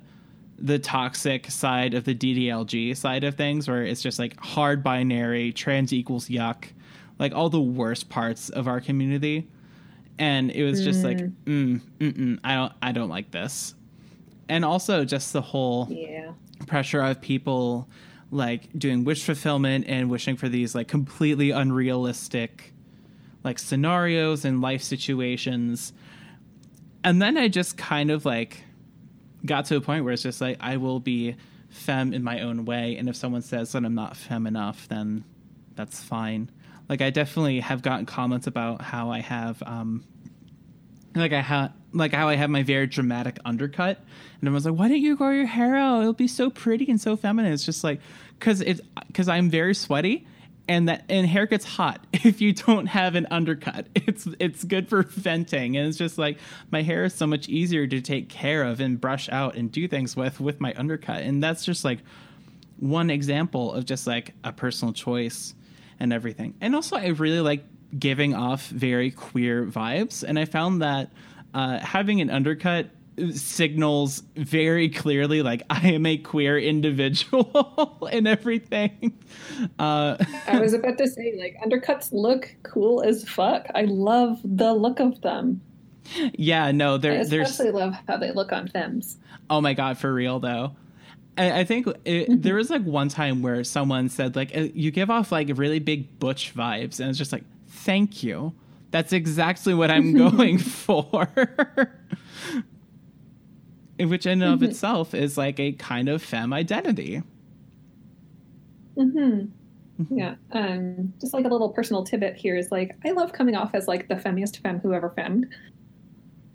the 0.58 0.78
toxic 0.78 1.50
side 1.50 1.94
of 1.94 2.04
the 2.04 2.14
DDLG 2.14 2.96
side 2.96 3.22
of 3.24 3.36
things 3.36 3.68
where 3.68 3.84
it's 3.84 4.02
just 4.02 4.18
like 4.18 4.38
hard 4.40 4.82
binary 4.82 5.52
trans 5.52 5.92
equals 5.92 6.28
yuck 6.28 6.64
like 7.18 7.32
all 7.34 7.48
the 7.48 7.60
worst 7.60 8.08
parts 8.08 8.48
of 8.50 8.66
our 8.68 8.80
community. 8.80 9.48
And 10.18 10.50
it 10.50 10.64
was 10.64 10.82
just 10.82 11.04
like 11.04 11.18
mm, 11.44 11.80
mm-mm, 12.00 12.38
I 12.42 12.54
don't 12.54 12.72
I 12.82 12.92
don't 12.92 13.08
like 13.08 13.30
this. 13.30 13.74
And 14.48 14.64
also 14.64 15.04
just 15.04 15.32
the 15.32 15.42
whole 15.42 15.86
Yeah. 15.90 16.32
pressure 16.66 17.00
of 17.00 17.20
people 17.20 17.88
like 18.30 18.68
doing 18.76 19.04
wish 19.04 19.22
fulfillment 19.24 19.86
and 19.88 20.10
wishing 20.10 20.36
for 20.36 20.48
these 20.48 20.74
like 20.74 20.88
completely 20.88 21.50
unrealistic 21.50 22.72
like 23.44 23.58
scenarios 23.60 24.44
and 24.44 24.60
life 24.60 24.82
situations. 24.82 25.92
And 27.04 27.22
then 27.22 27.38
i 27.38 27.46
just 27.48 27.76
kind 27.78 28.10
of 28.10 28.24
like 28.24 28.64
got 29.44 29.66
to 29.66 29.76
a 29.76 29.80
point 29.80 30.04
where 30.04 30.12
it's 30.12 30.22
just 30.22 30.40
like 30.40 30.56
i 30.60 30.76
will 30.76 31.00
be 31.00 31.36
femme 31.70 32.12
in 32.12 32.22
my 32.22 32.40
own 32.40 32.64
way 32.64 32.96
and 32.96 33.08
if 33.08 33.16
someone 33.16 33.42
says 33.42 33.72
that 33.72 33.84
i'm 33.84 33.94
not 33.94 34.16
femme 34.16 34.46
enough 34.46 34.88
then 34.88 35.24
that's 35.74 36.02
fine 36.02 36.50
like 36.88 37.02
i 37.02 37.10
definitely 37.10 37.60
have 37.60 37.82
gotten 37.82 38.06
comments 38.06 38.46
about 38.46 38.80
how 38.80 39.10
i 39.10 39.20
have 39.20 39.62
um 39.64 40.04
like 41.14 41.32
I 41.32 41.40
had 41.40 41.72
like 41.92 42.12
how 42.12 42.28
I 42.28 42.36
have 42.36 42.50
my 42.50 42.62
very 42.62 42.86
dramatic 42.86 43.38
undercut, 43.44 43.98
and 44.40 44.48
everyone's 44.48 44.66
like, 44.66 44.74
"Why 44.74 44.88
don't 44.88 45.00
you 45.00 45.16
grow 45.16 45.30
your 45.30 45.46
hair 45.46 45.74
out? 45.76 46.00
It'll 46.00 46.12
be 46.12 46.28
so 46.28 46.50
pretty 46.50 46.88
and 46.90 47.00
so 47.00 47.16
feminine." 47.16 47.52
It's 47.52 47.64
just 47.64 47.82
like 47.82 48.00
because 48.38 48.60
it's 48.60 48.80
because 49.06 49.28
I'm 49.28 49.50
very 49.50 49.74
sweaty, 49.74 50.26
and 50.68 50.88
that 50.88 51.04
and 51.08 51.26
hair 51.26 51.46
gets 51.46 51.64
hot 51.64 52.06
if 52.12 52.40
you 52.40 52.52
don't 52.52 52.86
have 52.86 53.14
an 53.14 53.26
undercut. 53.30 53.86
It's 53.94 54.28
it's 54.38 54.64
good 54.64 54.88
for 54.88 55.02
venting, 55.02 55.76
and 55.76 55.88
it's 55.88 55.98
just 55.98 56.18
like 56.18 56.38
my 56.70 56.82
hair 56.82 57.04
is 57.04 57.14
so 57.14 57.26
much 57.26 57.48
easier 57.48 57.86
to 57.86 58.00
take 58.00 58.28
care 58.28 58.62
of 58.64 58.80
and 58.80 59.00
brush 59.00 59.28
out 59.30 59.56
and 59.56 59.72
do 59.72 59.88
things 59.88 60.16
with 60.16 60.40
with 60.40 60.60
my 60.60 60.74
undercut, 60.76 61.22
and 61.22 61.42
that's 61.42 61.64
just 61.64 61.84
like 61.84 62.00
one 62.78 63.10
example 63.10 63.72
of 63.72 63.84
just 63.84 64.06
like 64.06 64.34
a 64.44 64.52
personal 64.52 64.92
choice 64.94 65.54
and 65.98 66.12
everything. 66.12 66.54
And 66.60 66.74
also, 66.74 66.96
I 66.96 67.08
really 67.08 67.40
like 67.40 67.64
giving 67.98 68.34
off 68.34 68.68
very 68.68 69.10
queer 69.10 69.64
vibes, 69.64 70.22
and 70.22 70.38
I 70.38 70.44
found 70.44 70.82
that 70.82 71.10
uh, 71.54 71.78
having 71.78 72.20
an 72.20 72.30
undercut 72.30 72.90
signals 73.32 74.22
very 74.36 74.88
clearly 74.88 75.42
like 75.42 75.62
I 75.70 75.88
am 75.88 76.06
a 76.06 76.16
queer 76.16 76.58
individual 76.58 78.08
and 78.12 78.26
everything. 78.26 79.18
Uh, 79.78 80.16
I 80.46 80.60
was 80.60 80.72
about 80.72 80.98
to 80.98 81.08
say, 81.08 81.34
like, 81.38 81.56
undercuts 81.64 82.12
look 82.12 82.54
cool 82.62 83.02
as 83.02 83.28
fuck. 83.28 83.66
I 83.74 83.82
love 83.82 84.40
the 84.44 84.72
look 84.74 85.00
of 85.00 85.20
them. 85.20 85.60
yeah, 86.34 86.70
no, 86.70 86.94
I 86.94 86.98
there, 86.98 87.24
there's 87.24 87.50
especially 87.50 87.72
love 87.72 87.94
how 88.06 88.16
they 88.16 88.32
look 88.32 88.52
on 88.52 88.68
femmes. 88.68 89.18
Oh 89.50 89.60
my 89.60 89.74
god, 89.74 89.98
for 89.98 90.12
real 90.12 90.40
though. 90.40 90.76
I, 91.36 91.60
I 91.60 91.64
think 91.64 91.86
it, 92.04 92.42
there 92.42 92.56
was 92.56 92.70
like 92.70 92.82
one 92.82 93.08
time 93.08 93.42
where 93.42 93.62
someone 93.64 94.08
said 94.08 94.36
like 94.36 94.56
uh, 94.56 94.68
you 94.74 94.90
give 94.90 95.10
off 95.10 95.32
like 95.32 95.50
really 95.54 95.78
big 95.78 96.18
butch 96.18 96.54
vibes, 96.54 97.00
and 97.00 97.08
it's 97.08 97.18
just 97.18 97.32
like 97.32 97.44
thank 97.68 98.22
you. 98.22 98.52
That's 98.90 99.12
exactly 99.12 99.74
what 99.74 99.90
I'm 99.90 100.14
going 100.16 100.58
for. 100.58 101.28
Which 103.98 104.26
in 104.26 104.42
and 104.42 104.54
of 104.54 104.62
itself 104.62 105.14
is 105.14 105.36
like 105.36 105.58
a 105.58 105.72
kind 105.72 106.08
of 106.08 106.22
femme 106.22 106.52
identity. 106.52 107.22
hmm 108.96 109.44
Yeah. 110.10 110.36
Um, 110.52 111.12
just 111.20 111.34
like 111.34 111.44
a 111.44 111.48
little 111.48 111.70
personal 111.70 112.04
tidbit 112.04 112.36
here 112.36 112.56
is 112.56 112.70
like, 112.70 112.96
I 113.04 113.10
love 113.10 113.32
coming 113.32 113.56
off 113.56 113.70
as 113.74 113.88
like 113.88 114.08
the 114.08 114.14
femmiest 114.14 114.58
femme 114.62 114.78
who 114.80 114.92
ever 114.94 115.10
femmed, 115.10 115.46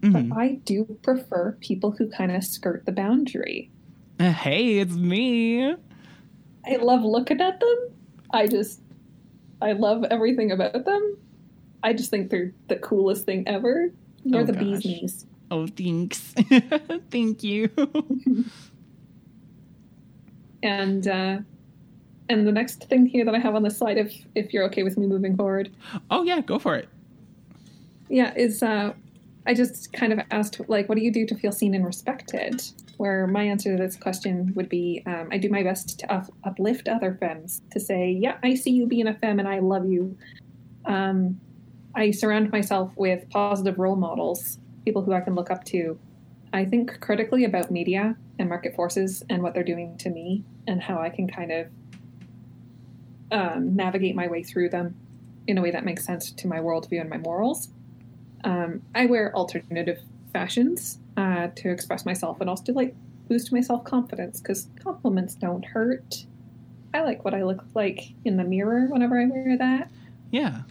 Mhm. 0.01 0.29
but 0.29 0.37
I 0.37 0.53
do 0.65 0.85
prefer 1.01 1.57
people 1.59 1.91
who 1.91 2.07
kind 2.09 2.31
of 2.31 2.43
skirt 2.43 2.85
the 2.85 2.91
boundary. 2.93 3.69
Uh, 4.19 4.31
Hey, 4.31 4.79
it's 4.79 4.95
me. 4.95 5.73
I 6.65 6.75
love 6.81 7.03
looking 7.03 7.41
at 7.41 7.59
them. 7.59 7.77
I 8.31 8.47
just, 8.47 8.81
I 9.61 9.73
love 9.73 10.05
everything 10.05 10.51
about 10.51 10.85
them. 10.85 11.17
I 11.83 11.91
just 11.93 12.09
think 12.09 12.29
they're 12.29 12.53
the 12.69 12.77
coolest 12.77 13.25
thing 13.25 13.45
ever. 13.47 13.91
They're 14.23 14.41
Oh, 14.41 14.45
the 14.45 14.53
bee's 14.53 14.85
knees. 14.85 15.25
Oh, 15.53 15.67
thanks. 15.67 16.33
Thank 17.11 17.43
you. 17.43 17.69
And 20.63 21.05
uh, 21.09 21.39
and 22.29 22.47
the 22.47 22.51
next 22.53 22.85
thing 22.85 23.05
here 23.05 23.25
that 23.25 23.35
I 23.35 23.39
have 23.39 23.53
on 23.53 23.63
the 23.63 23.69
slide, 23.69 23.97
if 23.97 24.13
if 24.33 24.53
you're 24.53 24.63
okay 24.67 24.83
with 24.83 24.97
me 24.97 25.07
moving 25.07 25.35
forward, 25.35 25.69
oh 26.09 26.23
yeah, 26.23 26.39
go 26.39 26.57
for 26.57 26.77
it. 26.77 26.87
yeah, 28.07 28.33
is 28.35 28.63
uh, 28.63 28.93
I 29.45 29.53
just 29.53 29.91
kind 29.91 30.13
of 30.13 30.19
asked 30.31 30.61
like, 30.69 30.87
what 30.87 30.97
do 30.97 31.03
you 31.03 31.11
do 31.11 31.25
to 31.25 31.35
feel 31.35 31.51
seen 31.51 31.75
and 31.75 31.85
respected? 31.85 32.61
Where 32.95 33.27
my 33.27 33.43
answer 33.43 33.75
to 33.75 33.83
this 33.83 33.97
question 33.97 34.53
would 34.55 34.69
be, 34.69 35.03
um, 35.05 35.27
I 35.33 35.37
do 35.37 35.49
my 35.49 35.63
best 35.63 35.99
to 35.99 36.13
up- 36.13 36.31
uplift 36.45 36.87
other 36.87 37.17
femmes 37.19 37.61
to 37.71 37.79
say, 37.79 38.09
yeah, 38.11 38.37
I 38.41 38.55
see 38.55 38.71
you 38.71 38.87
being 38.87 39.07
a 39.07 39.13
femme 39.15 39.39
and 39.39 39.49
I 39.49 39.59
love 39.59 39.85
you. 39.85 40.17
Um, 40.85 41.41
I 41.95 42.11
surround 42.11 42.51
myself 42.51 42.91
with 42.95 43.29
positive 43.31 43.77
role 43.77 43.97
models, 43.97 44.57
people 44.85 45.01
who 45.01 45.13
I 45.13 45.21
can 45.21 45.35
look 45.35 45.51
up 45.51 45.63
to. 45.65 45.99
I 46.51 46.65
think 46.65 46.99
critically 46.99 47.45
about 47.45 47.71
media 47.71 48.15
and 48.37 48.49
market 48.49 48.75
forces 48.75 49.23
and 49.29 49.41
what 49.41 49.53
they're 49.53 49.63
doing 49.63 49.97
to 49.97 50.09
me 50.09 50.43
and 50.67 50.81
how 50.81 50.99
I 50.99 51.09
can 51.09 51.27
kind 51.27 51.51
of 51.51 51.67
um, 53.31 53.75
navigate 53.75 54.15
my 54.15 54.27
way 54.27 54.43
through 54.43 54.69
them 54.69 54.95
in 55.47 55.57
a 55.57 55.61
way 55.61 55.71
that 55.71 55.83
makes 55.83 56.05
sense 56.05 56.31
to 56.31 56.47
my 56.47 56.59
worldview 56.59 57.01
and 57.01 57.09
my 57.09 57.17
morals. 57.17 57.69
Um, 58.43 58.81
I 58.93 59.07
wear 59.07 59.35
alternative 59.35 59.99
fashions 60.31 60.99
uh, 61.17 61.47
to 61.55 61.69
express 61.69 62.05
myself 62.05 62.39
and 62.41 62.49
also 62.49 62.63
to 62.65 62.73
like 62.73 62.95
boost 63.27 63.51
my 63.51 63.61
self 63.61 63.83
confidence 63.83 64.39
because 64.39 64.67
compliments 64.83 65.35
don't 65.35 65.65
hurt. 65.65 66.25
I 66.93 67.01
like 67.01 67.25
what 67.25 67.33
I 67.33 67.43
look 67.43 67.63
like 67.73 68.13
in 68.23 68.37
the 68.37 68.43
mirror 68.43 68.87
whenever 68.87 69.19
I 69.19 69.25
wear 69.25 69.57
that. 69.57 69.89
Yeah. 70.31 70.61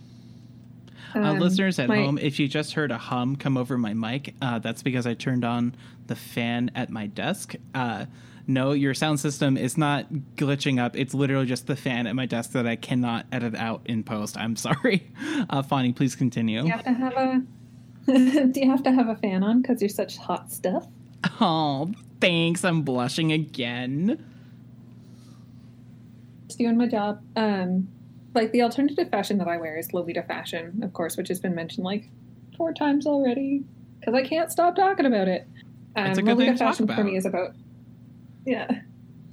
Uh, 1.14 1.20
Um, 1.20 1.39
listeners 1.39 1.78
at 1.78 1.89
my- 1.89 1.97
home, 1.97 2.18
if 2.18 2.39
you 2.39 2.48
just 2.48 2.72
heard 2.74 2.90
a 2.90 2.98
hum 2.98 3.36
come 3.36 3.56
over 3.56 3.76
my 3.78 3.94
mic, 3.94 4.34
uh, 4.43 4.59
that's 4.59 4.82
because 4.82 5.06
I 5.06 5.14
turned 5.14 5.44
on 5.44 5.74
the 6.06 6.16
fan 6.16 6.70
at 6.74 6.90
my 6.90 7.06
desk. 7.06 7.55
Uh, 7.74 8.06
no, 8.47 8.72
your 8.72 8.93
sound 8.94 9.20
system 9.20 9.56
is 9.56 9.78
not 9.78 10.12
glitching 10.36 10.80
up. 10.80 10.97
It's 10.97 11.14
literally 11.14 11.47
just 11.47 11.66
the 11.68 11.76
fan 11.76 12.06
at 12.06 12.16
my 12.16 12.26
desk 12.26 12.52
that 12.52 12.66
I 12.66 12.76
cannot 12.76 13.26
edit 13.30 13.55
out 13.55 13.82
in 13.86 14.02
post. 14.02 14.36
I'm 14.36 14.56
sorry. 14.66 15.06
Uh, 15.48 15.62
Fawny, 15.62 15.93
please 15.94 16.16
continue. 16.16 16.60
Do 16.62 16.66
you 16.66 16.72
have 16.72 16.84
to 16.84 16.93
have 16.93 17.12
a 17.14 17.43
Do 18.06 18.60
you 18.60 18.68
have 18.68 18.82
to 18.82 18.90
have 18.90 19.09
a 19.09 19.14
fan 19.16 19.44
on 19.44 19.62
because 19.62 19.80
you're 19.80 19.89
such 19.89 20.16
hot 20.16 20.51
stuff? 20.51 20.86
Oh, 21.40 21.93
thanks. 22.20 22.64
I'm 22.64 22.82
blushing 22.82 23.30
again. 23.30 24.24
Just 26.48 26.59
doing 26.59 26.76
my 26.76 26.86
job. 26.89 27.22
Um, 27.36 27.89
like 28.34 28.52
the 28.52 28.62
alternative 28.62 29.10
fashion 29.10 29.38
that 29.38 29.48
I 29.48 29.56
wear 29.56 29.76
is 29.76 29.92
Lolita 29.92 30.22
fashion, 30.22 30.82
of 30.82 30.92
course, 30.92 31.16
which 31.16 31.28
has 31.28 31.40
been 31.40 31.54
mentioned 31.54 31.84
like 31.84 32.09
four 32.56 32.72
times 32.72 33.06
already 33.06 33.64
because 34.00 34.14
I 34.14 34.22
can't 34.22 34.50
stop 34.50 34.76
talking 34.76 35.06
about 35.06 35.28
it. 35.28 35.46
Um, 35.96 36.06
It's 36.06 36.18
a 36.18 36.22
good 36.22 36.38
thing 36.38 36.46
Lolita 36.46 36.59
fashion 36.59 36.86
for 36.86 37.04
me 37.04 37.16
is 37.16 37.26
about 37.26 37.54
yeah, 38.44 38.68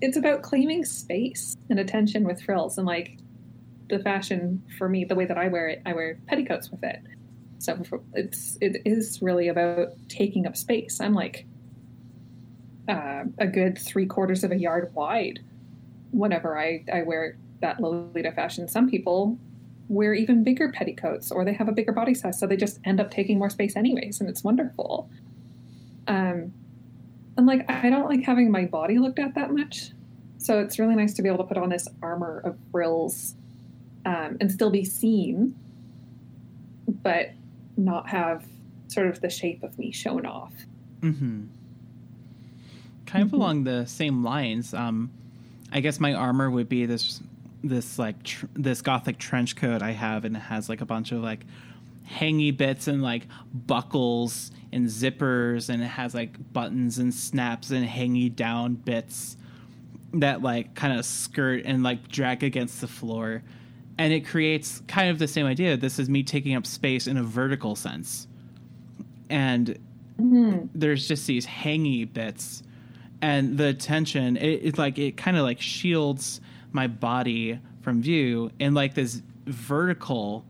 it's 0.02 0.18
about 0.18 0.44
claiming 0.44 0.86
space 0.86 1.58
and 1.70 1.80
attention 1.80 2.24
with 2.24 2.42
frills 2.42 2.78
and 2.78 2.86
like 2.86 3.18
the 3.90 4.00
fashion 4.00 4.64
for 4.78 4.88
me, 4.88 5.04
the 5.04 5.16
way 5.16 5.26
that 5.26 5.38
I 5.38 5.48
wear 5.48 5.68
it, 5.68 5.82
I 5.86 5.94
wear 5.94 6.20
petticoats 6.28 6.70
with 6.70 6.84
it. 6.84 7.02
So 7.58 7.84
it's 8.14 8.58
it 8.62 8.82
is 8.86 9.22
really 9.22 9.48
about 9.48 9.90
taking 10.08 10.46
up 10.46 10.56
space. 10.56 11.02
I'm 11.02 11.14
like 11.14 11.46
uh, 12.88 13.24
a 13.38 13.48
good 13.48 13.78
three 13.78 14.06
quarters 14.06 14.44
of 14.44 14.52
a 14.52 14.58
yard 14.58 14.94
wide 14.94 15.40
whenever 16.12 16.58
I, 16.58 16.84
I 16.92 17.04
wear 17.04 17.38
that 17.62 17.80
Lolita 17.80 18.32
fashion. 18.32 18.68
Some 18.68 18.90
people 18.90 19.38
wear 19.88 20.14
even 20.14 20.44
bigger 20.44 20.72
petticoats 20.72 21.32
or 21.32 21.44
they 21.44 21.54
have 21.54 21.68
a 21.68 21.72
bigger 21.72 21.92
body 21.92 22.14
size, 22.14 22.40
so 22.40 22.46
they 22.48 22.58
just 22.58 22.80
end 22.86 23.00
up 23.00 23.10
taking 23.12 23.38
more 23.40 23.50
space 23.50 23.76
anyways, 23.76 24.20
and 24.22 24.30
it's 24.30 24.44
wonderful. 24.44 25.10
Um, 26.08 26.54
and 27.38 27.46
like 27.48 27.70
I 27.70 27.90
don't 27.90 28.08
like 28.10 28.24
having 28.24 28.52
my 28.52 28.66
body 28.66 29.00
looked 29.00 29.20
at 29.20 29.36
that 29.36 29.52
much. 29.52 29.92
So 30.38 30.60
it's 30.60 30.80
really 30.80 30.96
nice 30.96 31.14
to 31.16 31.22
be 31.22 31.28
able 31.28 31.40
to 31.40 31.44
put 31.44 31.58
on 31.58 31.70
this 31.70 31.88
armor 32.02 32.40
of 32.46 32.58
frills 32.72 33.36
um, 34.06 34.38
and 34.40 34.52
still 34.52 34.70
be 34.70 34.86
seen, 34.86 35.54
but 37.04 37.32
not 37.78 38.10
have 38.10 38.46
sort 38.88 39.08
of 39.08 39.22
the 39.22 39.30
shape 39.30 39.64
of 39.64 39.78
me 39.78 39.92
shown 39.92 40.26
off. 40.26 40.54
Mm-hmm. 41.02 41.44
Kind 43.06 43.24
of 43.24 43.30
Mhm. 43.30 43.34
along 43.34 43.64
the 43.66 43.86
same 43.86 44.24
lines. 44.24 44.74
Um, 44.74 45.12
I 45.72 45.80
guess 45.82 46.00
my 46.00 46.14
armor 46.14 46.50
would 46.50 46.70
be 46.70 46.86
this 46.86 47.22
this 47.64 48.00
like 48.00 48.24
tr- 48.24 48.46
this 48.54 48.82
gothic 48.82 49.18
trench 49.18 49.56
coat 49.56 49.82
I 49.82 49.92
have, 49.92 50.26
and 50.26 50.36
it 50.36 50.40
has 50.40 50.70
like 50.70 50.82
a 50.82 50.86
bunch 50.86 51.12
of 51.12 51.22
like 51.22 51.46
hangy 52.10 52.56
bits 52.56 52.88
and 52.88 53.02
like 53.02 53.28
buckles 53.54 54.52
and 54.72 54.88
zippers, 54.88 55.70
and 55.70 55.82
it 55.84 55.88
has 55.88 56.14
like 56.14 56.54
buttons 56.54 56.98
and 57.00 57.14
snaps 57.14 57.72
and 57.72 57.88
hangy 57.88 58.34
down 58.34 58.76
bits 58.76 59.38
that 60.14 60.42
like 60.42 60.74
kind 60.74 60.98
of 60.98 61.06
skirt 61.06 61.64
and 61.66 61.84
like 61.84 62.08
drag 62.08 62.44
against 62.44 62.82
the 62.82 62.88
floor. 62.88 63.44
And 63.98 64.14
it 64.14 64.26
creates 64.26 64.82
kind 64.88 65.10
of 65.10 65.20
the 65.20 65.28
same 65.28 65.46
idea. 65.46 65.76
This 65.76 66.00
is 66.00 66.10
me 66.10 66.24
taking 66.24 66.56
up 66.56 66.66
space 66.66 67.06
in 67.06 67.18
a 67.18 67.24
vertical 67.24 67.76
sense. 67.76 68.28
And 69.30 69.78
Hmm. 70.18 70.66
there's 70.76 71.08
just 71.08 71.28
these 71.28 71.46
hangy 71.46 72.12
bits 72.12 72.62
and 73.22 73.58
the 73.58 73.74
tension 73.74 74.36
it, 74.36 74.60
it 74.66 74.78
like 74.78 74.98
it 75.00 75.16
kind 75.16 75.38
of 75.38 75.44
like 75.44 75.62
shields 75.62 76.42
my 76.72 76.88
body 76.88 77.60
from 77.82 78.02
view 78.02 78.52
in 78.60 78.74
like 78.74 78.94
this 78.94 79.22
vertical 79.46 80.46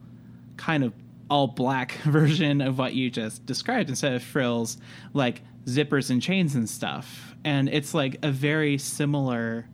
kind 0.56 0.84
of 0.84 0.92
all 1.30 1.46
black 1.46 1.92
version 2.04 2.60
of 2.60 2.78
what 2.78 2.94
you 2.94 3.10
just 3.10 3.44
described 3.46 3.88
instead 3.88 4.12
of 4.12 4.22
frills 4.22 4.78
like 5.14 5.42
zippers 5.66 6.10
and 6.10 6.20
chains 6.20 6.54
and 6.54 6.68
stuff. 6.68 7.34
And 7.44 7.68
it's 7.68 7.94
like 7.94 8.18
a 8.22 8.30
very 8.30 8.78
similar 8.78 9.66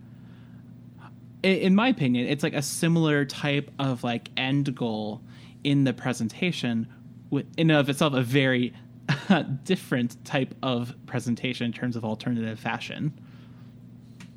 in 1.43 1.75
my 1.75 1.89
opinion 1.89 2.27
it's 2.27 2.43
like 2.43 2.55
a 2.55 2.63
similar 2.63 3.25
type 3.25 3.71
of 3.79 4.03
like 4.03 4.31
end 4.37 4.75
goal 4.75 5.21
in 5.63 5.85
the 5.85 5.93
presentation 5.93 6.89
with 7.31 7.47
in 7.57 7.71
and 7.71 7.79
of 7.79 7.89
itself 7.89 8.15
a 8.15 8.23
very 8.23 8.73
different 9.65 10.23
type 10.25 10.55
of 10.63 10.95
presentation 11.07 11.67
in 11.67 11.73
terms 11.73 11.95
of 11.95 12.05
alternative 12.05 12.59
fashion 12.59 13.13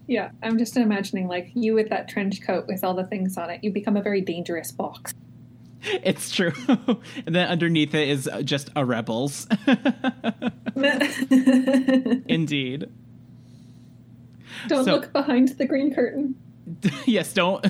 Yeah, 0.10 0.32
I'm 0.42 0.58
just 0.58 0.76
imagining 0.76 1.28
like 1.28 1.52
you 1.54 1.76
with 1.76 1.90
that 1.90 2.08
trench 2.10 2.42
coat 2.42 2.66
with 2.68 2.84
all 2.84 2.96
the 2.96 3.04
things 3.06 3.38
on 3.38 3.52
it. 3.52 3.64
You 3.64 3.72
become 3.72 3.96
a 3.96 4.02
very 4.02 4.22
dangerous 4.22 4.72
box. 4.72 5.14
it's 5.84 6.32
true 6.32 6.52
and 6.68 7.34
then 7.36 7.48
underneath 7.48 7.94
it 7.94 8.10
is 8.10 8.28
uh, 8.28 8.42
just 8.42 8.70
a 8.76 8.84
rebels 8.84 9.48
Indeed. 12.28 12.90
Don't 14.68 14.84
So- 14.86 14.92
look 14.96 15.14
behind 15.14 15.50
the 15.50 15.66
green 15.66 15.94
curtain. 15.94 16.36
yes 17.06 17.34
don't 17.34 17.64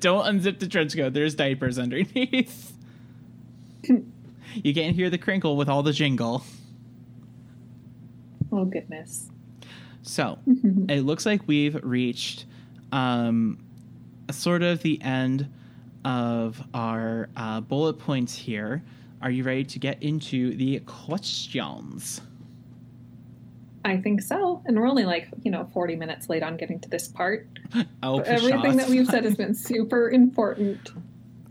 don't 0.00 0.24
unzip 0.24 0.58
the 0.58 0.66
trench 0.66 0.96
coat 0.96 1.12
there's 1.12 1.36
diapers 1.36 1.78
underneath 1.78 2.72
you 3.84 4.74
can't 4.74 4.96
hear 4.96 5.08
the 5.10 5.18
crinkle 5.18 5.56
with 5.56 5.68
all 5.68 5.82
the 5.84 5.92
jingle 5.92 6.42
Oh 8.50 8.64
goodness. 8.64 9.28
So 10.02 10.38
it 10.88 11.02
looks 11.02 11.24
like 11.24 11.46
we've 11.46 11.78
reached 11.82 12.46
um, 12.90 13.58
sort 14.30 14.62
of 14.62 14.82
the 14.82 15.00
end 15.02 15.48
of 16.04 16.62
our 16.74 17.28
uh, 17.36 17.60
bullet 17.60 17.94
points 17.94 18.34
here. 18.34 18.82
Are 19.20 19.30
you 19.30 19.44
ready 19.44 19.64
to 19.64 19.78
get 19.78 20.02
into 20.02 20.54
the 20.56 20.80
questions? 20.80 22.20
I 23.84 23.96
think 23.96 24.22
so. 24.22 24.62
And 24.66 24.78
we're 24.78 24.88
only 24.88 25.04
like, 25.04 25.28
you 25.42 25.50
know, 25.50 25.68
40 25.72 25.96
minutes 25.96 26.28
late 26.28 26.42
on 26.42 26.56
getting 26.56 26.80
to 26.80 26.88
this 26.88 27.08
part. 27.08 27.46
Oh, 28.02 28.18
everything 28.20 28.76
that 28.76 28.88
we've 28.88 29.06
said 29.06 29.24
has 29.24 29.34
been 29.34 29.54
super 29.70 30.10
important. 30.10 30.90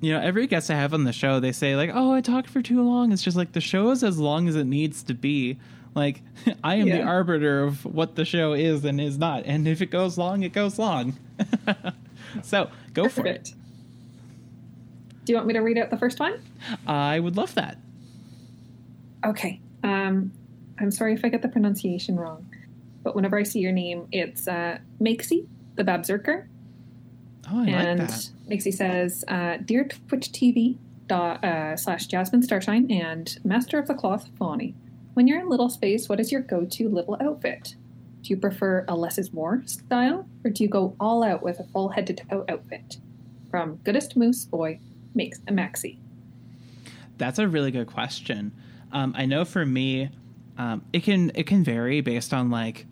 You 0.02 0.14
know, 0.14 0.20
every 0.20 0.46
guest 0.46 0.70
I 0.70 0.76
have 0.76 0.94
on 0.94 1.04
the 1.04 1.14
show, 1.14 1.40
they 1.40 1.52
say 1.52 1.76
like, 1.76 1.90
"Oh, 1.94 2.12
I 2.12 2.22
talked 2.22 2.48
for 2.48 2.62
too 2.62 2.84
long." 2.84 3.12
It's 3.12 3.24
just 3.24 3.38
like 3.38 3.54
the 3.54 3.62
show 3.62 3.90
is 3.90 4.04
as 4.04 4.20
long 4.20 4.48
as 4.48 4.56
it 4.56 4.66
needs 4.66 5.02
to 5.04 5.14
be. 5.16 5.58
Like, 5.94 6.22
I 6.64 6.76
am 6.76 6.88
the 6.88 7.02
arbiter 7.02 7.64
of 7.64 7.84
what 7.86 8.16
the 8.16 8.26
show 8.26 8.54
is 8.54 8.86
and 8.86 9.00
is 9.00 9.18
not, 9.18 9.44
and 9.46 9.68
if 9.68 9.82
it 9.82 9.88
goes 9.88 10.18
long, 10.18 10.44
it 10.44 10.54
goes 10.54 10.80
long. 10.80 11.18
so 12.44 12.70
go 12.94 13.10
for 13.10 13.26
it. 13.28 13.54
Do 15.26 15.34
you 15.34 15.38
want 15.38 15.48
me 15.48 15.54
to 15.54 15.60
read 15.60 15.78
out 15.78 15.90
the 15.90 15.98
first 15.98 16.20
one? 16.20 16.42
I 16.88 17.20
would 17.20 17.38
love 17.38 17.54
that. 17.56 17.78
Okay. 19.26 19.60
Um, 19.84 20.32
I'm 20.80 20.92
sorry 20.92 21.14
if 21.14 21.24
I 21.24 21.30
get 21.30 21.42
the 21.42 21.48
pronunciation 21.48 22.20
wrong, 22.20 22.50
but 23.04 23.16
whenever 23.16 23.38
I 23.38 23.44
see 23.44 23.60
your 23.60 23.72
name, 23.72 24.08
it's 24.12 24.48
uh, 24.48 24.80
Makesy, 25.00 25.48
the 25.76 25.84
Babzerker. 25.84 26.48
Oh, 27.52 27.62
I 27.62 27.68
and 27.68 28.00
like 28.00 28.08
that. 28.10 28.30
Makesy 28.50 28.74
says, 28.74 29.24
uh, 29.28 29.58
Dear 29.58 29.88
Twitch 30.08 30.32
TV 30.32 30.78
dot, 31.08 31.44
uh, 31.44 31.76
slash 31.76 32.08
Jasmine 32.08 32.42
Starshine 32.42 32.90
and 32.92 33.38
Master 33.44 33.78
of 33.78 33.88
the 33.88 33.94
Cloth 33.94 34.30
Fawny, 34.40 34.74
when 35.14 35.28
you're 35.28 35.40
in 35.40 35.50
little 35.50 35.70
space, 35.70 36.08
what 36.08 36.20
is 36.20 36.32
your 36.32 36.42
go 36.42 36.66
to 36.66 36.90
little 36.90 37.18
outfit? 37.22 37.76
Do 38.22 38.30
you 38.30 38.38
prefer 38.38 38.86
a 38.88 38.96
less 38.96 39.18
is 39.18 39.34
more 39.34 39.64
style, 39.66 40.28
or 40.46 40.52
do 40.52 40.64
you 40.64 40.70
go 40.70 40.96
all 41.00 41.24
out 41.24 41.42
with 41.42 41.60
a 41.60 41.64
full 41.66 41.90
head 41.90 42.08
to 42.08 42.14
toe 42.14 42.46
outfit? 42.48 42.98
From 43.50 43.78
Goodest 43.78 44.16
Moose 44.16 44.46
Boy, 44.46 44.80
makes 45.14 45.40
a 45.48 45.52
Maxi. 45.52 45.98
That's 47.18 47.40
a 47.40 47.48
really 47.48 47.72
good 47.72 47.88
question. 47.88 48.54
Um, 48.92 49.14
I 49.18 49.26
know 49.26 49.44
for 49.44 49.66
me, 49.66 50.10
um, 50.58 50.84
it 50.94 51.04
can 51.04 51.32
it 51.36 51.48
can 51.48 51.64
vary 51.64 52.02
based 52.02 52.34
on 52.34 52.50
like 52.50 52.86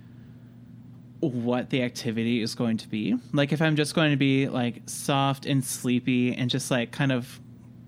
what 1.19 1.69
the 1.69 1.83
activity 1.83 2.41
is 2.41 2.55
going 2.55 2.77
to 2.77 2.87
be. 2.87 3.15
Like 3.33 3.51
if 3.51 3.61
I'm 3.61 3.75
just 3.75 3.93
going 3.93 4.11
to 4.11 4.17
be 4.17 4.47
like 4.47 4.81
soft 4.85 5.45
and 5.45 5.63
sleepy 5.63 6.33
and 6.33 6.49
just 6.49 6.71
like 6.71 6.91
kind 6.91 7.11
of 7.11 7.39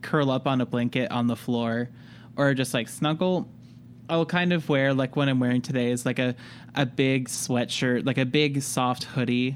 curl 0.02 0.30
up 0.30 0.48
on 0.48 0.62
a 0.62 0.66
blanket 0.66 1.12
on 1.12 1.28
the 1.28 1.36
floor 1.36 1.90
or 2.36 2.54
just 2.54 2.74
like 2.74 2.90
snuggle, 2.90 3.48
I'll 4.12 4.26
kind 4.26 4.52
of 4.52 4.68
wear 4.68 4.94
like 4.94 5.16
what 5.16 5.30
I'm 5.30 5.40
wearing 5.40 5.62
today 5.62 5.90
is 5.90 6.06
like 6.06 6.20
a 6.20 6.36
a 6.76 6.86
big 6.86 7.30
sweatshirt, 7.30 8.06
like 8.06 8.18
a 8.18 8.26
big 8.26 8.62
soft 8.62 9.06
hoodie 9.06 9.56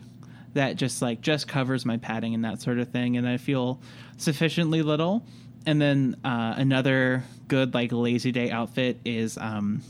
that 0.54 0.78
just 0.78 1.02
like 1.02 1.20
just 1.20 1.50
covers 1.50 1.86
my 1.86 1.98
padding 1.98 2.34
and 2.34 2.46
that 2.46 2.62
sort 2.62 2.80
of 2.80 2.88
thing 2.88 3.18
and 3.18 3.28
I 3.28 3.36
feel 3.36 3.82
sufficiently 4.16 4.82
little. 4.82 5.26
And 5.66 5.82
then 5.82 6.16
uh, 6.24 6.54
another 6.56 7.26
good 7.50 7.74
like 7.74 7.92
lazy 7.92 8.32
day 8.32 8.50
outfit 8.50 8.98
is 9.04 9.38
um, 9.38 9.82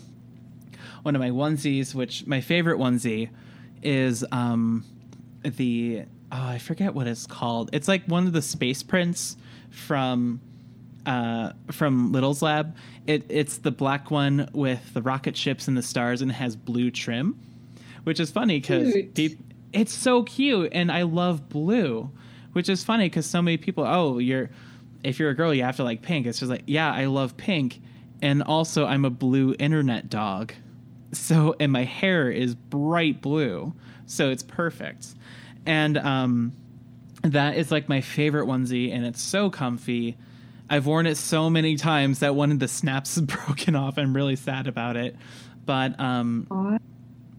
one 1.03 1.15
of 1.15 1.21
my 1.21 1.29
onesies, 1.29 1.93
which 1.93 2.25
my 2.25 2.41
favorite 2.41 2.79
onesie 2.79 3.29
is 3.83 4.25
um, 4.31 4.83
the 5.43 6.05
oh, 6.31 6.47
I 6.47 6.57
forget 6.57 6.95
what 6.95 7.05
it's 7.05 7.27
called. 7.27 7.69
It's 7.71 7.87
like 7.87 8.03
one 8.05 8.25
of 8.25 8.33
the 8.33 8.41
space 8.41 8.81
prints 8.81 9.37
from 9.69 10.41
uh, 11.06 11.52
from 11.72 12.11
Little's 12.11 12.41
lab. 12.41 12.76
It, 13.07 13.26
it's 13.30 13.57
the 13.60 13.72
black 13.72 14.10
one 14.11 14.49
with 14.53 14.94
the 14.94 15.02
rocket 15.02 15.38
ships 15.38 15.68
and 15.68 15.77
the 15.77 15.84
stars, 15.84 16.22
and 16.22 16.32
it 16.32 16.36
has 16.36 16.56
blue 16.56 16.91
trim, 16.91 17.40
which 18.03 18.19
is 18.19 18.32
funny 18.32 18.60
because 18.60 18.94
it's 19.73 19.94
so 19.94 20.23
cute, 20.23 20.69
and 20.73 20.91
I 20.91 21.03
love 21.03 21.49
blue, 21.49 22.10
which 22.53 22.69
is 22.69 22.84
funny 22.84 23.07
because 23.07 23.26
so 23.26 23.41
many 23.41 23.57
people, 23.57 23.84
oh, 23.86 24.18
you're 24.18 24.49
if 25.03 25.19
you're 25.19 25.30
a 25.30 25.36
girl, 25.36 25.53
you 25.53 25.64
have 25.64 25.76
to 25.76 25.84
like 25.84 26.02
pink. 26.02 26.26
It's 26.26 26.40
just 26.40 26.49
like, 26.49 26.64
yeah, 26.65 26.91
I 26.91 27.06
love 27.06 27.38
pink, 27.38 27.82
and 28.22 28.41
also 28.41 28.86
I'm 28.86 29.06
a 29.06 29.11
blue 29.11 29.56
internet 29.60 30.10
dog, 30.10 30.53
so 31.11 31.56
and 31.60 31.72
my 31.72 31.84
hair 31.84 32.32
is 32.32 32.56
bright 32.56 33.22
blue, 33.22 33.73
so 34.07 34.30
it's 34.30 34.44
perfect, 34.44 35.14
and 35.65 35.98
um, 35.98 36.53
that 37.22 37.57
is 37.57 37.72
like 37.72 37.90
my 37.90 38.02
favorite 38.02 38.48
onesie, 38.48 38.91
and 38.91 39.06
it's 39.06 39.22
so 39.22 39.49
comfy. 39.49 40.18
I've 40.69 40.85
worn 40.85 41.05
it 41.05 41.15
so 41.15 41.49
many 41.49 41.75
times 41.75 42.19
that 42.19 42.35
one 42.35 42.51
of 42.51 42.59
the 42.59 42.67
snaps 42.67 43.17
is 43.17 43.23
broken 43.23 43.75
off. 43.75 43.97
I'm 43.97 44.15
really 44.15 44.35
sad 44.35 44.67
about 44.67 44.95
it, 44.95 45.15
but 45.65 45.99
um, 45.99 46.47
Aw, 46.51 46.77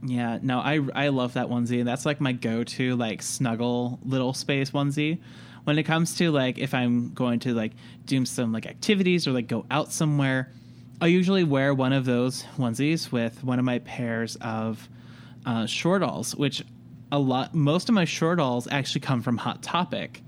yeah, 0.03 0.39
no, 0.43 0.61
I 0.61 0.81
I 0.95 1.09
love 1.09 1.35
that 1.35 1.49
onesie. 1.49 1.85
That's 1.85 2.07
like 2.07 2.21
my 2.21 2.33
go-to 2.33 2.97
like 2.97 3.23
snuggle 3.23 3.99
little 4.05 4.33
space 4.33 4.71
onesie. 4.71 5.21
When 5.65 5.79
it 5.79 5.83
comes 5.83 6.17
to 6.19 6.31
like 6.31 6.59
if 6.59 6.75
I'm 6.75 7.13
going 7.13 7.41
to 7.41 7.55
like 7.55 7.73
do 8.05 8.25
some 8.25 8.53
like 8.53 8.67
activities 8.67 9.27
or 9.27 9.33
like 9.33 9.49
go 9.49 9.67
out 9.71 9.93
somewhere, 9.93 10.53
I 11.01 11.09
usually 11.09 11.45
wear 11.45 11.75
one 11.75 11.93
of 11.93 12.05
those 12.05 12.45
onesies 12.57 13.11
with 13.11 13.43
one 13.43 13.59
of 13.59 13.65
my 13.65 13.81
pairs 13.81 14.37
of 14.37 14.89
uh, 15.45 15.65
shortalls, 15.65 16.37
which 16.37 16.65
a 17.11 17.19
lot 17.19 17.55
most 17.55 17.89
of 17.89 17.95
my 17.95 18.05
shortalls 18.05 18.69
actually 18.71 19.01
come 19.01 19.23
from 19.23 19.39
Hot 19.39 19.63
Topic 19.63 20.23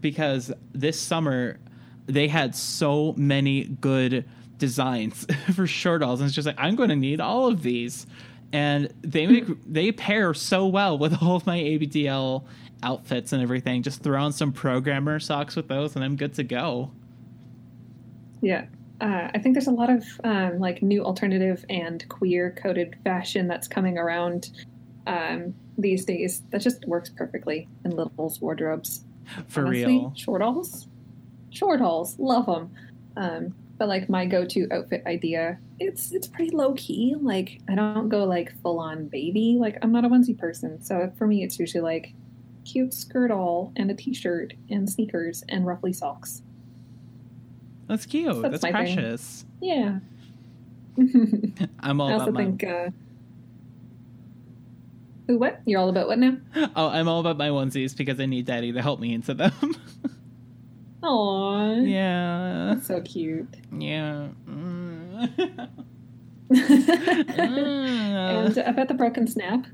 because 0.00 0.52
this 0.72 1.00
summer 1.00 1.58
they 2.06 2.28
had 2.28 2.54
so 2.54 3.14
many 3.16 3.64
good 3.64 4.24
designs 4.58 5.24
for 5.54 5.66
shortalls, 5.66 6.16
and 6.16 6.26
it's 6.26 6.34
just 6.34 6.46
like 6.46 6.56
I'm 6.58 6.76
going 6.76 6.88
to 6.88 6.96
need 6.96 7.20
all 7.20 7.46
of 7.48 7.62
these, 7.62 8.06
and 8.52 8.92
they 9.02 9.26
make 9.26 9.44
they 9.66 9.92
pair 9.92 10.34
so 10.34 10.66
well 10.66 10.98
with 10.98 11.22
all 11.22 11.36
of 11.36 11.46
my 11.46 11.58
ABDL 11.58 12.44
outfits 12.82 13.32
and 13.32 13.42
everything. 13.42 13.82
Just 13.82 14.02
throw 14.02 14.22
on 14.22 14.32
some 14.32 14.52
programmer 14.52 15.18
socks 15.20 15.56
with 15.56 15.68
those, 15.68 15.96
and 15.96 16.04
I'm 16.04 16.16
good 16.16 16.34
to 16.34 16.44
go. 16.44 16.90
Yeah. 18.40 18.66
Uh, 18.98 19.30
I 19.34 19.38
think 19.38 19.54
there's 19.54 19.66
a 19.66 19.72
lot 19.72 19.90
of 19.90 20.04
um, 20.24 20.58
like 20.58 20.82
new 20.82 21.04
alternative 21.04 21.66
and 21.68 22.06
queer 22.08 22.50
coded 22.52 22.96
fashion 23.04 23.46
that's 23.46 23.68
coming 23.68 23.98
around 23.98 24.50
um, 25.06 25.54
these 25.76 26.04
days 26.06 26.42
that 26.50 26.62
just 26.62 26.86
works 26.86 27.10
perfectly 27.10 27.68
in 27.84 27.90
little's 27.90 28.40
wardrobes. 28.40 29.04
For 29.48 29.66
Honestly, 29.66 29.98
real. 29.98 30.14
shortalls, 30.16 30.86
shortalls, 31.52 32.16
love 32.18 32.46
them. 32.46 32.70
Um, 33.16 33.54
but 33.78 33.88
like 33.88 34.08
my 34.08 34.26
go-to 34.26 34.68
outfit 34.72 35.02
idea, 35.06 35.58
it's 35.78 36.12
it's 36.12 36.26
pretty 36.26 36.50
low 36.54 36.74
key. 36.74 37.14
Like 37.20 37.60
I 37.68 37.74
don't 37.74 38.08
go 38.08 38.24
like 38.24 38.52
full 38.62 38.78
on 38.78 39.08
baby. 39.08 39.56
Like 39.58 39.78
I'm 39.82 39.92
not 39.92 40.04
a 40.04 40.08
onesie 40.08 40.38
person, 40.38 40.82
so 40.82 41.12
for 41.18 41.26
me 41.26 41.42
it's 41.42 41.58
usually 41.58 41.82
like 41.82 42.14
cute 42.64 42.94
skirt 42.94 43.30
all 43.30 43.72
and 43.76 43.90
a 43.90 43.94
t-shirt 43.94 44.54
and 44.70 44.88
sneakers 44.88 45.44
and 45.48 45.66
ruffly 45.66 45.92
socks. 45.92 46.42
That's 47.86 48.06
cute. 48.06 48.42
That's 48.42 48.60
That's, 48.60 48.62
my 48.62 48.84
thing. 48.84 48.96
precious. 48.96 49.44
Yeah. 49.60 49.98
I'm 51.80 52.00
all 52.00 52.08
I 52.08 52.12
also 52.12 52.24
about 52.24 52.34
my 52.34 52.44
think. 52.44 52.64
Uh, 52.64 52.90
who? 55.26 55.38
What? 55.38 55.60
You're 55.64 55.80
all 55.80 55.88
about 55.88 56.08
what 56.08 56.18
now? 56.18 56.36
oh, 56.76 56.88
I'm 56.88 57.08
all 57.08 57.20
about 57.20 57.36
my 57.36 57.48
onesies 57.48 57.96
because 57.96 58.20
I 58.20 58.26
need 58.26 58.46
daddy 58.46 58.72
to 58.72 58.82
help 58.82 59.00
me 59.00 59.14
into 59.14 59.34
them. 59.34 59.52
Yeah, 61.86 62.80
So 62.80 63.00
cute. 63.00 63.48
yeah. 63.76 64.28
Mm. 64.46 65.68
and 67.38 68.58
about 68.58 68.88
the 68.88 68.94
broken 68.94 69.26
snap, 69.26 69.66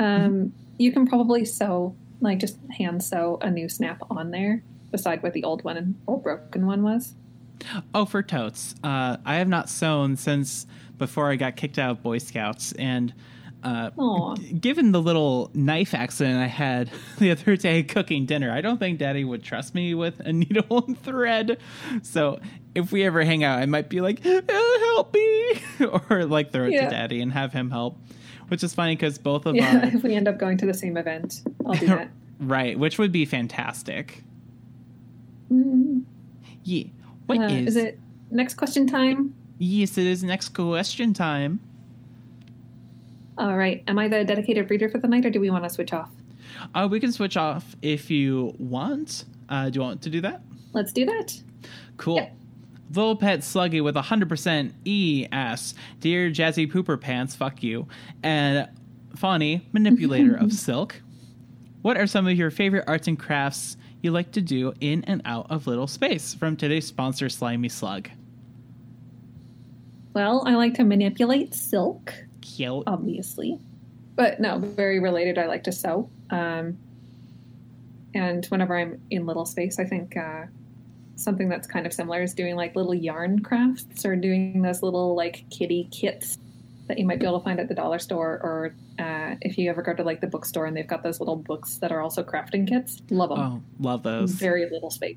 um, 0.00 0.52
you 0.78 0.90
can 0.92 1.06
probably 1.06 1.44
sew, 1.44 1.94
like 2.20 2.38
just 2.38 2.58
hand 2.76 3.02
sew 3.04 3.38
a 3.42 3.50
new 3.50 3.68
snap 3.68 4.00
on 4.10 4.30
there 4.30 4.62
beside 4.90 5.22
what 5.22 5.32
the 5.34 5.44
old 5.44 5.62
one 5.64 5.76
and 5.76 5.94
old 6.08 6.22
broken 6.22 6.66
one 6.66 6.82
was. 6.82 7.14
Oh, 7.94 8.04
for 8.06 8.22
totes. 8.22 8.74
Uh, 8.82 9.18
I 9.24 9.36
have 9.36 9.48
not 9.48 9.68
sewn 9.68 10.16
since 10.16 10.66
before 10.98 11.30
I 11.30 11.36
got 11.36 11.56
kicked 11.56 11.78
out 11.78 11.90
of 11.92 12.02
Boy 12.02 12.18
Scouts, 12.18 12.72
and 12.72 13.14
uh, 13.64 14.34
given 14.60 14.92
the 14.92 15.00
little 15.00 15.50
knife 15.54 15.94
accident 15.94 16.38
I 16.38 16.46
had 16.46 16.90
the 17.18 17.30
other 17.30 17.56
day 17.56 17.82
cooking 17.82 18.26
dinner, 18.26 18.50
I 18.52 18.60
don't 18.60 18.78
think 18.78 18.98
Daddy 18.98 19.24
would 19.24 19.42
trust 19.42 19.74
me 19.74 19.94
with 19.94 20.20
a 20.20 20.32
needle 20.42 20.84
and 20.86 21.00
thread. 21.02 21.58
So 22.02 22.38
if 22.74 22.92
we 22.92 23.04
ever 23.04 23.24
hang 23.24 23.42
out, 23.44 23.58
I 23.58 23.66
might 23.66 23.88
be 23.88 24.00
like, 24.00 24.24
"Uh, 24.26 24.42
"Help 24.48 25.14
me," 25.14 25.52
or 26.10 26.24
like 26.26 26.52
throw 26.52 26.64
it 26.66 26.72
Yeah. 26.72 26.84
to 26.84 26.90
Daddy 26.90 27.20
and 27.20 27.32
have 27.32 27.52
him 27.52 27.70
help. 27.70 27.98
Which 28.48 28.62
is 28.62 28.74
funny 28.74 28.94
because 28.94 29.16
both 29.16 29.46
of 29.46 29.54
Yeah, 29.56 29.78
our 29.78 29.84
if 29.86 30.02
we 30.02 30.14
end 30.14 30.28
up 30.28 30.36
going 30.38 30.58
to 30.58 30.66
the 30.66 30.74
same 30.74 30.96
event, 30.98 31.42
I'll 31.64 31.72
do 31.72 31.86
that. 31.86 32.10
right, 32.40 32.78
which 32.78 32.98
would 32.98 33.10
be 33.12 33.24
fantastic. 33.24 34.22
Mm, 35.50 36.02
Yeah. 36.62 36.84
What 37.26 37.38
uh, 37.38 37.42
is? 37.44 37.68
is 37.68 37.76
it 37.76 37.98
next 38.30 38.54
question 38.54 38.86
time? 38.86 39.34
Yes, 39.58 39.96
it 39.96 40.06
is 40.06 40.22
next 40.22 40.50
question 40.50 41.14
time. 41.14 41.60
All 43.36 43.56
right. 43.56 43.82
Am 43.88 43.98
I 43.98 44.08
the 44.08 44.24
dedicated 44.24 44.70
reader 44.70 44.88
for 44.88 44.98
the 44.98 45.08
night, 45.08 45.26
or 45.26 45.30
do 45.30 45.40
we 45.40 45.50
want 45.50 45.64
to 45.64 45.70
switch 45.70 45.92
off? 45.92 46.10
Uh, 46.74 46.88
we 46.90 47.00
can 47.00 47.12
switch 47.12 47.36
off 47.36 47.74
if 47.82 48.10
you 48.10 48.54
want. 48.58 49.24
Uh, 49.48 49.70
do 49.70 49.78
you 49.78 49.82
want 49.82 50.02
to 50.02 50.10
do 50.10 50.20
that? 50.20 50.42
Let's 50.72 50.92
do 50.92 51.04
that. 51.06 51.40
Cool. 51.96 52.16
Yeah. 52.16 52.30
Little 52.92 53.16
Pet 53.16 53.40
Sluggy 53.40 53.82
with 53.82 53.96
100% 53.96 54.72
ES. 54.86 55.74
Dear 56.00 56.30
Jazzy 56.30 56.70
Pooper 56.70 57.00
Pants, 57.00 57.34
fuck 57.34 57.62
you. 57.62 57.88
And 58.22 58.68
Fawny, 59.16 59.62
Manipulator 59.72 60.34
of 60.36 60.52
Silk. 60.52 61.00
What 61.82 61.96
are 61.96 62.06
some 62.06 62.26
of 62.26 62.34
your 62.34 62.50
favorite 62.50 62.84
arts 62.86 63.08
and 63.08 63.18
crafts 63.18 63.76
you 64.02 64.10
like 64.10 64.32
to 64.32 64.40
do 64.40 64.74
in 64.80 65.04
and 65.04 65.22
out 65.24 65.46
of 65.50 65.66
Little 65.66 65.86
Space? 65.86 66.34
From 66.34 66.56
today's 66.56 66.86
sponsor, 66.86 67.28
Slimy 67.28 67.68
Slug. 67.68 68.08
Well, 70.14 70.44
I 70.46 70.54
like 70.54 70.74
to 70.74 70.84
manipulate 70.84 71.54
silk. 71.54 72.14
Cute. 72.44 72.84
obviously. 72.86 73.58
But 74.16 74.38
no, 74.38 74.58
very 74.58 75.00
related. 75.00 75.38
I 75.38 75.46
like 75.46 75.64
to 75.64 75.72
sew. 75.72 76.08
Um, 76.30 76.78
and 78.14 78.44
whenever 78.46 78.76
I'm 78.78 79.00
in 79.10 79.26
little 79.26 79.44
space, 79.46 79.78
I 79.80 79.84
think 79.84 80.16
uh, 80.16 80.44
something 81.16 81.48
that's 81.48 81.66
kind 81.66 81.84
of 81.86 81.92
similar 81.92 82.22
is 82.22 82.32
doing 82.34 82.54
like 82.54 82.76
little 82.76 82.94
yarn 82.94 83.40
crafts 83.40 84.04
or 84.04 84.14
doing 84.14 84.62
those 84.62 84.82
little 84.82 85.16
like 85.16 85.44
kitty 85.50 85.88
kits 85.90 86.38
that 86.86 86.98
you 86.98 87.06
might 87.06 87.18
be 87.18 87.26
able 87.26 87.40
to 87.40 87.44
find 87.44 87.58
at 87.58 87.66
the 87.66 87.74
dollar 87.74 87.98
store 87.98 88.38
or 88.42 88.74
uh, 88.98 89.34
if 89.40 89.56
you 89.58 89.68
ever 89.70 89.82
go 89.82 89.94
to 89.94 90.04
like 90.04 90.20
the 90.20 90.26
bookstore 90.26 90.66
and 90.66 90.76
they've 90.76 90.86
got 90.86 91.02
those 91.02 91.18
little 91.18 91.34
books 91.36 91.78
that 91.78 91.90
are 91.90 92.00
also 92.00 92.22
crafting 92.22 92.68
kits. 92.68 93.00
Love 93.10 93.30
them. 93.30 93.38
Oh, 93.40 93.62
love 93.80 94.02
those. 94.04 94.30
Very 94.32 94.68
little 94.70 94.90
space. 94.90 95.16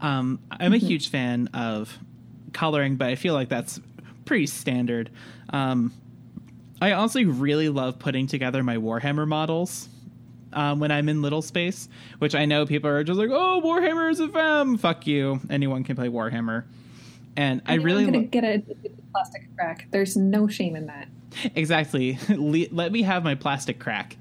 Um, 0.00 0.38
I'm 0.50 0.72
a 0.72 0.76
Mhm. 0.76 0.80
huge 0.86 1.08
fan 1.08 1.48
of 1.54 1.98
coloring, 2.52 2.96
but 2.96 3.08
I 3.08 3.14
feel 3.16 3.34
like 3.34 3.48
that's 3.48 3.80
pretty 4.30 4.46
standard. 4.46 5.10
Um, 5.52 5.92
I 6.80 6.92
also 6.92 7.20
really 7.24 7.68
love 7.68 7.98
putting 7.98 8.28
together 8.28 8.62
my 8.62 8.76
Warhammer 8.76 9.26
models 9.26 9.88
um, 10.52 10.78
when 10.78 10.92
I'm 10.92 11.08
in 11.08 11.20
little 11.20 11.42
space, 11.42 11.88
which 12.20 12.36
I 12.36 12.44
know 12.44 12.64
people 12.64 12.88
are 12.88 13.02
just 13.02 13.18
like, 13.18 13.30
"Oh, 13.32 13.60
Warhammer 13.64 14.08
is 14.08 14.20
a 14.20 14.28
femme." 14.28 14.78
Fuck 14.78 15.08
you. 15.08 15.40
Anyone 15.50 15.82
can 15.82 15.96
play 15.96 16.06
Warhammer, 16.08 16.62
and 17.36 17.60
I 17.66 17.72
Anyone 17.72 17.84
really 17.86 18.04
gonna 18.04 18.18
lo- 18.18 18.24
get 18.24 18.44
a 18.44 18.62
plastic 19.12 19.48
crack. 19.56 19.88
There's 19.90 20.16
no 20.16 20.46
shame 20.46 20.76
in 20.76 20.86
that. 20.86 21.08
exactly 21.56 22.16
Le- 22.28 22.68
let 22.70 22.92
me 22.92 23.02
have 23.02 23.24
my 23.24 23.34
plastic 23.34 23.80
crack. 23.80 24.16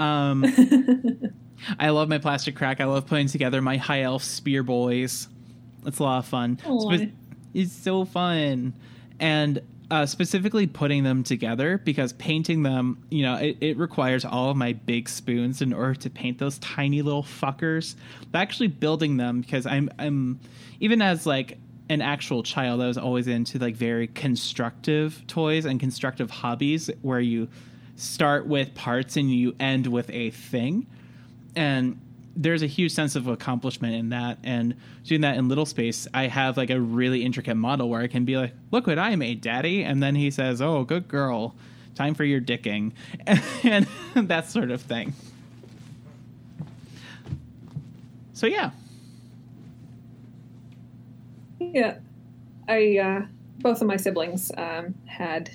Um, 0.00 0.44
I 1.78 1.90
love 1.90 2.08
my 2.08 2.18
plastic 2.18 2.56
crack. 2.56 2.80
I 2.80 2.86
love 2.86 3.06
putting 3.06 3.28
together 3.28 3.62
my 3.62 3.76
high 3.76 4.02
elf 4.02 4.24
spear 4.24 4.64
boys. 4.64 5.28
It's 5.86 6.00
a 6.00 6.02
lot 6.02 6.18
of 6.18 6.26
fun. 6.26 6.58
It's 7.54 7.72
so 7.72 8.04
fun. 8.04 8.72
And 9.22 9.62
uh, 9.90 10.06
specifically 10.06 10.66
putting 10.66 11.04
them 11.04 11.22
together 11.22 11.78
because 11.84 12.14
painting 12.14 12.62
them, 12.62 13.02
you 13.10 13.22
know, 13.22 13.36
it, 13.36 13.58
it 13.60 13.76
requires 13.76 14.24
all 14.24 14.50
of 14.50 14.56
my 14.56 14.72
big 14.72 15.06
spoons 15.06 15.60
in 15.60 15.72
order 15.72 15.94
to 15.94 16.08
paint 16.08 16.38
those 16.38 16.58
tiny 16.60 17.02
little 17.02 17.22
fuckers. 17.22 17.94
But 18.30 18.38
actually 18.38 18.68
building 18.68 19.18
them 19.18 19.42
because 19.42 19.66
I'm 19.66 19.90
I'm 19.98 20.40
even 20.80 21.02
as 21.02 21.26
like 21.26 21.58
an 21.90 22.00
actual 22.00 22.42
child, 22.42 22.80
I 22.80 22.86
was 22.86 22.96
always 22.96 23.28
into 23.28 23.58
like 23.58 23.76
very 23.76 24.06
constructive 24.06 25.26
toys 25.26 25.66
and 25.66 25.78
constructive 25.78 26.30
hobbies 26.30 26.90
where 27.02 27.20
you 27.20 27.48
start 27.96 28.46
with 28.46 28.74
parts 28.74 29.16
and 29.18 29.30
you 29.30 29.54
end 29.60 29.86
with 29.86 30.08
a 30.08 30.30
thing 30.30 30.86
and 31.54 32.00
there's 32.34 32.62
a 32.62 32.66
huge 32.66 32.92
sense 32.92 33.14
of 33.14 33.26
accomplishment 33.26 33.94
in 33.94 34.08
that 34.10 34.38
and 34.42 34.74
doing 35.04 35.20
that 35.20 35.36
in 35.36 35.48
little 35.48 35.66
space. 35.66 36.06
I 36.14 36.28
have 36.28 36.56
like 36.56 36.70
a 36.70 36.80
really 36.80 37.24
intricate 37.24 37.56
model 37.56 37.88
where 37.88 38.00
i 38.00 38.06
can 38.06 38.24
be 38.24 38.36
like 38.36 38.54
look 38.70 38.86
what 38.86 38.98
i 38.98 39.16
made 39.16 39.40
daddy. 39.40 39.82
And 39.82 40.02
then 40.02 40.14
he 40.14 40.30
says 40.30 40.62
oh 40.62 40.84
good 40.84 41.08
girl. 41.08 41.54
Time 41.94 42.14
for 42.14 42.24
your 42.24 42.40
dicking. 42.40 42.92
And 43.64 43.86
that 44.28 44.48
sort 44.50 44.70
of 44.70 44.80
thing. 44.80 45.12
So 48.32 48.46
yeah. 48.46 48.70
Yeah, 51.60 51.98
I 52.68 52.98
uh, 52.98 53.26
both 53.60 53.80
of 53.80 53.86
my 53.86 53.96
siblings 53.96 54.50
um, 54.56 54.94
had 55.06 55.50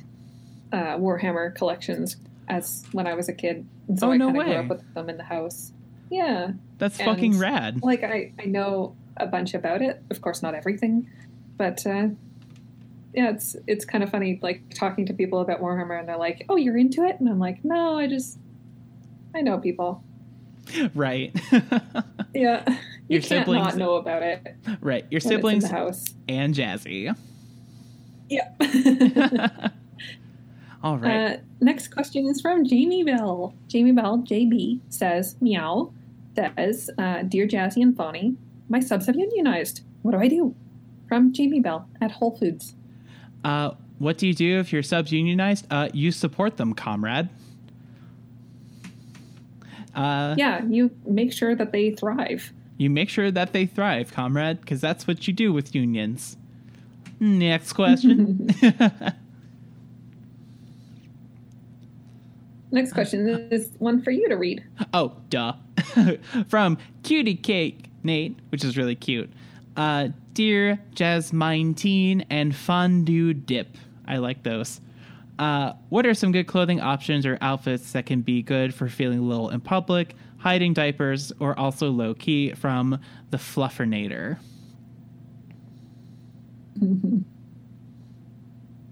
uh, 0.72 0.96
Warhammer 0.98 1.54
collections 1.54 2.16
as 2.48 2.86
when 2.94 3.06
I 3.08 3.14
was 3.14 3.28
a 3.28 3.34
kid, 3.34 3.68
and 3.88 4.00
so 4.00 4.08
Oh, 4.08 4.12
I 4.12 4.18
no 4.18 4.28
kind 4.28 4.38
of 4.40 4.46
grew 4.46 4.56
up 4.56 4.68
with 4.68 4.94
them 4.94 5.10
in 5.10 5.18
the 5.18 5.24
house. 5.24 5.74
Yeah, 6.10 6.52
that's 6.78 7.00
And, 7.00 7.08
fucking 7.08 7.38
rad 7.40 7.82
like 7.84 8.04
I 8.04 8.32
I 8.40 8.46
know 8.46 8.96
a 9.18 9.26
bunch 9.26 9.54
about 9.54 9.82
it. 9.82 10.02
Of 10.12 10.22
course, 10.22 10.42
not 10.44 10.54
everything, 10.56 11.10
but 11.58 11.86
uh, 11.88 12.10
yeah, 13.14 13.30
it's 13.32 13.56
it's 13.66 13.84
kind 13.86 14.04
of 14.04 14.12
funny 14.12 14.40
like 14.44 14.62
talking 14.76 15.06
to 15.08 15.14
people 15.14 15.40
about 15.40 15.60
Warhammer, 15.62 15.98
and 16.00 16.08
they're 16.08 16.18
like, 16.18 16.46
"Oh, 16.50 16.56
you're 16.56 16.78
into 16.78 17.04
it," 17.04 17.20
and 17.20 17.28
I'm 17.28 17.40
like, 17.40 17.66
"No, 17.66 17.98
I 17.98 18.08
just 18.08 18.38
I 19.34 19.42
know 19.42 19.58
people." 19.58 20.04
right 20.96 21.34
Yeah, 22.34 22.64
Your 23.08 23.22
you 23.22 23.22
siblings- 23.22 23.64
not 23.68 23.78
know 23.78 23.96
about 23.96 24.22
it. 24.22 24.56
right 24.82 25.06
your 25.10 25.20
when 25.22 25.24
it's 25.24 25.26
in 25.26 25.32
siblings 25.32 25.72
house. 25.72 26.06
and 26.28 26.54
jazzy 26.54 27.16
Yeah. 28.30 28.50
all 30.84 30.98
right 30.98 31.34
Uh, 31.36 31.38
next 31.62 31.88
question 31.88 32.28
is 32.28 32.42
from 32.42 32.66
Jamie 32.66 33.04
Bell. 33.04 33.54
Jamie 33.68 33.94
Bell, 33.94 34.20
JB, 34.20 34.82
says, 34.90 35.36
Meow, 35.42 35.92
says, 36.48 36.90
uh, 36.98 37.24
Dear 37.24 37.48
Jazzy 37.48 37.82
and 37.82 37.96
Fawny, 37.96 38.36
my 38.70 38.80
subs 38.80 39.08
have 39.08 39.16
unionized. 39.16 39.82
What 40.04 40.12
do 40.12 40.20
I 40.20 40.28
do? 40.28 40.56
From 41.08 41.34
Jamie 41.34 41.60
Bell 41.60 41.90
at 42.02 42.12
Whole 42.12 42.38
Foods. 42.38 42.76
Uh, 43.44 43.72
what 43.98 44.18
do 44.18 44.28
you 44.28 44.34
do 44.34 44.60
if 44.60 44.72
your 44.72 44.84
subs 44.84 45.12
unionized? 45.12 45.66
Uh, 45.72 45.90
you 45.94 46.12
support 46.12 46.58
them, 46.58 46.74
comrade. 46.74 47.30
Uh, 49.96 50.36
Yeah, 50.38 50.64
you 50.66 50.92
make 51.06 51.34
sure 51.34 51.56
that 51.56 51.72
they 51.72 51.92
thrive. 51.92 52.54
You 52.78 52.90
make 52.92 53.10
sure 53.10 53.32
that 53.32 53.54
they 53.54 53.66
thrive, 53.66 54.14
comrade, 54.14 54.62
because 54.62 54.82
that's 54.82 55.08
what 55.08 55.28
you 55.28 55.34
do 55.34 55.52
with 55.52 55.74
unions. 55.74 56.38
Next 57.20 57.74
question. 57.74 58.50
Next 62.72 62.94
question 62.94 63.28
is 63.50 63.72
one 63.80 64.04
for 64.04 64.12
you 64.12 64.30
to 64.30 64.36
read. 64.36 64.64
oh, 64.94 65.16
duh. 65.30 65.54
From 66.48 66.78
Cutie 67.04 67.36
Cake 67.36 67.86
Nate, 68.04 68.38
which 68.50 68.64
is 68.64 68.78
really 68.78 68.96
cute. 68.96 69.32
Uh, 69.76 70.10
Dear 70.34 70.80
Jasmine 70.94 71.74
Teen 71.74 72.26
and 72.30 72.56
Fondue 72.56 73.34
Dip. 73.34 73.76
I 74.08 74.18
like 74.18 74.44
those. 74.44 74.82
Uh, 75.40 75.74
what 75.90 76.06
are 76.06 76.14
some 76.14 76.32
good 76.32 76.48
clothing 76.48 76.80
options 76.80 77.26
or 77.26 77.38
outfits 77.42 77.92
that 77.92 78.06
can 78.06 78.22
be 78.22 78.42
good 78.42 78.74
for 78.74 78.88
feeling 78.90 79.28
little 79.28 79.50
in 79.50 79.62
public, 79.62 80.16
hiding 80.38 80.74
diapers, 80.74 81.32
or 81.40 81.58
also 81.60 81.90
low 81.92 82.14
key 82.14 82.54
from 82.54 83.00
the 83.30 83.38
Fluffernator? 83.38 84.38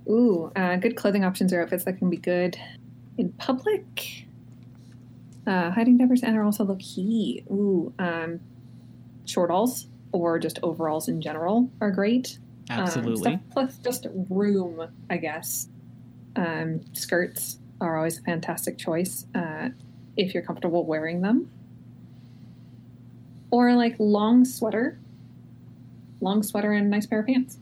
Ooh, 0.07 0.51
uh, 0.55 0.75
good 0.75 0.95
clothing 0.95 1.25
options 1.25 1.51
or 1.51 1.61
outfits 1.61 1.83
that 1.85 1.97
can 1.97 2.09
be 2.09 2.17
good 2.17 2.57
in 3.17 3.31
public. 3.33 4.24
Uh, 5.47 5.69
hiding 5.71 5.97
diapers 5.97 6.23
and 6.23 6.35
are 6.37 6.43
also 6.43 6.63
low 6.63 6.75
key. 6.79 7.43
Ooh, 7.51 7.93
um, 7.99 8.39
shortalls 9.25 9.85
or 10.11 10.39
just 10.39 10.59
overalls 10.63 11.07
in 11.07 11.21
general 11.21 11.69
are 11.81 11.91
great. 11.91 12.39
Um, 12.69 12.79
Absolutely. 12.79 13.31
stuff 13.31 13.41
plus 13.51 13.77
just 13.77 14.07
room, 14.29 14.87
I 15.09 15.17
guess. 15.17 15.67
Um, 16.35 16.81
skirts 16.93 17.59
are 17.79 17.97
always 17.97 18.17
a 18.17 18.21
fantastic 18.23 18.77
choice 18.77 19.25
uh, 19.35 19.69
if 20.17 20.33
you're 20.33 20.41
comfortable 20.43 20.83
wearing 20.85 21.21
them. 21.21 21.49
Or 23.51 23.73
like 23.75 23.95
long 23.99 24.45
sweater, 24.45 24.97
long 26.21 26.41
sweater 26.43 26.71
and 26.71 26.87
a 26.87 26.89
nice 26.89 27.05
pair 27.05 27.19
of 27.19 27.27
pants. 27.27 27.57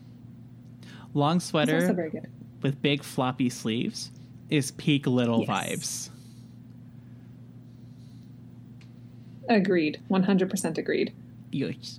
Long 1.12 1.38
sweater 1.38 1.92
very 1.92 2.10
good. 2.10 2.26
with 2.62 2.80
big 2.82 3.02
floppy 3.04 3.48
sleeves 3.50 4.10
is 4.50 4.70
peak 4.72 5.06
little 5.06 5.44
Yes. 5.46 5.48
vibes. 5.48 6.10
Agreed. 9.48 10.00
100% 10.10 10.78
agreed. 10.78 11.12
Yikes. 11.52 11.98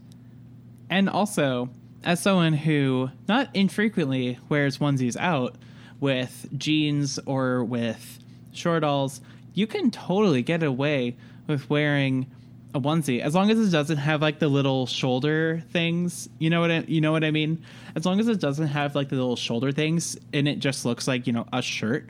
And 0.90 1.10
also, 1.10 1.70
as 2.04 2.20
someone 2.20 2.54
who 2.54 3.10
not 3.28 3.50
infrequently 3.54 4.40
wears 4.50 4.78
onesies 4.78 5.18
out 5.18 5.56
with 6.00 6.48
jeans 6.58 7.20
or 7.26 7.64
with 7.64 8.20
shortalls, 8.54 9.22
you 9.54 9.68
can 9.68 9.92
totally 9.92 10.42
get 10.42 10.64
away 10.64 11.16
with 11.48 11.70
wearing 11.70 12.28
a 12.74 12.80
onesie 12.80 13.22
as 13.22 13.34
long 13.34 13.50
as 13.50 13.58
it 13.58 13.72
doesn't 13.72 13.98
have 13.98 14.22
like 14.22 14.40
the 14.40 14.50
little 14.50 14.86
shoulder 14.86 15.64
things. 15.72 16.28
You 16.40 16.50
know 16.50 16.60
what 16.60 16.72
I, 16.72 16.80
you 16.88 17.00
know 17.00 17.14
what 17.14 17.24
I 17.24 17.32
mean? 17.32 17.64
As 17.96 18.06
long 18.06 18.20
as 18.20 18.28
it 18.28 18.42
doesn't 18.42 18.68
have 18.68 18.96
like 18.96 19.10
the 19.10 19.16
little 19.16 19.38
shoulder 19.38 19.72
things 19.72 20.18
and 20.34 20.48
it 20.48 20.60
just 20.60 20.84
looks 20.84 21.08
like, 21.08 21.26
you 21.26 21.34
know, 21.34 21.48
a 21.54 21.62
shirt 21.62 22.10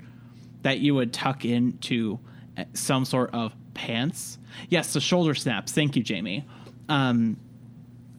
that 0.64 0.80
you 0.80 0.96
would 0.96 1.14
tuck 1.14 1.46
into 1.46 2.20
uh, 2.58 2.64
some 2.74 3.06
sort 3.06 3.30
of 3.34 3.54
pants. 3.76 4.40
Yes, 4.70 4.94
the 4.94 5.02
shoulder 5.02 5.36
snaps. 5.36 5.72
Thank 5.72 5.96
you, 5.96 6.02
Jamie. 6.02 6.46
Um, 6.90 7.38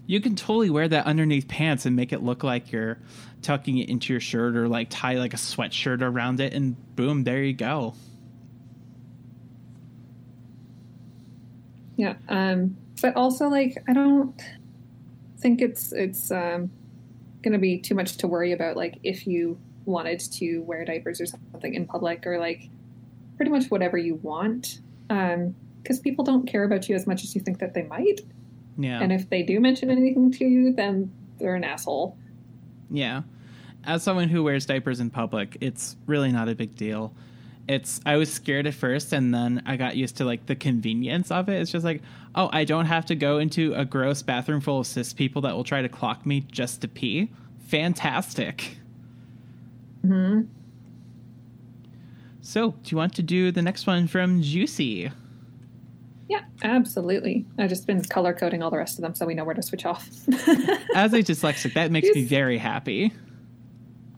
you 0.06 0.20
can 0.20 0.36
totally 0.36 0.70
wear 0.70 0.86
that 0.86 1.06
underneath 1.06 1.48
pants 1.48 1.84
and 1.84 1.96
make 1.96 2.12
it 2.12 2.22
look 2.22 2.44
like 2.44 2.70
you're 2.70 2.98
tucking 3.42 3.78
it 3.78 3.88
into 3.88 4.12
your 4.12 4.20
shirt 4.20 4.56
or 4.56 4.68
like 4.68 4.86
tie 4.88 5.14
like 5.14 5.34
a 5.34 5.36
sweatshirt 5.36 6.00
around 6.00 6.40
it 6.40 6.54
and 6.54 6.76
boom, 6.94 7.24
there 7.24 7.42
you 7.42 7.52
go. 7.52 7.94
Yeah. 11.96 12.14
Um, 12.28 12.76
but 13.00 13.16
also 13.16 13.48
like 13.48 13.82
I 13.88 13.92
don't 13.92 14.40
think 15.38 15.60
it's 15.60 15.92
it's 15.92 16.30
um, 16.30 16.70
gonna 17.42 17.58
be 17.58 17.78
too 17.78 17.94
much 17.94 18.16
to 18.18 18.28
worry 18.28 18.52
about 18.52 18.76
like 18.76 18.98
if 19.02 19.26
you 19.26 19.58
wanted 19.84 20.20
to 20.20 20.60
wear 20.60 20.84
diapers 20.84 21.20
or 21.20 21.26
something 21.26 21.74
in 21.74 21.86
public 21.86 22.26
or 22.26 22.38
like 22.38 22.68
pretty 23.36 23.50
much 23.50 23.66
whatever 23.70 23.98
you 23.98 24.16
want. 24.16 24.80
Um, 25.10 25.54
because 25.86 26.00
people 26.00 26.24
don't 26.24 26.48
care 26.48 26.64
about 26.64 26.88
you 26.88 26.96
as 26.96 27.06
much 27.06 27.22
as 27.22 27.32
you 27.36 27.40
think 27.40 27.60
that 27.60 27.72
they 27.72 27.84
might. 27.84 28.20
Yeah. 28.76 29.00
And 29.00 29.12
if 29.12 29.30
they 29.30 29.44
do 29.44 29.60
mention 29.60 29.88
anything 29.88 30.32
to 30.32 30.44
you, 30.44 30.72
then 30.72 31.12
they're 31.38 31.54
an 31.54 31.62
asshole. 31.62 32.18
Yeah. 32.90 33.22
As 33.84 34.02
someone 34.02 34.28
who 34.28 34.42
wears 34.42 34.66
diapers 34.66 34.98
in 34.98 35.10
public, 35.10 35.56
it's 35.60 35.96
really 36.06 36.32
not 36.32 36.48
a 36.48 36.56
big 36.56 36.74
deal. 36.74 37.14
It's 37.68 38.00
I 38.04 38.16
was 38.16 38.32
scared 38.32 38.66
at 38.66 38.74
first 38.74 39.12
and 39.12 39.32
then 39.32 39.62
I 39.64 39.76
got 39.76 39.96
used 39.96 40.16
to 40.16 40.24
like 40.24 40.46
the 40.46 40.56
convenience 40.56 41.30
of 41.30 41.48
it. 41.48 41.60
It's 41.60 41.70
just 41.70 41.84
like, 41.84 42.02
oh, 42.34 42.50
I 42.52 42.64
don't 42.64 42.86
have 42.86 43.06
to 43.06 43.14
go 43.14 43.38
into 43.38 43.72
a 43.74 43.84
gross 43.84 44.22
bathroom 44.22 44.60
full 44.60 44.80
of 44.80 44.88
cis 44.88 45.12
people 45.12 45.42
that 45.42 45.54
will 45.54 45.64
try 45.64 45.82
to 45.82 45.88
clock 45.88 46.26
me 46.26 46.40
just 46.50 46.80
to 46.80 46.88
pee. 46.88 47.30
Fantastic. 47.68 48.78
hmm 50.02 50.42
So, 52.46 52.70
do 52.70 52.90
you 52.90 52.96
want 52.96 53.12
to 53.16 53.22
do 53.22 53.50
the 53.50 53.60
next 53.60 53.88
one 53.88 54.06
from 54.06 54.40
Juicy? 54.40 55.10
Yeah, 56.28 56.42
absolutely. 56.62 57.44
I've 57.58 57.68
just 57.68 57.88
been 57.88 58.00
color 58.04 58.32
coding 58.32 58.62
all 58.62 58.70
the 58.70 58.76
rest 58.78 58.98
of 58.98 59.02
them 59.02 59.16
so 59.16 59.26
we 59.26 59.34
know 59.34 59.44
where 59.44 59.56
to 59.56 59.62
switch 59.62 59.84
off. 59.84 60.08
As 60.94 61.12
a 61.12 61.24
dyslexic, 61.24 61.74
that 61.74 61.90
makes 61.90 62.08
me 62.14 62.22
very 62.22 62.56
happy. 62.56 63.12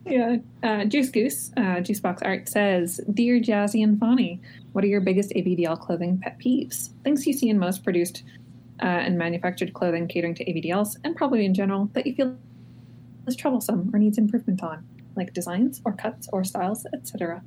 Yeah. 0.05 0.37
Uh, 0.61 0.85
Juice 0.85 1.09
Goose, 1.09 1.51
uh, 1.57 1.81
Juicebox 1.81 2.19
Art 2.23 2.47
says, 2.47 3.01
Dear 3.11 3.39
Jazzy 3.39 3.83
and 3.83 3.99
Fawny, 3.99 4.39
what 4.73 4.83
are 4.83 4.87
your 4.87 5.01
biggest 5.01 5.31
ABDL 5.31 5.79
clothing 5.79 6.19
pet 6.19 6.37
peeves? 6.37 6.91
Things 7.03 7.25
you 7.25 7.33
see 7.33 7.49
in 7.49 7.57
most 7.57 7.83
produced 7.83 8.21
uh, 8.79 8.85
and 8.85 9.17
manufactured 9.17 9.73
clothing 9.73 10.07
catering 10.07 10.35
to 10.35 10.45
ABDLs, 10.45 10.97
and 11.03 11.15
probably 11.15 11.45
in 11.45 11.55
general, 11.55 11.89
that 11.93 12.05
you 12.05 12.13
feel 12.13 12.37
is 13.25 13.35
troublesome 13.35 13.89
or 13.91 13.97
needs 13.97 14.19
improvement 14.19 14.61
on, 14.61 14.87
like 15.15 15.33
designs 15.33 15.81
or 15.83 15.93
cuts 15.93 16.29
or 16.31 16.43
styles, 16.43 16.85
etc. 16.93 17.41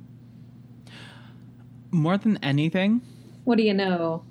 More 1.93 2.17
than 2.17 2.37
anything, 2.43 3.01
What 3.43 3.57
do 3.57 3.63
you 3.63 3.73
know? 3.73 4.23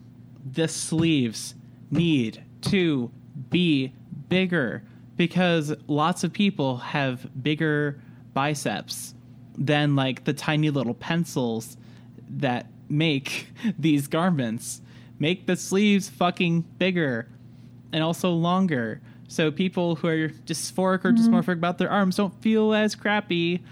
the 0.44 0.66
sleeves 0.66 1.55
need 1.93 2.43
to 2.62 3.10
be 3.51 3.93
bigger 4.28 4.82
because 5.16 5.72
lots 5.86 6.24
of 6.24 6.32
people 6.32 6.78
have 6.78 7.30
bigger 7.43 8.01
biceps 8.34 9.14
than 9.56 9.94
like 9.94 10.24
the 10.24 10.32
tiny 10.32 10.70
little 10.70 10.94
pencils 10.94 11.76
that 12.28 12.66
make 12.89 13.47
these 13.78 14.09
garments. 14.09 14.80
Make 15.20 15.47
the 15.47 15.55
sleeves 15.55 16.09
fucking 16.09 16.62
bigger 16.78 17.28
and 17.93 18.02
also 18.02 18.30
longer 18.30 19.01
so 19.28 19.51
people 19.52 19.94
who 19.97 20.09
are 20.09 20.28
dysphoric 20.28 21.05
or 21.05 21.12
dysmorphic 21.12 21.52
about 21.55 21.78
their 21.78 21.90
arms 21.90 22.16
don't 22.16 22.34
feel 22.43 22.74
as 22.74 22.94
crappy. 22.97 23.62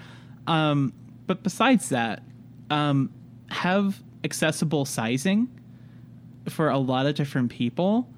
Um, 0.46 0.92
but 1.26 1.42
besides 1.42 1.88
that, 1.88 2.22
um, 2.70 3.12
have 3.51 4.02
accessible 4.24 4.85
sizing 4.85 5.48
for 6.48 6.68
a 6.68 6.78
lot 6.78 7.06
of 7.06 7.14
different 7.14 7.51
people 7.51 8.09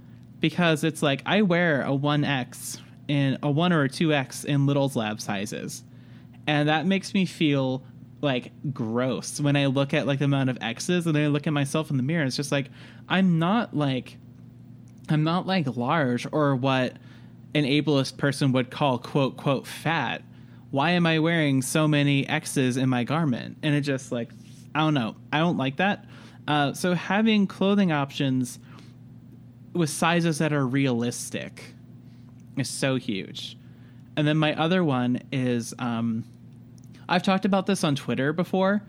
because 0.40 0.84
it's 0.84 1.02
like 1.02 1.22
I 1.24 1.42
wear 1.42 1.82
a 1.82 1.90
1X 1.90 2.80
in 3.09 3.38
a 3.42 3.50
1 3.50 3.72
or 3.72 3.84
a 3.84 3.88
2X 3.88 4.44
in 4.44 4.66
Little's 4.66 4.96
lab 4.96 5.20
sizes. 5.20 5.84
And 6.46 6.68
that 6.68 6.86
makes 6.86 7.14
me 7.14 7.24
feel 7.26 7.84
like 8.20 8.52
gross 8.72 9.40
when 9.40 9.56
I 9.56 9.66
look 9.66 9.92
at 9.92 10.06
like 10.06 10.20
the 10.20 10.26
amount 10.26 10.50
of 10.50 10.59
X's 10.60 11.06
and 11.06 11.16
I 11.18 11.26
look 11.26 11.46
at 11.46 11.52
myself 11.52 11.90
in 11.90 11.96
the 11.96 12.02
mirror. 12.02 12.24
It's 12.24 12.36
just 12.36 12.52
like 12.52 12.70
I'm 13.09 13.38
not 13.38 13.76
like 13.76 14.16
I'm 15.09 15.24
not 15.24 15.46
like 15.46 15.76
large 15.76 16.26
or 16.32 16.56
what 16.56 16.94
an 17.54 17.64
ableist 17.64 18.16
person 18.16 18.52
would 18.52 18.70
call 18.70 18.98
quote 18.98 19.36
quote 19.36 19.66
fat. 19.66 20.22
Why 20.70 20.90
am 20.90 21.06
I 21.06 21.18
wearing 21.18 21.62
so 21.62 21.86
many 21.86 22.26
X's 22.26 22.76
in 22.76 22.88
my 22.88 23.04
garment? 23.04 23.59
And 23.62 23.74
it 23.74 23.82
just 23.82 24.10
like 24.10 24.30
I 24.74 24.80
don't 24.80 24.94
know. 24.94 25.16
I 25.32 25.38
don't 25.38 25.56
like 25.56 25.76
that. 25.76 26.04
Uh, 26.46 26.72
so 26.72 26.94
having 26.94 27.46
clothing 27.46 27.92
options 27.92 28.58
with 29.72 29.90
sizes 29.90 30.38
that 30.38 30.52
are 30.52 30.66
realistic 30.66 31.74
is 32.56 32.68
so 32.68 32.96
huge. 32.96 33.56
And 34.16 34.26
then 34.26 34.36
my 34.36 34.54
other 34.54 34.84
one 34.84 35.22
is 35.30 35.74
um, 35.78 36.24
I've 37.08 37.22
talked 37.22 37.44
about 37.44 37.66
this 37.66 37.84
on 37.84 37.94
Twitter 37.94 38.32
before, 38.32 38.82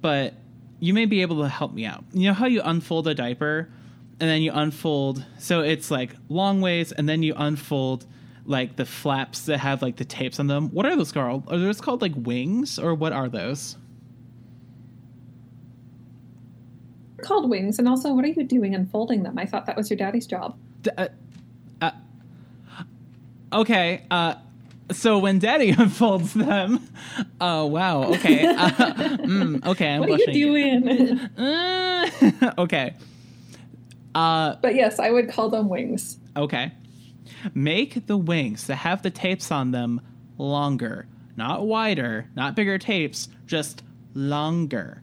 but 0.00 0.34
you 0.78 0.94
may 0.94 1.06
be 1.06 1.22
able 1.22 1.42
to 1.42 1.48
help 1.48 1.72
me 1.72 1.84
out. 1.84 2.04
You 2.12 2.28
know 2.28 2.34
how 2.34 2.46
you 2.46 2.62
unfold 2.62 3.08
a 3.08 3.14
diaper 3.14 3.68
and 4.20 4.28
then 4.28 4.42
you 4.42 4.52
unfold, 4.52 5.24
so 5.38 5.60
it's 5.62 5.90
like 5.90 6.10
long 6.28 6.60
ways, 6.60 6.92
and 6.92 7.08
then 7.08 7.22
you 7.22 7.32
unfold 7.36 8.04
like 8.44 8.76
the 8.76 8.84
flaps 8.84 9.46
that 9.46 9.58
have 9.58 9.80
like 9.80 9.96
the 9.96 10.04
tapes 10.04 10.38
on 10.38 10.46
them. 10.46 10.68
What 10.68 10.84
are 10.84 10.94
those 10.94 11.10
called? 11.10 11.50
Are 11.50 11.56
those 11.58 11.80
called 11.80 12.02
like 12.02 12.12
wings 12.14 12.78
or 12.78 12.94
what 12.94 13.14
are 13.14 13.30
those? 13.30 13.76
Called 17.22 17.48
wings, 17.50 17.78
and 17.78 17.88
also, 17.88 18.12
what 18.14 18.24
are 18.24 18.28
you 18.28 18.44
doing 18.44 18.74
unfolding 18.74 19.22
them? 19.22 19.38
I 19.38 19.46
thought 19.46 19.66
that 19.66 19.76
was 19.76 19.90
your 19.90 19.96
daddy's 19.96 20.26
job. 20.26 20.56
D- 20.82 20.90
uh, 20.96 21.08
uh, 21.80 21.90
okay. 23.52 24.02
Uh, 24.10 24.34
so 24.92 25.18
when 25.18 25.38
Daddy 25.38 25.70
unfolds 25.78 26.34
them, 26.34 26.86
oh 27.40 27.66
wow. 27.66 28.04
Okay. 28.14 28.46
Uh, 28.46 28.68
mm, 28.70 29.64
okay. 29.66 29.88
I'm 29.94 30.00
what 30.00 30.10
are 30.10 30.18
you 30.18 30.32
doing? 30.32 31.30
Okay. 32.58 32.94
Uh, 34.14 34.56
but 34.60 34.74
yes, 34.74 34.98
I 34.98 35.10
would 35.10 35.28
call 35.30 35.48
them 35.50 35.68
wings. 35.68 36.18
okay. 36.36 36.72
Make 37.54 38.06
the 38.06 38.16
wings 38.16 38.66
that 38.66 38.76
have 38.76 39.02
the 39.02 39.10
tapes 39.10 39.50
on 39.52 39.70
them 39.70 40.00
longer, 40.36 41.06
not 41.36 41.64
wider, 41.66 42.26
not 42.34 42.54
bigger 42.56 42.76
tapes, 42.76 43.28
just 43.46 43.82
longer. 44.14 45.02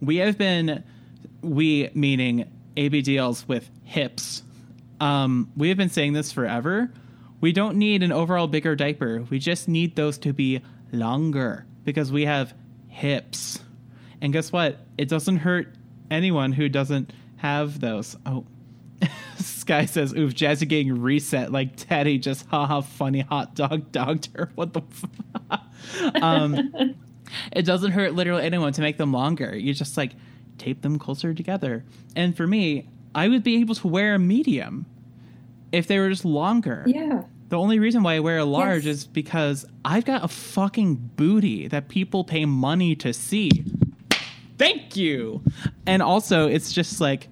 We 0.00 0.16
have 0.16 0.38
been, 0.38 0.84
we 1.46 1.90
meaning 1.94 2.50
ABDLs 2.76 3.46
with 3.48 3.70
hips. 3.84 4.42
Um, 5.00 5.50
we 5.56 5.68
have 5.68 5.76
been 5.78 5.90
saying 5.90 6.12
this 6.12 6.32
forever. 6.32 6.92
We 7.40 7.52
don't 7.52 7.76
need 7.76 8.02
an 8.02 8.12
overall 8.12 8.48
bigger 8.48 8.74
diaper. 8.74 9.22
We 9.30 9.38
just 9.38 9.68
need 9.68 9.94
those 9.96 10.18
to 10.18 10.32
be 10.32 10.62
longer 10.92 11.66
because 11.84 12.10
we 12.10 12.24
have 12.24 12.54
hips. 12.88 13.60
And 14.20 14.32
guess 14.32 14.50
what? 14.52 14.78
It 14.96 15.08
doesn't 15.08 15.38
hurt 15.38 15.68
anyone 16.10 16.52
who 16.52 16.68
doesn't 16.68 17.12
have 17.36 17.80
those. 17.80 18.16
Oh. 18.24 18.44
Sky 19.38 19.84
says, 19.84 20.14
oof, 20.14 20.34
Jazzy 20.34 20.66
getting 20.66 21.00
reset 21.00 21.52
like 21.52 21.76
Teddy 21.76 22.18
just 22.18 22.46
haha 22.46 22.80
funny 22.80 23.20
hot 23.20 23.54
dog 23.54 23.92
dogged 23.92 24.30
her. 24.34 24.50
What 24.54 24.72
the 24.72 24.80
f- 25.50 26.16
um 26.22 26.94
it 27.52 27.62
doesn't 27.62 27.92
hurt 27.92 28.14
literally 28.14 28.42
anyone 28.42 28.72
to 28.72 28.80
make 28.80 28.96
them 28.96 29.12
longer. 29.12 29.54
You're 29.54 29.74
just 29.74 29.96
like 29.96 30.12
tape 30.58 30.82
them 30.82 30.98
closer 30.98 31.32
together. 31.34 31.84
And 32.14 32.36
for 32.36 32.46
me, 32.46 32.88
I 33.14 33.28
would 33.28 33.42
be 33.42 33.56
able 33.60 33.74
to 33.76 33.88
wear 33.88 34.14
a 34.14 34.18
medium 34.18 34.86
if 35.72 35.86
they 35.86 35.98
were 35.98 36.08
just 36.10 36.24
longer. 36.24 36.84
Yeah. 36.86 37.22
The 37.48 37.56
only 37.58 37.78
reason 37.78 38.02
why 38.02 38.14
I 38.14 38.20
wear 38.20 38.38
a 38.38 38.44
large 38.44 38.86
Yes. 38.86 38.96
is 38.98 39.06
because 39.06 39.64
I've 39.84 40.04
got 40.04 40.24
a 40.24 40.28
fucking 40.28 40.96
booty 41.16 41.68
that 41.68 41.88
people 41.88 42.24
pay 42.24 42.44
money 42.44 42.96
to 42.96 43.12
see. 43.12 43.50
Thank 44.58 44.96
you. 44.96 45.42
And 45.86 46.02
also, 46.02 46.48
it's 46.48 46.72
just 46.72 47.00
like, 47.00 47.28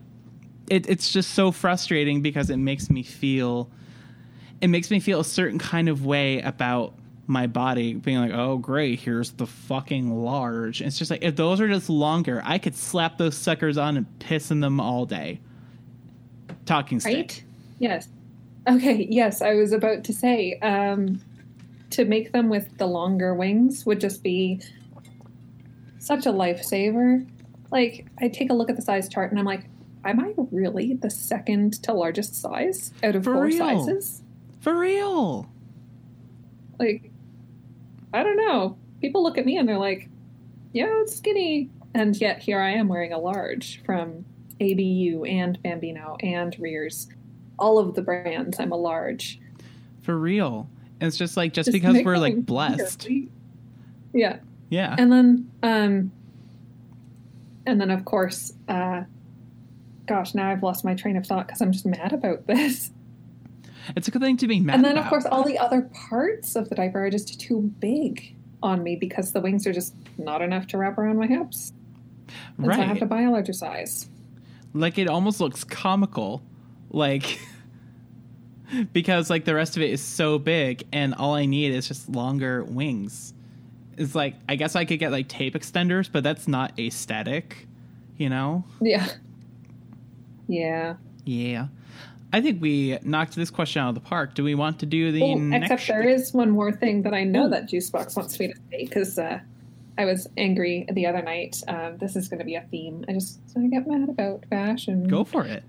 it, 0.71 0.89
it's 0.89 1.11
just 1.11 1.31
so 1.33 1.51
frustrating 1.53 2.23
because 2.23 2.51
it 2.51 2.59
makes 2.59 2.91
me 2.91 3.03
feel, 3.03 3.71
it 4.61 4.69
makes 4.69 4.91
me 4.91 5.01
feel 5.01 5.21
a 5.21 5.25
certain 5.25 5.59
kind 5.59 5.89
of 5.89 6.05
way 6.05 6.41
about 6.43 6.95
my 7.27 7.47
body 7.47 7.95
being 7.95 8.19
like, 8.19 8.33
oh, 8.33 8.59
great, 8.59 9.01
here's 9.01 9.33
the 9.33 9.47
fucking 9.47 10.11
large. 10.25 10.83
It's 10.83 10.99
just 10.99 11.11
like, 11.11 11.23
if 11.23 11.37
those 11.37 11.61
are 11.61 11.69
just 11.69 11.89
longer, 11.89 12.43
I 12.45 12.59
could 12.59 12.75
slap 12.75 13.19
those 13.19 13.37
suckers 13.37 13.79
on 13.79 13.97
and 13.97 14.19
piss 14.19 14.51
in 14.51 14.61
them 14.61 14.81
all 14.81 15.07
day. 15.07 15.41
Talking 16.67 17.01
stick. 17.01 17.15
Right? 17.15 17.45
Yes. 17.79 18.09
Okay, 18.69 19.07
yes, 19.11 19.43
I 19.43 19.55
was 19.55 19.73
about 19.73 20.05
to 20.05 20.13
say, 20.13 20.59
um, 20.61 21.21
to 21.91 22.05
make 22.05 22.33
them 22.33 22.49
with 22.49 22.77
the 22.79 22.87
longer 22.87 23.35
wings 23.35 23.87
would 23.87 24.01
just 24.01 24.23
be 24.23 24.61
such 25.99 26.27
a 26.27 26.33
lifesaver. 26.33 27.27
Like, 27.71 28.07
I 28.21 28.29
take 28.29 28.51
a 28.51 28.55
look 28.55 28.69
at 28.71 28.77
the 28.77 28.83
size 28.83 29.09
chart 29.09 29.31
and 29.31 29.39
I'm 29.39 29.47
like, 29.47 29.65
am 30.05 30.21
I 30.21 30.33
really 30.51 30.95
the 30.95 31.11
second 31.11 31.83
to 31.85 31.93
largest 31.93 32.35
size 32.35 32.93
out 33.03 33.15
of 33.17 33.25
For 33.25 33.35
four 33.35 33.45
real? 33.45 33.59
sizes? 33.59 34.23
For 34.61 34.77
real. 34.79 35.49
Like, 36.79 37.11
I 38.15 38.23
don't 38.23 38.37
know. 38.37 38.79
People 39.01 39.23
look 39.23 39.37
at 39.37 39.45
me 39.45 39.59
and 39.59 39.69
they're 39.69 39.77
like, 39.77 40.09
yeah, 40.73 41.03
it's 41.03 41.17
skinny. 41.17 41.69
And 41.95 42.17
yet 42.17 42.39
here 42.41 42.61
I 42.61 42.71
am 42.71 42.89
wearing 42.89 43.13
a 43.13 43.19
large 43.19 43.83
from 43.85 44.25
ABU 44.61 45.25
and 45.25 45.61
Bambino 45.63 46.17
and 46.21 46.55
Rearz. 46.57 47.09
All 47.59 47.79
of 47.79 47.95
the 47.95 48.03
brands, 48.03 48.59
I'm 48.59 48.73
a 48.73 48.77
large. 48.77 49.41
For 50.03 50.17
real. 50.17 50.69
It's 51.01 51.17
just 51.17 51.37
like 51.37 51.53
just, 51.53 51.67
Just 51.67 51.75
because 51.75 52.05
we're 52.05 52.19
like 52.19 52.47
blessed. 52.47 53.09
Yeah. 54.13 54.39
Yeah. 54.71 54.95
And 54.97 55.13
then 55.13 55.51
um 55.63 56.13
and 57.67 57.81
then 57.81 57.91
of 57.91 58.05
course, 58.05 58.53
uh 58.69 59.03
gosh, 60.07 60.35
now 60.35 60.51
I've 60.51 60.63
lost 60.63 60.85
my 60.85 60.95
train 60.95 61.17
of 61.17 61.27
thought 61.27 61.47
because 61.47 61.61
I'm 61.61 61.73
just 61.73 61.87
mad 61.87 62.13
about 62.13 62.47
this. 62.47 62.91
It's 63.97 64.09
a 64.09 64.11
good 64.11 64.23
thing 64.23 64.37
to 64.39 64.47
be 64.47 64.61
mad 64.61 64.77
and 64.77 64.85
then 64.85 64.93
about. 64.93 65.05
of 65.05 65.11
course 65.11 65.27
all 65.27 65.45
the 65.45 65.59
other 65.59 65.83
parts 65.83 66.57
of 66.57 66.69
the 66.69 66.75
diaper 66.75 67.05
are 67.05 67.11
just 67.11 67.41
too 67.41 67.61
big 67.81 68.35
on 68.63 68.83
me 68.83 68.97
because 68.97 69.33
the 69.33 69.41
wings 69.41 69.67
are 69.67 69.73
just 69.73 69.95
not 70.19 70.41
enough 70.43 70.67
to 70.69 70.79
wrap 70.79 70.97
around 70.99 71.19
my 71.19 71.27
hips. 71.27 71.73
And 72.57 72.67
so 72.67 72.73
I 72.73 72.85
have 72.85 72.99
to 73.01 73.07
buy 73.07 73.23
a 73.23 73.31
larger 73.31 73.53
size. 73.53 74.09
like 74.73 74.97
it 74.99 75.09
almost 75.09 75.41
looks 75.41 75.65
comical. 75.65 76.43
Like 76.91 77.39
because 78.93 79.29
like 79.31 79.45
the 79.45 79.55
rest 79.55 79.77
of 79.77 79.83
it 79.83 79.91
is 79.91 80.01
so 80.03 80.39
big 80.39 80.85
and 80.93 81.15
all 81.15 81.35
I 81.35 81.47
need 81.47 81.73
is 81.73 81.87
just 81.87 82.09
longer 82.09 82.65
wings. 82.65 83.35
It's 83.97 84.15
like 84.15 84.35
I 84.49 84.57
guess 84.57 84.75
I 84.75 84.85
could 84.85 84.99
get 84.99 85.13
like 85.13 85.29
tape 85.29 85.55
extenders, 85.55 86.11
but 86.11 86.25
that's 86.25 86.49
not 86.49 86.79
aesthetic, 86.79 87.67
you 88.17 88.29
know? 88.29 88.65
Yeah. 88.81 89.07
Yeah. 90.47 90.97
Yeah. 91.25 91.69
I 92.35 92.41
think 92.41 92.61
we 92.61 92.99
knocked 93.05 93.37
this 93.37 93.49
question 93.49 93.81
out 93.81 93.91
of 93.91 93.95
the 93.95 94.01
park. 94.01 94.35
Do 94.35 94.43
we 94.43 94.57
want 94.57 94.81
to 94.81 94.87
do 94.87 95.13
the 95.13 95.23
Oh, 95.23 95.35
next 95.37 95.71
except 95.71 95.87
there 95.87 96.09
is 96.09 96.35
one 96.35 96.51
more 96.51 96.73
thing 96.73 97.03
that 97.03 97.15
I 97.15 97.23
know 97.23 97.45
Oh. 97.45 97.51
that 97.51 97.69
Juicebox 97.69 98.17
wants 98.17 98.39
me 98.41 98.49
to 98.49 98.55
say 98.55 98.85
because 98.85 99.17
uh, 99.21 99.39
I 99.97 100.05
was 100.05 100.27
angry 100.37 100.85
the 100.93 101.07
other 101.07 101.23
night. 101.23 101.63
Um, 101.69 101.97
this 101.99 102.17
is 102.17 102.27
going 102.29 102.41
to 102.41 102.45
be 102.45 102.57
a 102.57 102.63
theme. 102.73 103.05
I 103.09 103.13
just 103.13 103.39
I 103.57 103.61
get 103.69 103.87
mad 103.87 104.09
about 104.09 104.45
fashion. 104.51 105.07
Go 105.07 105.23
for 105.23 105.45
it. 105.45 105.63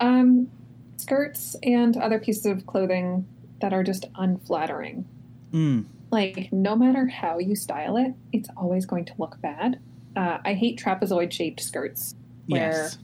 Um, 0.00 0.50
skirts 0.96 1.56
and 1.62 1.94
other 1.98 2.18
pieces 2.18 2.46
of 2.46 2.66
clothing 2.66 3.26
that 3.60 3.74
are 3.74 3.82
just 3.84 4.06
unflattering. 4.16 5.04
Mm. 5.52 5.84
Like 6.10 6.50
no 6.52 6.74
matter 6.74 7.06
how 7.06 7.38
you 7.38 7.54
style 7.54 7.98
it, 7.98 8.14
it's 8.32 8.48
always 8.56 8.86
going 8.86 9.04
to 9.04 9.12
look 9.18 9.38
bad. 9.42 9.78
Uh, 10.16 10.38
I 10.42 10.54
hate 10.54 10.80
trapezoid 10.82 11.32
shaped 11.32 11.60
skirts. 11.60 12.14
Where 12.46 12.70
Yes. 12.70 12.98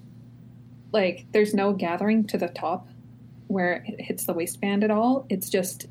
Like 0.93 1.27
there's 1.33 1.55
no 1.55 1.73
gathering 1.73 2.27
to 2.29 2.39
the 2.39 2.49
top 2.49 2.89
where 3.47 3.85
it 3.87 4.01
hits 4.01 4.27
the 4.27 4.33
waistband 4.33 4.85
at 4.85 4.91
all. 4.91 5.27
It's 5.29 5.51
just 5.51 5.87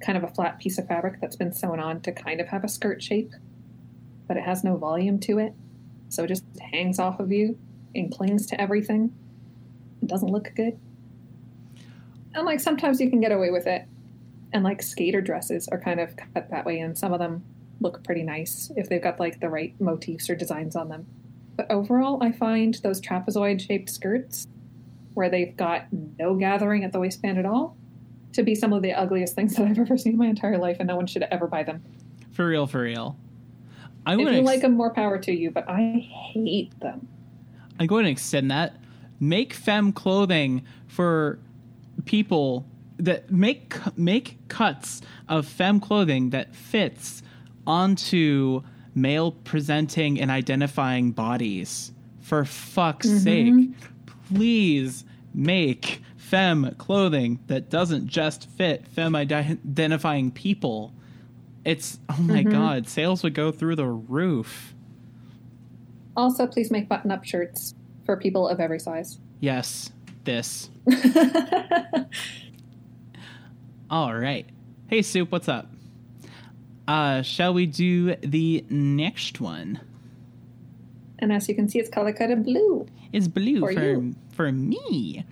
kind 0.00 0.18
of 0.18 0.24
a 0.24 0.34
flat 0.34 0.58
piece 0.58 0.78
of 0.78 0.88
fabric 0.88 1.20
that's 1.20 1.36
been 1.36 1.52
sewn 1.52 1.78
on 1.78 2.00
to 2.02 2.12
kind 2.12 2.40
of 2.40 2.48
have 2.48 2.64
a 2.64 2.68
skirt 2.68 3.02
shape, 3.02 3.32
but 4.26 4.36
it 4.36 4.42
has 4.42 4.64
no 4.64 4.76
volume 4.76 5.18
to 5.20 5.38
it. 5.38 5.52
So 6.08 6.24
it 6.24 6.28
just 6.28 6.44
hangs 6.60 6.98
off 6.98 7.20
of 7.20 7.30
you 7.30 7.58
and 7.94 8.12
clings 8.12 8.46
to 8.46 8.60
everything. 8.60 9.14
It 10.02 10.08
doesn't 10.08 10.30
look 10.30 10.52
good. 10.54 10.78
And 12.34 12.46
like 12.46 12.60
sometimes 12.60 13.00
you 13.00 13.10
can 13.10 13.20
get 13.20 13.32
away 13.32 13.50
with 13.50 13.66
it. 13.66 13.86
And 14.54 14.64
like 14.64 14.82
skater 14.82 15.22
dresses 15.22 15.68
are 15.68 15.80
kind 15.80 15.98
of 16.00 16.14
cut 16.16 16.50
that 16.50 16.66
way, 16.66 16.78
and 16.80 16.96
some 16.96 17.14
of 17.14 17.18
them 17.18 17.42
look 17.80 18.04
pretty 18.04 18.22
nice 18.22 18.70
if 18.76 18.88
they've 18.88 19.02
got 19.02 19.18
like 19.18 19.40
the 19.40 19.48
right 19.48 19.74
motifs 19.80 20.28
or 20.28 20.34
designs 20.34 20.76
on 20.76 20.90
them. 20.90 21.06
But 21.56 21.70
overall, 21.70 22.22
I 22.22 22.32
find 22.32 22.74
those 22.82 23.00
trapezoid 23.00 23.60
shaped 23.60 23.90
skirts, 23.90 24.46
where 25.14 25.28
they've 25.28 25.56
got 25.56 25.86
no 26.18 26.34
gathering 26.34 26.84
at 26.84 26.92
the 26.92 27.00
waistband 27.00 27.38
at 27.38 27.46
all, 27.46 27.76
to 28.32 28.42
be 28.42 28.54
some 28.54 28.72
of 28.72 28.82
the 28.82 28.92
ugliest 28.92 29.34
things 29.34 29.54
that 29.56 29.66
I've 29.66 29.78
ever 29.78 29.98
seen 29.98 30.14
in 30.14 30.18
my 30.18 30.26
entire 30.26 30.58
life, 30.58 30.78
and 30.80 30.88
no 30.88 30.96
one 30.96 31.06
should 31.06 31.22
ever 31.24 31.46
buy 31.46 31.62
them. 31.62 31.82
For 32.32 32.46
real, 32.46 32.66
for 32.66 32.82
real. 32.82 33.16
I 34.06 34.14
If 34.14 34.20
you 34.20 34.28
ex- 34.28 34.46
like 34.46 34.60
them, 34.62 34.76
more 34.76 34.92
power 34.92 35.18
to 35.18 35.32
you, 35.32 35.50
but 35.50 35.68
I 35.68 36.08
hate 36.32 36.78
them. 36.80 37.06
I'm 37.78 37.86
going 37.86 38.04
to 38.04 38.10
extend 38.10 38.50
that. 38.50 38.76
Make 39.20 39.52
femme 39.52 39.92
clothing 39.92 40.64
for 40.86 41.38
people 42.04 42.66
that 42.98 43.30
make 43.30 43.74
make 43.96 44.38
cuts 44.48 45.02
of 45.28 45.46
femme 45.46 45.80
clothing 45.80 46.30
that 46.30 46.54
fits 46.54 47.22
onto 47.66 48.62
male 48.94 49.32
presenting 49.32 50.20
and 50.20 50.30
identifying 50.30 51.12
bodies. 51.12 51.92
For 52.20 52.44
fuck's 52.44 53.06
mm-hmm. 53.06 53.18
sake, 53.18 53.70
please 54.28 55.04
make 55.34 56.02
femme 56.16 56.74
clothing 56.78 57.40
that 57.46 57.68
doesn't 57.68 58.06
just 58.06 58.48
fit 58.50 58.86
femme 58.88 59.14
ide- 59.14 59.32
identifying 59.32 60.30
people. 60.30 60.94
It's 61.64 61.98
oh 62.08 62.16
my 62.22 62.42
mm-hmm. 62.42 62.50
god, 62.50 62.88
sales 62.88 63.22
would 63.22 63.34
go 63.34 63.52
through 63.52 63.76
the 63.76 63.86
roof. 63.86 64.74
Also, 66.16 66.46
please 66.46 66.70
make 66.70 66.88
button 66.88 67.10
up 67.10 67.24
shirts 67.24 67.74
for 68.04 68.16
people 68.16 68.48
of 68.48 68.60
every 68.60 68.78
size. 68.78 69.18
Yes, 69.40 69.90
this. 70.24 70.70
All 73.90 74.14
right. 74.14 74.46
Hey, 74.86 75.02
Soup, 75.02 75.30
what's 75.30 75.48
up? 75.48 75.66
Uh, 76.88 77.22
shall 77.22 77.54
we 77.54 77.66
do 77.66 78.16
the 78.16 78.64
next 78.68 79.40
one? 79.40 79.80
and 81.22 81.32
as 81.32 81.48
you 81.48 81.54
can 81.54 81.68
see, 81.68 81.78
it's 81.78 81.88
color 81.88 82.12
coded 82.12 82.42
blue. 82.44 82.84
It's 83.12 83.28
blue 83.28 83.60
For 83.60 83.72
for 83.72 84.02
for 84.32 84.52
me. 84.52 85.24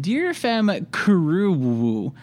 Dear 0.00 0.32
Femme 0.32 0.86
Kuruwu, 0.92 2.14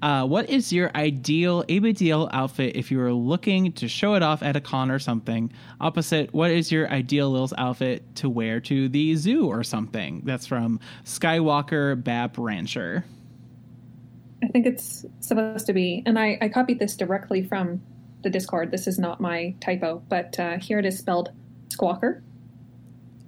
uh, 0.00 0.26
what 0.26 0.48
is 0.48 0.72
your 0.72 0.90
ideal 0.96 1.64
ABDL 1.64 2.30
outfit 2.32 2.76
if 2.76 2.90
you 2.90 2.96
were 2.96 3.12
looking 3.12 3.72
to 3.72 3.88
show 3.88 4.14
it 4.14 4.22
off 4.22 4.42
at 4.42 4.56
a 4.56 4.60
con 4.60 4.90
or 4.90 4.98
something? 4.98 5.52
Opposite, 5.82 6.32
what 6.32 6.50
is 6.50 6.72
your 6.72 6.88
ideal 6.88 7.30
Lil's 7.30 7.52
outfit 7.58 8.16
to 8.16 8.30
wear 8.30 8.58
to 8.60 8.88
the 8.88 9.14
zoo 9.16 9.46
or 9.46 9.62
something? 9.62 10.22
That's 10.24 10.46
from 10.46 10.80
Skywalker 11.04 12.02
Bab 12.02 12.38
Rancher. 12.38 13.04
I 14.42 14.48
think 14.48 14.66
it's 14.66 15.04
supposed 15.20 15.66
to 15.66 15.72
be, 15.72 16.02
and 16.06 16.18
I, 16.18 16.38
I 16.40 16.48
copied 16.48 16.78
this 16.78 16.96
directly 16.96 17.42
from 17.42 17.82
the 18.22 18.30
Discord. 18.30 18.70
This 18.70 18.86
is 18.86 18.98
not 18.98 19.20
my 19.20 19.54
typo, 19.60 20.02
but 20.08 20.38
uh, 20.38 20.58
here 20.58 20.78
it 20.78 20.86
is 20.86 20.98
spelled 20.98 21.30
squawker. 21.68 22.22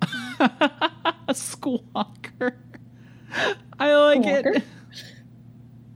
squawker. 1.31 2.57
I 3.79 3.95
like 3.95 4.23
Squawker. 4.23 4.57
it. 4.57 4.65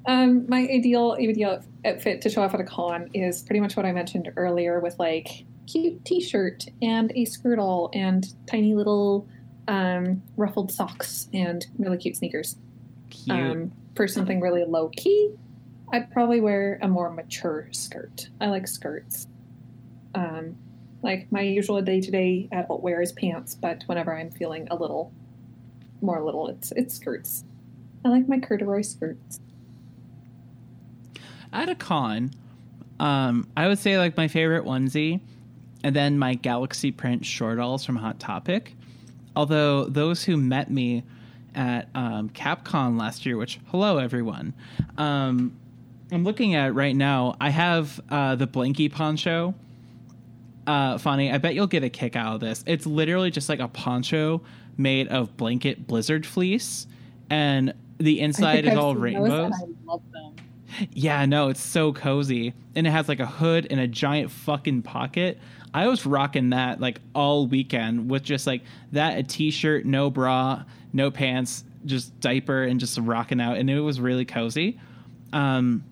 Um, 0.06 0.46
my 0.48 0.60
ideal 0.60 1.16
ideal 1.18 1.62
outfit 1.84 2.22
to 2.22 2.30
show 2.30 2.42
off 2.42 2.54
at 2.54 2.60
a 2.60 2.64
con 2.64 3.10
is 3.12 3.42
pretty 3.42 3.60
much 3.60 3.76
what 3.76 3.84
I 3.84 3.92
mentioned 3.92 4.30
earlier, 4.36 4.80
with 4.80 4.98
like 4.98 5.44
cute 5.66 6.04
T-shirt 6.04 6.66
and 6.80 7.10
a 7.12 7.26
skirtle 7.26 7.90
and 7.92 8.26
tiny 8.46 8.74
little 8.74 9.28
um, 9.68 10.22
ruffled 10.36 10.70
socks 10.70 11.28
and 11.34 11.66
really 11.78 11.98
cute 11.98 12.16
sneakers. 12.16 12.56
Cute. 13.26 13.36
Um, 13.36 13.72
for 13.94 14.08
something 14.08 14.40
really 14.40 14.64
low 14.64 14.88
key, 14.88 15.34
I'd 15.92 16.10
probably 16.10 16.40
wear 16.40 16.78
a 16.82 16.88
more 16.88 17.10
mature 17.10 17.68
skirt. 17.72 18.28
I 18.40 18.46
like 18.46 18.66
skirts. 18.66 19.26
Um, 20.14 20.56
Like 21.02 21.30
my 21.30 21.42
usual 21.42 21.80
day 21.82 22.00
to 22.00 22.10
day 22.10 22.48
adult 22.50 22.82
wear 22.82 23.00
is 23.02 23.12
pants, 23.12 23.54
but 23.54 23.84
whenever 23.86 24.16
I'm 24.16 24.30
feeling 24.30 24.66
a 24.70 24.76
little 24.76 25.12
more 26.00 26.22
little, 26.24 26.48
it's 26.48 26.72
it's 26.72 26.94
skirts. 26.94 27.44
I 28.04 28.08
like 28.08 28.28
my 28.28 28.38
corduroy 28.40 28.82
skirts. 28.82 29.40
At 31.52 31.68
a 31.68 31.74
con, 31.74 32.32
um, 32.98 33.46
I 33.56 33.68
would 33.68 33.78
say 33.78 33.98
like 33.98 34.16
my 34.16 34.28
favorite 34.28 34.64
onesie, 34.64 35.20
and 35.84 35.94
then 35.94 36.18
my 36.18 36.34
galaxy 36.34 36.90
print 36.90 37.22
shortalls 37.22 37.84
from 37.84 37.96
Hot 37.96 38.18
Topic. 38.18 38.74
Although 39.36 39.84
those 39.84 40.24
who 40.24 40.36
met 40.36 40.70
me 40.70 41.04
at 41.56 41.88
um, 41.94 42.28
Capcom 42.30 42.98
last 42.98 43.26
year, 43.26 43.36
which 43.36 43.58
hello 43.68 43.98
everyone, 43.98 44.54
um, 44.98 45.56
I'm 46.12 46.22
looking 46.22 46.54
at 46.54 46.74
right 46.74 46.94
now. 46.94 47.36
I 47.40 47.50
have 47.50 48.00
uh, 48.10 48.36
the 48.36 48.46
Blinky 48.46 48.88
poncho. 48.88 49.54
Uh, 50.66 50.98
funny, 50.98 51.32
I 51.32 51.38
bet 51.38 51.54
you'll 51.54 51.66
get 51.66 51.82
a 51.84 51.88
kick 51.88 52.16
out 52.16 52.34
of 52.34 52.40
this. 52.40 52.62
It's 52.66 52.86
literally 52.86 53.30
just 53.30 53.48
like 53.48 53.60
a 53.60 53.68
poncho 53.68 54.42
made 54.76 55.08
of 55.08 55.36
blanket 55.36 55.86
blizzard 55.86 56.26
fleece, 56.26 56.86
and 57.30 57.72
the 57.98 58.20
inside 58.20 58.64
is 58.64 58.72
I've 58.72 58.78
all 58.78 58.94
rainbows. 58.94 59.30
and 59.30 59.54
I 59.54 59.90
love 59.90 60.02
them. 60.12 60.34
Yeah, 60.90 61.24
no, 61.26 61.48
it's 61.48 61.60
so 61.60 61.92
cozy. 61.92 62.52
And 62.74 62.86
it 62.86 62.90
has 62.90 63.08
like 63.08 63.20
a 63.20 63.26
hood 63.26 63.66
and 63.70 63.80
a 63.80 63.86
giant 63.86 64.30
fucking 64.30 64.82
pocket. 64.82 65.38
I 65.76 65.88
was 65.88 66.06
rocking 66.06 66.50
that 66.50 66.80
like 66.80 67.02
all 67.14 67.46
weekend 67.46 68.10
with 68.10 68.22
just 68.22 68.46
like 68.46 68.62
that, 68.92 69.18
a 69.18 69.22
t 69.22 69.50
shirt, 69.50 69.84
no 69.84 70.08
bra, 70.08 70.64
no 70.94 71.10
pants, 71.10 71.64
just 71.84 72.18
diaper, 72.18 72.62
and 72.62 72.80
just 72.80 72.96
rocking 72.96 73.42
out. 73.42 73.58
And 73.58 73.68
it 73.68 73.80
was 73.80 74.00
really 74.00 74.24
cozy. 74.24 74.80
Um, 75.34 75.84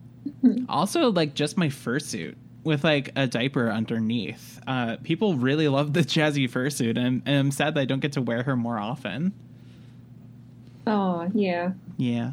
also, 0.70 1.12
like 1.12 1.35
just 1.35 1.59
my 1.59 1.69
fursuit 1.69 2.36
with 2.65 2.82
like 2.82 3.11
a 3.15 3.27
diaper 3.27 3.70
underneath. 3.70 4.59
Uh, 4.66 4.97
people 5.02 5.35
really 5.35 5.69
love 5.69 5.93
the 5.93 6.01
jazzy 6.01 6.51
fursuit, 6.51 6.97
and, 6.97 7.20
and 7.27 7.36
I'm 7.36 7.51
sad 7.51 7.74
that 7.74 7.81
I 7.82 7.85
don't 7.85 8.01
get 8.01 8.12
to 8.12 8.23
wear 8.23 8.43
her 8.44 8.56
more 8.56 8.78
often. 8.78 9.35
Oh 10.86 11.31
yeah. 11.35 11.73
Yeah. 11.98 12.32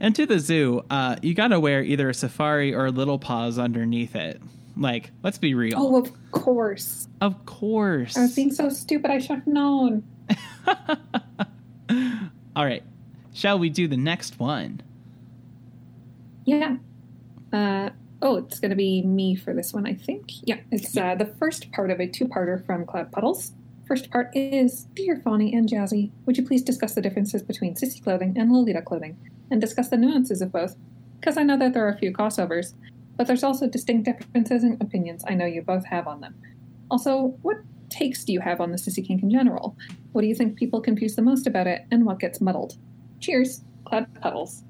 And 0.00 0.16
to 0.16 0.24
the 0.24 0.38
zoo, 0.38 0.86
uh, 0.88 1.16
you 1.20 1.34
gotta 1.34 1.60
wear 1.60 1.82
either 1.82 2.08
a 2.08 2.14
safari 2.14 2.74
or 2.74 2.90
little 2.90 3.18
paws 3.18 3.58
underneath 3.58 4.16
it. 4.16 4.40
Like, 4.76 5.10
let's 5.22 5.38
be 5.38 5.54
real. 5.54 5.74
Oh, 5.76 5.96
of 6.00 6.12
course. 6.30 7.08
of 7.20 7.44
course. 7.46 8.16
I 8.16 8.22
was 8.22 8.34
being 8.34 8.52
so 8.52 8.68
stupid. 8.68 9.10
I 9.10 9.18
should 9.18 9.36
have 9.36 9.46
known. 9.46 10.02
All 12.56 12.64
right. 12.64 12.82
Shall 13.34 13.58
we 13.58 13.70
do 13.70 13.86
the 13.88 13.96
next 13.96 14.38
one? 14.38 14.80
Yeah. 16.44 16.76
Uh, 17.52 17.90
oh, 18.20 18.36
it's 18.36 18.60
going 18.60 18.70
to 18.70 18.76
be 18.76 19.02
me 19.02 19.34
for 19.34 19.54
this 19.54 19.72
one, 19.72 19.86
I 19.86 19.94
think. 19.94 20.30
Yeah, 20.42 20.60
it's 20.70 20.96
uh, 20.96 21.14
the 21.14 21.26
first 21.26 21.70
part 21.72 21.90
of 21.90 22.00
a 22.00 22.06
two-parter 22.06 22.64
from 22.64 22.86
Cloud 22.86 23.12
Puddles. 23.12 23.52
First 23.86 24.10
part 24.10 24.34
is 24.34 24.84
Dear 24.94 25.16
Fawny 25.16 25.54
and 25.54 25.68
Jazzy, 25.68 26.12
would 26.24 26.38
you 26.38 26.46
please 26.46 26.62
discuss 26.62 26.94
the 26.94 27.02
differences 27.02 27.42
between 27.42 27.74
sissy 27.74 28.02
clothing 28.02 28.38
and 28.38 28.50
Lolita 28.50 28.80
clothing, 28.80 29.18
and 29.50 29.60
discuss 29.60 29.88
the 29.88 29.96
nuances 29.96 30.40
of 30.40 30.52
both? 30.52 30.76
Because 31.20 31.36
I 31.36 31.42
know 31.42 31.58
that 31.58 31.74
there 31.74 31.84
are 31.84 31.90
a 31.90 31.98
few 31.98 32.12
crossovers, 32.12 32.74
but 33.16 33.26
there's 33.26 33.42
also 33.42 33.68
distinct 33.68 34.04
differences 34.04 34.64
in 34.64 34.78
opinions 34.80 35.24
I 35.26 35.34
know 35.34 35.46
you 35.46 35.62
both 35.62 35.84
have 35.86 36.06
on 36.06 36.20
them. 36.20 36.34
Also, 36.90 37.38
what 37.42 37.58
takes 37.88 38.24
do 38.24 38.32
you 38.32 38.40
have 38.40 38.60
on 38.60 38.70
the 38.70 38.78
sissy 38.78 39.06
kink 39.06 39.22
in 39.22 39.30
general? 39.30 39.76
What 40.12 40.22
do 40.22 40.28
you 40.28 40.34
think 40.34 40.56
people 40.56 40.80
confuse 40.80 41.14
the 41.14 41.22
most 41.22 41.46
about 41.46 41.66
it, 41.66 41.84
and 41.90 42.04
what 42.04 42.18
gets 42.18 42.40
muddled? 42.40 42.76
Cheers, 43.20 43.62
Cloud 43.84 44.06
Puddles. 44.20 44.64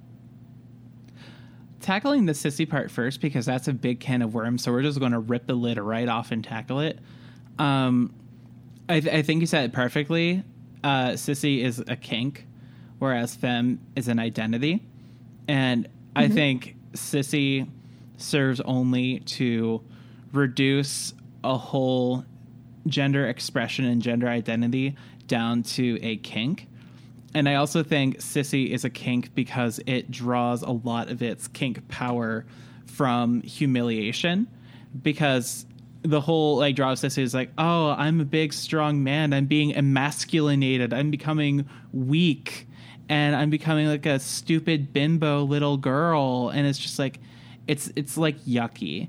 Tackling 1.81 2.27
the 2.27 2.32
sissy 2.32 2.69
part 2.69 2.90
first 2.90 3.20
because 3.20 3.47
that's 3.47 3.66
a 3.66 3.73
big 3.73 3.98
can 4.01 4.23
of 4.23 4.35
worms, 4.35 4.62
so 4.62 4.73
we're 4.73 4.82
just 4.82 5.01
going 5.01 5.12
to 5.12 5.19
rip 5.19 5.47
the 5.47 5.55
lid 5.55 5.78
right 5.78 6.09
off 6.09 6.31
and 6.31 6.44
tackle 6.44 6.81
it. 6.81 6.98
Um, 7.59 8.14
I, 8.89 9.01
th- 9.01 9.14
I 9.14 9.23
think 9.23 9.40
you 9.40 9.47
said 9.47 9.64
it 9.64 9.73
perfectly. 9.73 10.44
Uh, 10.85 11.10
sissy 11.10 11.62
is 11.62 11.82
a 11.89 11.97
kink, 11.97 12.47
whereas 12.98 13.35
femme 13.35 13.81
is 13.97 14.09
an 14.09 14.19
identity. 14.19 14.85
And 15.48 15.89
I 16.14 16.28
think 16.28 16.77
sissy 16.93 17.69
serves 18.16 18.60
only 18.62 19.20
to 19.20 19.82
reduce 20.32 21.14
a 21.44 21.56
whole 21.56 22.24
gender 22.86 23.28
expression 23.28 23.84
and 23.84 24.02
gender 24.02 24.28
identity 24.28 24.97
down 25.26 25.62
to 25.62 25.98
a 26.02 26.16
kink. 26.18 26.68
And 27.34 27.48
I 27.48 27.55
also 27.55 27.82
think 27.82 28.18
sissy 28.18 28.70
is 28.70 28.84
a 28.84 28.90
kink 28.90 29.34
because 29.34 29.80
it 29.86 30.10
draws 30.10 30.62
a 30.62 30.70
lot 30.70 31.09
of 31.10 31.22
its 31.22 31.48
kink 31.48 31.89
power 31.89 32.44
from 32.86 33.40
humiliation. 33.43 34.48
Because 35.02 35.64
the 36.02 36.20
whole 36.20 36.59
like 36.59 36.76
draw 36.76 36.93
of 36.93 36.98
sissy 36.98 37.22
is 37.22 37.32
like, 37.32 37.51
oh, 37.56 37.90
I'm 37.90 38.20
a 38.20 38.24
big 38.24 38.52
strong 38.52 39.02
man. 39.02 39.32
I'm 39.32 39.47
being 39.47 39.72
emasculinated. 39.72 40.93
I'm 40.93 41.10
becoming 41.10 41.66
weak, 41.93 42.66
and 43.09 43.34
I'm 43.34 43.48
becoming 43.48 43.86
like 43.86 44.05
a 44.05 44.18
stupid 44.18 44.93
bimbo 44.93 45.44
little 45.44 45.76
girl. 45.78 46.51
And 46.51 46.66
it's 46.66 46.78
just 46.78 46.98
like, 46.98 47.20
it's 47.72 47.90
it's 47.96 48.18
like 48.18 48.38
yucky. 48.44 49.08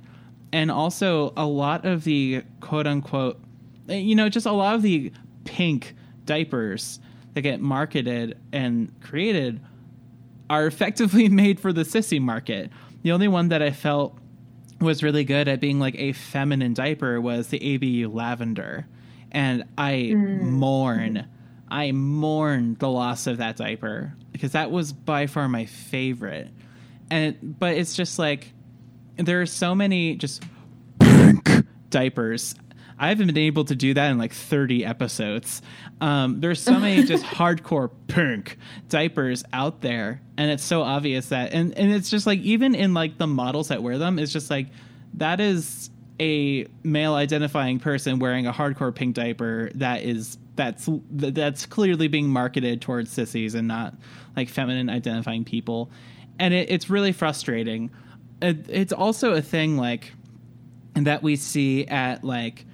And 0.54 0.72
also 0.72 1.34
a 1.36 1.46
lot 1.46 1.86
of 1.86 2.06
the 2.06 2.44
quote 2.62 2.88
unquote, 2.88 3.40
you 3.88 4.16
know, 4.16 4.30
just 4.30 4.46
a 4.46 4.52
lot 4.52 4.76
of 4.76 4.82
the 4.82 5.12
pink 5.44 5.96
diapers 6.26 7.00
that 7.34 7.42
get 7.42 7.60
marketed 7.60 8.38
and 8.54 8.94
created 9.02 9.60
are 10.50 10.66
effectively 10.66 11.28
made 11.42 11.60
for 11.60 11.74
the 11.74 11.82
sissy 11.82 12.22
market. 12.22 12.72
The 13.02 13.12
only 13.12 13.28
one 13.28 13.50
that 13.50 13.62
I 13.62 13.72
felt 13.72 14.18
was 14.80 15.04
really 15.04 15.26
good 15.26 15.48
at 15.48 15.60
being 15.60 15.80
like 15.80 15.96
a 15.98 16.14
feminine 16.14 16.74
diaper 16.74 17.20
was 17.20 17.48
the 17.48 17.76
ABU 17.76 18.10
lavender. 18.10 18.88
And 19.32 19.66
I 19.78 20.12
mm. 20.14 20.42
mourn, 20.42 21.28
I 21.70 21.92
mourn 21.92 22.78
the 22.80 22.90
loss 22.90 23.28
of 23.28 23.38
that 23.38 23.58
diaper 23.58 24.14
because 24.32 24.54
that 24.54 24.72
was 24.72 24.94
by 24.94 25.28
far 25.28 25.50
my 25.50 25.66
favorite. 25.66 26.50
And 27.14 27.60
but 27.60 27.78
it's 27.78 27.96
just 27.96 28.18
like 28.18 28.52
there 29.18 29.40
are 29.40 29.46
so 29.46 29.76
many 29.76 30.16
just 30.16 30.42
pink 31.00 31.48
diapers. 31.92 32.56
I 32.98 33.10
haven't 33.10 33.28
been 33.28 33.38
able 33.38 33.66
to 33.66 33.76
do 33.76 33.94
that 33.94 34.10
in 34.10 34.18
like 34.18 34.34
30 34.34 34.84
episodes. 34.84 35.62
Um, 36.02 36.40
there's 36.40 36.60
so 36.60 36.80
many 36.80 37.04
just 37.04 37.24
hardcore 37.38 37.92
pink 38.08 38.58
diapers 38.90 39.44
out 39.54 39.82
there, 39.82 40.22
and 40.38 40.50
it's 40.50 40.64
so 40.64 40.82
obvious 40.82 41.30
that, 41.30 41.54
and 41.54 41.78
and 41.78 41.92
it's 41.92 42.10
just 42.10 42.26
like 42.26 42.40
even 42.40 42.74
in 42.74 42.96
like 42.96 43.20
the 43.20 43.28
models 43.28 43.68
that 43.68 43.84
wear 43.84 44.00
them, 44.00 44.18
it's 44.18 44.34
just 44.34 44.50
like 44.50 44.70
that 45.14 45.40
is 45.40 45.92
a 46.20 46.66
male 46.82 47.14
identifying 47.14 47.78
person 47.78 48.18
wearing 48.18 48.48
a 48.48 48.54
hardcore 48.54 48.94
pink 48.94 49.14
diaper 49.14 49.70
that 49.76 50.02
is 50.02 50.40
that's 50.56 50.90
that's 51.12 51.68
clearly 51.68 52.08
being 52.08 52.28
marketed 52.28 52.82
towards 52.82 53.12
sissies 53.12 53.54
and 53.54 53.68
not 53.68 53.94
like 54.36 54.50
feminine 54.50 54.90
identifying 54.90 55.46
people, 55.46 55.92
and 56.40 56.54
it, 56.54 56.70
it's 56.70 56.90
really 56.90 57.12
frustrating. 57.12 57.92
It, 58.42 58.66
it's 58.70 58.94
also 58.94 59.34
a 59.34 59.42
thing 59.42 59.78
like 59.78 60.14
that 60.96 61.24
we 61.24 61.36
see 61.36 61.86
at 61.88 62.24
like 62.24 62.66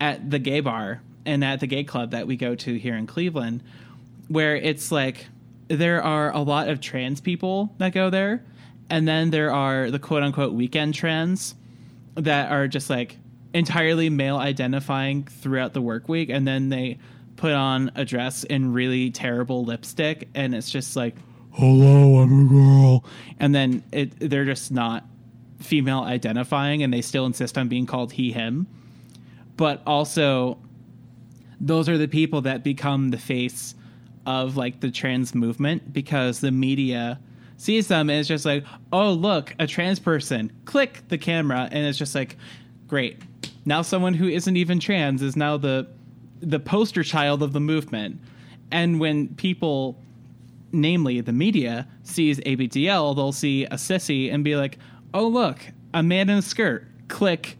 at 0.00 0.30
the 0.30 0.38
gay 0.38 0.60
bar 0.60 1.02
and 1.26 1.44
at 1.44 1.60
the 1.60 1.66
gay 1.66 1.84
club 1.84 2.12
that 2.12 2.26
we 2.26 2.36
go 2.36 2.54
to 2.54 2.74
here 2.78 2.96
in 2.96 3.06
Cleveland, 3.06 3.62
where 4.28 4.56
it's 4.56 4.90
like 4.90 5.26
there 5.68 6.02
are 6.02 6.32
a 6.32 6.40
lot 6.40 6.68
of 6.68 6.80
trans 6.80 7.20
people 7.20 7.74
that 7.78 7.92
go 7.92 8.10
there, 8.10 8.42
and 8.88 9.06
then 9.06 9.30
there 9.30 9.52
are 9.52 9.90
the 9.90 9.98
quote 9.98 10.22
unquote 10.22 10.54
weekend 10.54 10.94
trans 10.94 11.54
that 12.14 12.50
are 12.50 12.66
just 12.66 12.88
like 12.88 13.18
entirely 13.54 14.10
male 14.10 14.36
identifying 14.36 15.24
throughout 15.24 15.74
the 15.74 15.82
work 15.82 16.08
week, 16.08 16.30
and 16.30 16.46
then 16.46 16.68
they 16.68 16.98
put 17.36 17.52
on 17.52 17.90
a 17.94 18.04
dress 18.04 18.44
in 18.44 18.72
really 18.72 19.10
terrible 19.10 19.64
lipstick, 19.64 20.28
and 20.34 20.54
it's 20.54 20.70
just 20.70 20.96
like, 20.96 21.14
hello, 21.58 22.20
I'm 22.22 22.46
a 22.46 22.48
girl, 22.48 23.04
and 23.40 23.54
then 23.54 23.82
it 23.92 24.30
they're 24.30 24.44
just 24.44 24.70
not 24.70 25.04
female 25.60 26.00
identifying, 26.00 26.82
and 26.82 26.92
they 26.92 27.02
still 27.02 27.26
insist 27.26 27.58
on 27.58 27.68
being 27.68 27.84
called 27.84 28.12
he 28.12 28.32
him. 28.32 28.66
But 29.56 29.82
also 29.86 30.58
those 31.60 31.88
are 31.88 31.98
the 31.98 32.06
people 32.06 32.42
that 32.42 32.62
become 32.62 33.10
the 33.10 33.18
face 33.18 33.74
of 34.24 34.56
like 34.56 34.80
the 34.80 34.90
trans 34.90 35.34
movement 35.34 35.92
because 35.92 36.40
the 36.40 36.52
media 36.52 37.18
sees 37.56 37.88
them 37.88 38.08
and 38.08 38.20
it's 38.20 38.28
just 38.28 38.44
like 38.44 38.64
oh 38.92 39.12
look 39.12 39.54
a 39.58 39.66
trans 39.66 39.98
person. 39.98 40.52
Click 40.64 41.02
the 41.08 41.18
camera. 41.18 41.68
And 41.72 41.84
it's 41.84 41.98
just 41.98 42.14
like 42.14 42.36
great. 42.86 43.20
Now 43.64 43.82
someone 43.82 44.14
who 44.14 44.28
isn't 44.28 44.56
even 44.56 44.78
trans 44.78 45.22
is 45.22 45.34
now 45.34 45.56
the 45.56 45.88
the 46.40 46.60
poster 46.60 47.02
child 47.02 47.42
of 47.42 47.52
the 47.52 47.60
movement. 47.60 48.20
And 48.70 49.00
when 49.00 49.34
people 49.34 49.98
namely 50.72 51.20
the 51.20 51.32
media 51.32 51.86
sees 52.02 52.38
abdl 52.40 53.16
they'll 53.16 53.32
see 53.32 53.64
a 53.64 53.74
sissy 53.74 54.32
and 54.32 54.44
be 54.44 54.56
like 54.56 54.78
oh 55.14 55.26
look 55.26 55.60
a 55.94 56.02
man 56.02 56.28
in 56.28 56.38
a 56.38 56.42
skirt. 56.42 56.86
Click. 57.08 57.56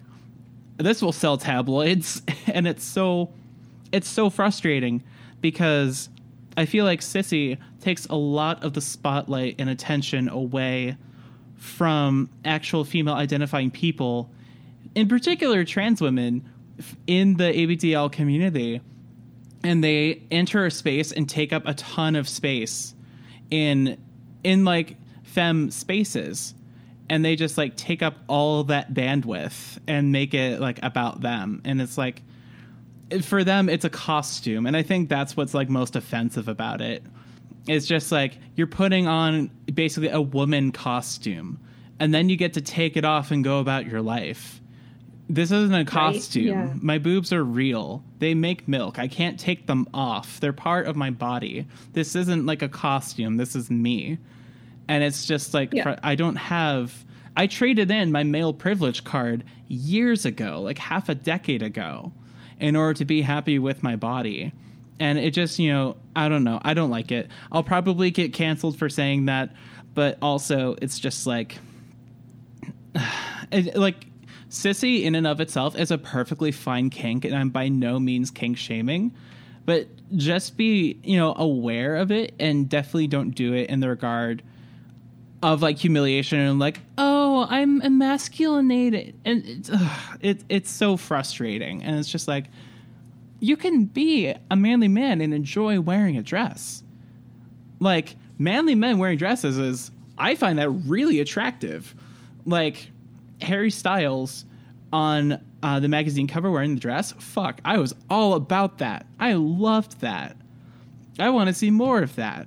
This 0.77 1.03
will 1.03 1.13
sell 1.13 1.39
tabloids. 1.39 2.23
And 2.49 2.67
it's 2.67 2.83
so 2.83 3.31
it's 3.93 4.09
so 4.09 4.31
frustrating 4.31 5.03
because 5.43 6.09
i 6.57 6.65
feel 6.65 6.87
like 6.87 7.01
sissy 7.01 7.59
takes 7.81 8.07
a 8.07 8.15
lot 8.15 8.65
of 8.65 8.73
the 8.73 8.81
spotlight 8.81 9.57
and 9.59 9.69
attention 9.69 10.31
away 10.31 10.97
from 11.57 12.31
actual 12.45 12.85
female 12.85 13.15
identifying 13.15 13.71
people 13.71 14.31
in 14.95 15.09
particular 15.09 15.63
trans 15.63 16.01
women 16.01 16.49
in 17.07 17.37
the 17.37 17.45
ABDL 17.45 18.11
community. 18.11 18.81
And 19.63 19.85
they 19.85 20.23
enter 20.31 20.65
a 20.65 20.71
space 20.71 21.13
and 21.13 21.29
take 21.29 21.53
up 21.53 21.67
a 21.67 21.75
ton 21.75 22.17
of 22.17 22.29
space 22.29 22.95
in 23.51 23.99
in 24.45 24.65
like 24.65 24.97
fem 25.25 25.71
spaces 25.71 26.55
and 27.11 27.25
they 27.25 27.37
just 27.37 27.57
like 27.57 27.77
take 27.77 28.03
up 28.03 28.17
all 28.29 28.65
that 28.65 28.93
bandwidth 28.93 29.79
and 29.87 30.13
make 30.13 30.35
it 30.35 30.61
like 30.61 30.79
about 30.83 31.21
them. 31.21 31.63
And 31.65 31.81
it's 31.81 31.97
like 31.99 32.23
for 33.23 33.43
them 33.43 33.71
it's 33.71 33.87
a 33.87 33.91
costume 33.91 34.67
and 34.67 34.77
i 34.77 34.83
think 34.83 35.09
that's 35.09 35.35
what's 35.35 35.55
like 35.55 35.71
most 35.71 35.97
offensive 35.97 36.49
about 36.49 36.81
it. 36.81 37.03
It's 37.67 37.87
just 37.87 38.13
like 38.13 38.39
you're 38.55 38.67
putting 38.67 39.07
on 39.07 39.51
basically 39.73 40.09
a 40.09 40.21
woman 40.21 40.73
costume 40.73 41.59
and 42.01 42.15
then 42.15 42.29
you 42.29 42.37
get 42.37 42.55
to 42.55 42.61
take 42.61 42.97
it 42.97 43.05
off 43.05 43.31
and 43.31 43.43
go 43.43 43.61
about 43.61 43.87
your 43.87 44.03
life 44.03 44.61
this 45.29 45.51
isn't 45.53 45.75
a 45.75 45.85
costume. 45.85 46.47
Yeah. 46.47 46.73
my 46.81 46.99
boobs 46.99 47.33
are 47.33 47.45
real. 47.45 48.03
They 48.19 48.35
make 48.35 48.67
milk. 48.67 48.99
I 48.99 49.09
can't 49.09 49.39
take 49.39 49.67
them 49.67 49.87
off. 49.93 50.41
They're 50.41 50.53
part 50.55 50.87
of 50.87 50.97
my 50.97 51.11
body. 51.11 51.67
This 51.93 52.17
isn't 52.17 52.47
like 52.47 52.63
a 52.63 52.69
costume. 52.69 53.37
This 53.37 53.55
is 53.55 53.71
me. 53.71 54.19
And 54.89 55.05
it's 55.05 55.27
just 55.27 55.53
like 55.53 55.75
Yeah. 55.75 55.83
fr- 55.83 56.01
i 56.03 56.15
don't 56.15 56.37
have 56.37 57.05
i 57.37 57.47
traded 57.47 57.91
in 57.91 58.11
my 58.11 58.25
male 58.25 58.53
privilege 58.55 59.05
card 59.05 59.45
years 59.69 60.25
ago 60.25 60.63
like 60.63 60.79
half 60.79 61.09
a 61.11 61.15
decade 61.15 61.63
ago 61.63 62.11
in 62.59 62.75
order 62.75 62.95
to 62.95 63.05
be 63.05 63.21
happy 63.23 63.59
with 63.59 63.83
my 63.83 63.97
body. 63.97 64.53
And 64.99 65.19
it 65.19 65.33
just 65.33 65.59
you 65.59 65.71
know 65.71 65.97
i 66.17 66.29
don't 66.31 66.43
know. 66.43 66.59
I 66.63 66.73
don't 66.75 66.91
like 66.91 67.13
it. 67.13 67.29
I'll 67.53 67.63
probably 67.63 68.11
get 68.11 68.33
canceled 68.33 68.79
for 68.79 68.89
saying 68.89 69.27
that 69.27 69.51
but 69.95 70.17
also 70.23 70.75
it's 70.81 70.99
just 70.99 71.27
like 71.27 71.59
it, 73.53 73.77
like 73.77 74.07
sissy 74.51 75.03
in 75.03 75.15
and 75.15 75.27
of 75.27 75.41
itself 75.41 75.77
is 75.77 75.91
a 75.91 75.99
perfectly 75.99 76.51
fine 76.51 76.91
kink 76.91 77.25
and 77.25 77.35
i'm 77.35 77.51
by 77.51 77.69
no 77.69 77.99
means 77.99 78.31
kink 78.31 78.57
shaming 78.57 79.13
but 79.65 79.87
just 80.17 80.57
be 80.57 80.99
you 81.03 81.17
know 81.17 81.35
aware 81.37 81.97
of 81.97 82.11
it 82.11 82.35
and 82.39 82.69
definitely 82.69 83.07
don't 83.07 83.33
do 83.33 83.53
it 83.53 83.69
in 83.69 83.81
the 83.81 83.89
regard 83.89 84.43
of 85.43 85.63
like 85.63 85.79
humiliation 85.79 86.39
and 86.39 86.59
like 86.59 86.81
oh 86.97 87.47
i'm 87.51 87.81
emasculinated 87.83 89.15
and 89.25 89.45
it's, 89.47 89.71
ugh, 89.73 90.19
it, 90.21 90.45
it's 90.49 90.71
so 90.71 90.97
frustrating 90.97 91.83
and 91.83 91.99
it's 91.99 92.11
just 92.11 92.27
like 92.27 92.47
you 93.41 93.57
can 93.57 93.85
be 93.85 94.35
a 94.51 94.57
manly 94.57 94.89
man 94.89 95.21
and 95.21 95.33
enjoy 95.33 95.81
wearing 95.81 96.17
a 96.17 96.23
dress. 96.23 96.83
Like 97.81 98.17
manly 98.39 98.75
men 98.75 98.99
wearing 98.99 99.19
dresses 99.19 99.59
is 99.59 99.91
i 100.17 100.35
find 100.35 100.59
that 100.59 100.71
really 100.71 101.21
attractive. 101.21 101.95
Like 102.45 102.91
harry 103.41 103.71
styles 103.71 104.45
on 104.93 105.41
uh, 105.63 105.81
the 105.81 105.89
magazine 105.89 106.27
cover 106.27 106.51
wearing 106.51 106.75
the 106.75 106.81
dress? 106.81 107.13
Fuck 107.19 107.61
i 107.65 107.79
was 107.79 107.95
all 108.09 108.35
about 108.35 108.79
that. 108.79 109.07
I 109.19 109.35
loved 109.35 110.01
that. 110.01 110.37
I 111.19 111.31
want 111.31 111.49
to 111.49 111.55
see 111.55 111.71
more 111.71 112.01
of 112.03 112.15
that. 112.17 112.47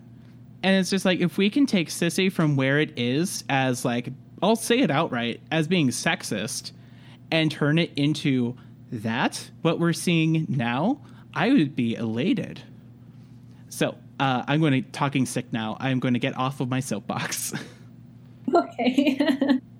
And 0.63 0.76
it's 0.77 0.89
just 0.89 1.05
like 1.05 1.19
if 1.19 1.38
we 1.38 1.49
can 1.49 1.65
take 1.65 1.89
sissy 1.89 2.31
from 2.31 2.55
where 2.55 2.80
it 2.80 2.97
is 2.97 3.43
as 3.49 3.84
like 3.84 4.09
i'll 4.43 4.55
say 4.55 4.80
it 4.80 4.89
outright 4.91 5.41
as 5.51 5.68
being 5.68 5.89
sexist 5.89 6.72
and 7.31 7.51
turn 7.51 7.77
it 7.80 7.91
into 7.95 8.55
that 8.91 9.49
what 9.61 9.80
we're 9.80 9.93
seeing 9.93 10.45
now 10.49 10.99
i 11.34 11.49
would 11.49 11.76
be 11.76 11.95
elated. 11.95 12.61
So 13.69 13.95
uh, 14.19 14.43
i'm 14.47 14.59
going 14.61 14.84
to 14.84 14.91
talking 14.91 15.26
sick 15.26 15.51
now 15.51 15.77
i'm 15.80 15.99
going 15.99 16.13
to 16.13 16.19
get 16.19 16.38
off 16.38 16.59
of 16.59 16.69
my 16.69 16.80
soapbox. 16.80 17.53
Okay. 18.53 19.18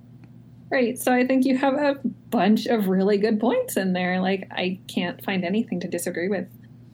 right. 0.72 0.98
So 0.98 1.14
I 1.14 1.26
think 1.27 1.45
you 1.45 1.57
have 1.57 1.76
a 1.76 1.99
bunch 2.30 2.65
of 2.65 2.88
really 2.88 3.18
good 3.18 3.39
points 3.39 3.77
in 3.77 3.93
there. 3.93 4.22
Like, 4.22 4.48
I 4.52 4.80
can't 4.88 5.23
find 5.23 5.43
anything 5.43 5.80
to 5.81 5.88
disagree 5.88 6.30
with 6.30 6.48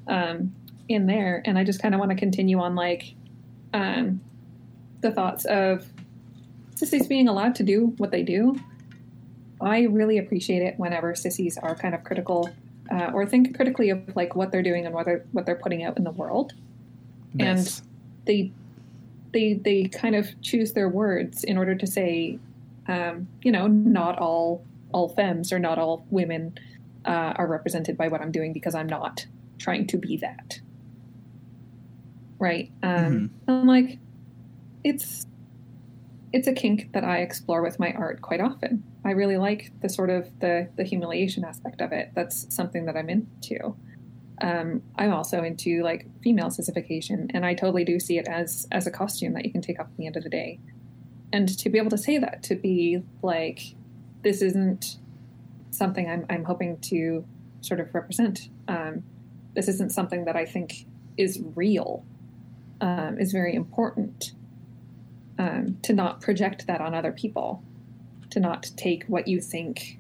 um, 0.08 0.54
in 0.90 1.06
there. 1.06 1.42
And 1.46 1.58
I 1.58 1.64
just 1.64 1.82
kind 1.82 1.94
of 1.94 2.00
want 2.00 2.12
to 2.12 2.18
continue 2.18 2.60
on, 2.60 2.76
like, 2.76 3.14
um, 3.74 4.20
the 5.02 5.12
thoughts 5.12 5.46
of 5.46 5.86
sissies 6.76 7.08
being 7.08 7.28
allowed 7.28 7.56
to 7.56 7.64
do 7.64 7.94
what 7.98 8.12
they 8.12 8.24
do. 8.24 8.60
I 9.60 9.84
really 9.84 10.18
appreciate 10.18 10.62
it 10.62 10.78
whenever 10.78 11.16
sissies 11.16 11.58
are 11.58 11.76
kind 11.76 11.96
of 11.96 12.04
critical 12.04 12.50
uh, 12.92 13.12
or 13.14 13.26
think 13.26 13.56
critically 13.56 13.90
of 13.90 14.16
like 14.16 14.36
what 14.36 14.52
they're 14.52 14.64
doing 14.64 14.86
and 14.86 14.94
what 14.94 15.06
they're 15.06 15.26
what 15.32 15.46
they're 15.46 15.56
putting 15.56 15.84
out 15.84 15.98
in 15.98 16.04
the 16.04 16.12
world. 16.12 16.54
And 17.40 17.82
they 18.26 18.52
they 19.34 19.54
they 19.54 19.86
kind 19.86 20.16
of 20.16 20.40
choose 20.42 20.74
their 20.74 20.90
words 20.90 21.44
in 21.44 21.58
order 21.58 21.76
to 21.76 21.88
say, 21.88 22.40
um, 22.88 23.28
you 23.42 23.52
know, 23.52 23.68
not 23.68 24.18
all 24.20 24.66
all 24.94 25.10
femmes 25.10 25.52
or 25.52 25.60
not 25.60 25.78
all 25.78 26.06
women 26.10 26.58
uh, 27.06 27.34
are 27.36 27.48
represented 27.48 27.98
by 27.98 28.08
what 28.08 28.22
I'm 28.22 28.32
doing 28.32 28.54
because 28.54 28.76
I'm 28.76 28.88
not 28.88 29.26
trying 29.58 29.88
to 29.88 29.98
be 29.98 30.18
that. 30.18 30.60
Right. 32.40 32.72
Um, 32.84 33.32
I'm 33.48 33.66
like, 33.66 34.00
it's 34.84 35.26
it's 36.34 36.48
a 36.48 36.54
kink 36.54 36.92
that 36.94 37.04
I 37.04 37.20
explore 37.20 37.62
with 37.62 37.80
my 37.80 37.94
art 37.94 38.22
quite 38.22 38.42
often. 38.42 38.84
I 39.04 39.12
really 39.12 39.38
like 39.38 39.72
the 39.82 39.90
sort 39.90 40.10
of 40.10 40.40
the 40.40 40.70
the 40.76 40.84
humiliation 40.84 41.44
aspect 41.44 41.82
of 41.82 41.92
it. 41.92 42.12
That's 42.14 42.54
something 42.54 42.86
that 42.86 42.96
I'm 42.96 43.10
into. 43.10 43.76
Um, 44.40 44.84
I'm 44.96 45.14
also 45.14 45.44
into 45.44 45.82
like 45.82 46.06
female 46.22 46.52
sissification, 46.52 47.32
and 47.34 47.46
I 47.46 47.56
totally 47.56 47.86
do 47.86 48.00
see 48.00 48.18
it 48.20 48.28
as 48.28 48.68
as 48.72 48.86
a 48.86 48.92
costume 48.92 49.34
that 49.34 49.46
you 49.46 49.52
can 49.52 49.62
take 49.62 49.80
off 49.80 49.88
at 49.88 49.98
the 49.98 50.06
end 50.06 50.18
of 50.18 50.24
the 50.24 50.30
day. 50.30 50.60
And 51.34 51.58
to 51.60 51.70
be 51.70 51.78
able 51.78 51.90
to 51.90 51.98
say 51.98 52.18
that, 52.18 52.44
to 52.44 52.56
be 52.56 53.04
like, 53.22 53.76
this 54.24 54.42
isn't 54.42 54.98
something 55.72 56.10
I'm 56.10 56.26
I'm 56.30 56.44
hoping 56.46 56.80
to 56.80 57.26
sort 57.62 57.80
of 57.80 57.94
represent. 57.94 58.50
Um, 58.68 59.04
this 59.54 59.68
isn't 59.68 59.92
something 59.92 60.26
that 60.26 60.36
I 60.36 60.46
think 60.46 60.86
is 61.18 61.42
real. 61.56 62.06
Um, 62.80 63.18
is 63.20 63.32
very 63.32 63.56
important. 63.56 64.34
Um, 65.40 65.78
to 65.84 65.94
not 65.94 66.22
project 66.22 66.66
that 66.68 66.82
on 66.82 66.96
other 66.96 67.12
people, 67.12 67.64
to 68.32 68.40
not 68.40 68.72
take 68.76 69.04
what 69.06 69.28
you 69.28 69.40
think 69.40 70.00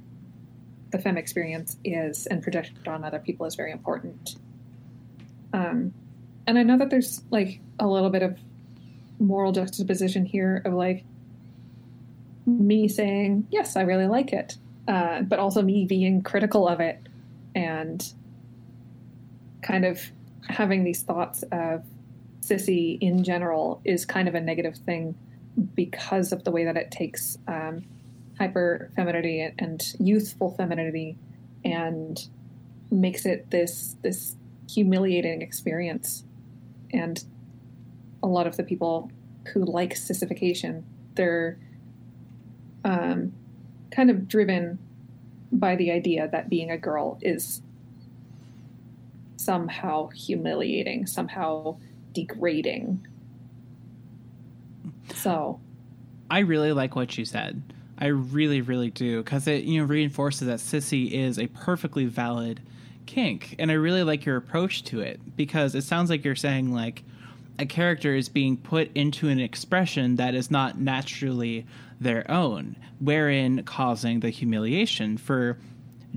the 0.92 0.98
fem 0.98 1.18
experience 1.18 1.78
is 1.84 2.26
and 2.28 2.42
project 2.42 2.72
it 2.80 2.88
on 2.88 3.04
other 3.04 3.20
people 3.20 3.46
is 3.46 3.56
very 3.56 3.72
important. 3.72 4.36
Um, 5.54 5.94
and 6.46 6.58
I 6.58 6.64
know 6.64 6.78
that 6.78 6.90
there's 6.90 7.22
like 7.30 7.60
a 7.80 7.88
little 7.88 8.10
bit 8.10 8.24
of 8.24 8.40
moral 9.20 9.52
juxtaposition 9.52 10.26
here 10.26 10.62
of 10.66 10.74
like 10.74 11.04
me 12.48 12.88
saying, 12.88 13.46
yes, 13.52 13.76
I 13.76 13.82
really 13.82 14.08
like 14.08 14.34
it, 14.34 14.58
uh, 14.88 15.22
but 15.22 15.38
also 15.38 15.62
me 15.62 15.86
being 15.86 16.22
critical 16.24 16.68
of 16.68 16.80
it 16.80 17.00
and 17.54 18.14
kind 19.62 19.86
of 19.86 20.02
having 20.48 20.84
these 20.84 21.04
thoughts 21.04 21.44
of 21.52 21.84
sissy 22.42 22.98
in 23.02 23.24
general 23.24 23.82
is 23.84 24.06
kind 24.06 24.28
of 24.28 24.36
a 24.36 24.40
negative 24.40 24.78
thing 24.78 25.14
because 25.76 26.32
of 26.32 26.44
the 26.46 26.52
way 26.52 26.64
that 26.64 26.78
it 26.78 26.90
takes 26.90 27.38
um, 27.48 27.84
hyper 28.40 28.90
femininity 28.96 29.52
and 29.60 29.94
youthful 30.00 30.52
femininity 30.52 31.18
and 31.66 32.30
makes 32.90 33.26
it 33.26 33.50
this 33.52 33.96
this 34.04 34.36
humiliating 34.70 35.42
experience. 35.42 36.24
And 36.94 37.22
a 38.24 38.28
lot 38.28 38.48
of 38.48 38.56
the 38.56 38.64
people 38.64 39.12
who 39.54 39.66
like 39.66 39.96
sissification 39.96 40.86
they're 41.16 41.58
um, 42.88 43.34
kind 43.92 44.10
of 44.10 44.28
driven 44.28 44.80
by 45.52 45.76
the 45.76 45.92
idea 45.92 46.28
that 46.28 46.50
being 46.50 46.72
a 46.72 46.78
girl 46.78 47.18
is 47.22 47.62
somehow 49.38 50.08
humiliating 50.10 51.06
somehow 51.06 51.78
degrading 52.14 53.06
so 55.14 55.60
I 56.30 56.40
really 56.40 56.74
like 56.74 56.96
what 56.96 57.18
you 57.18 57.26
said. 57.26 57.62
I 57.98 58.08
really, 58.08 58.62
really 58.62 58.92
do 58.92 59.24
because 59.24 59.48
it 59.48 59.64
you 59.64 59.80
know 59.80 59.86
reinforces 59.86 60.48
that 60.48 60.60
sissy 60.60 61.12
is 61.12 61.40
a 61.40 61.48
perfectly 61.48 62.06
valid 62.06 62.62
kink, 63.06 63.56
and 63.58 63.72
I 63.72 63.76
really 63.76 64.04
like 64.04 64.26
your 64.26 64.38
approach 64.38 64.84
to 64.86 65.02
it 65.02 65.20
because 65.36 65.74
it 65.74 65.84
sounds 65.84 66.10
like 66.10 66.24
you're 66.24 66.36
saying 66.36 66.74
like 66.74 67.04
a 67.60 67.66
character 67.66 68.16
is 68.16 68.30
being 68.30 68.58
put 68.58 68.92
into 68.96 69.30
an 69.30 69.40
expression 69.40 70.16
that 70.18 70.36
is 70.36 70.52
not 70.52 70.80
naturally 70.80 71.66
their 72.00 72.30
own, 72.30 72.76
wherein 73.00 73.64
causing 73.64 74.20
the 74.20 74.30
humiliation 74.30 75.18
for 75.18 75.58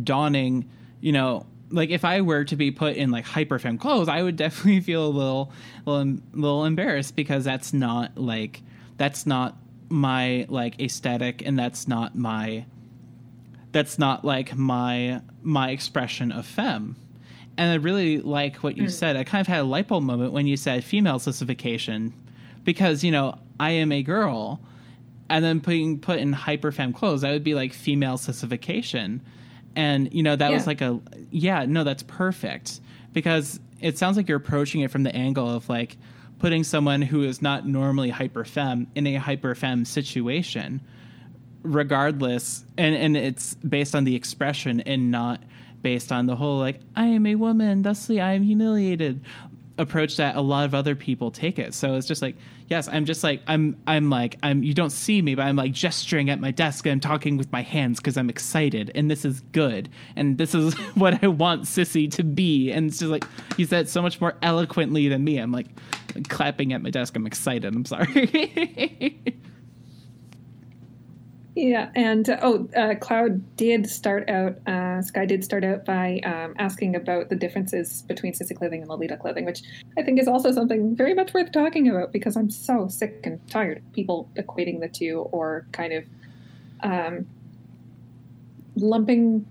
donning, 0.03 0.69
you 1.01 1.13
know, 1.13 1.47
like 1.71 1.91
if 1.91 2.05
I 2.05 2.21
were 2.21 2.45
to 2.45 2.57
be 2.57 2.71
put 2.71 2.97
in 2.97 3.11
like 3.11 3.25
hyperfem 3.25 3.79
clothes, 3.81 4.09
I 4.09 4.23
would 4.23 4.37
definitely 4.37 4.81
feel 4.81 5.07
a 5.07 5.09
little, 5.09 5.53
little, 5.87 6.19
little 6.33 6.65
embarrassed 6.65 7.17
because 7.17 7.45
that's 7.45 7.73
not 7.73 8.19
like 8.19 8.63
that's 8.97 9.27
not 9.27 9.57
my 9.89 10.47
like 10.49 10.81
aesthetic, 10.81 11.45
and 11.45 11.59
that's 11.59 11.89
not 11.89 12.15
my 12.15 12.67
that's 13.73 13.99
not 13.99 14.25
like 14.25 14.57
my 14.57 15.23
my 15.43 15.71
expression 15.71 16.33
of 16.33 16.45
femme. 16.45 16.97
And 17.61 17.73
I 17.73 17.75
really 17.75 18.21
like 18.21 18.57
what 18.63 18.79
you 18.79 18.85
mm. 18.85 18.91
said. 18.91 19.17
I 19.17 19.25
kind 19.25 19.43
of 19.43 19.47
had 19.47 19.61
a 19.61 19.65
light 19.65 19.87
bulb 19.87 20.03
moment 20.03 20.33
when 20.33 20.47
you 20.47 20.57
said 20.57 20.83
female 20.83 21.19
sissification, 21.19 22.15
because 22.65 23.05
you 23.05 23.11
know 23.11 23.39
I 23.61 23.73
am 23.73 23.93
a 23.93 24.03
girl, 24.03 24.63
and 25.29 25.45
then 25.45 25.59
being 25.59 25.99
put 25.99 26.21
in 26.21 26.33
hyper 26.33 26.73
femme 26.73 26.95
clothes, 26.95 27.21
that 27.21 27.33
would 27.33 27.45
be 27.45 27.55
like 27.55 27.75
female 27.75 28.17
sissification. 28.17 29.21
And 29.77 30.11
you 30.11 30.23
know 30.23 30.37
that 30.37 30.51
was 30.51 30.67
like 30.67 30.81
a 30.81 31.01
yeah 31.31 31.67
no 31.67 31.85
that's 31.85 32.03
perfect 32.05 32.81
because 33.13 33.61
it 33.79 33.99
sounds 33.99 34.17
like 34.17 34.27
you're 34.27 34.39
approaching 34.39 34.81
it 34.81 34.91
from 34.91 35.03
the 35.03 35.15
angle 35.15 35.49
of 35.55 35.69
like 35.69 35.99
putting 36.39 36.65
someone 36.65 37.03
who 37.03 37.25
is 37.25 37.43
not 37.43 37.69
normally 37.69 38.09
hyper 38.09 38.47
femme 38.47 38.87
in 38.95 39.07
a 39.07 39.17
hyper 39.17 39.55
femme 39.55 39.85
situation 39.85 40.81
regardless 41.63 42.65
and 42.79 42.95
and 42.95 43.19
it's 43.19 43.53
based 43.57 43.95
on 43.95 44.05
the 44.05 44.17
expression 44.17 44.81
and 44.81 45.11
not 45.11 45.43
based 45.83 46.13
on 46.13 46.27
the 46.27 46.37
whole 46.37 46.59
like 46.59 46.81
i 46.97 47.07
am 47.07 47.27
a 47.27 47.35
woman 47.35 47.83
thusly 47.83 48.21
i 48.21 48.33
am 48.33 48.43
humiliated 48.43 49.25
approach 49.79 50.17
that 50.19 50.37
a 50.37 50.41
lot 50.41 50.67
of 50.67 50.75
other 50.75 50.95
people 50.95 51.31
take 51.31 51.59
it. 51.59 51.73
So 51.73 51.95
it's 51.95 52.07
just 52.07 52.21
like 52.21 52.37
yes 52.69 52.89
i'm 52.93 53.05
just 53.05 53.25
like 53.25 53.43
i'm 53.49 53.77
i'm 53.89 54.11
like 54.11 54.37
i'm 54.45 54.63
you 54.63 54.75
don't 54.75 54.91
see 54.91 55.21
me 55.21 55.35
but 55.35 55.43
i'm 55.43 55.57
like 55.57 55.73
gesturing 55.73 56.31
at 56.31 56.39
my 56.39 56.53
desk 56.53 56.87
and 56.87 56.93
i'm 56.93 57.01
talking 57.01 57.37
with 57.37 57.51
my 57.51 57.63
hands 57.63 57.99
because 57.99 58.17
i'm 58.17 58.31
excited 58.31 58.93
and 58.95 59.11
this 59.11 59.25
is 59.25 59.41
good 59.53 59.89
and 60.15 60.39
this 60.39 60.55
is 60.55 60.75
what 60.95 61.21
i 61.25 61.27
want 61.27 61.63
sissy 61.63 62.09
to 62.09 62.23
be 62.23 62.71
and 62.71 62.91
it's 62.91 63.01
just 63.01 63.11
like 63.11 63.25
you 63.57 63.67
said 63.67 63.89
so 63.89 64.01
much 64.01 64.21
more 64.21 64.35
eloquently 64.43 65.09
than 65.09 65.25
me. 65.25 65.39
I'm 65.39 65.53
like 65.53 65.67
clapping 66.29 66.73
at 66.73 66.83
my 66.83 66.91
desk. 66.91 67.17
I'm 67.17 67.27
excited. 67.27 67.75
I'm 67.75 67.85
sorry 67.85 69.19
Yeah, 71.61 71.91
and 71.95 72.27
uh, 72.31 72.39
oh, 72.41 72.69
uh, 72.75 72.95
Cloud 72.95 73.55
did 73.57 73.87
start 73.87 74.31
out. 74.31 74.57
Uh, 74.67 75.03
Sky 75.03 75.27
did 75.27 75.45
start 75.45 75.63
out 75.63 75.85
by 75.85 76.19
um, 76.25 76.55
asking 76.59 76.97
about 76.97 77.29
the 77.29 77.37
differences 77.37 78.01
between 78.09 78.33
Sissy 78.33 78.57
clothing 78.57 78.81
and 78.81 78.89
Lolita 78.89 79.19
clothing, 79.19 79.45
which 79.45 79.61
I 79.99 80.03
think 80.03 80.19
is 80.19 80.27
also 80.27 80.53
something 80.53 80.97
very 80.97 81.13
much 81.13 81.35
worth 81.35 81.53
talking 81.53 81.87
about 81.91 82.13
because 82.13 82.35
I'm 82.35 82.49
so 82.49 82.89
sick 82.89 83.21
and 83.25 83.47
tired 83.51 83.77
of 83.77 83.93
people 83.93 84.31
equating 84.37 84.81
the 84.81 84.89
two 84.89 85.29
or 85.33 85.67
kind 85.73 85.93
of 85.93 86.05
um, 86.83 87.27
lumping 88.77 89.45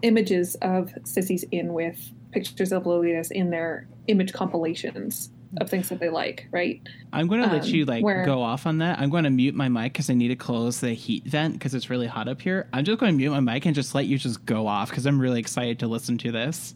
images 0.00 0.54
of 0.62 0.94
sissies 1.04 1.44
in 1.50 1.74
with 1.74 2.10
pictures 2.30 2.72
of 2.72 2.84
Lolitas 2.84 3.30
in 3.30 3.50
their 3.50 3.86
image 4.06 4.32
compilations 4.32 5.28
of 5.60 5.68
things 5.68 5.88
that 5.90 6.00
they 6.00 6.08
like, 6.08 6.46
right? 6.50 6.80
I'm 7.12 7.26
going 7.28 7.42
to 7.42 7.46
let 7.48 7.64
Um, 7.64 7.68
you 7.68 7.84
like 7.84 8.02
where- 8.02 8.24
go 8.24 8.40
off 8.42 8.66
on 8.66 8.78
that. 8.78 8.98
I'm 8.98 9.10
going 9.10 9.24
to 9.24 9.30
mute 9.30 9.54
my 9.54 9.68
mic 9.68 9.92
because 9.92 10.08
I 10.08 10.14
need 10.14 10.28
to 10.28 10.36
close 10.36 10.80
the 10.80 10.94
heat 10.94 11.24
vent 11.26 11.54
because 11.54 11.74
it's 11.74 11.90
really 11.90 12.06
hot 12.06 12.26
up 12.28 12.40
here. 12.40 12.68
I'm 12.72 12.84
just 12.84 12.98
going 12.98 13.12
to 13.12 13.16
mute 13.16 13.30
my 13.30 13.40
mic 13.40 13.66
and 13.66 13.74
just 13.74 13.94
let 13.94 14.06
you 14.06 14.16
just 14.18 14.44
go 14.46 14.66
off 14.66 14.88
because 14.90 15.04
I'm 15.06 15.20
really 15.20 15.40
excited 15.40 15.78
to 15.80 15.86
listen 15.88 16.16
to 16.18 16.32
this. 16.32 16.74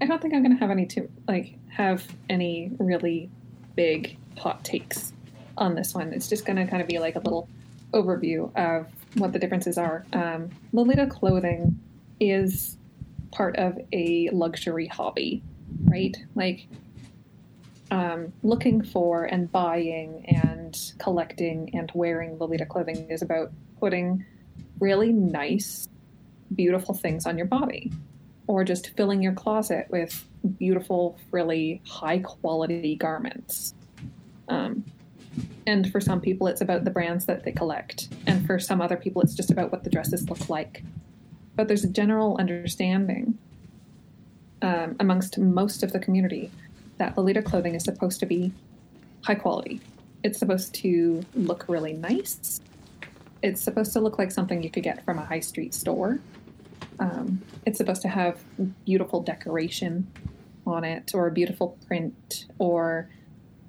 I 0.00 0.06
don't 0.06 0.20
think 0.20 0.34
I'm 0.34 0.42
going 0.42 0.56
to 0.56 0.60
have 0.60 0.70
any 0.70 0.86
too 0.86 1.08
like 1.28 1.54
have 1.68 2.04
any 2.28 2.72
really 2.78 3.30
big 3.76 4.16
hot 4.36 4.64
takes 4.64 5.12
on 5.56 5.74
this 5.76 5.94
one. 5.94 6.12
It's 6.12 6.28
just 6.28 6.44
going 6.44 6.56
to 6.56 6.66
kind 6.66 6.82
of 6.82 6.88
be 6.88 6.98
like 6.98 7.14
a 7.14 7.20
little 7.20 7.48
overview 7.92 8.54
of 8.56 8.86
what 9.14 9.32
the 9.32 9.38
differences 9.38 9.78
are. 9.78 10.04
Um, 10.12 10.50
Lolita 10.72 11.06
clothing 11.06 11.78
is 12.18 12.76
part 13.30 13.56
of 13.56 13.78
a 13.92 14.28
luxury 14.30 14.86
hobby, 14.86 15.42
right? 15.84 16.16
Like 16.34 16.66
um, 17.90 18.32
looking 18.42 18.82
for 18.82 19.24
and 19.24 19.50
buying 19.52 20.24
and 20.26 20.76
collecting 20.98 21.70
and 21.74 21.90
wearing 21.94 22.38
Lolita 22.38 22.64
clothing 22.64 23.10
is 23.10 23.22
about 23.22 23.52
putting 23.78 24.24
really 24.80 25.12
nice, 25.12 25.88
beautiful 26.54 26.94
things 26.94 27.26
on 27.26 27.36
your 27.36 27.46
body 27.46 27.92
or 28.46 28.64
just 28.64 28.96
filling 28.96 29.22
your 29.22 29.34
closet 29.34 29.86
with 29.90 30.26
beautiful, 30.58 31.18
really 31.30 31.82
high 31.86 32.18
quality 32.18 32.96
garments. 32.96 33.74
Um, 34.48 34.84
and 35.66 35.90
for 35.90 36.00
some 36.00 36.20
people, 36.20 36.46
it's 36.46 36.60
about 36.60 36.84
the 36.84 36.90
brands 36.90 37.26
that 37.26 37.44
they 37.44 37.52
collect. 37.52 38.08
And 38.26 38.46
for 38.46 38.58
some 38.58 38.80
other 38.80 38.96
people, 38.96 39.22
it's 39.22 39.34
just 39.34 39.50
about 39.50 39.70
what 39.70 39.84
the 39.84 39.90
dresses 39.90 40.28
look 40.28 40.48
like. 40.48 40.82
But 41.56 41.68
there's 41.68 41.84
a 41.84 41.88
general 41.88 42.36
understanding 42.38 43.38
um, 44.62 44.96
amongst 45.00 45.38
most 45.38 45.82
of 45.82 45.92
the 45.92 45.98
community 45.98 46.50
that 46.98 47.16
Lolita 47.16 47.42
clothing 47.42 47.74
is 47.74 47.84
supposed 47.84 48.20
to 48.20 48.26
be 48.26 48.52
high 49.24 49.34
quality. 49.34 49.80
It's 50.22 50.38
supposed 50.38 50.72
to 50.76 51.22
look 51.34 51.66
really 51.68 51.92
nice. 51.92 52.60
It's 53.42 53.60
supposed 53.60 53.92
to 53.94 54.00
look 54.00 54.18
like 54.18 54.30
something 54.30 54.62
you 54.62 54.70
could 54.70 54.84
get 54.84 55.04
from 55.04 55.18
a 55.18 55.24
high 55.24 55.40
street 55.40 55.74
store. 55.74 56.20
Um, 57.00 57.42
it's 57.66 57.78
supposed 57.78 58.02
to 58.02 58.08
have 58.08 58.40
beautiful 58.84 59.20
decoration 59.20 60.06
on 60.64 60.84
it, 60.84 61.10
or 61.12 61.26
a 61.26 61.32
beautiful 61.32 61.76
print, 61.88 62.46
or 62.58 63.10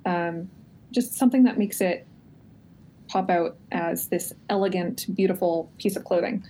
um, 0.06 0.50
just 0.92 1.16
something 1.16 1.44
that 1.44 1.58
makes 1.58 1.82
it 1.82 2.06
pop 3.08 3.32
out 3.32 3.58
as 3.72 4.08
this 4.08 4.34
elegant, 4.50 5.08
beautiful 5.16 5.72
piece 5.80 5.96
of 5.96 6.04
clothing. 6.04 6.44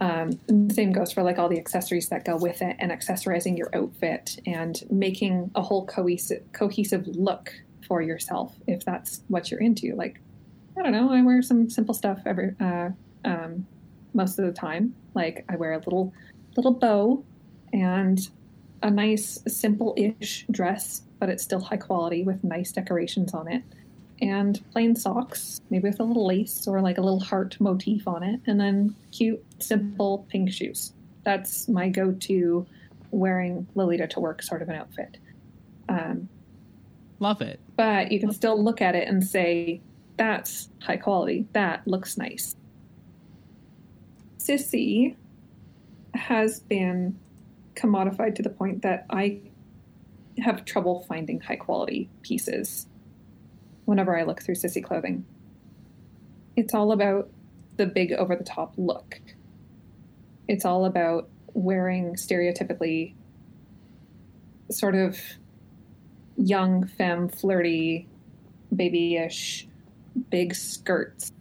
Um, 0.00 0.38
the 0.46 0.72
same 0.74 0.92
goes 0.92 1.12
for 1.12 1.22
like 1.22 1.38
all 1.38 1.48
the 1.48 1.58
accessories 1.58 2.08
that 2.08 2.24
go 2.24 2.36
with 2.36 2.62
it, 2.62 2.76
and 2.78 2.92
accessorizing 2.92 3.58
your 3.58 3.70
outfit, 3.74 4.38
and 4.46 4.80
making 4.90 5.50
a 5.54 5.62
whole 5.62 5.86
cohesive, 5.86 6.42
cohesive 6.52 7.06
look 7.06 7.52
for 7.86 8.02
yourself 8.02 8.54
if 8.66 8.84
that's 8.84 9.22
what 9.28 9.50
you're 9.50 9.60
into. 9.60 9.94
Like, 9.94 10.20
I 10.76 10.82
don't 10.82 10.92
know, 10.92 11.10
I 11.10 11.22
wear 11.22 11.42
some 11.42 11.68
simple 11.70 11.94
stuff 11.94 12.20
every 12.26 12.54
uh, 12.60 12.90
um, 13.24 13.66
most 14.14 14.38
of 14.38 14.46
the 14.46 14.52
time. 14.52 14.94
Like 15.14 15.44
I 15.48 15.56
wear 15.56 15.72
a 15.72 15.78
little 15.78 16.12
little 16.56 16.72
bow 16.72 17.24
and 17.72 18.28
a 18.82 18.90
nice 18.90 19.40
simple-ish 19.48 20.46
dress, 20.50 21.02
but 21.18 21.28
it's 21.28 21.42
still 21.42 21.60
high 21.60 21.76
quality 21.76 22.22
with 22.22 22.44
nice 22.44 22.70
decorations 22.70 23.34
on 23.34 23.50
it. 23.50 23.62
And 24.20 24.60
plain 24.72 24.96
socks, 24.96 25.60
maybe 25.70 25.88
with 25.88 26.00
a 26.00 26.04
little 26.04 26.26
lace 26.26 26.66
or 26.66 26.80
like 26.80 26.98
a 26.98 27.00
little 27.00 27.20
heart 27.20 27.56
motif 27.60 28.08
on 28.08 28.22
it, 28.22 28.40
and 28.46 28.60
then 28.60 28.96
cute, 29.12 29.44
simple 29.60 30.26
pink 30.28 30.52
shoes. 30.52 30.92
That's 31.24 31.68
my 31.68 31.88
go-to 31.88 32.66
wearing 33.10 33.66
Lolita 33.74 34.08
to 34.08 34.20
work 34.20 34.42
sort 34.42 34.60
of 34.60 34.68
an 34.68 34.74
outfit. 34.74 35.18
Um, 35.88 36.28
Love 37.20 37.42
it. 37.42 37.60
but 37.76 38.12
you 38.12 38.20
can 38.20 38.32
still 38.32 38.62
look 38.62 38.82
at 38.82 38.94
it 38.94 39.08
and 39.08 39.24
say, 39.24 39.80
that's 40.16 40.68
high 40.82 40.96
quality. 40.96 41.46
That 41.52 41.86
looks 41.86 42.18
nice. 42.18 42.56
Sissy 44.38 45.14
has 46.14 46.60
been 46.60 47.16
commodified 47.76 48.34
to 48.34 48.42
the 48.42 48.50
point 48.50 48.82
that 48.82 49.06
I 49.10 49.38
have 50.38 50.64
trouble 50.64 51.04
finding 51.08 51.40
high 51.40 51.56
quality 51.56 52.08
pieces 52.22 52.87
whenever 53.88 54.14
I 54.14 54.24
look 54.24 54.42
through 54.42 54.56
Sissy 54.56 54.84
clothing. 54.84 55.24
It's 56.56 56.74
all 56.74 56.92
about 56.92 57.30
the 57.78 57.86
big 57.86 58.12
over 58.12 58.36
the 58.36 58.44
top 58.44 58.74
look. 58.76 59.18
It's 60.46 60.66
all 60.66 60.84
about 60.84 61.30
wearing 61.54 62.14
stereotypically 62.14 63.14
sort 64.70 64.94
of 64.94 65.18
young 66.36 66.86
femme 66.86 67.30
flirty 67.30 68.06
babyish 68.70 69.66
big 70.28 70.54
skirts 70.54 71.32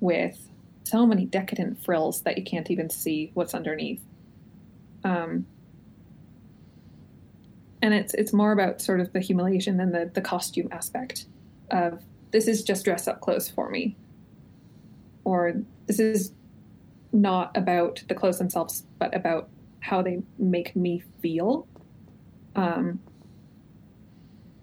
with 0.00 0.48
so 0.84 1.06
many 1.06 1.26
decadent 1.26 1.84
frills 1.84 2.22
that 2.22 2.38
you 2.38 2.42
can't 2.42 2.70
even 2.70 2.88
see 2.88 3.30
what's 3.34 3.52
underneath 3.52 4.02
um, 5.04 5.44
and 7.82 7.92
it's 7.92 8.14
it's 8.14 8.32
more 8.32 8.52
about 8.52 8.80
sort 8.80 9.00
of 9.00 9.12
the 9.12 9.20
humiliation 9.20 9.76
than 9.76 9.92
the 9.92 10.10
the 10.14 10.22
costume 10.22 10.68
aspect 10.72 11.26
of 11.70 12.02
this 12.30 12.48
is 12.48 12.62
just 12.62 12.84
dress 12.84 13.06
up 13.08 13.20
clothes 13.20 13.48
for 13.48 13.70
me. 13.70 13.96
Or 15.24 15.54
this 15.86 15.98
is 15.98 16.32
not 17.12 17.56
about 17.56 18.02
the 18.08 18.14
clothes 18.14 18.38
themselves 18.38 18.84
but 18.98 19.14
about 19.14 19.48
how 19.80 20.02
they 20.02 20.22
make 20.38 20.74
me 20.74 21.02
feel. 21.20 21.66
Um, 22.56 23.00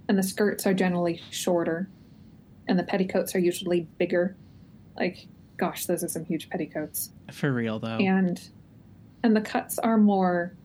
and 0.08 0.18
the 0.18 0.24
skirts 0.24 0.68
are 0.68 0.74
generally 0.74 1.22
shorter 1.30 1.90
and 2.68 2.78
the 2.78 2.84
petticoats 2.84 3.36
are 3.36 3.40
usually 3.40 3.88
bigger. 3.98 4.36
Like 4.98 5.28
gosh 5.58 5.86
those 5.86 6.04
are 6.04 6.08
some 6.08 6.26
huge 6.26 6.50
petticoats. 6.50 7.12
For 7.32 7.54
real 7.54 7.80
though. 7.80 7.98
and 7.98 8.42
and 9.24 9.36
the 9.36 9.42
cuts 9.42 9.78
are 9.80 9.98
more 9.98 10.56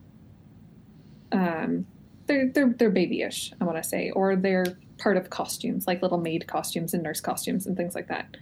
um 1.32 1.86
they're 2.26 2.48
they're 2.52 2.72
they're 2.78 2.90
babyish 2.90 3.52
i 3.60 3.64
want 3.64 3.76
to 3.76 3.86
say 3.86 4.10
or 4.10 4.36
they're 4.36 4.78
part 4.98 5.16
of 5.16 5.30
costumes 5.30 5.86
like 5.86 6.02
little 6.02 6.18
maid 6.18 6.46
costumes 6.46 6.94
and 6.94 7.02
nurse 7.02 7.20
costumes 7.20 7.66
and 7.66 7.76
things 7.76 7.94
like 7.94 8.08
that 8.08 8.36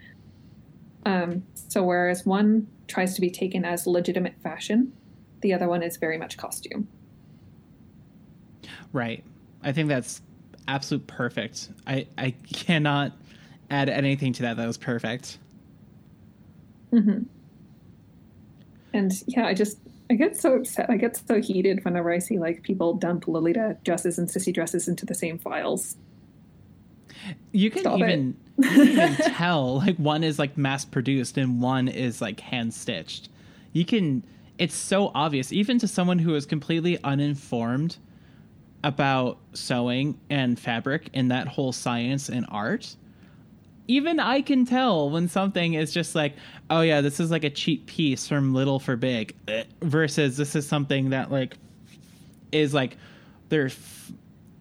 um 1.07 1.43
so 1.55 1.83
whereas 1.83 2.25
one 2.25 2.67
tries 2.87 3.15
to 3.15 3.21
be 3.21 3.31
taken 3.31 3.65
as 3.65 3.87
legitimate 3.87 4.35
fashion 4.43 4.93
the 5.41 5.53
other 5.53 5.69
one 5.69 5.83
is 5.83 5.97
very 5.97 6.17
much 6.17 6.37
costume 6.37 6.89
Right. 8.95 9.25
I 9.63 9.73
think 9.73 9.89
that's 9.89 10.23
absolute 10.69 11.07
perfect. 11.07 11.69
I 11.87 12.07
I 12.17 12.31
cannot 12.53 13.13
add 13.71 13.89
anything 13.89 14.33
to 14.35 14.43
that. 14.43 14.57
That 14.57 14.67
was 14.67 14.79
perfect. 14.79 15.39
hmm 16.91 17.25
And 18.93 19.13
yeah, 19.27 19.47
I 19.47 19.55
just 19.55 19.79
I 20.11 20.15
get 20.15 20.37
so 20.37 20.55
upset. 20.55 20.89
I 20.89 20.97
get 20.97 21.21
so 21.27 21.41
heated 21.41 21.85
whenever 21.85 22.13
I 22.13 22.21
see 22.21 22.39
like 22.39 22.63
people 22.63 22.95
dump 22.95 23.27
Lolita 23.27 23.77
dresses 23.85 24.19
and 24.19 24.29
sissy 24.29 24.55
dresses 24.55 24.87
into 24.87 25.05
the 25.05 25.15
same 25.15 25.39
files. 25.39 25.97
You 27.53 27.71
can 27.71 27.81
Stop 27.81 27.99
even 27.99 28.37
you 28.59 28.69
can 28.69 28.89
even 28.89 29.15
tell 29.35 29.79
like 29.79 29.97
one 29.97 30.25
is 30.25 30.39
like 30.39 30.57
mass 30.57 30.85
produced 30.85 31.37
and 31.39 31.61
one 31.61 31.89
is 31.89 32.21
like 32.21 32.41
hand 32.41 32.75
stitched. 32.75 33.29
You 33.73 33.85
can 33.85 34.23
it's 34.59 34.75
so 34.75 35.11
obvious 35.15 35.53
even 35.53 35.79
to 35.81 35.89
someone 35.89 36.19
who 36.19 36.35
is 36.35 36.47
completely 36.47 37.03
uninformed 37.03 37.97
about 38.85 39.39
sewing 39.55 40.19
and 40.29 40.59
fabric 40.59 41.09
and 41.15 41.31
that 41.31 41.49
whole 41.49 41.73
science 41.73 42.29
and 42.29 42.47
art. 42.51 42.97
Even 43.89 44.21
I 44.21 44.41
can 44.43 44.65
tell 44.65 45.11
when 45.11 45.29
something 45.29 45.75
is 45.75 45.93
just 45.93 46.15
like, 46.15 46.35
oh 46.71 46.83
yeah, 46.83 47.01
this 47.01 47.21
is 47.21 47.31
like 47.31 47.45
a 47.45 47.51
cheap 47.51 47.87
piece 47.87 48.27
from 48.27 48.55
Little 48.55 48.79
for 48.79 48.97
Big, 48.97 49.35
eh, 49.49 49.65
versus 49.83 50.37
this 50.37 50.55
is 50.55 50.67
something 50.67 51.11
that 51.11 51.31
like 51.31 51.57
is 52.53 52.73
like 52.73 52.97
they're 53.49 53.67
f- 53.67 54.13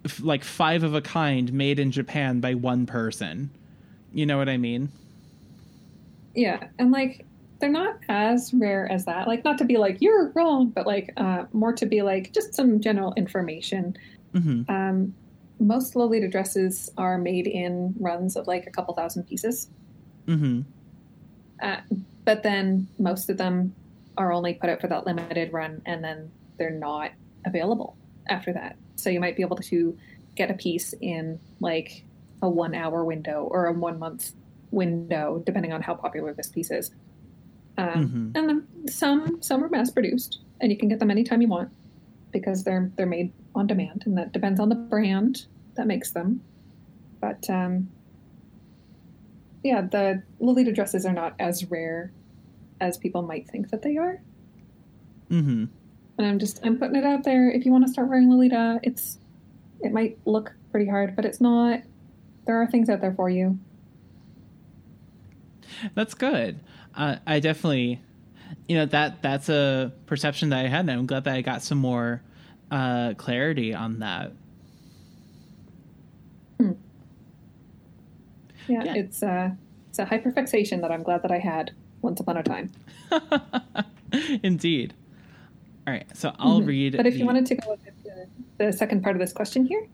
f- 0.05 0.21
like 0.21 0.43
five 0.43 0.83
of 0.83 0.93
a 0.95 1.01
kind 1.01 1.51
made 1.53 1.79
in 1.79 1.91
Japan 1.91 2.39
by 2.39 2.53
one 2.55 2.85
person. 2.85 3.51
You 4.11 4.25
know 4.25 4.37
what 4.37 4.49
I 4.49 4.57
mean? 4.57 4.91
Yeah, 6.35 6.67
and 6.79 6.91
like 6.91 7.25
they're 7.59 7.69
not 7.69 7.95
as 8.09 8.53
rare 8.53 8.91
as 8.91 9.05
that. 9.05 9.27
Like 9.27 9.43
not 9.43 9.57
to 9.59 9.65
be 9.65 9.77
like 9.77 9.97
you're 10.01 10.31
wrong, 10.35 10.69
but 10.69 10.85
like 10.87 11.11
uh, 11.17 11.45
more 11.53 11.73
to 11.73 11.85
be 11.85 12.01
like 12.01 12.33
just 12.33 12.53
some 12.55 12.81
general 12.81 13.13
information. 13.15 13.95
hmm 14.33 14.63
Um, 14.67 15.15
most 15.59 15.95
Lolita 15.95 16.27
dresses 16.27 16.89
are 16.97 17.17
made 17.17 17.47
in 17.47 17.93
runs 17.99 18.35
of 18.35 18.47
like 18.47 18.67
a 18.67 18.71
couple 18.71 18.93
thousand 18.95 19.23
pieces, 19.25 19.69
hmm 20.27 20.61
uh, 21.61 21.77
but 22.25 22.43
then 22.43 22.87
most 22.99 23.29
of 23.29 23.37
them 23.37 23.75
are 24.17 24.31
only 24.33 24.53
put 24.55 24.69
out 24.69 24.81
for 24.81 24.87
that 24.87 25.05
limited 25.05 25.53
run, 25.53 25.81
and 25.85 26.03
then 26.03 26.31
they're 26.57 26.71
not 26.71 27.11
available 27.45 27.97
after 28.29 28.53
that. 28.53 28.77
So 28.95 29.09
you 29.09 29.19
might 29.19 29.35
be 29.35 29.43
able 29.43 29.57
to 29.57 29.97
get 30.35 30.51
a 30.51 30.53
piece 30.55 30.93
in 31.01 31.39
like 31.59 32.05
a 32.41 32.49
one 32.49 32.75
hour 32.75 33.03
window 33.05 33.43
or 33.49 33.67
a 33.67 33.73
one 33.73 33.99
month 33.99 34.33
window, 34.71 35.41
depending 35.45 35.71
on 35.73 35.81
how 35.81 35.95
popular 35.95 36.33
this 36.33 36.49
piece 36.49 36.71
is. 36.71 36.91
Um, 37.77 38.33
Mhm. 38.33 38.37
And 38.37 38.49
then 38.49 38.67
some 38.87 39.41
some 39.41 39.63
are 39.63 39.69
mass 39.69 39.91
produced, 39.91 40.39
and 40.61 40.71
you 40.71 40.77
can 40.77 40.89
get 40.89 40.99
them 40.99 41.11
anytime 41.11 41.41
you 41.41 41.47
want 41.47 41.71
because 42.31 42.63
they're 42.63 42.91
they're 42.97 43.05
made 43.05 43.33
on 43.55 43.67
demand, 43.67 44.03
and 44.05 44.17
that 44.17 44.31
depends 44.33 44.59
on 44.59 44.69
the 44.69 44.75
brand 44.75 45.47
that 45.75 45.87
makes 45.87 46.11
them. 46.11 46.45
But 47.21 47.49
um, 47.49 47.89
yeah, 49.63 49.81
the 49.81 50.23
Lolita 50.39 50.71
dresses 50.73 51.05
are 51.05 51.13
not 51.13 51.35
as 51.39 51.69
rare 51.71 52.13
as 52.79 52.97
people 52.97 53.21
might 53.23 53.49
think 53.49 53.69
that 53.71 53.81
they 53.81 53.97
are. 53.97 54.23
hmm 55.29 55.65
And 56.17 56.27
I'm 56.27 56.39
just 56.39 56.59
I'm 56.63 56.77
putting 56.77 56.95
it 56.95 57.03
out 57.03 57.23
there. 57.23 57.49
If 57.49 57.65
you 57.65 57.71
want 57.71 57.85
to 57.87 57.91
start 57.91 58.07
wearing 58.07 58.29
Lolita, 58.29 58.79
it's 58.83 59.17
it 59.81 59.91
might 59.91 60.17
look 60.25 60.53
pretty 60.71 60.89
hard, 60.89 61.15
but 61.15 61.25
it's 61.25 61.41
not. 61.41 61.81
There 62.45 62.61
are 62.61 62.67
things 62.67 62.89
out 62.89 63.01
there 63.01 63.13
for 63.13 63.29
you. 63.29 63.57
That's 65.95 66.13
good. 66.13 66.59
Uh, 66.95 67.15
I 67.25 67.39
definitely, 67.39 67.99
you 68.67 68.75
know, 68.77 68.85
that 68.87 69.21
that's 69.21 69.49
a 69.49 69.91
perception 70.05 70.49
that 70.49 70.63
I 70.65 70.67
had, 70.69 70.81
and 70.81 70.91
I'm 70.91 71.05
glad 71.05 71.23
that 71.23 71.33
I 71.35 71.41
got 71.41 71.61
some 71.63 71.79
more 71.79 72.21
uh, 72.69 73.13
clarity 73.17 73.73
on 73.73 73.99
that. 73.99 74.33
Yeah, 78.67 78.83
Yeah. 78.83 78.93
it's 78.95 79.21
uh 79.21 79.51
it's 79.89 79.99
a 79.99 80.05
hyperfixation 80.05 80.81
that 80.81 80.91
I'm 80.91 81.03
glad 81.03 81.21
that 81.23 81.31
I 81.31 81.39
had 81.39 81.71
once 82.01 82.19
upon 82.19 82.37
a 82.37 82.43
time. 82.43 82.71
Indeed. 84.43 84.93
All 85.85 85.93
right, 85.93 86.05
so 86.15 86.33
I'll 86.39 86.61
Mhm. 86.61 86.67
read. 86.67 86.97
But 86.97 87.05
if 87.07 87.13
the- 87.13 87.19
you 87.19 87.25
wanted 87.25 87.45
to 87.47 87.55
go 87.55 87.71
with 87.71 87.79
the, 88.03 88.27
the 88.65 88.71
second 88.73 89.03
part 89.03 89.15
of 89.15 89.19
this 89.19 89.33
question 89.33 89.65
here, 89.65 89.87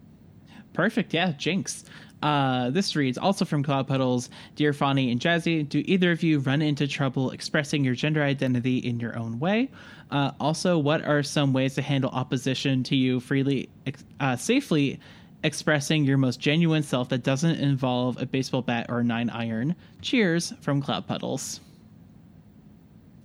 Perfect. 0.72 1.14
Yeah, 1.14 1.32
Jinx. 1.34 1.84
Uh, 2.22 2.70
this 2.70 2.96
reads 2.96 3.18
also 3.18 3.44
from 3.44 3.64
Cloud 3.64 3.88
Puddles 3.88 4.30
Dear 4.56 4.72
Fawny 4.72 5.12
and 5.12 5.20
Jazzy, 5.20 5.68
do 5.68 5.82
either 5.86 6.12
of 6.12 6.22
you 6.22 6.40
run 6.40 6.62
into 6.62 6.88
trouble 6.88 7.32
expressing 7.32 7.84
your 7.84 7.96
gender 7.96 8.22
identity 8.24 8.78
in 8.78 9.00
your 9.00 9.18
own 9.18 9.40
way? 9.40 9.70
Uh, 10.12 10.32
also, 10.40 10.78
what 10.78 11.04
are 11.04 11.24
some 11.24 11.54
ways 11.54 11.74
to 11.76 11.82
handle 11.82 12.12
opposition 12.12 12.84
to 12.84 12.96
you 12.96 13.20
freely, 13.20 13.68
uh, 14.20 14.36
safely 14.36 15.00
expressing 15.44 16.06
your 16.06 16.18
most 16.18 16.40
genuine 16.40 16.84
self 16.84 17.10
that 17.10 17.24
doesn't 17.24 17.58
involve 17.60 18.22
a 18.22 18.26
baseball 18.26 18.62
bat 18.62 18.86
or 18.90 19.00
a 19.00 19.04
nine 19.04 19.30
iron? 19.32 19.76
Cheers 20.02 20.54
from 20.62 20.82
Cloud 20.82 21.08
Puddles. 21.08 21.62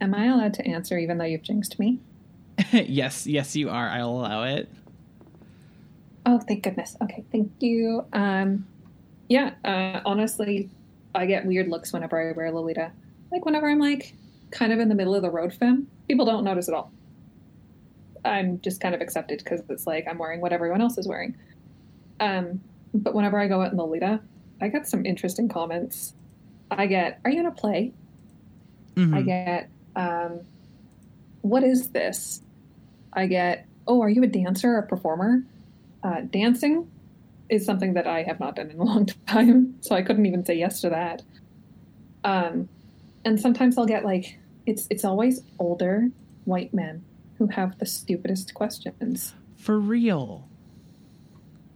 am 0.01 0.15
I 0.15 0.27
allowed 0.27 0.55
to 0.55 0.66
answer 0.66 0.99
even 0.99 1.19
though 1.19 1.24
you've 1.24 1.43
jinxed 1.43 1.78
me? 1.78 2.01
yes, 2.72 3.26
yes, 3.26 3.56
you 3.56 3.70
are. 3.70 3.89
I'll 3.89 4.10
allow 4.10 4.44
it. 4.44 4.68
Oh, 6.26 6.39
thank 6.39 6.62
goodness. 6.62 6.97
Okay, 7.02 7.24
thank 7.31 7.51
you. 7.60 8.05
Um, 8.12 8.66
yeah, 9.28 9.55
uh, 9.64 10.01
honestly, 10.06 10.70
I 11.14 11.26
get 11.26 11.44
weird 11.44 11.68
looks 11.68 11.93
whenever 11.93 12.18
I 12.18 12.32
wear 12.32 12.51
Lolita. 12.51 12.93
Like 13.31 13.44
whenever 13.44 13.68
I'm 13.68 13.78
like 13.78 14.14
kind 14.51 14.72
of 14.72 14.78
in 14.78 14.89
the 14.89 14.94
middle 14.94 15.14
of 15.14 15.22
the 15.22 15.31
road 15.31 15.52
femme, 15.52 15.89
people 16.09 16.24
don't 16.24 16.44
notice 16.44 16.68
at 16.68 16.74
all. 16.74 16.93
I'm 18.24 18.60
just 18.60 18.81
kind 18.81 18.94
of 18.94 19.01
accepted 19.01 19.39
because 19.39 19.62
it's 19.68 19.86
like 19.86 20.06
I'm 20.09 20.18
wearing 20.18 20.40
what 20.40 20.52
everyone 20.52 20.81
else 20.81 20.97
is 20.97 21.06
wearing. 21.06 21.36
Um, 22.20 22.60
but 22.94 23.14
whenever 23.14 23.39
I 23.39 23.48
go 23.48 23.60
out 23.60 23.72
in 23.72 23.78
Lolita, 23.78 24.20
I 24.60 24.68
get 24.68 24.89
some 24.89 25.05
interesting 25.05 25.48
comments. 25.48 26.14
I 26.70 26.86
get, 26.86 27.20
"Are 27.24 27.31
you 27.31 27.43
gonna 27.43 27.55
play?" 27.55 27.93
Mhm. 28.97 29.14
I 29.14 29.22
get, 29.22 29.68
um, 29.97 30.40
what 31.45 31.62
is 31.62 31.91
this? 31.91 32.41
I 33.12 33.27
get, 33.27 33.66
oh, 33.87 34.01
are 34.01 34.09
you 34.09 34.23
a 34.23 34.27
dancer 34.27 34.77
or 34.77 34.79
a 34.79 34.87
performer? 34.87 35.45
Uh, 36.03 36.23
dancing 36.23 36.91
is 37.51 37.66
something 37.66 37.93
that 37.95 38.07
I 38.07 38.23
have 38.23 38.41
not 38.41 38.57
done 38.57 38.71
in 38.71 38.81
a 38.81 38.83
long 38.85 39.07
time, 39.27 39.77
so 39.83 39.95
I 39.95 40.01
couldn't 40.01 40.25
even 40.25 40.45
say 40.47 40.55
yes 40.55 40.81
to 40.81 40.89
that. 40.89 41.21
Um, 42.25 42.71
and 43.27 43.39
sometimes 43.39 43.77
I'll 43.77 43.85
get 43.85 44.07
like, 44.07 44.39
it's 44.65 44.87
it's 44.89 45.05
always 45.05 45.43
older 45.59 46.09
white 46.47 46.73
men 46.73 47.05
who 47.37 47.49
have 47.49 47.79
the 47.79 47.85
stupidest 47.85 48.55
questions. 48.55 49.35
For 49.59 49.79
real. 49.79 50.49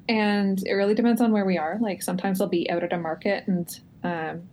And 0.09 0.66
it 0.66 0.73
really 0.73 0.95
depends 0.95 1.20
on 1.20 1.31
where 1.31 1.45
we 1.45 1.59
are. 1.59 1.77
Like 1.78 2.03
sometimes 2.03 2.39
they'll 2.39 2.49
be 2.49 2.70
out 2.70 2.82
at 2.82 2.95
a 2.95 2.99
market 2.99 3.47
and 3.47 3.69
um, 4.03 4.49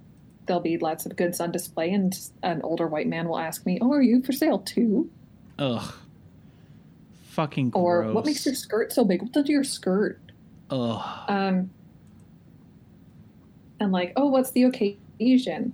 there'll 0.45 0.61
be 0.61 0.77
lots 0.77 1.05
of 1.05 1.15
goods 1.15 1.39
on 1.39 1.51
display, 1.51 1.91
and 1.91 2.17
an 2.43 2.61
older 2.61 2.87
white 2.87 3.07
man 3.07 3.27
will 3.27 3.39
ask 3.39 3.65
me, 3.65 3.77
"Oh, 3.81 3.91
are 3.91 4.01
you 4.01 4.21
for 4.21 4.31
sale 4.31 4.59
too?" 4.59 5.09
Ugh. 5.59 5.93
Fucking 7.29 7.71
gross. 7.71 7.83
Or 7.83 8.13
what 8.13 8.25
makes 8.25 8.45
your 8.45 8.55
skirt 8.55 8.93
so 8.93 9.03
big? 9.03 9.21
What 9.21 9.33
does 9.33 9.49
your 9.49 9.63
skirt? 9.63 10.19
Ugh. 10.69 11.03
Um, 11.27 11.69
and 13.79 13.91
like, 13.91 14.13
oh, 14.15 14.27
what's 14.27 14.51
the 14.51 14.63
occasion? 14.63 15.73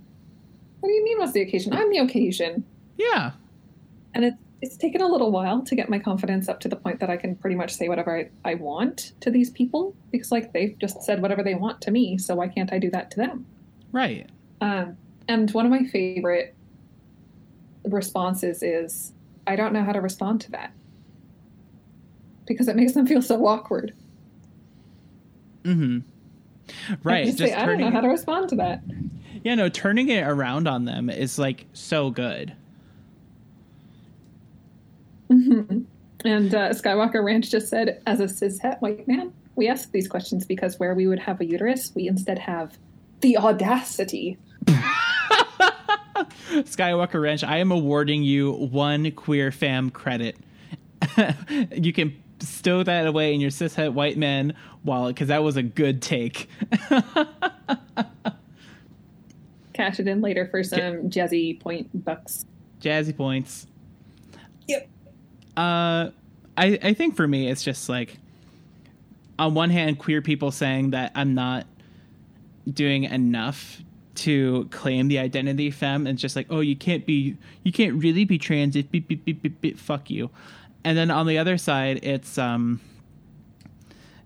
What 0.79 0.89
do 0.89 0.93
you 0.93 1.03
mean, 1.03 1.19
what's 1.19 1.33
the 1.33 1.41
occasion? 1.41 1.73
I'm 1.73 1.89
the 1.91 1.99
occasion. 1.99 2.65
Yeah. 2.97 3.31
And 4.13 4.25
it's 4.25 4.37
it's 4.61 4.77
taken 4.77 5.01
a 5.01 5.07
little 5.07 5.31
while 5.31 5.63
to 5.63 5.75
get 5.75 5.89
my 5.89 5.97
confidence 5.97 6.47
up 6.47 6.59
to 6.61 6.67
the 6.67 6.75
point 6.75 6.99
that 6.99 7.09
I 7.09 7.17
can 7.17 7.35
pretty 7.35 7.55
much 7.55 7.73
say 7.73 7.89
whatever 7.89 8.15
I, 8.15 8.29
I 8.45 8.53
want 8.55 9.13
to 9.21 9.31
these 9.31 9.49
people 9.49 9.95
because 10.11 10.31
like 10.31 10.53
they've 10.53 10.77
just 10.77 11.01
said 11.01 11.21
whatever 11.21 11.41
they 11.41 11.55
want 11.55 11.81
to 11.81 11.91
me, 11.91 12.17
so 12.17 12.35
why 12.35 12.47
can't 12.47 12.71
I 12.71 12.77
do 12.77 12.91
that 12.91 13.09
to 13.11 13.17
them? 13.17 13.45
Right. 13.91 14.29
Um, 14.61 14.97
and 15.27 15.49
one 15.51 15.65
of 15.65 15.71
my 15.71 15.85
favorite 15.85 16.55
responses 17.85 18.61
is, 18.63 19.11
I 19.47 19.55
don't 19.55 19.73
know 19.73 19.83
how 19.83 19.91
to 19.91 20.01
respond 20.01 20.41
to 20.41 20.51
that 20.51 20.71
because 22.45 22.67
it 22.67 22.75
makes 22.75 22.93
them 22.93 23.07
feel 23.07 23.21
so 23.21 23.45
awkward. 23.47 23.93
Mm-hmm. 25.63 25.99
I 26.89 26.97
Right. 27.03 27.25
just, 27.25 27.37
Just 27.39 27.53
say, 27.53 27.57
I 27.59 27.65
don't 27.65 27.79
know 27.79 27.89
how 27.91 28.01
to 28.01 28.07
respond 28.07 28.49
to 28.49 28.55
that. 28.57 28.81
Yeah, 29.43 29.55
no, 29.55 29.67
turning 29.69 30.09
it 30.09 30.21
around 30.27 30.67
on 30.67 30.85
them 30.85 31.09
is 31.09 31.39
like 31.39 31.65
so 31.73 32.11
good. 32.11 32.53
Mhm. 35.29 35.85
And 36.23 36.53
uh, 36.53 36.69
Skywalker 36.69 37.23
Ranch 37.23 37.49
just 37.49 37.67
said, 37.69 38.01
as 38.05 38.19
a 38.19 38.25
cishet 38.25 38.79
white 38.81 39.07
man, 39.07 39.33
we 39.55 39.67
ask 39.67 39.91
these 39.91 40.07
questions 40.07 40.45
because 40.45 40.79
where 40.79 40.93
we 40.93 41.07
would 41.07 41.19
have 41.19 41.41
a 41.41 41.45
uterus, 41.45 41.91
we 41.95 42.07
instead 42.07 42.37
have 42.39 42.77
the 43.21 43.37
audacity. 43.37 44.37
Skywalker 46.51 47.21
Ranch, 47.21 47.43
I 47.43 47.57
am 47.57 47.71
awarding 47.71 48.23
you 48.23 48.51
one 48.51 49.11
queer 49.11 49.51
fam 49.51 49.89
credit. 49.89 50.37
you 51.71 51.93
can 51.93 52.15
stow 52.39 52.83
that 52.83 53.07
away 53.07 53.33
in 53.33 53.41
your 53.41 53.51
cishet 53.51 53.93
white 53.93 54.17
man 54.17 54.53
wallet 54.83 55.15
because 55.15 55.29
that 55.29 55.43
was 55.43 55.57
a 55.57 55.63
good 55.63 56.01
take. 56.01 56.49
Cash 59.73 59.99
it 59.99 60.07
in 60.07 60.21
later 60.21 60.47
for 60.47 60.63
some 60.63 61.09
jazzy 61.09 61.59
point 61.59 61.89
bucks. 62.05 62.45
Jazzy 62.81 63.15
points. 63.15 63.67
Yep. 64.67 64.89
Uh, 65.57 66.09
I 66.57 66.79
I 66.83 66.93
think 66.93 67.15
for 67.15 67.27
me 67.27 67.49
it's 67.49 67.63
just 67.63 67.89
like, 67.89 68.17
on 69.39 69.53
one 69.53 69.69
hand, 69.69 69.99
queer 69.99 70.21
people 70.21 70.51
saying 70.51 70.91
that 70.91 71.11
I'm 71.15 71.33
not 71.33 71.65
doing 72.71 73.05
enough 73.05 73.81
to 74.21 74.67
claim 74.71 75.07
the 75.07 75.19
identity 75.19 75.71
femme, 75.71 76.07
and 76.07 76.17
just 76.17 76.35
like, 76.35 76.47
oh, 76.49 76.59
you 76.61 76.75
can't 76.75 77.05
be, 77.05 77.37
you 77.63 77.71
can't 77.71 78.01
really 78.01 78.25
be 78.25 78.37
trans. 78.37 78.75
If 78.75 78.89
beep 78.91 79.07
beep 79.07 79.25
beep 79.25 79.41
beep 79.41 79.61
beep, 79.61 79.77
fuck 79.77 80.09
you. 80.09 80.29
And 80.83 80.97
then 80.97 81.11
on 81.11 81.27
the 81.27 81.37
other 81.37 81.57
side, 81.57 82.03
it's 82.03 82.37
um, 82.37 82.79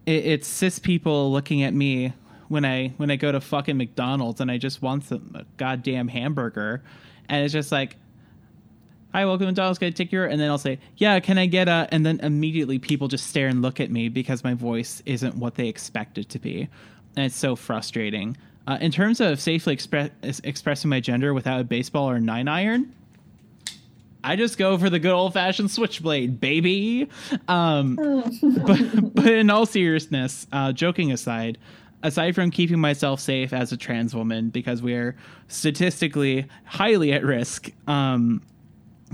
it, 0.06 0.26
it's 0.26 0.48
cis 0.48 0.80
people 0.80 1.32
looking 1.32 1.64
at 1.64 1.74
me 1.74 2.14
when 2.48 2.66
I 2.66 2.90
when 2.98 3.12
I 3.12 3.16
go 3.16 3.32
to 3.32 3.42
fucking 3.42 3.78
McDonald's 3.78 4.42
and 4.42 4.52
I 4.52 4.58
just 4.58 4.82
want 4.82 5.06
some 5.06 5.32
a 5.36 5.46
goddamn 5.58 6.08
hamburger, 6.08 6.84
and 7.28 7.44
it's 7.44 7.54
just 7.54 7.72
like, 7.72 7.98
"Hi, 9.14 9.26
welcome 9.26 9.46
to 9.46 9.52
McDonald's. 9.52 9.80
Can 9.80 9.88
I 9.88 9.92
take 9.92 10.12
your?" 10.12 10.26
And 10.26 10.40
then 10.40 10.50
I'll 10.50 10.58
say, 10.58 10.80
"Yeah, 10.98 11.20
can 11.20 11.38
I 11.38 11.46
get 11.46 11.68
a?" 11.68 11.88
And 11.92 12.06
then 12.06 12.20
immediately 12.22 12.80
people 12.80 13.08
just 13.08 13.28
stare 13.28 13.48
and 13.48 13.62
look 13.62 13.80
at 13.80 13.92
me 13.92 14.10
because 14.10 14.44
my 14.44 14.54
voice 14.54 15.02
isn't 15.06 15.36
what 15.36 15.56
they 15.56 15.68
expect 15.68 16.18
it 16.18 16.30
to 16.30 16.40
be, 16.40 16.70
and 17.16 17.26
it's 17.26 17.36
so 17.36 17.56
frustrating. 17.56 18.38
Uh, 18.68 18.78
in 18.82 18.92
terms 18.92 19.22
of 19.22 19.40
safely 19.40 19.74
express, 19.74 20.10
expressing 20.44 20.90
my 20.90 21.00
gender 21.00 21.34
without 21.34 21.62
a 21.62 21.64
baseball 21.64 22.10
or 22.10 22.20
nine 22.20 22.48
iron, 22.48 22.94
I 24.24 24.36
just 24.36 24.58
go 24.58 24.76
for 24.80 24.90
the 24.90 24.98
good 24.98 25.12
old 25.12 25.34
fashioned 25.34 25.70
switchblade, 25.70 26.42
baby. 26.42 27.08
Um, 27.48 27.96
but 28.66 29.14
but 29.14 29.28
in 29.28 29.52
all 29.52 29.68
seriousness, 29.68 30.48
uh, 30.52 30.72
joking 30.72 31.12
aside, 31.12 31.60
aside 32.02 32.34
from 32.34 32.50
keeping 32.50 32.80
myself 32.80 33.20
safe 33.20 33.54
as 33.54 33.72
a 33.72 33.78
trans 33.78 34.16
woman 34.16 34.50
because 34.50 34.82
we're 34.82 35.16
statistically 35.48 36.48
highly 36.66 37.14
at 37.14 37.24
risk, 37.24 37.70
um, 37.88 38.42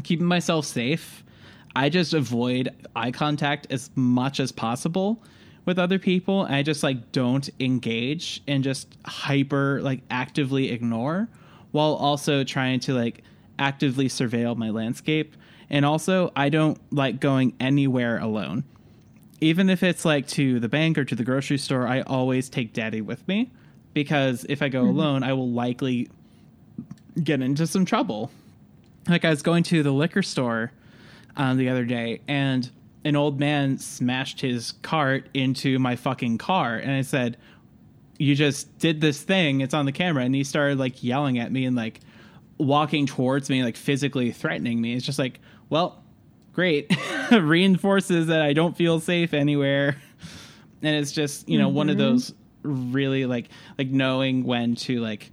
keeping 0.03 0.27
myself 0.27 0.65
safe, 0.65 1.25
I 1.75 1.89
just 1.89 2.13
avoid 2.13 2.69
eye 2.95 3.11
contact 3.11 3.67
as 3.69 3.89
much 3.95 4.39
as 4.39 4.53
possible 4.53 5.21
with 5.65 5.77
other 5.79 5.99
people. 5.99 6.41
I 6.49 6.63
just 6.63 6.83
like 6.83 7.11
don't 7.11 7.49
engage 7.59 8.41
and 8.47 8.63
just 8.63 8.95
hyper 9.05 9.81
like 9.81 10.01
actively 10.09 10.71
ignore 10.71 11.27
while 11.71 11.93
also 11.93 12.43
trying 12.43 12.79
to 12.81 12.93
like 12.93 13.23
actively 13.59 14.07
surveil 14.07 14.55
my 14.55 14.69
landscape. 14.69 15.35
And 15.69 15.85
also, 15.85 16.31
I 16.35 16.49
don't 16.49 16.77
like 16.91 17.21
going 17.21 17.53
anywhere 17.59 18.19
alone. 18.19 18.65
Even 19.39 19.69
if 19.69 19.83
it's 19.83 20.03
like 20.03 20.27
to 20.27 20.59
the 20.59 20.67
bank 20.67 20.97
or 20.97 21.05
to 21.05 21.15
the 21.15 21.23
grocery 21.23 21.57
store, 21.57 21.87
I 21.87 22.01
always 22.01 22.49
take 22.49 22.73
daddy 22.73 23.01
with 23.01 23.25
me 23.27 23.49
because 23.93 24.45
if 24.49 24.61
I 24.61 24.69
go 24.69 24.81
alone, 24.83 25.23
I 25.23 25.33
will 25.33 25.49
likely 25.49 26.09
get 27.23 27.41
into 27.41 27.65
some 27.65 27.85
trouble. 27.85 28.31
Like 29.07 29.25
I 29.25 29.29
was 29.29 29.41
going 29.41 29.63
to 29.63 29.81
the 29.81 29.91
liquor 29.91 30.21
store 30.21 30.71
um, 31.37 31.57
the 31.57 31.69
other 31.69 31.85
day 31.85 32.21
and 32.27 32.69
an 33.03 33.15
old 33.15 33.39
man 33.39 33.77
smashed 33.77 34.41
his 34.41 34.73
cart 34.81 35.27
into 35.33 35.79
my 35.79 35.95
fucking 35.95 36.37
car 36.37 36.75
and 36.75 36.91
I 36.91 37.01
said, 37.01 37.37
"You 38.17 38.35
just 38.35 38.77
did 38.79 39.01
this 39.01 39.21
thing. 39.21 39.61
It's 39.61 39.73
on 39.73 39.85
the 39.85 39.91
camera." 39.91 40.23
And 40.23 40.35
he 40.35 40.43
started 40.43 40.77
like 40.77 41.03
yelling 41.03 41.39
at 41.39 41.51
me 41.51 41.65
and 41.65 41.75
like 41.75 42.01
walking 42.57 43.05
towards 43.05 43.49
me, 43.49 43.63
like 43.63 43.75
physically 43.75 44.31
threatening 44.31 44.79
me. 44.79 44.93
It's 44.93 45.05
just 45.05 45.19
like, 45.19 45.39
well, 45.69 46.03
great. 46.53 46.95
Reinforces 47.31 48.27
that 48.27 48.41
I 48.41 48.53
don't 48.53 48.75
feel 48.77 48.99
safe 48.99 49.33
anywhere. 49.33 49.97
And 50.81 50.95
it's 50.95 51.11
just, 51.11 51.47
you 51.49 51.57
know, 51.57 51.69
one 51.69 51.89
of 51.89 51.97
mm-hmm. 51.97 52.11
those 52.11 52.33
really 52.63 53.25
like 53.25 53.49
like 53.77 53.87
knowing 53.87 54.43
when 54.43 54.75
to 54.75 54.99
like 54.99 55.31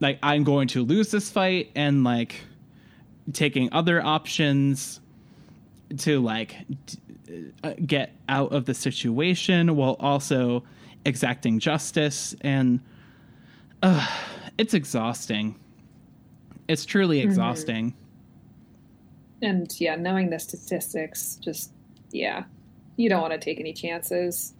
like 0.00 0.18
I'm 0.22 0.42
going 0.42 0.68
to 0.68 0.84
lose 0.84 1.10
this 1.10 1.30
fight 1.30 1.70
and 1.76 2.02
like 2.02 2.40
taking 3.32 3.72
other 3.72 4.04
options 4.04 5.00
to 5.98 6.20
like 6.20 6.56
d- 6.86 6.98
get 7.86 8.14
out 8.28 8.52
of 8.52 8.64
the 8.66 8.74
situation 8.74 9.76
while 9.76 9.96
also 10.00 10.62
exacting 11.04 11.58
justice. 11.58 12.34
And 12.40 12.80
uh, 13.82 14.06
it's 14.58 14.74
exhausting. 14.74 15.56
It's 16.68 16.84
truly 16.84 17.20
exhausting. 17.20 17.94
And 19.42 19.70
yeah, 19.78 19.96
knowing 19.96 20.30
the 20.30 20.38
statistics, 20.38 21.36
just 21.36 21.70
yeah, 22.10 22.44
you 22.96 23.08
don't 23.10 23.20
want 23.20 23.32
to 23.34 23.38
take 23.38 23.60
any 23.60 23.72
chances. 23.72 24.54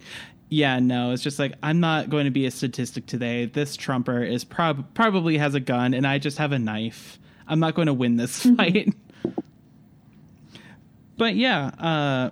yeah 0.49 0.77
no 0.77 1.11
it's 1.11 1.23
just 1.23 1.39
like 1.39 1.53
i'm 1.63 1.79
not 1.79 2.07
going 2.07 2.25
to 2.25 2.31
be 2.31 2.45
a 2.45 2.51
statistic 2.51 3.07
today. 3.07 3.45
This 3.47 3.75
trumper 3.75 4.21
is 4.21 4.43
prob- 4.43 4.93
probably 4.93 5.37
has 5.39 5.55
a 5.55 5.59
gun 5.59 5.95
and 5.95 6.05
i 6.05 6.19
just 6.19 6.37
have 6.37 6.51
a 6.51 6.59
knife. 6.59 7.17
I'm 7.47 7.59
not 7.59 7.73
going 7.73 7.87
to 7.87 7.93
win 7.93 8.17
this 8.17 8.43
fight. 8.43 8.93
But 11.17 11.35
yeah 11.35 11.67
uh 11.79 12.29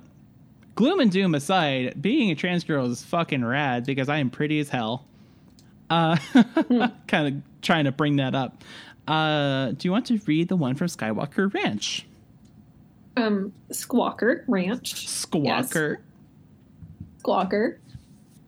gloom 0.75 0.99
and 0.99 1.11
doom 1.11 1.35
aside 1.35 2.01
being 2.01 2.31
a 2.31 2.35
trans 2.35 2.63
girl 2.63 2.85
is 2.89 3.03
fucking 3.03 3.43
rad 3.45 3.85
because 3.85 4.09
i 4.09 4.17
am 4.17 4.29
pretty 4.29 4.59
as 4.59 4.69
hell 4.69 5.05
uh 5.89 6.15
kind 7.07 7.27
of 7.27 7.61
trying 7.61 7.85
to 7.85 7.91
bring 7.91 8.15
that 8.17 8.33
up 8.35 8.63
uh 9.07 9.67
do 9.71 9.87
you 9.87 9.91
want 9.91 10.05
to 10.05 10.19
read 10.25 10.47
the 10.47 10.55
one 10.55 10.75
from 10.75 10.87
skywalker 10.87 11.53
ranch 11.53 12.05
Um, 13.17 13.53
Squawker 13.69 14.43
Ranch. 14.47 15.05
squawker 15.07 15.97
Squawker. 17.23 17.77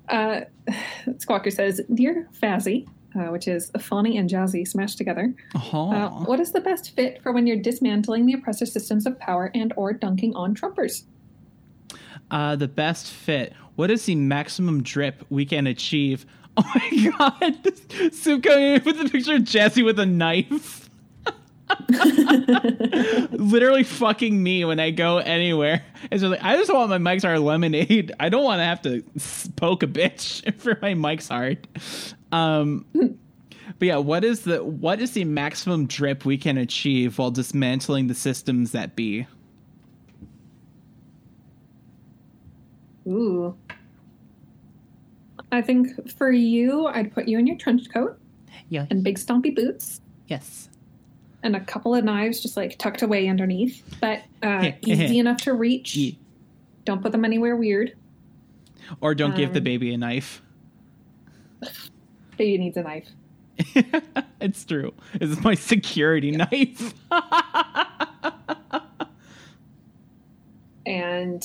Uh, 0.10 0.42
Squawker 1.18 1.52
says, 1.52 1.82
"Dear 1.94 2.28
Fazzy." 2.42 2.88
Uh, 3.16 3.28
which 3.32 3.48
is 3.48 3.72
Fawny 3.80 4.18
and 4.18 4.30
jazzy 4.30 4.68
smashed 4.68 4.98
together. 4.98 5.34
oh 5.74 5.90
Uh, 5.92 6.10
what 6.26 6.40
is 6.42 6.52
the 6.52 6.60
best 6.60 6.94
fit 6.98 7.22
for 7.24 7.32
when 7.32 7.48
you're 7.48 7.56
dismantling 7.62 8.26
the 8.26 8.34
oppressor 8.34 8.66
systems 8.66 9.06
of 9.06 9.18
power 9.20 9.52
and 9.56 9.72
or 9.78 9.94
dunking 9.94 10.36
on 10.36 10.54
Trumpers? 10.54 11.04
Uh, 12.32 12.56
the 12.56 12.68
best 12.68 13.12
fit. 13.12 13.54
What 13.76 13.92
is 13.92 14.06
the 14.06 14.16
maximum 14.16 14.84
drip 14.84 15.26
we 15.30 15.46
can 15.46 15.68
achieve? 15.68 16.26
Oh 16.58 16.64
my 16.74 17.12
god! 17.18 18.14
Soup 18.14 18.42
coming 18.42 18.76
in 18.76 18.84
with 18.86 19.02
a 19.02 19.10
picture 19.10 19.36
of 19.36 19.44
Jesse 19.44 19.84
with 19.84 20.00
a 20.00 20.06
knife. 20.06 20.90
Literally 23.32 23.84
fucking 23.84 24.42
me 24.42 24.64
when 24.64 24.80
I 24.80 24.92
go 24.92 25.18
anywhere. 25.18 25.84
It's 26.12 26.22
just 26.22 26.32
like 26.32 26.44
I 26.44 26.56
just 26.56 26.74
want 26.74 26.90
my 26.90 26.98
Mike's 26.98 27.24
hard 27.24 27.40
lemonade. 27.40 28.14
I 28.20 28.30
don't 28.30 28.44
want 28.46 28.60
to 28.60 28.64
have 28.64 28.82
to 28.84 29.04
poke 29.56 29.84
a 29.84 29.88
bitch 29.88 30.54
for 30.60 30.78
my 30.82 30.94
Mike's 30.94 31.28
hard. 31.28 31.68
Um, 32.32 32.86
but 32.94 33.86
yeah, 33.88 33.98
what 33.98 34.24
is 34.24 34.42
the 34.42 34.64
what 34.64 35.02
is 35.02 35.12
the 35.12 35.26
maximum 35.26 35.88
drip 35.88 36.24
we 36.26 36.38
can 36.38 36.58
achieve 36.58 37.18
while 37.18 37.32
dismantling 37.32 38.08
the 38.08 38.16
systems 38.16 38.72
that 38.72 38.96
be? 38.96 39.28
Ooh. 43.08 43.56
I 45.52 45.62
think 45.62 46.10
for 46.12 46.32
you, 46.32 46.88
I'd 46.88 47.14
put 47.14 47.28
you 47.28 47.38
in 47.40 47.48
your 47.48 47.56
trench 47.58 47.90
coat 47.94 48.20
Yeah. 48.70 48.88
and 48.90 49.04
big 49.04 49.18
stompy 49.20 49.56
boots 49.56 50.02
Yes. 50.28 50.70
and 51.44 51.56
a 51.56 51.60
couple 51.60 51.94
of 51.96 52.04
knives 52.04 52.42
just 52.42 52.58
like 52.58 52.78
tucked 52.78 53.02
away 53.04 53.28
underneath, 53.28 53.84
but 54.02 54.22
uh, 54.44 54.72
easy 54.82 55.20
enough 55.20 55.42
to 55.44 55.54
reach. 55.54 55.96
Yeah. 55.96 56.12
Don't 56.84 57.02
put 57.02 57.12
them 57.12 57.24
anywhere 57.26 57.56
weird. 57.56 57.96
Or 59.02 59.16
don't 59.16 59.36
give 59.36 59.54
the 59.54 59.60
Um, 59.60 59.64
baby 59.64 59.94
a 59.94 59.98
knife. 59.98 60.42
Baby 62.38 62.58
needs 62.58 62.78
a 62.78 62.84
knife. 62.84 63.08
it's 64.42 64.66
true. 64.66 64.94
This 65.18 65.30
is 65.30 65.42
my 65.42 65.56
security 65.56 66.32
knife. 66.32 66.94
And 70.88 71.44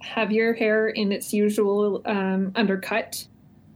have 0.00 0.30
your 0.32 0.52
hair 0.54 0.88
in 0.88 1.10
its 1.12 1.32
usual 1.32 2.02
um, 2.06 2.52
undercut, 2.54 3.26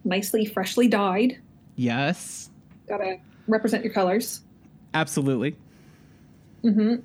nicely 0.05 0.45
freshly 0.45 0.89
dyed. 0.89 1.39
yes, 1.77 2.51
Gotta 2.89 3.19
represent 3.49 3.83
your 3.85 3.93
colors. 3.93 4.43
absolutely. 4.95 5.57
Mm-hmm. 6.65 6.97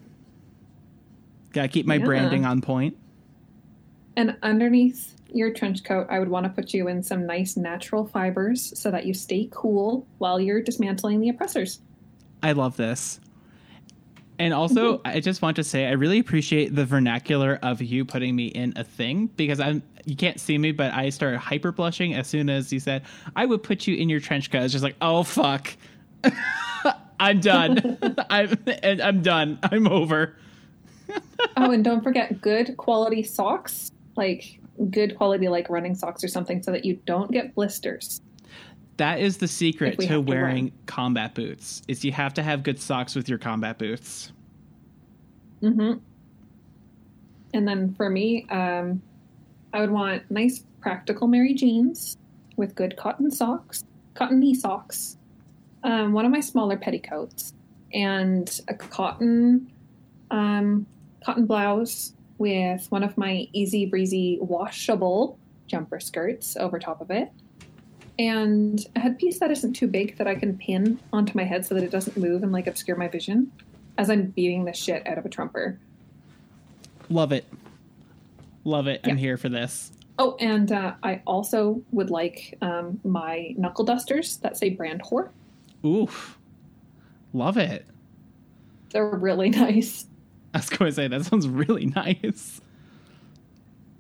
Gotta 1.54 1.68
keep 1.68 1.86
my 1.86 1.96
Yeah. 1.96 2.06
branding 2.06 2.46
on 2.46 2.62
point. 2.62 2.96
And 4.16 4.36
underneath 4.44 5.16
your 5.34 5.52
trench 5.52 5.84
coat, 5.84 6.08
I 6.10 6.20
would 6.20 6.30
want 6.30 6.46
to 6.46 6.50
put 6.50 6.74
you 6.74 6.88
in 6.88 7.02
some 7.04 7.26
nice 7.26 7.58
natural 7.58 8.06
fibers 8.06 8.78
so 8.80 8.92
that 8.92 9.06
you 9.06 9.14
stay 9.14 9.48
cool 9.52 10.06
while 10.20 10.40
you're 10.40 10.62
dismantling 10.62 11.20
the 11.22 11.30
oppressors. 11.30 11.80
I 12.44 12.52
love 12.54 12.78
this. 12.78 13.20
And 14.40 14.54
also, 14.54 14.98
mm-hmm. 14.98 15.08
I 15.08 15.20
just 15.20 15.42
want 15.42 15.56
to 15.56 15.64
say 15.64 15.88
I 15.88 15.92
really 15.92 16.20
appreciate 16.20 16.76
the 16.76 16.86
vernacular 16.86 17.60
of 17.64 17.82
you 17.82 18.06
putting 18.06 18.36
me 18.36 18.48
in 18.48 18.74
a 18.76 18.84
thing 18.84 19.28
because 19.36 19.60
I'm 19.60 19.82
you 20.06 20.16
can't 20.16 20.40
see 20.40 20.58
me, 20.58 20.72
but 20.72 20.94
I 20.94 21.10
started 21.10 21.40
hyper 21.40 21.72
blushing 21.72 22.14
as 22.14 22.28
soon 22.28 22.50
as 22.50 22.72
you 22.72 22.80
said 22.80 23.04
I 23.36 23.46
would 23.46 23.64
put 23.64 23.88
you 23.88 23.96
in 23.96 24.10
your 24.10 24.20
trench 24.20 24.52
coat. 24.52 24.64
It's 24.64 24.72
just 24.72 24.84
like, 24.84 24.96
oh 25.02 25.24
fuck, 25.24 25.76
I'm 27.20 27.40
done. 27.40 27.98
I'm 28.30 28.58
and 28.84 29.02
I'm 29.02 29.22
done. 29.22 29.60
I'm 29.64 29.88
over. 29.88 30.36
oh, 31.56 31.72
and 31.72 31.84
don't 31.84 32.04
forget 32.04 32.42
good 32.42 32.78
quality 32.78 33.24
socks, 33.24 33.92
like 34.16 34.60
good 34.92 35.18
quality 35.18 35.48
like 35.48 35.70
running 35.70 35.96
socks 35.96 36.24
or 36.24 36.28
something 36.28 36.62
so 36.62 36.72
that 36.72 36.86
you 36.86 37.00
don't 37.06 37.32
get 37.32 37.56
blisters. 37.56 38.22
That 38.98 39.20
is 39.20 39.38
the 39.38 39.48
secret 39.48 39.98
we 39.98 40.08
to 40.08 40.20
wearing 40.20 40.72
combat 40.88 41.36
boots. 41.36 41.84
Is 41.88 42.04
you 42.04 42.12
have 42.12 42.34
to 42.36 42.44
have 42.44 42.64
good 42.64 42.80
socks 42.80 43.16
with 43.16 43.30
your 43.30 43.38
combat 43.38 43.78
boots. 43.78 44.32
hmm 45.62 45.94
And 47.54 47.68
then 47.68 47.94
for 47.94 48.10
me, 48.10 48.48
um, 48.50 49.02
I 49.74 49.82
would 49.82 49.92
want 49.92 50.24
nice 50.32 50.64
practical 50.82 51.28
Mary 51.28 51.54
Janes 51.54 52.18
with 52.56 52.74
good 52.74 52.98
cotton 52.98 53.30
socks, 53.30 53.84
cotton 54.16 54.40
knee 54.40 54.56
socks, 54.56 55.18
um, 55.84 56.12
one 56.12 56.26
of 56.26 56.32
my 56.32 56.40
smaller 56.40 56.78
petticoats, 56.78 57.54
and 57.94 58.62
a 58.68 58.74
cotton 58.74 59.72
um, 60.32 60.88
cotton 61.24 61.46
blouse 61.46 62.14
with 62.40 62.92
one 62.92 63.04
of 63.04 63.18
my 63.18 63.48
easy 63.54 63.86
breezy 63.86 64.38
washable 64.42 65.38
jumper 65.68 66.00
skirts 66.00 66.58
over 66.58 66.80
top 66.80 67.02
of 67.02 67.12
it, 67.12 67.32
and 68.20 68.86
a 68.96 69.00
headpiece 69.00 69.40
that 69.40 69.52
isn't 69.52 69.74
too 69.74 69.88
big 69.88 70.18
that 70.18 70.28
I 70.28 70.36
can 70.36 70.58
pin 70.58 71.00
onto 71.14 71.38
my 71.38 71.44
head 71.44 71.66
so 71.66 71.76
that 71.76 71.84
it 71.84 71.92
doesn't 71.92 72.18
move 72.18 72.44
and 72.44 72.52
like 72.52 72.68
obscure 72.68 72.98
my 72.98 73.08
vision 73.08 73.52
as 73.98 74.10
I'm 74.10 74.28
beating 74.28 74.66
the 74.66 74.74
shit 74.74 75.06
out 75.08 75.18
of 75.18 75.26
a 75.26 75.30
trumper. 75.30 75.80
Love 77.10 77.32
it. 77.32 77.46
Love 78.64 78.88
it. 78.88 79.02
I'm 79.04 79.18
here 79.18 79.38
for 79.38 79.50
this. 79.50 79.92
Oh, 80.20 80.36
and 80.40 80.72
uh, 80.72 80.96
I 81.04 81.22
also 81.28 81.82
would 81.92 82.10
like 82.10 82.58
um, 82.62 83.00
my 83.04 83.54
knuckle 83.58 83.86
dusters 83.86 84.38
that 84.38 84.58
say 84.58 84.70
brand 84.72 85.04
whore. 85.04 85.30
Oof. 85.86 86.38
Love 87.34 87.58
it. 87.58 87.86
They're 88.90 89.10
really 89.10 89.50
nice. 89.52 90.06
I 90.54 90.58
was 90.58 90.70
going 90.70 90.90
to 90.90 90.96
say, 90.96 91.08
that 91.08 91.26
sounds 91.26 91.48
really 91.48 91.86
nice. 91.86 92.62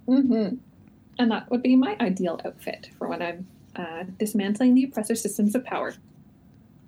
Mm 0.07 0.27
hmm. 0.27 0.56
And 1.19 1.31
that 1.31 1.49
would 1.49 1.64
be 1.64 1.76
my 1.76 1.98
ideal 1.99 2.39
outfit 2.45 2.89
for 2.98 3.07
when 3.07 3.22
I'm 3.22 3.48
uh, 3.78 4.04
dismantling 4.18 4.74
the 4.76 4.84
oppressor 4.86 5.16
systems 5.16 5.56
of 5.56 5.64
power 5.64 5.94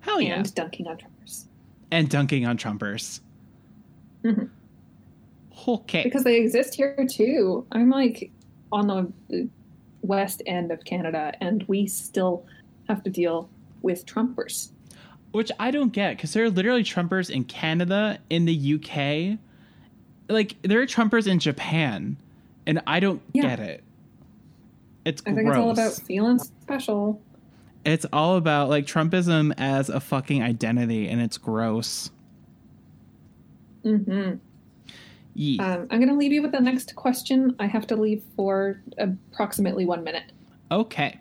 Hell 0.02 0.20
yeah. 0.22 0.36
and 0.36 0.56
dunking 0.56 0.88
on 0.88 0.98
trumpers. 0.98 1.46
And 1.92 2.10
dunking 2.10 2.46
on 2.46 2.58
trumpers. 2.58 3.20
Mhm. 4.24 4.50
Okay. 5.68 6.04
Because 6.04 6.24
they 6.24 6.40
exist 6.40 6.76
here 6.76 7.06
too. 7.10 7.66
I'm 7.72 7.90
like 7.90 8.32
on 8.72 8.88
the 9.30 9.50
west 10.02 10.42
end 10.46 10.72
of 10.72 10.84
Canada, 10.86 11.34
and 11.42 11.64
we 11.68 11.86
still 11.88 12.46
have 12.88 13.04
to 13.04 13.10
deal 13.10 13.50
with 13.82 14.06
trumpers. 14.06 14.70
Which 15.32 15.52
I 15.60 15.72
don't 15.72 15.92
get 15.94 16.16
because 16.18 16.34
there 16.34 16.44
are 16.46 16.50
literally 16.50 16.84
Trumpers 16.84 17.30
in 17.30 17.44
Canada, 17.44 18.18
in 18.30 18.46
the 18.46 18.54
UK. 18.76 19.38
Like, 20.28 20.56
there 20.64 20.82
are 20.82 20.86
Trumpers 20.88 21.28
in 21.28 21.38
Japan, 21.40 22.18
and 22.66 22.82
I 22.88 23.00
don't 23.00 23.22
Yeah. 23.34 23.42
get 23.44 23.60
it. 23.60 23.84
It's 25.06 25.22
I 25.26 25.32
gross. 25.32 25.36
think 25.38 25.50
it's 25.50 25.58
all 25.58 25.72
about 25.72 25.94
feeling 25.94 26.40
special. 26.40 27.22
It's 27.86 28.06
all 28.12 28.36
about 28.36 28.70
like 28.70 28.86
Trumpism 28.86 29.54
as 29.58 29.90
a 29.90 30.00
fucking 30.00 30.44
identity, 30.44 31.08
and 31.08 31.22
it's 31.22 31.38
gross. 31.38 32.12
hmm 33.84 34.34
Yee. 35.36 35.60
Um, 35.60 35.88
I'm 35.90 36.00
going 36.00 36.10
to 36.10 36.16
leave 36.16 36.34
you 36.34 36.42
with 36.42 36.52
the 36.52 36.60
next 36.60 36.96
question. 36.96 37.56
I 37.60 37.68
have 37.68 37.88
to 37.88 37.96
leave 37.96 38.24
for 38.36 38.82
approximately 38.98 39.86
one 39.86 40.04
minute. 40.04 40.32
Okay. 40.70 41.18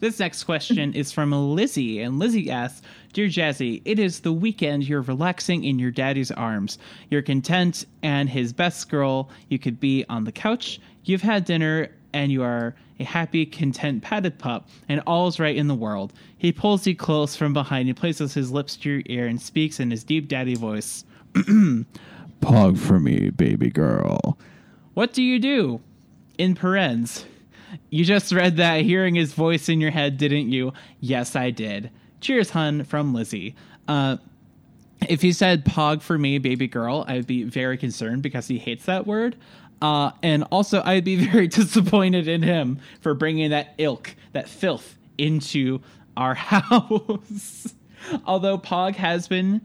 This 0.00 0.18
next 0.18 0.44
question 0.44 0.92
is 0.94 1.12
from 1.12 1.30
Lizzie, 1.32 2.00
and 2.00 2.18
Lizzie 2.18 2.50
asks 2.50 2.82
Dear 3.12 3.28
Jazzy, 3.28 3.80
it 3.84 3.98
is 3.98 4.20
the 4.20 4.32
weekend. 4.32 4.88
You're 4.88 5.00
relaxing 5.02 5.64
in 5.64 5.78
your 5.78 5.90
daddy's 5.90 6.30
arms. 6.32 6.78
You're 7.08 7.22
content 7.22 7.86
and 8.02 8.28
his 8.28 8.52
best 8.52 8.90
girl. 8.90 9.30
You 9.48 9.58
could 9.58 9.78
be 9.80 10.04
on 10.08 10.24
the 10.24 10.32
couch. 10.32 10.80
You've 11.04 11.22
had 11.22 11.44
dinner, 11.44 11.88
and 12.12 12.32
you 12.32 12.42
are 12.42 12.74
a 12.98 13.04
happy, 13.04 13.44
content, 13.46 14.02
patted 14.02 14.38
pup, 14.38 14.68
and 14.88 15.02
all's 15.06 15.38
right 15.38 15.56
in 15.56 15.68
the 15.68 15.74
world. 15.74 16.12
He 16.36 16.52
pulls 16.52 16.86
you 16.86 16.96
close 16.96 17.36
from 17.36 17.52
behind 17.52 17.88
and 17.88 17.96
places 17.96 18.34
his 18.34 18.50
lips 18.50 18.76
to 18.78 18.90
your 18.90 19.02
ear 19.06 19.26
and 19.26 19.40
speaks 19.40 19.80
in 19.80 19.90
his 19.90 20.04
deep 20.04 20.28
daddy 20.28 20.54
voice. 20.54 21.04
Pog 21.34 22.78
for 22.78 22.98
me, 22.98 23.30
baby 23.30 23.70
girl. 23.70 24.38
What 24.94 25.12
do 25.12 25.22
you 25.22 25.38
do? 25.38 25.80
In 26.38 26.54
parens. 26.54 27.24
You 27.90 28.04
just 28.04 28.32
read 28.32 28.56
that 28.56 28.82
hearing 28.82 29.14
his 29.14 29.32
voice 29.32 29.68
in 29.68 29.80
your 29.80 29.90
head, 29.90 30.16
didn't 30.16 30.50
you? 30.50 30.72
Yes, 31.00 31.36
I 31.36 31.50
did. 31.50 31.90
Cheers, 32.20 32.50
hun, 32.50 32.84
from 32.84 33.12
Lizzie. 33.12 33.54
Uh, 33.88 34.16
if 35.08 35.22
he 35.22 35.32
said 35.32 35.64
pog 35.64 36.02
for 36.02 36.18
me, 36.18 36.38
baby 36.38 36.66
girl, 36.66 37.04
I'd 37.06 37.26
be 37.26 37.44
very 37.44 37.76
concerned 37.76 38.22
because 38.22 38.48
he 38.48 38.58
hates 38.58 38.86
that 38.86 39.06
word. 39.06 39.36
Uh, 39.82 40.10
and 40.22 40.44
also, 40.50 40.82
I'd 40.82 41.04
be 41.04 41.26
very 41.30 41.48
disappointed 41.48 42.28
in 42.28 42.42
him 42.42 42.80
for 43.00 43.14
bringing 43.14 43.50
that 43.50 43.74
ilk, 43.78 44.14
that 44.32 44.48
filth, 44.48 44.96
into 45.18 45.80
our 46.16 46.34
house. 46.34 47.74
Although 48.24 48.58
Pog 48.58 48.96
has 48.96 49.28
been 49.28 49.60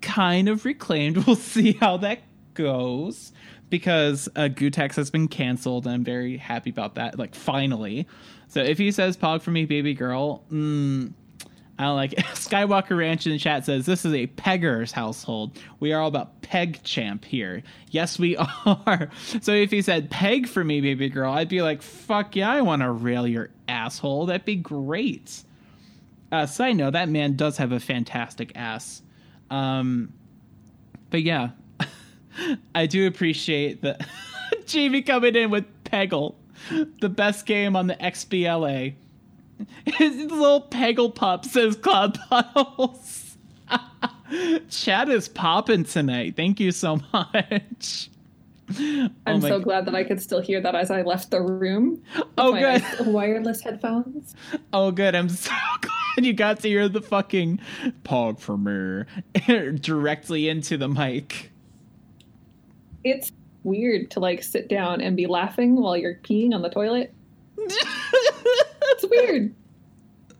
kind 0.00 0.48
of 0.48 0.64
reclaimed. 0.64 1.16
We'll 1.26 1.36
see 1.36 1.72
how 1.72 1.98
that 1.98 2.20
goes 2.54 3.32
because 3.70 4.28
uh, 4.36 4.48
Gootecks 4.48 4.96
has 4.96 5.10
been 5.10 5.28
canceled. 5.28 5.86
And 5.86 5.94
I'm 5.94 6.04
very 6.04 6.36
happy 6.36 6.70
about 6.70 6.94
that. 6.96 7.18
Like 7.18 7.34
finally. 7.34 8.06
So 8.48 8.62
if 8.62 8.78
he 8.78 8.90
says 8.92 9.16
"pog 9.16 9.42
for 9.42 9.50
me, 9.50 9.66
baby 9.66 9.92
girl," 9.92 10.42
mm, 10.50 11.12
I 11.78 11.90
like 11.90 12.12
it. 12.14 12.18
Skywalker 12.34 12.96
Ranch 12.96 13.26
in 13.26 13.32
the 13.32 13.38
chat 13.38 13.64
says 13.64 13.86
this 13.86 14.04
is 14.04 14.12
a 14.12 14.26
peggers 14.26 14.90
household. 14.90 15.56
We 15.78 15.92
are 15.92 16.00
all 16.00 16.08
about 16.08 16.42
peg 16.42 16.82
champ 16.82 17.24
here. 17.24 17.62
Yes, 17.90 18.18
we 18.18 18.36
are. 18.66 19.10
So 19.40 19.52
if 19.52 19.70
he 19.70 19.82
said 19.82 20.10
peg 20.10 20.48
for 20.48 20.64
me, 20.64 20.80
baby 20.80 21.08
girl, 21.08 21.32
I'd 21.32 21.48
be 21.48 21.62
like, 21.62 21.82
fuck 21.82 22.34
yeah, 22.34 22.50
I 22.50 22.62
want 22.62 22.82
to 22.82 22.90
rail 22.90 23.26
your 23.26 23.50
asshole. 23.68 24.26
That'd 24.26 24.44
be 24.44 24.56
great. 24.56 25.42
Uh, 26.30 26.46
side 26.46 26.76
note, 26.76 26.92
that 26.92 27.08
man 27.08 27.36
does 27.36 27.56
have 27.58 27.72
a 27.72 27.80
fantastic 27.80 28.52
ass. 28.54 29.02
Um, 29.50 30.12
but 31.10 31.22
yeah, 31.22 31.50
I 32.74 32.86
do 32.86 33.06
appreciate 33.06 33.82
that 33.82 34.06
Jamie 34.66 35.02
coming 35.02 35.36
in 35.36 35.50
with 35.50 35.64
Peggle, 35.84 36.34
the 37.00 37.08
best 37.08 37.46
game 37.46 37.76
on 37.76 37.86
the 37.86 37.94
XBLA. 37.94 38.94
His 39.86 40.16
little 40.16 40.62
Peggle 40.62 41.14
pup 41.14 41.44
says 41.44 41.76
Cloud 41.76 42.18
Puddles. 42.28 43.36
Chat 44.70 45.08
is 45.08 45.28
popping 45.28 45.84
tonight. 45.84 46.36
Thank 46.36 46.60
you 46.60 46.72
so 46.72 47.00
much. 47.12 48.10
Oh 48.78 49.08
I'm 49.26 49.44
oh 49.44 49.48
so 49.48 49.60
glad 49.60 49.86
that 49.86 49.94
I 49.94 50.04
could 50.04 50.20
still 50.20 50.40
hear 50.40 50.60
that 50.60 50.74
as 50.74 50.90
I 50.90 51.02
left 51.02 51.30
the 51.30 51.40
room. 51.40 52.02
Oh, 52.36 52.52
good. 52.52 52.84
wireless 53.06 53.62
headphones. 53.62 54.34
Oh, 54.72 54.90
good. 54.90 55.14
I'm 55.14 55.28
so 55.30 55.52
glad 55.80 56.26
you 56.26 56.34
got 56.34 56.60
to 56.60 56.68
hear 56.68 56.88
the 56.88 57.00
fucking 57.00 57.60
pog 58.04 58.40
for 58.40 58.58
me 58.58 59.04
directly 59.78 60.48
into 60.48 60.76
the 60.76 60.88
mic. 60.88 61.50
It's 63.04 63.32
weird 63.64 64.10
to 64.12 64.20
like 64.20 64.42
sit 64.42 64.68
down 64.68 65.00
and 65.00 65.16
be 65.16 65.26
laughing 65.26 65.76
while 65.76 65.96
you're 65.96 66.16
peeing 66.16 66.54
on 66.54 66.62
the 66.62 66.70
toilet. 66.70 67.14
It's 68.90 69.04
weird. 69.08 69.54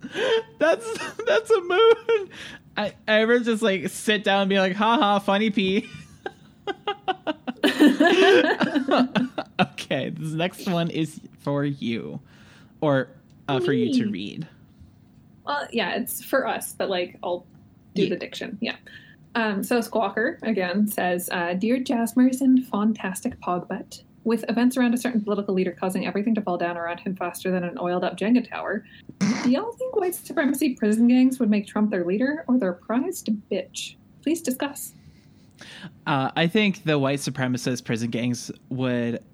that's 0.58 1.14
that's 1.26 1.50
a 1.50 1.60
mood. 1.60 2.30
I, 2.76 2.92
I 3.08 3.20
ever 3.20 3.40
just 3.40 3.62
like 3.62 3.88
sit 3.88 4.22
down 4.24 4.42
and 4.42 4.48
be 4.48 4.58
like, 4.58 4.74
haha, 4.74 5.18
funny 5.18 5.50
pee. 5.50 5.88
okay, 9.60 10.10
this 10.10 10.32
next 10.32 10.66
one 10.68 10.90
is 10.90 11.20
for 11.40 11.64
you. 11.64 12.20
Or 12.80 13.08
uh, 13.48 13.58
for 13.60 13.72
you 13.72 13.92
to 13.94 14.10
read. 14.10 14.46
Well, 15.44 15.66
yeah, 15.72 15.96
it's 15.96 16.22
for 16.22 16.46
us, 16.46 16.74
but 16.76 16.88
like 16.88 17.18
I'll 17.22 17.44
do 17.94 18.02
Yeah. 18.04 18.10
the 18.10 18.16
diction. 18.16 18.58
Yeah. 18.60 18.76
Um, 19.34 19.62
so 19.62 19.80
Squawker 19.80 20.38
again 20.42 20.86
says, 20.86 21.28
uh, 21.32 21.54
"Dear 21.54 21.78
Jasmers 21.78 22.40
and 22.40 22.64
fantastic 22.66 23.40
Pogbutt, 23.40 24.02
with 24.28 24.44
events 24.50 24.76
around 24.76 24.92
a 24.92 24.98
certain 24.98 25.22
political 25.22 25.54
leader 25.54 25.72
causing 25.72 26.06
everything 26.06 26.34
to 26.34 26.42
fall 26.42 26.58
down 26.58 26.76
around 26.76 27.00
him 27.00 27.16
faster 27.16 27.50
than 27.50 27.64
an 27.64 27.78
oiled-up 27.78 28.16
Jenga 28.18 28.46
tower, 28.46 28.84
do 29.42 29.50
y'all 29.50 29.72
think 29.72 29.96
white 29.96 30.14
supremacy 30.14 30.74
prison 30.74 31.08
gangs 31.08 31.40
would 31.40 31.48
make 31.48 31.66
Trump 31.66 31.90
their 31.90 32.04
leader 32.04 32.44
or 32.46 32.58
their 32.58 32.74
prized 32.74 33.30
bitch? 33.50 33.96
Please 34.22 34.42
discuss." 34.42 34.92
Uh, 36.06 36.30
I 36.36 36.46
think 36.46 36.84
the 36.84 36.98
white 36.98 37.18
supremacist 37.20 37.84
prison 37.84 38.10
gangs 38.10 38.50
would 38.68 39.24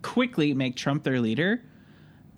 quickly 0.00 0.54
make 0.54 0.76
Trump 0.76 1.04
their 1.04 1.20
leader, 1.20 1.62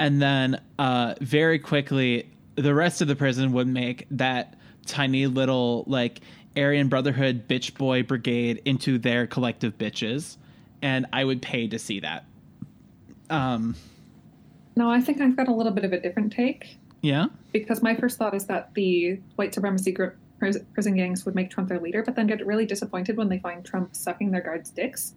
and 0.01 0.21
then 0.21 0.61
uh, 0.79 1.15
very 1.21 1.61
quickly 1.61 2.29
the 2.57 2.75
rest 2.75 3.03
of 3.03 3.09
the 3.09 3.17
prison 3.17 3.53
would 3.53 3.69
make 3.69 4.07
that 4.11 4.57
tiny 4.85 5.29
little 5.29 5.85
like 5.87 6.21
Aryan 6.57 6.89
Brotherhood 6.89 7.49
bitch 7.49 7.75
boy 7.75 8.03
brigade 8.03 8.61
into 8.65 8.99
their 8.99 9.29
collective 9.29 9.79
bitches, 9.79 10.37
and 10.85 11.07
I 11.15 11.25
would 11.25 11.41
pay 11.41 11.67
to 11.67 11.79
see 11.79 12.01
that. 12.01 12.27
Um, 13.31 13.75
No, 14.77 14.91
I 14.91 15.01
think 15.01 15.21
I've 15.23 15.35
got 15.35 15.49
a 15.49 15.53
little 15.55 15.73
bit 15.73 15.85
of 15.85 15.93
a 15.95 15.99
different 16.01 16.31
take. 16.33 16.77
yeah. 17.01 17.27
because 17.53 17.83
my 17.83 17.95
first 17.97 18.19
thought 18.19 18.35
is 18.35 18.45
that 18.47 18.73
the 18.75 19.19
white 19.37 19.55
supremacy 19.55 19.93
group 19.93 20.15
prison 20.39 20.95
gangs 20.97 21.25
would 21.25 21.35
make 21.35 21.49
Trump 21.51 21.71
their 21.71 21.81
leader, 21.81 22.03
but 22.03 22.15
then 22.17 22.27
get 22.27 22.45
really 22.47 22.67
disappointed 22.67 23.17
when 23.17 23.31
they 23.31 23.39
find 23.39 23.65
Trump 23.65 23.97
sucking 23.97 24.31
their 24.31 24.43
guards' 24.43 24.69
dicks, 24.69 25.15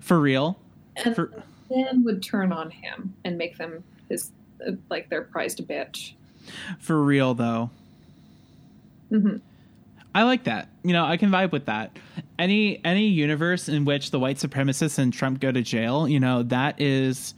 For 0.00 0.18
real. 0.18 0.58
and 0.96 1.14
For 1.14 1.42
then 1.68 2.02
would 2.04 2.22
turn 2.22 2.50
on 2.52 2.70
him 2.70 3.12
and 3.24 3.36
make 3.36 3.58
them 3.58 3.84
his 4.08 4.30
uh, 4.66 4.72
like 4.88 5.10
their 5.10 5.20
prized 5.22 5.58
bitch. 5.68 6.12
for 6.78 7.02
real 7.04 7.34
though. 7.34 7.68
hmm 9.10 9.36
I 10.14 10.22
like 10.22 10.44
that. 10.44 10.68
You 10.84 10.92
know, 10.92 11.04
I 11.04 11.16
can 11.16 11.30
vibe 11.30 11.50
with 11.50 11.66
that. 11.66 11.98
Any 12.38 12.82
any 12.84 13.06
universe 13.08 13.68
in 13.68 13.84
which 13.84 14.12
the 14.12 14.20
white 14.20 14.36
supremacists 14.36 14.98
and 14.98 15.12
Trump 15.12 15.40
go 15.40 15.50
to 15.50 15.60
jail, 15.60 16.08
you 16.08 16.20
know, 16.20 16.44
that 16.44 16.80
is 16.80 17.34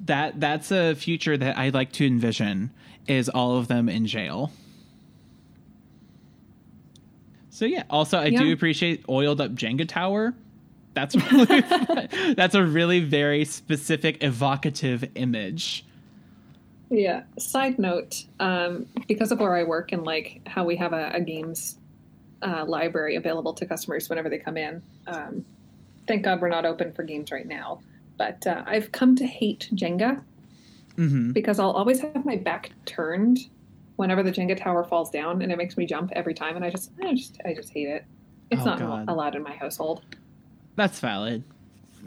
that 0.00 0.40
that's 0.40 0.72
a 0.72 0.94
future 0.94 1.36
that 1.36 1.56
I 1.56 1.68
like 1.68 1.92
to 1.92 2.06
envision 2.06 2.70
is 3.06 3.28
all 3.28 3.56
of 3.56 3.68
them 3.68 3.88
in 3.88 4.06
jail. 4.06 4.50
So 7.50 7.64
yeah, 7.64 7.84
also 7.88 8.18
I 8.18 8.30
do 8.30 8.52
appreciate 8.52 9.04
oiled 9.08 9.40
up 9.40 9.52
Jenga 9.52 9.86
tower. 9.86 10.34
That's 10.94 11.14
really, 11.32 12.34
that's 12.34 12.56
a 12.56 12.64
really 12.64 13.00
very 13.00 13.44
specific 13.44 14.22
evocative 14.24 15.08
image. 15.14 15.84
Yeah. 16.90 17.22
Side 17.38 17.78
note, 17.78 18.24
um, 18.40 18.86
because 19.06 19.30
of 19.30 19.38
where 19.38 19.54
I 19.54 19.62
work 19.62 19.92
and 19.92 20.02
like 20.02 20.40
how 20.46 20.64
we 20.64 20.76
have 20.76 20.92
a, 20.92 21.10
a 21.14 21.20
games 21.20 21.78
uh, 22.42 22.64
library 22.66 23.16
available 23.16 23.52
to 23.54 23.66
customers 23.66 24.08
whenever 24.08 24.28
they 24.28 24.38
come 24.38 24.56
in. 24.56 24.82
Um, 25.06 25.44
thank 26.06 26.22
God 26.22 26.40
we're 26.40 26.48
not 26.48 26.64
open 26.66 26.92
for 26.92 27.02
games 27.02 27.30
right 27.32 27.46
now. 27.46 27.80
But 28.18 28.46
uh, 28.46 28.62
I've 28.66 28.92
come 28.92 29.16
to 29.16 29.26
hate 29.26 29.68
Jenga 29.74 30.22
Mm-hmm. 30.96 31.32
because 31.32 31.58
I'll 31.58 31.72
always 31.72 31.98
have 32.02 32.24
my 32.24 32.36
back 32.36 32.70
turned 32.84 33.40
whenever 33.96 34.22
the 34.22 34.30
Jenga 34.30 34.56
tower 34.56 34.84
falls 34.84 35.10
down, 35.10 35.42
and 35.42 35.50
it 35.50 35.58
makes 35.58 35.76
me 35.76 35.86
jump 35.86 36.12
every 36.14 36.34
time. 36.34 36.54
And 36.54 36.64
I 36.64 36.70
just, 36.70 36.92
I 37.02 37.14
just, 37.14 37.36
I 37.44 37.52
just 37.52 37.70
hate 37.72 37.88
it. 37.88 38.04
It's 38.52 38.62
Oh, 38.62 38.64
not 38.64 38.78
God. 38.78 39.04
allowed 39.08 39.34
in 39.34 39.42
my 39.42 39.54
household. 39.56 40.02
That's 40.76 41.00
valid. 41.00 41.42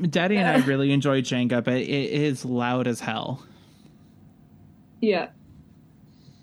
Daddy 0.10 0.38
and 0.38 0.48
I 0.48 0.66
really 0.66 0.94
enjoy 0.94 1.22
Jenga, 1.22 1.62
but 1.62 1.74
it 1.74 1.90
is 1.90 2.45
loud 2.45 2.88
as 2.88 3.02
hell. 3.02 3.44
Yeah. 5.02 5.30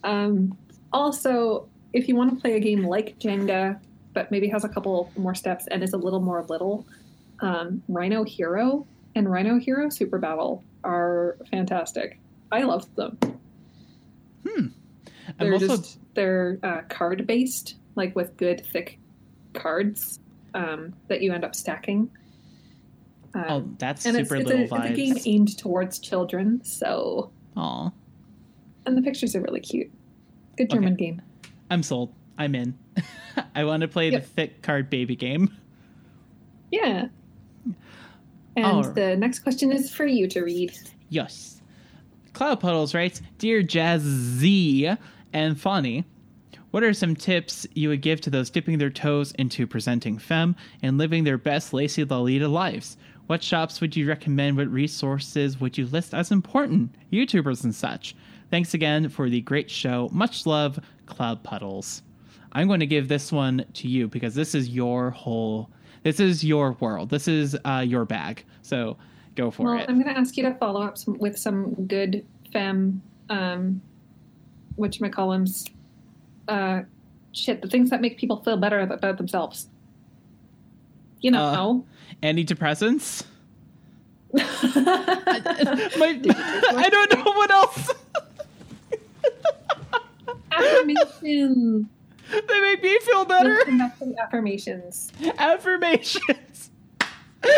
Um, 0.02 0.58
also, 0.92 1.66
if 1.94 2.08
you 2.08 2.14
want 2.16 2.34
to 2.34 2.36
play 2.40 2.56
a 2.56 2.60
game 2.60 2.84
like 2.84 3.18
Jenga, 3.18 3.80
but 4.12 4.30
maybe 4.30 4.48
has 4.48 4.64
a 4.64 4.68
couple 4.68 5.10
more 5.16 5.34
steps 5.34 5.66
and 5.68 5.82
is 5.82 5.94
a 5.94 5.96
little 5.96 6.20
more 6.20 6.44
little, 6.44 6.86
um, 7.40 7.82
Rhino 7.88 8.24
Hero 8.24 8.86
and 9.14 9.30
Rhino 9.30 9.58
Hero 9.58 9.88
Super 9.88 10.18
Battle 10.18 10.62
are 10.82 11.38
fantastic. 11.50 12.18
I 12.52 12.62
love 12.62 12.94
them. 12.96 13.18
I'm 15.38 15.46
They're 15.46 15.52
also 15.54 15.76
just 15.78 15.98
they're 16.14 16.58
uh, 16.62 16.82
card 16.88 17.26
based, 17.26 17.76
like 17.94 18.14
with 18.14 18.36
good 18.36 18.64
thick 18.66 18.98
cards 19.52 20.20
um, 20.54 20.94
that 21.08 21.22
you 21.22 21.32
end 21.32 21.44
up 21.44 21.54
stacking. 21.54 22.10
Um, 23.34 23.44
oh, 23.48 23.68
that's 23.78 24.06
and 24.06 24.16
it's, 24.16 24.28
super 24.28 24.40
it's, 24.40 24.50
a, 24.50 24.54
little 24.54 24.76
it's 24.76 24.90
a 24.90 24.92
game 24.92 25.16
aimed 25.24 25.58
towards 25.58 25.98
children, 25.98 26.62
so 26.64 27.32
Aw, 27.56 27.90
and 28.86 28.96
the 28.96 29.02
pictures 29.02 29.34
are 29.34 29.40
really 29.40 29.60
cute. 29.60 29.90
Good 30.56 30.64
Okay. 30.64 30.74
German 30.74 30.94
game. 30.94 31.22
I'm 31.70 31.82
sold. 31.82 32.12
I'm 32.38 32.54
in. 32.54 32.76
I 33.54 33.64
want 33.64 33.80
to 33.82 33.88
play 33.88 34.10
Yep. 34.10 34.22
the 34.22 34.28
thick 34.28 34.62
card 34.62 34.90
baby 34.90 35.16
game. 35.16 35.54
Yeah. 36.70 37.08
And 38.56 38.84
the 38.94 39.16
next 39.16 39.40
question 39.40 39.72
is 39.72 39.92
for 39.92 40.06
you 40.06 40.26
to 40.28 40.42
read. 40.42 40.72
Yes. 41.08 41.60
Cloud 42.32 42.60
Puddles 42.60 42.94
writes, 42.94 43.20
Dear 43.38 43.62
Jazzy 43.62 44.96
and 45.32 45.60
Fawny, 45.60 46.04
what 46.70 46.82
are 46.82 46.92
some 46.92 47.14
tips 47.14 47.66
you 47.74 47.88
would 47.88 48.00
give 48.02 48.20
to 48.22 48.30
those 48.30 48.50
dipping 48.50 48.78
their 48.78 48.90
toes 48.90 49.32
into 49.32 49.66
presenting 49.66 50.18
femme 50.18 50.56
and 50.82 50.98
living 50.98 51.22
their 51.24 51.38
best 51.38 51.72
Lacey 51.72 52.04
Lolita 52.04 52.48
lives? 52.48 52.96
What 53.26 53.42
shops 53.42 53.80
would 53.80 53.96
you 53.96 54.08
recommend? 54.08 54.56
What 54.56 54.68
resources 54.68 55.60
would 55.60 55.78
you 55.78 55.86
list 55.86 56.12
as 56.14 56.30
important? 56.30 56.94
YouTubers 57.12 57.64
and 57.64 57.74
such. 57.74 58.14
Thanks 58.54 58.72
again 58.72 59.08
for 59.08 59.28
the 59.28 59.40
great 59.40 59.68
show. 59.68 60.08
Much 60.12 60.46
love, 60.46 60.78
Cloud 61.06 61.42
Puddles. 61.42 62.04
I'm 62.52 62.68
going 62.68 62.78
to 62.78 62.86
give 62.86 63.08
this 63.08 63.32
one 63.32 63.66
to 63.74 63.88
you 63.88 64.06
because 64.06 64.36
this 64.36 64.54
is 64.54 64.68
your 64.68 65.10
whole, 65.10 65.68
this 66.04 66.20
is 66.20 66.44
your 66.44 66.76
world. 66.78 67.10
This 67.10 67.26
is 67.26 67.56
uh, 67.64 67.84
your 67.84 68.04
bag. 68.04 68.44
So 68.62 68.96
go 69.34 69.50
for 69.50 69.64
well, 69.64 69.80
it. 69.80 69.86
I'm 69.88 70.00
going 70.00 70.14
to 70.14 70.20
ask 70.20 70.36
you 70.36 70.44
to 70.44 70.54
follow 70.54 70.82
up 70.82 70.96
some, 70.96 71.18
with 71.18 71.36
some 71.36 71.74
good 71.88 72.24
femme, 72.52 73.02
um, 73.28 73.82
whatchamacallums, 74.78 75.68
uh, 76.46 76.82
shit, 77.32 77.60
the 77.60 77.66
things 77.66 77.90
that 77.90 78.00
make 78.00 78.18
people 78.18 78.40
feel 78.44 78.56
better 78.56 78.78
about 78.78 79.18
themselves. 79.18 79.66
You 81.20 81.32
know, 81.32 81.44
Uh, 81.46 81.52
know. 81.56 81.86
Antidepressants? 82.22 83.24
My, 84.32 84.42
I 86.76 86.88
don't 86.88 87.14
know 87.14 87.32
what 87.32 87.50
else. 87.50 87.90
affirmations. 90.56 91.86
they 92.30 92.60
make 92.60 92.82
me 92.82 92.98
feel 93.00 93.24
better. 93.24 93.50
Let's 93.50 93.64
come 93.64 93.78
back 93.78 93.98
to 93.98 94.06
the 94.06 94.22
affirmations. 94.22 95.12
Affirmations. 95.38 96.70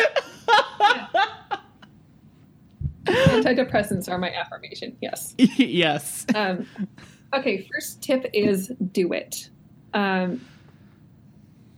Antidepressants 3.07 4.11
are 4.11 4.19
my 4.19 4.31
affirmation. 4.31 4.97
Yes. 5.01 5.35
yes. 5.39 6.27
Um, 6.35 6.67
okay, 7.33 7.69
first 7.73 8.03
tip 8.03 8.27
is 8.33 8.73
do 8.93 9.13
it. 9.13 9.49
Um, 9.95 10.45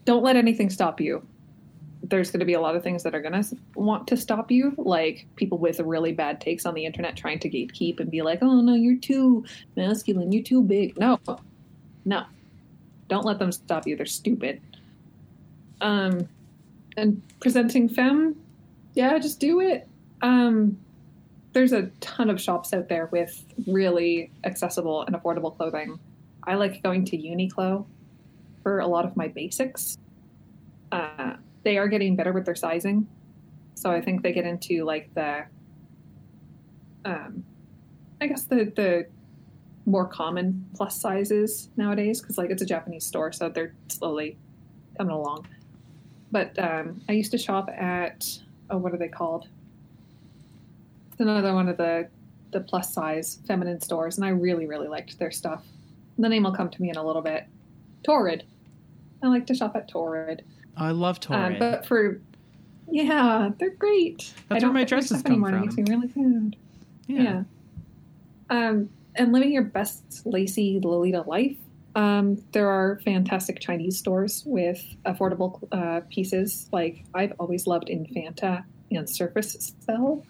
don't 0.05 0.23
let 0.25 0.37
anything 0.37 0.71
stop 0.71 1.01
you. 1.01 1.27
There's 2.03 2.31
going 2.31 2.41
to 2.41 2.47
be 2.47 2.55
a 2.55 2.61
lot 2.61 2.77
of 2.77 2.83
things 2.83 3.03
that 3.03 3.15
are 3.15 3.21
going 3.21 3.43
to 3.43 3.57
want 3.75 4.07
to 4.09 4.17
stop 4.17 4.51
you, 4.51 4.73
like 4.79 5.27
people 5.37 5.59
with 5.59 5.81
really 5.81 6.13
bad 6.13 6.41
takes 6.41 6.65
on 6.65 6.75
the 6.75 6.87
internet 6.87 7.17
trying 7.17 7.39
to 7.41 7.51
gatekeep 7.51 8.01
and 8.01 8.11
be 8.11 8.23
like, 8.23 8.39
oh, 8.43 8.61
no, 8.61 8.75
you're 8.75 8.99
too 8.99 9.45
masculine, 9.77 10.33
you're 10.33 10.45
too 10.45 10.63
big. 10.63 10.99
No, 10.99 11.19
no. 12.05 12.25
Don't 13.09 13.25
let 13.25 13.39
them 13.39 13.51
stop 13.53 13.87
you. 13.87 13.97
They're 13.97 14.07
stupid. 14.07 14.61
Um, 15.81 16.29
and 16.97 17.23
presenting 17.41 17.89
femme, 17.89 18.37
yeah, 18.95 19.19
just 19.19 19.41
do 19.41 19.61
it. 19.61 19.89
Um, 20.23 20.79
there's 21.53 21.73
a 21.73 21.85
ton 22.01 22.31
of 22.31 22.41
shops 22.41 22.73
out 22.73 22.89
there 22.89 23.07
with 23.07 23.45
really 23.67 24.31
accessible 24.45 25.03
and 25.03 25.15
affordable 25.17 25.57
clothing. 25.57 25.99
I 26.45 26.55
like 26.55 26.83
going 26.83 27.05
to 27.07 27.17
Uniqlo 27.17 27.87
for 28.63 28.81
a 28.81 28.87
lot 28.87 29.05
of 29.05 29.17
my 29.17 29.29
basics. 29.29 29.99
Uh, 30.93 31.35
they 31.65 31.79
are 31.79 31.89
getting 31.89 32.17
better 32.17 32.33
with 32.33 32.45
their 32.45 32.55
sizing, 32.55 33.07
so 33.75 33.91
I 33.91 34.01
think 34.01 34.23
they 34.23 34.33
get 34.33 34.45
into 34.45 34.85
like 34.85 35.13
the, 35.15 35.45
um, 37.05 37.45
I 38.21 38.27
guess 38.27 38.45
the 38.45 38.73
the 38.75 39.07
more 39.87 40.07
common 40.07 40.67
plus 40.75 41.01
sizes 41.01 41.71
nowadays 41.77 42.21
because 42.21 42.37
like 42.37 42.51
it's 42.51 42.63
a 42.63 42.67
Japanese 42.67 43.05
store, 43.05 43.33
so 43.33 43.49
they're 43.49 43.75
slowly 43.89 44.37
coming 44.97 45.15
along. 45.15 45.47
But 46.31 46.59
um, 46.59 47.01
I 47.09 47.13
used 47.13 47.31
to 47.31 47.39
shop 47.39 47.71
at 47.71 48.41
oh, 48.71 48.77
what 48.77 48.93
are 48.93 48.99
they 48.99 49.09
called? 49.09 49.49
It's 51.13 51.21
another 51.21 51.55
one 51.55 51.69
of 51.69 51.77
the 51.77 52.09
the 52.51 52.61
plus 52.61 52.93
size 52.93 53.41
feminine 53.47 53.81
stores, 53.81 54.17
and 54.17 54.25
I 54.25 54.31
really 54.31 54.67
really 54.67 54.89
liked 54.89 55.19
their 55.19 55.31
stuff. 55.31 55.65
The 56.19 56.29
name 56.29 56.43
will 56.43 56.53
come 56.53 56.71
to 56.71 56.83
me 56.83 56.91
in 56.91 56.97
a 56.97 57.05
little 57.05 57.23
bit. 57.23 57.47
Torrid. 58.03 58.45
I 59.23 59.29
like 59.29 59.47
to 59.47 59.55
shop 59.55 59.75
at 59.75 59.89
Torrid. 59.89 60.45
I 60.79 60.91
love 60.93 61.17
Um, 61.17 61.21
Torrid. 61.21 61.59
but 61.59 61.87
for 61.87 62.21
yeah, 62.91 63.51
they're 63.59 63.71
great. 63.75 64.33
I 64.51 64.55
That's 64.55 64.65
where 64.65 64.73
my 64.73 64.85
dresses 64.85 65.23
come 65.23 65.33
anymore, 65.45 65.49
It 65.51 65.53
from. 65.53 65.61
makes 65.61 65.77
me 65.77 65.85
really 65.89 66.09
sad. 66.09 66.57
Yeah. 67.07 67.43
Um, 68.51 68.89
and 69.15 69.33
living 69.33 69.53
your 69.53 69.65
best 69.65 70.25
lacy 70.25 70.81
Lolita 70.83 71.23
life. 71.23 71.57
Um, 71.95 72.43
there 72.53 72.69
are 72.69 73.01
fantastic 73.05 73.61
Chinese 73.61 73.99
stores 73.99 74.43
with 74.47 74.83
affordable 75.05 75.67
uh, 75.73 76.01
pieces. 76.09 76.69
Like 76.73 77.05
I've 77.15 77.33
always 77.41 77.67
loved 77.67 77.89
Infanta 77.91 78.65
and 78.91 79.09
Surface 79.09 79.53
Spell. 79.53 80.25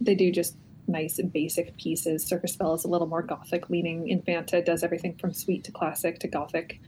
They 0.00 0.14
do 0.14 0.32
just 0.32 0.56
nice 0.88 1.20
basic 1.20 1.76
pieces. 1.76 2.24
Surface 2.24 2.54
Spell 2.54 2.74
is 2.74 2.84
a 2.84 2.88
little 2.88 3.06
more 3.06 3.22
gothic 3.22 3.68
leaning. 3.70 4.08
Infanta 4.08 4.62
does 4.62 4.82
everything 4.82 5.14
from 5.20 5.32
sweet 5.32 5.62
to 5.64 5.72
classic 5.72 6.18
to 6.20 6.28
gothic 6.28 6.80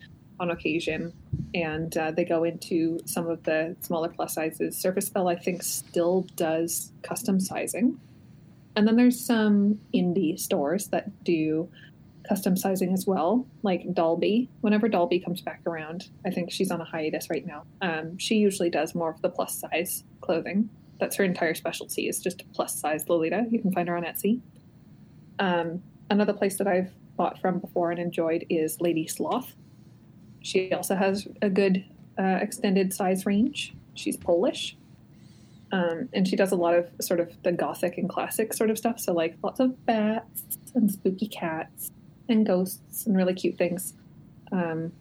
on 0.43 0.51
occasion, 0.51 1.13
and 1.55 1.97
uh, 1.97 2.11
they 2.11 2.25
go 2.25 2.45
into 2.45 2.99
some 3.07 3.29
of 3.29 3.43
the 3.45 3.77
smaller 3.81 4.09
plus 4.09 4.35
sizes. 4.35 4.77
Surface 4.77 5.07
Spell, 5.07 5.29
I 5.29 5.37
think, 5.37 5.63
still 5.63 6.27
does 6.37 6.93
custom 7.03 7.41
sizing. 7.41 7.99
And 8.75 8.87
then 8.87 8.97
there's 8.97 9.25
some 9.25 9.81
indie 9.95 10.39
stores 10.39 10.89
that 10.89 11.25
do 11.25 11.69
custom 12.29 12.57
sizing 12.57 12.93
as 12.93 13.07
well, 13.07 13.47
like 13.63 13.95
Dolby. 13.95 14.49
Whenever 14.61 14.89
Dolby 14.89 15.21
comes 15.21 15.41
back 15.41 15.61
around, 15.67 16.09
I 16.27 16.31
think 16.31 16.51
she's 16.51 16.71
on 16.71 16.81
a 16.81 16.85
hiatus 16.85 17.31
right 17.31 17.47
now. 17.47 17.65
Um, 17.81 18.19
she 18.19 18.37
usually 18.37 18.71
does 18.71 18.95
more 18.95 19.11
of 19.11 19.21
the 19.23 19.29
plus 19.29 19.59
size 19.59 20.05
clothing. 20.21 20.69
That's 20.99 21.17
her 21.17 21.25
entire 21.25 21.55
specialty 21.55 22.09
is 22.09 22.21
just 22.21 22.43
plus 22.53 22.79
size 22.79 23.09
Lolita. 23.09 23.47
You 23.51 23.61
can 23.61 23.73
find 23.73 23.89
her 23.89 23.97
on 23.97 24.05
Etsy. 24.05 24.41
Um, 25.39 25.83
another 26.11 26.33
place 26.33 26.57
that 26.59 26.67
I've 26.67 26.93
bought 27.17 27.41
from 27.41 27.59
before 27.59 27.91
and 27.91 28.01
enjoyed 28.01 28.47
is 28.49 28.81
Lady 28.81 29.07
Sloth. 29.07 29.55
She 30.43 30.73
also 30.73 30.95
has 30.95 31.27
a 31.41 31.49
good 31.49 31.85
uh, 32.19 32.39
extended 32.41 32.93
size 32.93 33.27
range. 33.27 33.75
She's 33.95 34.17
Polish. 34.17 34.77
Um, 35.71 36.11
and 36.13 36.29
she 36.29 36.37
does 36.37 36.53
a 36.53 36.57
lot 36.57 36.75
of 36.75 36.91
sort 37.01 37.19
of 37.19 37.35
the 37.43 37.53
gothic 37.53 37.97
and 37.97 38.09
classic 38.09 38.53
sort 38.53 38.69
of 38.69 38.77
stuff. 38.77 39.01
So, 39.01 39.15
like 39.15 39.37
lots 39.43 39.59
of 39.59 39.87
bats 39.87 40.59
and 40.75 40.91
spooky 40.91 41.29
cats 41.29 41.91
and 42.29 42.45
ghosts 42.45 43.07
and 43.07 43.17
really 43.17 43.33
cute 43.33 43.57
things. 43.57 43.95
Um, 44.51 44.93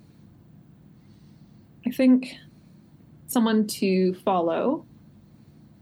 I 1.85 1.91
think 1.91 2.35
someone 3.27 3.67
to 3.67 4.13
follow 4.13 4.85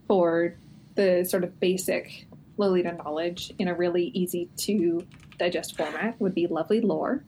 for 0.07 0.56
the 0.95 1.23
sort 1.23 1.44
of 1.44 1.60
basic 1.60 2.27
Lolita 2.57 2.94
knowledge 2.94 3.53
in 3.60 3.68
a 3.68 3.73
really 3.73 4.06
easy 4.15 4.49
to 4.57 5.06
digest 5.38 5.77
format 5.77 6.19
would 6.19 6.34
be 6.34 6.48
Lovely 6.48 6.81
Lore. 6.81 7.23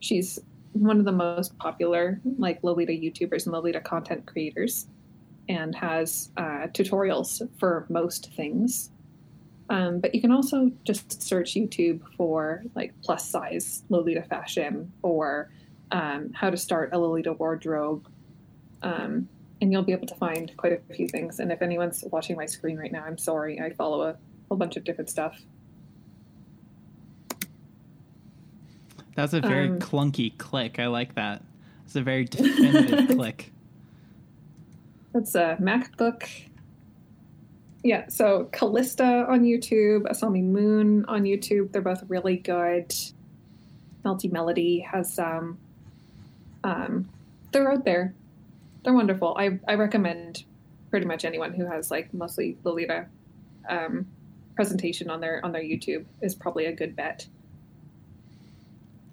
She's 0.00 0.38
one 0.72 0.98
of 0.98 1.04
the 1.04 1.12
most 1.12 1.56
popular 1.58 2.20
like 2.38 2.62
Lolita 2.62 2.92
YouTubers 2.92 3.44
and 3.44 3.52
Lolita 3.52 3.80
content 3.80 4.26
creators 4.26 4.86
and 5.48 5.74
has 5.74 6.30
uh, 6.36 6.68
tutorials 6.72 7.48
for 7.58 7.86
most 7.88 8.32
things. 8.34 8.90
Um, 9.68 10.00
but 10.00 10.14
you 10.14 10.20
can 10.20 10.32
also 10.32 10.70
just 10.84 11.22
search 11.22 11.54
YouTube 11.54 12.00
for 12.16 12.62
like 12.74 12.92
plus 13.02 13.28
size 13.28 13.82
Lolita 13.88 14.22
fashion 14.22 14.92
or 15.02 15.50
um, 15.90 16.30
how 16.34 16.50
to 16.50 16.56
start 16.56 16.90
a 16.92 16.98
Lolita 16.98 17.32
wardrobe. 17.32 18.06
Um, 18.82 19.28
and 19.60 19.70
you'll 19.70 19.82
be 19.82 19.92
able 19.92 20.08
to 20.08 20.14
find 20.16 20.52
quite 20.56 20.72
a 20.72 20.94
few 20.94 21.06
things. 21.06 21.38
And 21.38 21.52
if 21.52 21.62
anyone's 21.62 22.04
watching 22.10 22.36
my 22.36 22.46
screen 22.46 22.76
right 22.76 22.90
now, 22.90 23.04
I'm 23.04 23.18
sorry. 23.18 23.60
I 23.60 23.72
follow 23.72 24.02
a 24.02 24.16
whole 24.48 24.58
bunch 24.58 24.76
of 24.76 24.84
different 24.84 25.08
stuff. 25.08 25.40
That 29.14 29.22
was 29.22 29.34
a 29.34 29.40
very 29.40 29.68
Um, 29.68 29.78
clunky 29.78 30.36
click. 30.38 30.78
I 30.78 30.86
like 30.86 31.14
that. 31.16 31.42
It's 31.84 31.96
a 31.96 32.02
very 32.02 32.24
definitive 32.24 33.08
click. 33.16 33.52
That's 35.12 35.34
a 35.34 35.56
MacBook. 35.60 36.28
Yeah, 37.84 38.08
so 38.08 38.48
Callista 38.52 39.26
on 39.28 39.42
YouTube, 39.42 40.02
Asami 40.04 40.42
Moon 40.42 41.04
on 41.08 41.24
YouTube. 41.24 41.72
They're 41.72 41.82
both 41.82 42.04
really 42.08 42.36
good. 42.36 42.94
Melty 44.04 44.30
Melody 44.32 44.80
has 44.80 45.18
um 45.18 45.58
um 46.64 47.08
they're 47.50 47.70
out 47.70 47.84
there. 47.84 48.14
They're 48.84 48.94
wonderful. 48.94 49.36
I 49.38 49.58
I 49.68 49.74
recommend 49.74 50.44
pretty 50.90 51.06
much 51.06 51.24
anyone 51.24 51.52
who 51.52 51.66
has 51.66 51.90
like 51.90 52.12
mostly 52.14 52.56
Lolita 52.64 53.06
um 53.68 54.06
presentation 54.54 55.10
on 55.10 55.20
their 55.20 55.44
on 55.44 55.52
their 55.52 55.62
YouTube 55.62 56.04
is 56.20 56.34
probably 56.34 56.66
a 56.66 56.72
good 56.72 56.96
bet. 56.96 57.26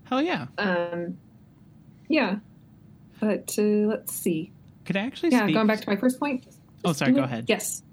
Hell 0.10 0.22
yeah. 0.22 0.48
Um 0.58 1.18
yeah. 2.08 2.38
But 3.20 3.54
uh, 3.58 3.62
let's 3.62 4.14
see. 4.14 4.52
Could 4.86 4.98
I 4.98 5.02
actually 5.02 5.32
Yeah, 5.32 5.44
speak? 5.44 5.56
going 5.56 5.68
back 5.68 5.82
to 5.82 5.90
my 5.90 5.96
first 5.98 6.20
point. 6.20 6.46
Oh, 6.86 6.94
sorry, 6.94 7.12
go 7.12 7.22
it. 7.22 7.26
ahead. 7.26 7.46
Yes. 7.48 7.84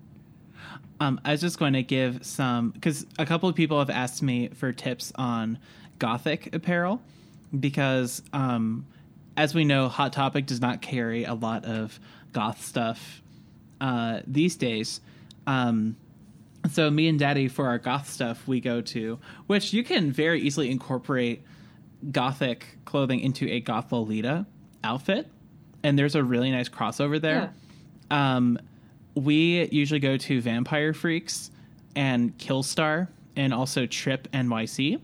Um, 1.00 1.20
I 1.24 1.32
was 1.32 1.40
just 1.42 1.58
going 1.58 1.74
to 1.74 1.82
give 1.82 2.24
some 2.24 2.70
because 2.70 3.04
a 3.18 3.26
couple 3.26 3.48
of 3.48 3.54
people 3.54 3.78
have 3.80 3.90
asked 3.90 4.22
me 4.22 4.48
for 4.54 4.72
tips 4.72 5.12
on 5.16 5.58
gothic 5.98 6.54
apparel 6.54 7.02
because, 7.58 8.22
um, 8.32 8.86
as 9.36 9.54
we 9.54 9.64
know, 9.64 9.88
Hot 9.88 10.12
Topic 10.14 10.46
does 10.46 10.60
not 10.60 10.80
carry 10.80 11.24
a 11.24 11.34
lot 11.34 11.64
of 11.66 12.00
goth 12.32 12.64
stuff 12.64 13.20
uh, 13.80 14.20
these 14.26 14.56
days. 14.56 15.00
Um, 15.46 15.96
so 16.70 16.88
me 16.90 17.08
and 17.08 17.18
Daddy 17.18 17.48
for 17.48 17.66
our 17.66 17.78
goth 17.78 18.08
stuff 18.08 18.46
we 18.48 18.60
go 18.60 18.80
to, 18.80 19.18
which 19.48 19.72
you 19.74 19.84
can 19.84 20.12
very 20.12 20.40
easily 20.40 20.70
incorporate 20.70 21.42
gothic 22.10 22.78
clothing 22.84 23.20
into 23.20 23.48
a 23.48 23.60
goth 23.60 23.92
Lolita 23.92 24.46
outfit, 24.84 25.28
and 25.82 25.98
there's 25.98 26.14
a 26.14 26.22
really 26.22 26.50
nice 26.50 26.68
crossover 26.68 27.20
there. 27.20 27.52
Um, 28.10 28.58
we 29.14 29.66
usually 29.70 30.00
go 30.00 30.16
to 30.16 30.40
Vampire 30.40 30.92
Freaks 30.92 31.50
and 31.94 32.36
Killstar 32.38 33.08
and 33.34 33.52
also 33.52 33.86
Trip 33.86 34.28
NYC. 34.32 35.00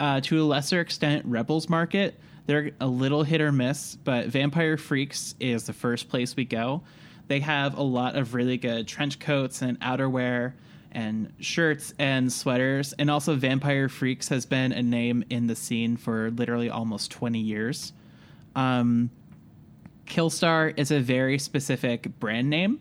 Uh, 0.00 0.20
to 0.20 0.42
a 0.42 0.44
lesser 0.44 0.80
extent, 0.80 1.24
Rebels 1.26 1.68
Market. 1.68 2.18
They're 2.46 2.70
a 2.80 2.86
little 2.86 3.22
hit 3.22 3.40
or 3.40 3.52
miss, 3.52 3.96
but 3.96 4.26
Vampire 4.26 4.76
Freaks 4.76 5.34
is 5.40 5.64
the 5.64 5.72
first 5.72 6.08
place 6.08 6.36
we 6.36 6.44
go. 6.44 6.82
They 7.26 7.40
have 7.40 7.76
a 7.76 7.82
lot 7.82 8.16
of 8.16 8.34
really 8.34 8.56
good 8.56 8.88
trench 8.88 9.18
coats 9.18 9.60
and 9.62 9.78
outerwear 9.80 10.54
and 10.98 11.32
shirts 11.38 11.94
and 12.00 12.32
sweaters. 12.32 12.92
And 12.98 13.08
also, 13.08 13.36
Vampire 13.36 13.88
Freaks 13.88 14.28
has 14.30 14.44
been 14.46 14.72
a 14.72 14.82
name 14.82 15.22
in 15.30 15.46
the 15.46 15.54
scene 15.54 15.96
for 15.96 16.32
literally 16.32 16.68
almost 16.68 17.12
20 17.12 17.38
years. 17.38 17.92
Um, 18.56 19.10
Killstar 20.06 20.74
is 20.76 20.90
a 20.90 20.98
very 20.98 21.38
specific 21.38 22.18
brand 22.18 22.50
name, 22.50 22.80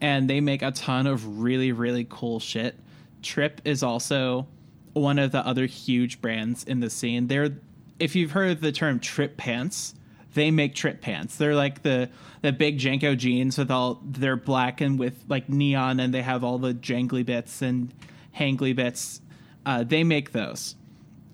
and 0.00 0.30
they 0.30 0.40
make 0.40 0.62
a 0.62 0.70
ton 0.70 1.08
of 1.08 1.40
really, 1.40 1.72
really 1.72 2.06
cool 2.08 2.38
shit. 2.38 2.78
Trip 3.20 3.60
is 3.64 3.82
also 3.82 4.46
one 4.92 5.18
of 5.18 5.32
the 5.32 5.44
other 5.44 5.66
huge 5.66 6.20
brands 6.20 6.62
in 6.62 6.78
the 6.78 6.88
scene. 6.88 7.26
They're, 7.26 7.50
if 7.98 8.14
you've 8.14 8.30
heard 8.30 8.60
the 8.60 8.70
term 8.70 9.00
trip 9.00 9.36
pants, 9.36 9.95
they 10.36 10.50
make 10.50 10.74
trip 10.74 11.00
pants. 11.00 11.36
They're 11.36 11.56
like 11.56 11.82
the 11.82 12.10
the 12.42 12.52
big 12.52 12.78
JNCO 12.78 13.16
jeans 13.16 13.58
with 13.58 13.70
all 13.70 14.00
they're 14.04 14.36
black 14.36 14.80
and 14.80 14.98
with 14.98 15.24
like 15.26 15.48
neon, 15.48 15.98
and 15.98 16.14
they 16.14 16.22
have 16.22 16.44
all 16.44 16.58
the 16.58 16.74
jangly 16.74 17.26
bits 17.26 17.62
and 17.62 17.92
hangly 18.38 18.76
bits. 18.76 19.20
Uh, 19.64 19.82
they 19.82 20.04
make 20.04 20.30
those, 20.30 20.76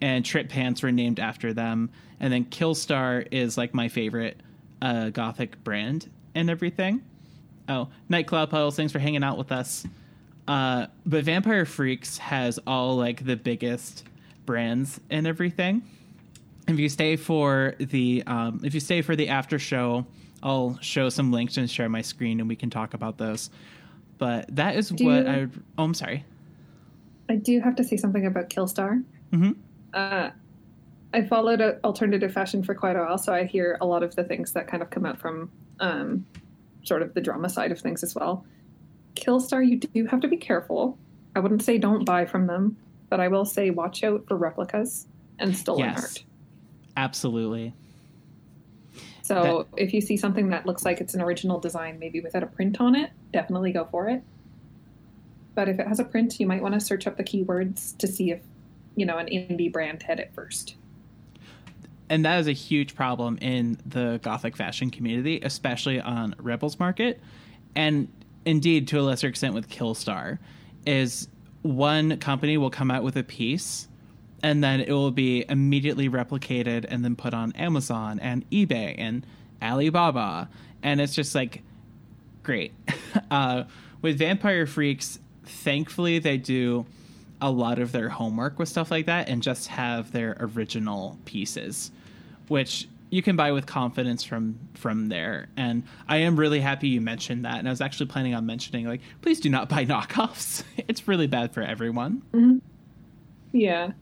and 0.01 0.25
trip 0.25 0.49
pants 0.49 0.83
were 0.83 0.93
named 0.93 1.21
after 1.21 1.53
them. 1.53 1.91
And 2.19 2.33
then 2.33 2.45
Killstar 2.47 3.27
is 3.31 3.59
like 3.59 3.75
my 3.75 3.89
favorite 3.89 4.41
uh, 4.81 5.11
gothic 5.11 5.63
brand 5.65 6.09
and 6.35 6.49
everything. 6.49 7.03
Oh, 7.69 7.89
Nightcloud 8.09 8.49
Puddles, 8.49 8.77
thanks 8.77 8.93
for 8.93 9.01
hanging 9.01 9.25
out 9.25 9.37
with 9.37 9.53
us. 9.53 9.85
Uh, 10.47 10.87
but 11.05 11.25
Vampire 11.25 11.67
Freaks 11.67 12.19
has 12.19 12.59
all 12.67 12.97
like 12.97 13.25
the 13.25 13.37
biggest 13.37 14.05
brands 14.47 15.01
and 15.11 15.27
everything. 15.27 15.83
If 16.73 16.81
you 16.81 16.89
stay 16.89 17.17
for 17.17 17.75
the 17.79 18.23
um, 18.27 18.61
if 18.65 18.75
you 18.75 18.81
stay 18.81 19.03
for 19.03 19.15
the 19.15 19.29
after 19.29 19.59
show, 19.59 20.07
I'll 20.43 20.79
show 20.81 21.09
some 21.09 21.31
links 21.31 21.57
and 21.57 21.71
share 21.71 21.89
my 21.89 22.03
screen 22.03 22.41
and 22.41 22.49
we 22.49 22.57
can 22.57 22.71
talk 22.71 22.95
about 22.95 23.19
those. 23.19 23.51
But 24.19 24.55
that 24.57 24.77
is 24.77 24.89
Do 24.89 25.05
what 25.05 25.25
you- 25.27 25.31
I. 25.31 25.39
would- 25.41 25.63
Oh, 25.79 25.85
I'm 25.85 25.95
sorry. 25.95 26.25
I 27.29 27.37
do 27.37 27.61
have 27.61 27.77
to 27.77 27.85
say 27.85 27.97
something 27.97 28.27
about 28.27 28.51
Killstar. 28.51 29.03
Mhm. 29.33 29.57
Uh, 29.95 30.31
I 31.15 31.23
followed 31.23 31.61
alternative 31.85 32.33
fashion 32.33 32.63
for 32.63 32.75
quite 32.75 32.97
a 32.97 33.01
while, 33.01 33.19
so 33.19 33.33
I 33.35 33.45
hear 33.45 33.77
a 33.81 33.87
lot 33.87 34.03
of 34.03 34.15
the 34.17 34.25
things 34.25 34.53
that 34.53 34.67
kind 34.67 34.83
of 34.83 34.91
come 34.91 35.05
out 35.07 35.19
from 35.19 35.51
um, 35.81 36.25
sort 36.85 37.03
of 37.03 37.13
the 37.15 37.21
drama 37.21 37.49
side 37.49 37.71
of 37.73 37.79
things 37.81 38.03
as 38.03 38.15
well. 38.15 38.45
Killstar, 39.15 39.67
you 39.67 39.79
do 39.79 40.07
have 40.07 40.21
to 40.21 40.29
be 40.29 40.37
careful. 40.37 40.97
I 41.37 41.41
wouldn't 41.41 41.63
say 41.63 41.77
don't 41.79 42.05
buy 42.05 42.25
from 42.25 42.47
them, 42.47 42.77
but 43.11 43.21
I 43.21 43.29
will 43.29 43.45
say 43.45 43.71
watch 43.71 44.03
out 44.05 44.25
for 44.27 44.37
replicas 44.37 45.07
and 45.39 45.57
stolen 45.57 45.81
Yes. 45.91 46.03
art. 46.03 46.25
Absolutely. 46.97 47.75
So 49.23 49.67
if 49.77 49.95
you 49.95 50.01
see 50.01 50.17
something 50.17 50.51
that 50.51 50.67
looks 50.67 50.85
like 50.85 51.01
it's 51.01 51.15
an 51.15 51.23
original 51.23 51.59
design, 51.59 51.99
maybe 51.99 52.21
without 52.21 52.43
a 52.43 52.47
print 52.47 52.81
on 52.81 52.95
it, 52.95 53.11
definitely 53.33 53.73
go 53.73 53.87
for 53.91 54.09
it. 54.09 54.23
But 55.55 55.69
if 55.69 55.79
it 55.79 55.87
has 55.87 56.01
a 56.01 56.05
print, 56.05 56.39
you 56.41 56.47
might 56.47 56.63
want 56.63 56.75
to 56.75 56.81
search 56.81 57.07
up 57.07 57.17
the 57.17 57.25
keywords 57.25 57.97
to 57.99 58.07
see 58.07 58.31
if, 58.31 58.41
you 58.97 59.07
know, 59.07 59.19
an 59.19 59.27
indie 59.27 59.73
brand 59.73 60.03
had 60.03 60.19
it 60.21 60.33
first. 60.35 60.77
and 62.13 62.27
that 62.27 62.39
is 62.41 62.47
a 62.47 62.53
huge 62.53 62.95
problem 62.95 63.39
in 63.41 63.79
the 63.87 64.21
gothic 64.23 64.55
fashion 64.55 64.91
community, 64.91 65.41
especially 65.43 65.99
on 65.99 66.35
Rebels 66.39 66.79
Market, 66.79 67.19
and 67.75 68.07
indeed 68.45 68.87
to 68.89 69.01
a 69.01 69.03
lesser 69.03 69.29
extent 69.29 69.55
with 69.55 69.71
Killstar, 69.71 70.39
is 70.87 71.27
one 71.63 72.19
company 72.19 72.59
will 72.59 72.69
come 72.69 72.91
out 72.91 73.03
with 73.03 73.17
a 73.17 73.23
piece, 73.23 73.89
and 74.43 74.63
then 74.63 74.81
it 74.81 74.91
will 74.91 75.11
be 75.11 75.45
immediately 75.49 76.09
replicated 76.09 76.85
and 76.89 77.05
then 77.05 77.17
put 77.17 77.35
on 77.35 77.53
Amazon 77.53 78.19
and 78.21 78.49
eBay 78.51 78.95
and 78.99 79.27
Alibaba, 79.63 80.49
and 80.83 81.01
it's 81.01 81.15
just 81.15 81.35
like 81.35 81.63
great. 82.43 82.73
uh, 83.31 83.65
with 84.01 84.19
Vampire 84.19 84.67
Freaks, 84.67 85.19
thankfully 85.45 86.19
they 86.19 86.37
do 86.37 86.85
a 87.41 87.51
lot 87.51 87.79
of 87.79 87.93
their 87.93 88.09
homework 88.09 88.59
with 88.59 88.69
stuff 88.69 88.91
like 88.91 89.07
that 89.07 89.29
and 89.29 89.43
just 89.43 89.69
have 89.69 90.13
their 90.13 90.37
original 90.39 91.19
pieces 91.25 91.91
which 92.49 92.87
you 93.11 93.23
can 93.23 93.37
buy 93.37 93.53
with 93.53 93.67
confidence 93.67 94.25
from 94.25 94.59
from 94.75 95.09
there. 95.09 95.49
And 95.57 95.85
i 96.09 96.19
am 96.19 96.39
really 96.39 96.61
happy 96.61 96.89
you 96.89 97.01
mentioned 97.01 97.45
that. 97.45 97.59
And 97.59 97.69
i 97.69 97.71
was 97.71 97.81
actually 97.81 98.07
planning 98.07 98.35
on 98.35 98.47
mentioning 98.47 98.87
like 98.87 99.01
please 99.23 99.41
do 99.41 99.49
not 99.49 99.69
buy 99.69 99.85
knockoffs. 99.85 100.63
It's 100.89 101.09
really 101.09 101.27
bad 101.27 101.53
for 101.53 101.63
everyone. 101.63 102.23
Yeah. 103.53 103.93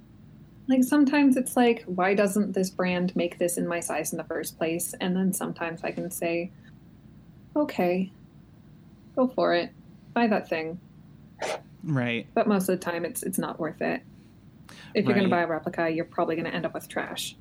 Like 0.70 0.84
sometimes 0.84 1.36
it's 1.36 1.56
like, 1.56 1.82
why 1.86 2.14
doesn't 2.14 2.52
this 2.52 2.70
brand 2.70 3.14
make 3.16 3.38
this 3.38 3.58
in 3.58 3.66
my 3.66 3.80
size 3.80 4.12
in 4.12 4.18
the 4.18 4.24
first 4.24 4.56
place? 4.56 4.94
And 5.00 5.16
then 5.16 5.32
sometimes 5.32 5.82
I 5.82 5.90
can 5.90 6.10
say, 6.12 6.52
okay, 7.56 8.12
go 9.16 9.26
for 9.26 9.52
it, 9.52 9.72
buy 10.14 10.28
that 10.28 10.48
thing. 10.48 10.78
right 11.82 12.26
But 12.34 12.46
most 12.46 12.68
of 12.68 12.78
the 12.78 12.84
time, 12.84 13.04
it's 13.04 13.22
it's 13.24 13.38
not 13.38 13.58
worth 13.58 13.82
it. 13.82 14.02
If 14.94 15.04
you're 15.04 15.14
going 15.14 15.24
to 15.24 15.30
buy 15.30 15.42
a 15.42 15.46
replica, 15.48 15.90
you're 15.90 16.04
probably 16.04 16.36
going 16.36 16.46
to 16.46 16.54
end 16.54 16.64
up 16.66 16.72
with 16.74 16.88
trash. 16.88 17.36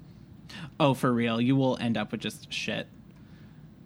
oh 0.80 0.96
for 0.96 1.14
real 1.14 1.40
you 1.40 1.56
will 1.56 1.78
end 1.80 1.96
up 1.96 2.12
with 2.12 2.20
just 2.22 2.52
shit 2.52 2.88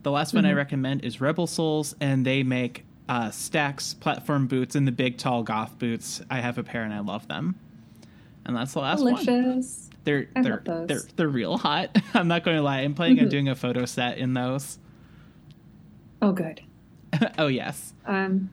the 0.03 0.11
last 0.11 0.33
one 0.33 0.45
i 0.45 0.51
Mhm. 0.53 0.55
recommend 0.55 1.03
is 1.03 1.19
rebel 1.19 1.45
souls 1.45 1.93
and 1.99 2.25
they 2.25 2.41
make 2.43 2.85
uh, 3.09 3.29
stacks 3.31 3.93
platform 3.93 4.47
boots 4.47 4.73
and 4.73 4.87
the 4.87 4.91
big 4.93 5.17
tall 5.17 5.43
goth 5.43 5.77
boots 5.77 6.21
i 6.29 6.39
have 6.39 6.57
a 6.57 6.63
pair 6.63 6.83
and 6.83 6.93
i 6.93 6.99
love 7.01 7.27
them 7.27 7.55
and 8.45 8.55
that's 8.55 8.73
the 8.73 8.79
last 8.79 9.03
one 9.03 9.15
Delicious. 9.23 9.89
They're 10.03 10.27
I 10.35 10.41
they're 10.41 10.51
love 10.53 10.63
those. 10.65 10.87
they're 10.87 11.11
they're 11.15 11.29
real 11.29 11.57
hot. 11.57 11.97
I'm 12.13 12.27
not 12.27 12.43
going 12.43 12.57
to 12.57 12.63
lie. 12.63 12.79
I'm 12.81 12.93
planning 12.93 13.19
on 13.19 13.27
Mhm. 13.27 13.29
doing 13.31 13.47
a 13.49 13.55
photo 13.55 13.85
set 13.85 14.17
in 14.17 14.33
those. 14.33 14.77
Oh, 16.21 16.31
good. 16.31 16.61
oh 17.37 17.47
yes. 17.47 17.93
Um, 18.05 18.49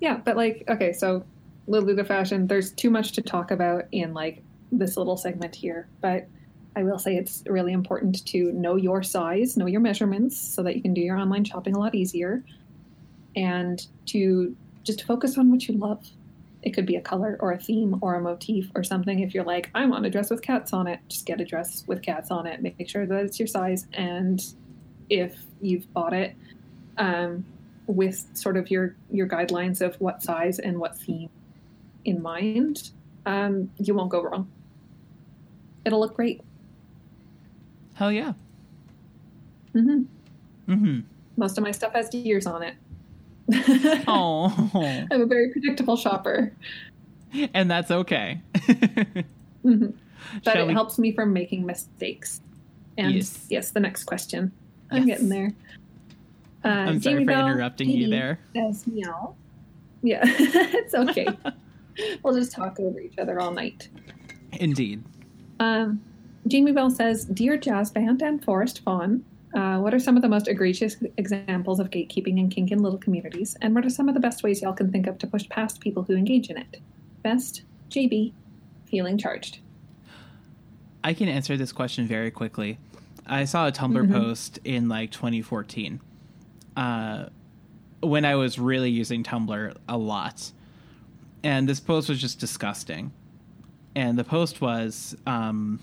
yeah, 0.00 0.18
but 0.24 0.36
like, 0.36 0.64
okay, 0.68 0.92
so 0.92 1.24
Lolita 1.66 2.04
fashion. 2.04 2.46
There's 2.46 2.72
too 2.72 2.90
much 2.90 3.12
to 3.12 3.22
talk 3.22 3.50
about 3.50 3.84
in 3.92 4.14
like 4.14 4.42
this 4.72 4.96
little 4.96 5.16
segment 5.16 5.54
here, 5.54 5.88
but 6.00 6.26
I 6.76 6.82
will 6.82 6.98
say 6.98 7.16
it's 7.16 7.42
really 7.46 7.72
important 7.72 8.24
to 8.26 8.52
know 8.52 8.76
your 8.76 9.02
size, 9.02 9.56
know 9.56 9.66
your 9.66 9.80
measurements, 9.80 10.36
so 10.36 10.62
that 10.62 10.76
you 10.76 10.82
can 10.82 10.92
do 10.94 11.00
your 11.00 11.16
online 11.16 11.44
shopping 11.44 11.74
a 11.74 11.78
lot 11.78 11.94
easier, 11.94 12.44
and 13.34 13.84
to 14.06 14.54
just 14.84 15.04
focus 15.04 15.38
on 15.38 15.50
what 15.50 15.66
you 15.68 15.76
love. 15.76 16.06
It 16.66 16.74
could 16.74 16.84
be 16.84 16.96
a 16.96 17.00
color 17.00 17.36
or 17.38 17.52
a 17.52 17.58
theme 17.58 17.96
or 18.02 18.16
a 18.16 18.20
motif 18.20 18.72
or 18.74 18.82
something. 18.82 19.20
If 19.20 19.34
you're 19.34 19.44
like, 19.44 19.70
I 19.72 19.86
want 19.86 20.04
a 20.04 20.10
dress 20.10 20.30
with 20.30 20.42
cats 20.42 20.72
on 20.72 20.88
it, 20.88 20.98
just 21.06 21.24
get 21.24 21.40
a 21.40 21.44
dress 21.44 21.84
with 21.86 22.02
cats 22.02 22.32
on 22.32 22.44
it. 22.44 22.60
Make 22.60 22.88
sure 22.90 23.06
that 23.06 23.24
it's 23.24 23.38
your 23.38 23.46
size. 23.46 23.86
And 23.92 24.44
if 25.08 25.38
you've 25.60 25.90
bought 25.94 26.12
it 26.12 26.34
um, 26.98 27.46
with 27.86 28.26
sort 28.34 28.56
of 28.56 28.68
your 28.68 28.96
your 29.12 29.28
guidelines 29.28 29.80
of 29.80 29.94
what 30.00 30.24
size 30.24 30.58
and 30.58 30.80
what 30.80 30.98
theme 30.98 31.30
in 32.04 32.20
mind, 32.20 32.90
um, 33.26 33.70
you 33.78 33.94
won't 33.94 34.10
go 34.10 34.20
wrong. 34.24 34.50
It'll 35.84 36.00
look 36.00 36.16
great. 36.16 36.40
Hell 37.94 38.10
yeah. 38.10 38.32
Mm-hmm. 39.72 40.72
Mm-hmm. 40.72 41.00
Most 41.36 41.58
of 41.58 41.62
my 41.62 41.70
stuff 41.70 41.92
has 41.92 42.12
years 42.12 42.44
on 42.44 42.64
it. 42.64 42.74
Oh, 44.08 44.70
I'm 45.10 45.22
a 45.22 45.26
very 45.26 45.50
predictable 45.50 45.96
shopper, 45.96 46.52
and 47.54 47.70
that's 47.70 47.90
okay. 47.90 48.40
Mhm. 49.64 49.94
but 50.44 50.52
Shall 50.52 50.62
it 50.64 50.68
we- 50.68 50.72
helps 50.74 50.98
me 50.98 51.12
from 51.12 51.32
making 51.32 51.66
mistakes. 51.66 52.40
And 52.98 53.14
Yes. 53.16 53.46
yes, 53.50 53.70
the 53.70 53.80
next 53.80 54.04
question. 54.04 54.52
I'm 54.90 55.06
getting 55.06 55.28
there. 55.28 55.52
Uh, 56.64 56.68
I'm 56.68 57.00
sorry 57.02 57.14
Jamie 57.16 57.24
for 57.24 57.32
Bell, 57.32 57.48
interrupting 57.48 57.90
you 57.90 58.08
there. 58.08 58.38
Says 58.54 58.86
meow. 58.86 59.34
Yeah, 60.02 60.20
it's 60.24 60.94
okay. 60.94 61.26
we'll 62.22 62.34
just 62.34 62.52
talk 62.52 62.78
over 62.80 63.00
each 63.00 63.18
other 63.18 63.40
all 63.40 63.50
night. 63.52 63.88
Indeed. 64.52 65.02
Um, 65.60 66.00
Jamie 66.46 66.72
Bell 66.72 66.90
says, 66.90 67.24
"Dear 67.24 67.56
Jazz 67.56 67.90
Band 67.90 68.22
and 68.22 68.42
Forest 68.44 68.80
Fawn, 68.84 69.24
uh, 69.56 69.78
what 69.78 69.94
are 69.94 69.98
some 69.98 70.16
of 70.16 70.22
the 70.22 70.28
most 70.28 70.46
egregious 70.48 70.96
examples 71.16 71.80
of 71.80 71.90
gatekeeping 71.90 72.38
in 72.38 72.48
kink 72.50 72.70
in 72.70 72.82
little 72.82 72.98
communities, 72.98 73.56
and 73.62 73.74
what 73.74 73.84
are 73.86 73.90
some 73.90 74.08
of 74.08 74.14
the 74.14 74.20
best 74.20 74.42
ways 74.42 74.60
y'all 74.62 74.72
can 74.74 74.92
think 74.92 75.06
of 75.06 75.18
to 75.18 75.26
push 75.26 75.48
past 75.48 75.80
people 75.80 76.02
who 76.02 76.14
engage 76.14 76.50
in 76.50 76.58
it? 76.58 76.80
Best, 77.22 77.62
JB, 77.90 78.32
feeling 78.84 79.16
charged." 79.18 79.60
I 81.02 81.14
can 81.14 81.28
answer 81.28 81.56
this 81.56 81.72
question 81.72 82.06
very 82.06 82.30
quickly. 82.30 82.78
I 83.26 83.44
saw 83.44 83.66
a 83.68 83.72
Tumblr 83.72 84.06
Mhm. 84.08 84.12
post 84.12 84.58
in 84.64 84.88
like 84.88 85.10
2014 85.12 86.00
uh, 86.76 87.26
when 88.00 88.24
I 88.24 88.34
was 88.34 88.58
really 88.58 88.90
using 88.90 89.22
Tumblr 89.22 89.74
a 89.88 89.96
lot. 89.96 90.52
And 91.42 91.68
this 91.68 91.80
post 91.80 92.08
was 92.08 92.20
just 92.20 92.40
disgusting. 92.40 93.12
And 93.94 94.18
the 94.18 94.24
post 94.24 94.60
was 94.60 95.16
um, 95.26 95.80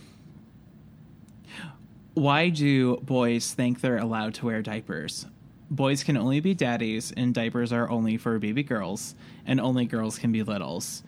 Why 2.14 2.50
do 2.50 2.98
boys 2.98 3.54
think 3.54 3.82
they're 3.82 3.98
allowed 3.98 4.36
to 4.36 4.46
wear 4.46 4.62
diapers? 4.62 5.26
Boys 5.72 6.04
can 6.04 6.16
only 6.16 6.40
be 6.40 6.54
daddies, 6.54 7.12
and 7.16 7.34
diapers 7.34 7.74
are 7.74 7.90
only 7.90 8.18
for 8.18 8.38
baby 8.38 8.62
girls, 8.62 9.16
and 9.48 9.60
only 9.60 9.86
girls 9.86 10.20
can 10.20 10.32
be 10.32 10.44
littles. 10.44 11.02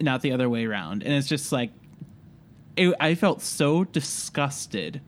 Not 0.00 0.22
the 0.22 0.32
other 0.32 0.48
way 0.48 0.66
around. 0.66 1.04
And 1.04 1.12
it's 1.12 1.28
just 1.28 1.52
like, 1.52 1.70
it, 2.76 2.92
I 2.98 3.14
felt 3.14 3.42
so 3.42 3.84
disgusted 3.84 5.00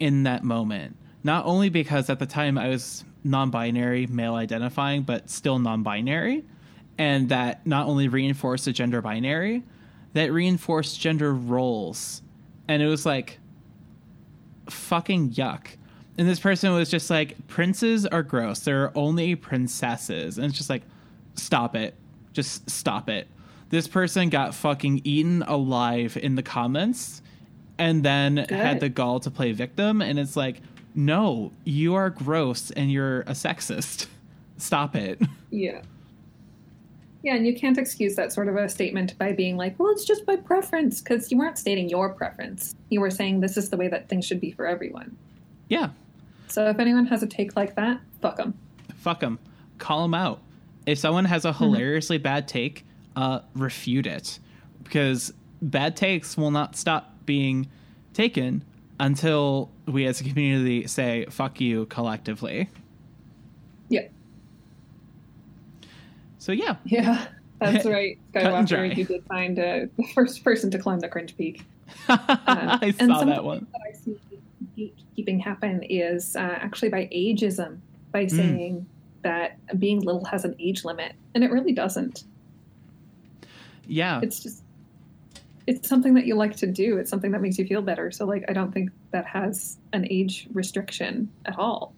in 0.00 0.22
that 0.22 0.42
moment. 0.42 0.96
Not 1.22 1.44
only 1.44 1.68
because 1.68 2.08
at 2.08 2.18
the 2.18 2.26
time 2.26 2.56
I 2.56 2.68
was 2.68 3.04
non 3.24 3.50
binary, 3.50 4.06
male 4.06 4.34
identifying, 4.34 5.02
but 5.02 5.28
still 5.28 5.58
non 5.58 5.82
binary. 5.82 6.44
And 6.96 7.28
that 7.28 7.66
not 7.66 7.86
only 7.86 8.08
reinforced 8.08 8.64
the 8.64 8.72
gender 8.72 9.02
binary, 9.02 9.64
that 10.14 10.32
reinforced 10.32 10.98
gender 11.00 11.34
roles. 11.34 12.22
And 12.68 12.82
it 12.82 12.86
was 12.86 13.04
like, 13.04 13.40
fucking 14.68 15.30
yuck. 15.30 15.66
And 16.16 16.28
this 16.28 16.38
person 16.38 16.72
was 16.72 16.90
just 16.90 17.10
like, 17.10 17.46
princes 17.48 18.06
are 18.06 18.22
gross. 18.22 18.60
There 18.60 18.84
are 18.84 18.92
only 18.94 19.34
princesses. 19.34 20.38
And 20.38 20.46
it's 20.46 20.56
just 20.56 20.70
like, 20.70 20.82
stop 21.34 21.74
it. 21.74 21.94
Just 22.32 22.70
stop 22.70 23.08
it. 23.08 23.26
This 23.70 23.88
person 23.88 24.28
got 24.28 24.54
fucking 24.54 25.00
eaten 25.04 25.42
alive 25.42 26.16
in 26.16 26.36
the 26.36 26.42
comments 26.42 27.20
and 27.78 28.04
then 28.04 28.36
had 28.36 28.78
the 28.78 28.88
gall 28.88 29.18
to 29.20 29.30
play 29.30 29.50
victim. 29.52 30.00
And 30.00 30.18
it's 30.18 30.36
like, 30.36 30.60
no, 30.94 31.50
you 31.64 31.96
are 31.96 32.10
gross 32.10 32.70
and 32.70 32.92
you're 32.92 33.22
a 33.22 33.32
sexist. 33.32 34.06
Stop 34.56 34.94
it. 34.94 35.20
Yeah. 35.50 35.82
Yeah, 37.24 37.36
and 37.36 37.46
you 37.46 37.54
can't 37.56 37.78
excuse 37.78 38.16
that 38.16 38.34
sort 38.34 38.48
of 38.48 38.56
a 38.56 38.68
statement 38.68 39.16
by 39.18 39.32
being 39.32 39.56
like, 39.56 39.78
well, 39.78 39.90
it's 39.90 40.04
just 40.04 40.26
my 40.26 40.36
preference, 40.36 41.00
because 41.00 41.32
you 41.32 41.38
weren't 41.38 41.56
stating 41.56 41.88
your 41.88 42.12
preference. 42.12 42.74
You 42.90 43.00
were 43.00 43.10
saying 43.10 43.40
this 43.40 43.56
is 43.56 43.70
the 43.70 43.78
way 43.78 43.88
that 43.88 44.10
things 44.10 44.26
should 44.26 44.40
be 44.40 44.50
for 44.52 44.66
everyone. 44.66 45.16
Yeah, 45.70 45.88
So 46.48 46.68
if 46.68 46.78
anyone 46.78 47.06
has 47.06 47.22
a 47.22 47.26
take 47.26 47.56
like 47.56 47.74
that, 47.76 47.98
fuck 48.20 48.36
them. 48.36 48.52
fuck 48.96 49.20
them. 49.20 49.38
Call 49.78 50.02
them 50.02 50.12
out. 50.12 50.42
If 50.84 50.98
someone 50.98 51.24
has 51.24 51.46
a 51.46 51.52
hilariously 51.54 52.18
bad 52.18 52.46
take, 52.46 52.84
uh, 53.16 53.40
refute 53.54 54.06
it. 54.06 54.38
Because 54.82 55.32
bad 55.62 55.96
takes 55.96 56.36
will 56.36 56.50
not 56.50 56.76
stop 56.76 57.14
being 57.24 57.70
taken 58.12 58.62
until 59.00 59.70
we 59.86 60.04
as 60.04 60.20
a 60.20 60.24
community 60.24 60.86
say, 60.86 61.24
fuck 61.30 61.58
you 61.58 61.86
collectively. 61.86 62.68
Yeah. 63.88 64.08
So, 66.44 66.52
yeah. 66.52 66.76
Yeah, 66.84 67.26
that's 67.58 67.86
right. 67.86 68.18
Skywalker, 68.34 68.94
you 68.94 69.04
did 69.04 69.24
find 69.24 69.58
uh, 69.58 69.86
the 69.96 70.06
first 70.14 70.44
person 70.44 70.70
to 70.72 70.78
climb 70.78 71.00
the 71.00 71.08
cringe 71.08 71.34
peak. 71.38 71.64
I 72.08 72.94
and 72.98 73.08
saw 73.10 73.20
some 73.20 73.30
that 73.30 73.42
one. 73.42 73.66
that 73.72 73.80
I 73.88 73.96
see 73.96 74.18
gatekeeping 74.76 75.40
happen 75.40 75.82
is 75.84 76.36
uh, 76.36 76.40
actually 76.40 76.90
by 76.90 77.06
ageism, 77.06 77.78
by 78.12 78.24
Hmm. 78.24 78.36
saying 78.36 78.86
that 79.22 79.56
being 79.78 80.00
little 80.00 80.26
has 80.26 80.44
an 80.44 80.54
age 80.58 80.84
limit, 80.84 81.14
and 81.34 81.42
it 81.42 81.50
really 81.50 81.72
doesn't. 81.72 82.24
Yeah. 83.86 84.20
It's 84.22 84.40
just 84.40 84.62
it's 85.66 85.88
something 85.88 86.12
that 86.12 86.26
you 86.26 86.34
like 86.34 86.56
to 86.56 86.66
do. 86.66 86.98
It's 86.98 87.08
something 87.08 87.30
that 87.30 87.40
makes 87.40 87.56
you 87.58 87.66
feel 87.66 87.80
better. 87.80 88.10
So 88.10 88.26
like 88.26 88.44
I 88.50 88.52
don't 88.52 88.70
think 88.70 88.90
that 89.12 89.24
has 89.24 89.78
an 89.94 90.06
age 90.10 90.46
restriction 90.52 91.30
at 91.46 91.58
all. 91.58 91.94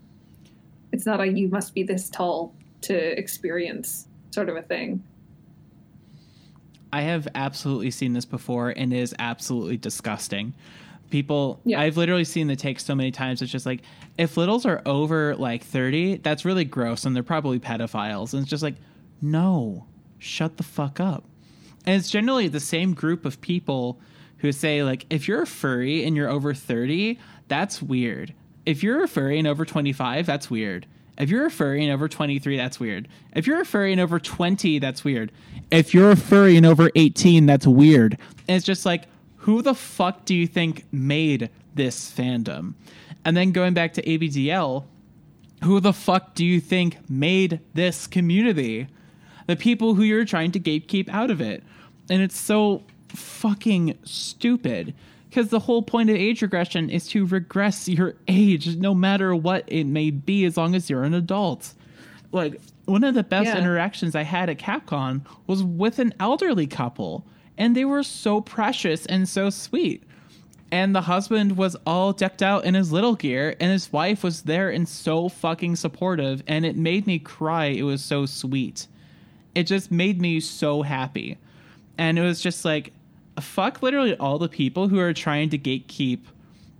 It's 0.92 1.04
not 1.04 1.20
a 1.20 1.26
you 1.26 1.48
must 1.48 1.74
be 1.74 1.82
this 1.82 2.08
tall 2.08 2.54
to 2.82 3.18
experience 3.18 4.06
sort 4.30 4.48
of 4.48 4.56
a 4.56 4.62
thing. 4.62 5.02
I 6.92 7.02
have 7.02 7.28
absolutely 7.34 7.90
seen 7.90 8.12
this 8.12 8.24
before 8.24 8.70
and 8.70 8.92
it 8.92 8.98
is 8.98 9.14
absolutely 9.18 9.76
disgusting. 9.76 10.54
People, 11.10 11.60
Yeah. 11.64 11.80
I've 11.80 11.96
literally 11.96 12.24
seen 12.24 12.46
the 12.46 12.56
take 12.56 12.80
so 12.80 12.94
many 12.94 13.10
times. 13.10 13.42
It's 13.42 13.52
just 13.52 13.66
like, 13.66 13.82
if 14.18 14.36
littles 14.36 14.66
are 14.66 14.82
over 14.86 15.36
like 15.36 15.62
30, 15.62 16.16
that's 16.18 16.44
really 16.44 16.64
gross 16.64 17.04
and 17.04 17.14
they're 17.14 17.22
probably 17.22 17.58
pedophiles. 17.60 18.32
And 18.32 18.42
it's 18.42 18.50
just 18.50 18.62
like, 18.62 18.76
no, 19.20 19.86
shut 20.18 20.56
the 20.56 20.62
fuck 20.62 20.98
up. 21.00 21.24
And 21.84 21.94
it's 21.96 22.10
generally 22.10 22.48
the 22.48 22.60
same 22.60 22.94
group 22.94 23.24
of 23.24 23.40
people 23.40 24.00
who 24.38 24.50
say, 24.52 24.82
like, 24.82 25.06
if 25.08 25.28
you're 25.28 25.42
a 25.42 25.46
furry 25.46 26.04
and 26.04 26.16
you're 26.16 26.28
over 26.28 26.52
30, 26.52 27.18
that's 27.48 27.80
weird. 27.80 28.34
If 28.64 28.82
you're 28.82 29.04
a 29.04 29.08
furry 29.08 29.38
and 29.38 29.46
over 29.46 29.64
25, 29.64 30.26
that's 30.26 30.50
weird. 30.50 30.86
If 31.18 31.30
you're 31.30 31.46
a 31.46 31.50
furry 31.50 31.82
and 31.82 31.92
over 31.92 32.08
23, 32.08 32.56
that's 32.56 32.78
weird. 32.78 33.08
If 33.34 33.46
you're 33.46 33.60
a 33.60 33.66
furry 33.66 33.92
and 33.92 34.00
over 34.00 34.18
20, 34.18 34.78
that's 34.78 35.04
weird. 35.04 35.32
If 35.70 35.94
you're 35.94 36.10
a 36.10 36.16
furry 36.16 36.56
and 36.56 36.66
over 36.66 36.90
18, 36.94 37.46
that's 37.46 37.66
weird. 37.66 38.18
And 38.46 38.56
it's 38.56 38.66
just 38.66 38.84
like, 38.84 39.04
who 39.36 39.62
the 39.62 39.74
fuck 39.74 40.24
do 40.24 40.34
you 40.34 40.46
think 40.46 40.84
made 40.92 41.50
this 41.74 42.10
fandom? 42.10 42.74
And 43.24 43.36
then 43.36 43.52
going 43.52 43.74
back 43.74 43.94
to 43.94 44.02
ABDL, 44.02 44.84
who 45.64 45.80
the 45.80 45.92
fuck 45.92 46.34
do 46.34 46.44
you 46.44 46.60
think 46.60 46.98
made 47.08 47.60
this 47.74 48.06
community? 48.06 48.88
The 49.46 49.56
people 49.56 49.94
who 49.94 50.02
you're 50.02 50.24
trying 50.24 50.52
to 50.52 50.60
gatekeep 50.60 51.08
out 51.08 51.30
of 51.30 51.40
it. 51.40 51.62
And 52.10 52.22
it's 52.22 52.38
so 52.38 52.82
fucking 53.08 53.98
stupid. 54.04 54.94
Because 55.36 55.50
the 55.50 55.60
whole 55.60 55.82
point 55.82 56.08
of 56.08 56.16
age 56.16 56.40
regression 56.40 56.88
is 56.88 57.06
to 57.08 57.26
regress 57.26 57.90
your 57.90 58.14
age, 58.26 58.74
no 58.78 58.94
matter 58.94 59.36
what 59.36 59.64
it 59.66 59.84
may 59.84 60.10
be, 60.10 60.46
as 60.46 60.56
long 60.56 60.74
as 60.74 60.88
you're 60.88 61.04
an 61.04 61.12
adult. 61.12 61.74
Like, 62.32 62.58
one 62.86 63.04
of 63.04 63.14
the 63.14 63.22
best 63.22 63.48
Yeah. 63.48 63.58
interactions 63.58 64.14
I 64.14 64.22
had 64.22 64.48
at 64.48 64.58
Capcom 64.58 65.26
was 65.46 65.62
with 65.62 65.98
an 65.98 66.14
elderly 66.18 66.66
couple, 66.66 67.22
and 67.58 67.76
they 67.76 67.84
were 67.84 68.02
so 68.02 68.40
precious 68.40 69.04
and 69.04 69.28
so 69.28 69.50
sweet 69.50 70.02
and 70.72 70.94
the 70.96 71.02
husband 71.02 71.56
was 71.58 71.76
all 71.86 72.12
decked 72.12 72.42
out 72.42 72.64
in 72.64 72.74
his 72.74 72.90
little 72.90 73.14
gear 73.14 73.54
and 73.60 73.70
his 73.70 73.92
wife 73.92 74.24
was 74.24 74.42
there 74.42 74.68
and 74.70 74.88
so 74.88 75.28
fucking 75.28 75.76
supportive 75.76 76.42
and 76.48 76.64
it 76.66 76.76
made 76.76 77.06
me 77.06 77.18
cry 77.20 77.66
it 77.66 77.82
was 77.84 78.02
so 78.02 78.26
sweet 78.26 78.88
it 79.54 79.62
just 79.64 79.92
made 79.92 80.20
me 80.20 80.40
so 80.40 80.82
happy 80.82 81.38
and 81.98 82.18
it 82.18 82.22
was 82.22 82.40
just 82.40 82.64
like 82.64 82.92
fuck 83.40 83.82
literally 83.82 84.16
all 84.16 84.38
the 84.38 84.48
people 84.48 84.88
who 84.88 84.98
are 84.98 85.12
trying 85.12 85.50
to 85.50 85.58
gatekeep 85.58 86.20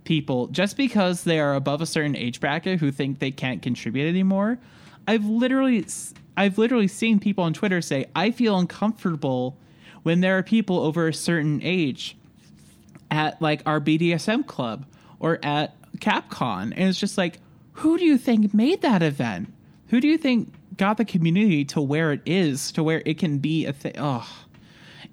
people 0.03 0.47
just 0.47 0.77
because 0.77 1.23
they 1.23 1.39
are 1.39 1.53
above 1.53 1.81
a 1.81 1.85
certain 1.85 2.15
age 2.15 2.39
bracket 2.39 2.79
who 2.79 2.91
think 2.91 3.19
they 3.19 3.31
can't 3.31 3.61
contribute 3.61 4.07
anymore 4.07 4.57
i've 5.07 5.25
literally 5.25 5.85
i've 6.37 6.57
literally 6.57 6.87
seen 6.87 7.19
people 7.19 7.43
on 7.43 7.53
twitter 7.53 7.81
say 7.81 8.05
i 8.15 8.31
feel 8.31 8.57
uncomfortable 8.57 9.57
when 10.03 10.21
there 10.21 10.37
are 10.37 10.43
people 10.43 10.79
over 10.79 11.09
a 11.09 11.13
certain 11.13 11.59
age 11.61 12.17
at 13.11 13.41
like 13.41 13.61
our 13.65 13.81
BDSM 13.81 14.45
club 14.45 14.85
or 15.19 15.39
at 15.43 15.75
Capcom. 15.97 16.71
And 16.75 16.89
it's 16.89 16.99
just 16.99 17.17
like, 17.17 17.39
who 17.73 17.97
do 17.97 18.05
you 18.05 18.17
think 18.17 18.53
made 18.53 18.81
that 18.81 19.01
event? 19.01 19.53
Who 19.87 19.99
do 19.99 20.07
you 20.07 20.17
think 20.17 20.53
got 20.77 20.97
the 20.97 21.05
community 21.05 21.65
to 21.65 21.81
where 21.81 22.13
it 22.13 22.21
is, 22.25 22.71
to 22.73 22.83
where 22.83 23.01
it 23.05 23.17
can 23.17 23.39
be 23.39 23.65
a 23.65 23.73
thing. 23.73 23.93
Oh, 23.97 24.27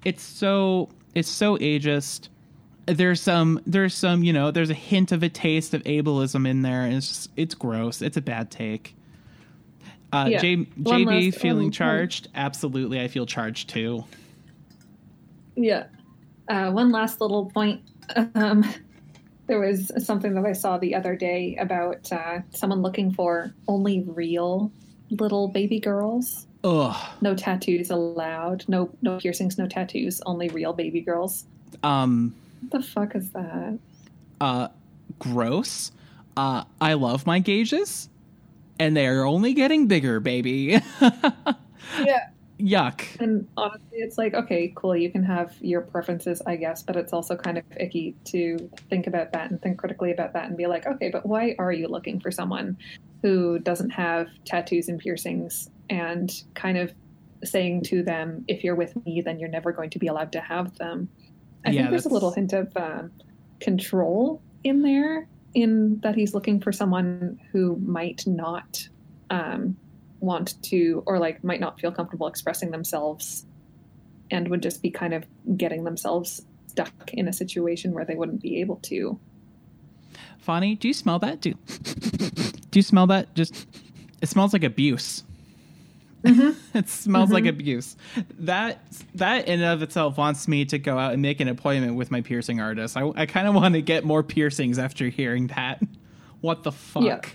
it's 0.03 0.23
so 0.23 0.89
it's 1.15 1.29
so 1.29 1.57
ageist. 1.57 2.29
There's 2.85 3.19
some 3.19 3.59
there's 3.65 3.95
some 3.95 4.23
you 4.23 4.31
know 4.33 4.51
there's 4.51 4.69
a 4.69 4.75
hint 4.75 5.11
of 5.11 5.23
a 5.23 5.29
taste 5.29 5.73
of 5.73 5.81
ableism 5.83 6.47
in 6.47 6.61
there, 6.61 6.81
and 6.83 6.93
it's 6.93 7.07
just, 7.07 7.29
it's 7.35 7.55
gross. 7.55 8.01
It's 8.03 8.17
a 8.17 8.21
bad 8.21 8.51
take. 8.51 8.95
Uh, 10.13 10.27
Yeah. 10.29 10.39
J, 10.39 10.55
JB 10.57 11.05
last- 11.31 11.41
feeling 11.41 11.65
um, 11.67 11.71
charged? 11.71 12.27
Absolutely, 12.35 13.01
I 13.01 13.07
feel 13.07 13.25
charged 13.25 13.69
too. 13.69 14.03
Yeah. 15.55 15.85
Uh, 16.47 16.69
one 16.71 16.91
last 16.91 17.21
little 17.21 17.47
point. 17.47 17.81
Um, 18.35 18.63
there 19.47 19.59
was 19.59 19.91
something 20.05 20.35
that 20.35 20.45
I 20.45 20.53
saw 20.53 20.77
the 20.77 20.93
other 20.93 21.15
day 21.15 21.55
about 21.59 22.11
uh, 22.11 22.41
someone 22.51 22.81
looking 22.83 23.11
for 23.11 23.53
only 23.67 24.01
real 24.01 24.71
little 25.09 25.47
baby 25.47 25.79
girls. 25.79 26.45
Ugh. 26.65 26.95
No 27.21 27.33
tattoos 27.35 27.89
allowed. 27.91 28.65
No 28.67 28.89
no 29.01 29.17
piercings. 29.19 29.57
No 29.57 29.67
tattoos. 29.67 30.21
Only 30.25 30.49
real 30.49 30.73
baby 30.73 30.99
girls. 30.99 31.45
Um. 31.83 32.35
What 32.61 32.81
the 32.81 32.87
fuck 32.87 33.15
is 33.15 33.29
that? 33.31 33.79
uh 34.41 34.67
gross 35.19 35.91
uh 36.35 36.63
i 36.81 36.93
love 36.93 37.25
my 37.25 37.39
gauges 37.39 38.09
and 38.79 38.97
they 38.97 39.07
are 39.07 39.23
only 39.25 39.53
getting 39.53 39.87
bigger 39.87 40.19
baby 40.19 40.77
Yeah. 41.97 42.27
yuck 42.59 43.01
And 43.21 43.47
honestly, 43.55 43.99
it's 43.99 44.17
like, 44.17 44.33
okay, 44.33 44.73
cool, 44.75 44.95
you 44.95 45.09
can 45.09 45.23
have 45.23 45.53
your 45.61 45.81
preferences, 45.81 46.41
I 46.45 46.55
guess, 46.57 46.83
but 46.83 46.95
it's 46.97 47.13
also 47.13 47.35
kind 47.37 47.57
of 47.57 47.63
icky 47.77 48.15
to 48.25 48.57
think 48.89 49.07
about 49.07 49.31
that 49.33 49.51
and 49.51 49.61
think 49.61 49.77
critically 49.77 50.11
about 50.11 50.33
that 50.33 50.47
and 50.47 50.57
be 50.57 50.65
like, 50.67 50.85
okay, 50.85 51.09
but 51.09 51.25
why 51.25 51.55
are 51.59 51.71
you 51.71 51.87
looking 51.87 52.19
for 52.19 52.31
someone 52.31 52.77
who 53.21 53.59
doesn't 53.59 53.91
have 53.91 54.27
tattoos 54.45 54.89
and 54.89 54.99
piercings 54.99 55.69
and 55.89 56.31
kind 56.53 56.77
of 56.77 56.93
saying 57.43 57.83
to 57.83 58.03
them, 58.03 58.43
if 58.47 58.63
you're 58.63 58.75
with 58.75 58.95
me, 59.05 59.21
then 59.21 59.39
you're 59.39 59.49
never 59.49 59.71
going 59.71 59.89
to 59.91 59.99
be 59.99 60.07
allowed 60.07 60.31
to 60.33 60.41
have 60.41 60.77
them? 60.77 61.09
I 61.65 61.71
Yeah, 61.71 61.81
think 61.81 61.91
there's 61.91 62.05
a 62.05 62.09
little 62.09 62.31
hint 62.31 62.53
of 62.53 62.71
um, 62.75 63.11
control 63.59 64.41
in 64.63 64.81
there, 64.81 65.27
in 65.53 65.99
that 66.01 66.15
he's 66.15 66.33
looking 66.33 66.59
for 66.59 66.71
someone 66.71 67.39
who 67.51 67.77
might 67.77 68.25
not. 68.25 68.87
Um, 69.29 69.77
want 70.19 70.61
to 70.63 71.03
or 71.05 71.19
like 71.19 71.43
might 71.43 71.59
not 71.59 71.79
feel 71.79 71.91
comfortable 71.91 72.27
expressing 72.27 72.71
themselves 72.71 73.45
and 74.31 74.47
would 74.49 74.61
just 74.61 74.81
be 74.81 74.89
kind 74.89 75.13
of 75.13 75.23
getting 75.55 75.83
themselves 75.83 76.45
stuck 76.67 77.13
in 77.13 77.27
a 77.27 77.33
situation 77.33 77.93
where 77.93 78.05
they 78.05 78.15
wouldn't 78.15 78.41
be 78.41 78.59
able 78.59 78.77
to 78.77 79.19
Fawny, 80.37 80.75
do 80.75 80.87
you 80.87 80.93
smell 80.93 81.19
that 81.19 81.41
do 81.41 81.53
do 82.71 82.79
you 82.79 82.81
smell 82.81 83.07
that 83.07 83.33
just 83.35 83.67
it 84.21 84.27
smells 84.27 84.53
like 84.53 84.63
abuse 84.63 85.23
it 86.73 86.89
smells 86.89 87.31
like 87.31 87.45
abuse. 87.45 87.95
That 88.39 88.81
that 89.15 89.47
in 89.47 89.61
and 89.61 89.73
of 89.73 89.81
itself 89.81 90.17
wants 90.17 90.47
me 90.47 90.65
to 90.65 90.79
go 90.79 90.97
out 90.97 91.13
and 91.13 91.21
make 91.21 91.39
an 91.39 91.47
appointment 91.47 91.95
with 91.95 92.11
my 92.11 92.21
piercing 92.21 92.59
artist. 92.59 92.97
I, 92.97 93.11
I 93.15 93.25
kind 93.25 93.47
of 93.47 93.53
want 93.53 93.75
to 93.75 93.81
get 93.81 94.03
more 94.03 94.23
piercings 94.23 94.79
after 94.79 95.09
hearing 95.09 95.47
that. 95.47 95.81
What 96.41 96.63
the 96.63 96.71
fuck? 96.71 97.29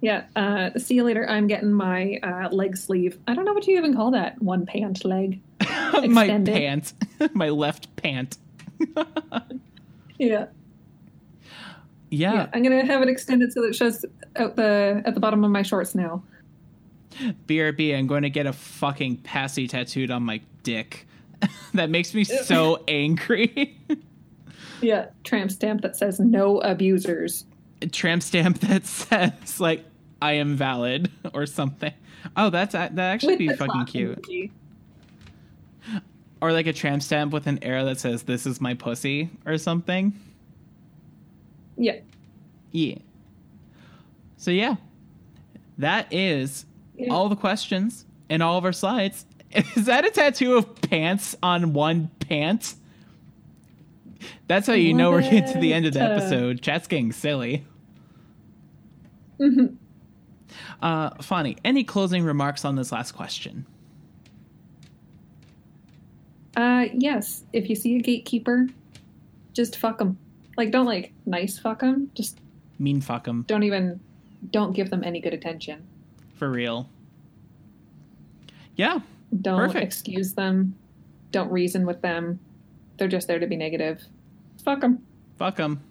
Yeah. 0.00 0.24
yeah 0.34 0.72
uh 0.72 0.78
see 0.78 0.94
you 0.94 1.04
later. 1.04 1.28
I'm 1.28 1.46
getting 1.46 1.72
my 1.72 2.18
uh 2.22 2.48
leg 2.50 2.76
sleeve. 2.76 3.18
I 3.26 3.34
don't 3.34 3.44
know 3.44 3.52
what 3.52 3.66
you 3.66 3.76
even 3.76 3.94
call 3.94 4.10
that. 4.12 4.40
One 4.42 4.66
pant 4.66 5.04
leg. 5.04 5.40
My 6.08 6.28
pant. 6.44 6.92
My 7.34 7.50
left 7.50 7.94
pant. 7.96 8.38
Yeah. 10.18 10.46
yeah. 12.10 12.32
yeah 12.32 12.46
i'm 12.52 12.62
gonna 12.62 12.84
have 12.84 13.02
it 13.02 13.08
extended 13.08 13.52
so 13.52 13.62
that 13.62 13.68
it 13.68 13.74
shows 13.74 14.04
out 14.36 14.56
the 14.56 15.02
at 15.04 15.14
the 15.14 15.20
bottom 15.20 15.44
of 15.44 15.50
my 15.50 15.62
shorts 15.62 15.94
now 15.94 16.22
BRB, 17.46 17.96
I'm 17.96 18.06
going 18.06 18.22
to 18.22 18.30
get 18.30 18.46
a 18.46 18.52
fucking 18.52 19.18
passy 19.18 19.66
tattooed 19.66 20.10
on 20.10 20.22
my 20.22 20.40
dick. 20.62 21.06
that 21.74 21.90
makes 21.90 22.14
me 22.14 22.24
so 22.24 22.82
angry. 22.88 23.78
yeah 24.80 25.06
tramp 25.24 25.50
stamp 25.50 25.82
that 25.82 25.96
says 25.96 26.20
no 26.20 26.58
abusers 26.60 27.44
A 27.82 27.86
tramp 27.86 28.22
stamp 28.22 28.58
that 28.60 28.86
says 28.86 29.60
like 29.60 29.84
I 30.20 30.32
am 30.32 30.56
valid 30.56 31.10
or 31.32 31.46
something. 31.46 31.92
Oh, 32.36 32.50
that's 32.50 32.72
that 32.72 32.98
actually 32.98 33.36
be 33.36 33.48
fucking 33.48 33.86
cute. 33.86 34.50
Or 36.40 36.52
like 36.52 36.66
a 36.66 36.72
tramp 36.72 37.02
stamp 37.02 37.32
with 37.32 37.46
an 37.46 37.62
arrow 37.62 37.84
that 37.84 38.00
says 38.00 38.24
"This 38.24 38.46
is 38.46 38.60
my 38.60 38.74
pussy" 38.74 39.30
or 39.46 39.58
something. 39.58 40.12
yeah 41.76 42.00
Yeah. 42.72 42.96
So 44.36 44.50
yeah, 44.50 44.76
that 45.78 46.12
is 46.12 46.64
Yeah. 46.98 47.12
all 47.12 47.28
the 47.28 47.36
questions 47.36 48.04
and 48.28 48.42
all 48.42 48.58
of 48.58 48.64
our 48.64 48.72
slides. 48.72 49.24
Is 49.76 49.86
that 49.86 50.04
a 50.04 50.10
tattoo 50.10 50.56
of 50.56 50.80
pants 50.82 51.36
on 51.42 51.72
one 51.72 52.10
pant? 52.20 52.74
That's 54.48 54.66
how 54.66 54.72
you 54.74 54.92
know 54.94 55.10
we're 55.12 55.22
getting 55.22 55.52
to 55.52 55.58
the 55.60 55.72
end 55.72 55.86
of 55.86 55.94
the 55.94 56.02
episode. 56.02 56.60
Chat's 56.60 56.86
getting 56.88 57.12
silly. 57.12 57.64
Mhm. 59.38 59.76
Uh, 60.82 61.10
Fawny. 61.22 61.56
Any 61.64 61.84
closing 61.84 62.24
remarks 62.24 62.64
on 62.64 62.74
this 62.76 62.90
last 62.92 63.12
question? 63.12 63.64
Uh, 66.56 66.86
yes. 66.92 67.44
If 67.52 67.68
you 67.70 67.76
see 67.76 67.96
a 67.96 68.00
gatekeeper, 68.00 68.66
just 69.54 69.76
fuck 69.76 69.98
them. 69.98 70.18
Like, 70.56 70.70
don't 70.72 70.86
like 70.86 71.12
nice 71.26 71.58
fuck 71.58 71.80
them. 71.80 72.10
Just 72.14 72.40
Mean 72.78 73.00
fuck 73.00 73.24
them. 73.24 73.44
don't 73.46 73.62
even, 73.62 74.00
don't 74.50 74.72
give 74.72 74.90
them 74.90 75.04
any 75.04 75.20
good 75.20 75.34
attention. 75.34 75.86
For 76.38 76.50
real. 76.50 76.88
Yeah. 78.76 79.00
Don't 79.42 79.58
Perfect. 79.58 79.84
excuse 79.84 80.32
them. 80.34 80.74
Don't 81.32 81.50
reason 81.50 81.84
with 81.84 82.00
them. 82.00 82.38
They're 82.96 83.08
just 83.08 83.28
there 83.28 83.38
to 83.38 83.46
be 83.46 83.56
negative. 83.56 84.02
Fuck 84.64 84.80
them. 84.80 85.04
Fuck 85.36 85.56
them. 85.56 85.82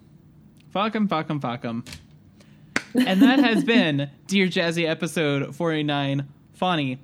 Fuck 0.70 0.92
them, 0.92 1.08
fuck 1.08 1.28
them, 1.28 1.40
fuck 1.40 1.62
them. 1.62 1.84
And 2.94 3.22
that 3.22 3.38
has 3.38 3.64
been 3.64 4.10
Dear 4.26 4.46
Jazzy 4.46 4.88
episode 4.88 5.54
49. 5.54 6.26
Fawny, 6.52 6.98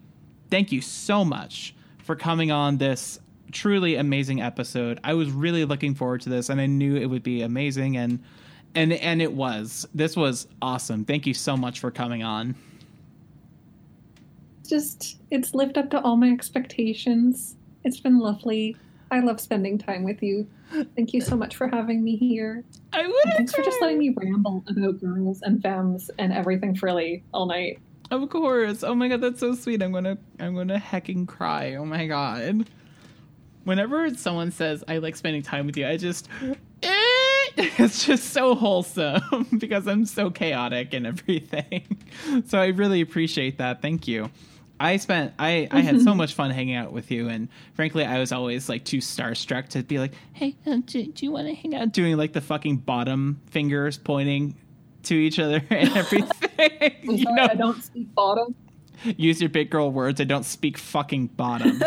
thank 0.50 0.72
you 0.72 0.80
so 0.80 1.24
much 1.24 1.74
for 1.98 2.16
coming 2.16 2.50
on 2.50 2.78
this 2.78 3.18
truly 3.52 3.94
amazing 3.94 4.42
episode. 4.42 5.00
I 5.04 5.14
was 5.14 5.30
really 5.30 5.64
looking 5.64 5.94
forward 5.94 6.20
to 6.22 6.28
this 6.28 6.48
and 6.50 6.60
I 6.60 6.66
knew 6.66 6.96
it 6.96 7.06
would 7.06 7.22
be 7.22 7.42
amazing 7.42 7.96
and 7.96 8.22
and 8.74 8.92
and 8.92 9.22
it 9.22 9.32
was. 9.32 9.86
This 9.94 10.16
was 10.16 10.48
awesome. 10.60 11.04
Thank 11.04 11.26
you 11.26 11.34
so 11.34 11.56
much 11.56 11.78
for 11.80 11.90
coming 11.90 12.22
on. 12.22 12.56
Just, 14.66 15.18
it's 15.30 15.54
lived 15.54 15.78
up 15.78 15.90
to 15.90 16.00
all 16.00 16.16
my 16.16 16.30
expectations. 16.30 17.56
It's 17.84 18.00
been 18.00 18.18
lovely. 18.18 18.76
I 19.10 19.20
love 19.20 19.40
spending 19.40 19.78
time 19.78 20.02
with 20.04 20.22
you. 20.22 20.48
Thank 20.96 21.12
you 21.12 21.20
so 21.20 21.36
much 21.36 21.56
for 21.56 21.68
having 21.68 22.02
me 22.02 22.16
here. 22.16 22.64
I 22.92 23.06
would 23.06 23.32
thanks 23.36 23.54
for 23.54 23.62
just 23.62 23.80
letting 23.80 23.98
me 23.98 24.14
ramble 24.16 24.64
about 24.68 25.00
girls 25.00 25.42
and 25.42 25.62
femmes 25.62 26.10
and 26.18 26.32
everything 26.32 26.74
frilly 26.74 27.22
all 27.32 27.46
night. 27.46 27.78
Of 28.10 28.28
course. 28.28 28.82
Oh 28.82 28.94
my 28.94 29.08
god, 29.08 29.20
that's 29.20 29.40
so 29.40 29.54
sweet. 29.54 29.82
I'm 29.82 29.92
gonna 29.92 30.18
I'm 30.40 30.54
gonna 30.54 30.78
hecking 30.78 31.26
cry. 31.26 31.74
Oh 31.74 31.84
my 31.84 32.06
god. 32.06 32.68
Whenever 33.64 34.12
someone 34.14 34.50
says 34.50 34.82
I 34.88 34.98
like 34.98 35.16
spending 35.16 35.42
time 35.42 35.66
with 35.66 35.76
you, 35.76 35.86
I 35.86 35.96
just 35.96 36.28
it's 36.82 38.04
just 38.04 38.30
so 38.30 38.54
wholesome 38.54 39.46
because 39.58 39.86
I'm 39.86 40.04
so 40.06 40.30
chaotic 40.30 40.92
and 40.94 41.06
everything. 41.06 41.98
So 42.46 42.58
I 42.58 42.68
really 42.68 43.00
appreciate 43.00 43.58
that. 43.58 43.82
Thank 43.82 44.08
you. 44.08 44.30
I 44.80 44.96
spent 44.96 45.34
I 45.38 45.68
I 45.70 45.80
had 45.80 46.00
so 46.02 46.14
much 46.22 46.34
fun 46.34 46.50
hanging 46.50 46.74
out 46.74 46.92
with 46.92 47.10
you, 47.10 47.28
and 47.28 47.48
frankly, 47.74 48.04
I 48.04 48.18
was 48.18 48.32
always 48.32 48.68
like 48.68 48.84
too 48.84 48.98
starstruck 48.98 49.68
to 49.70 49.82
be 49.82 49.98
like, 49.98 50.12
"Hey, 50.32 50.56
uh, 50.66 50.78
do, 50.84 51.06
do 51.06 51.24
you 51.24 51.30
want 51.32 51.48
to 51.48 51.54
hang 51.54 51.74
out?" 51.74 51.92
Doing 51.92 52.16
like 52.16 52.32
the 52.32 52.40
fucking 52.40 52.78
bottom 52.78 53.40
fingers 53.46 53.98
pointing 53.98 54.56
to 55.04 55.14
each 55.14 55.38
other 55.38 55.62
and 55.70 55.96
everything. 55.96 56.30
You 57.02 57.18
sorry, 57.18 57.34
know, 57.34 57.42
I 57.50 57.54
don't 57.54 57.82
speak 57.82 58.14
bottom. 58.14 58.54
use 59.04 59.40
your 59.40 59.50
big 59.50 59.68
girl 59.70 59.90
words. 59.92 60.20
I 60.20 60.24
don't 60.24 60.44
speak 60.44 60.78
fucking 60.78 61.26
bottom. 61.28 61.78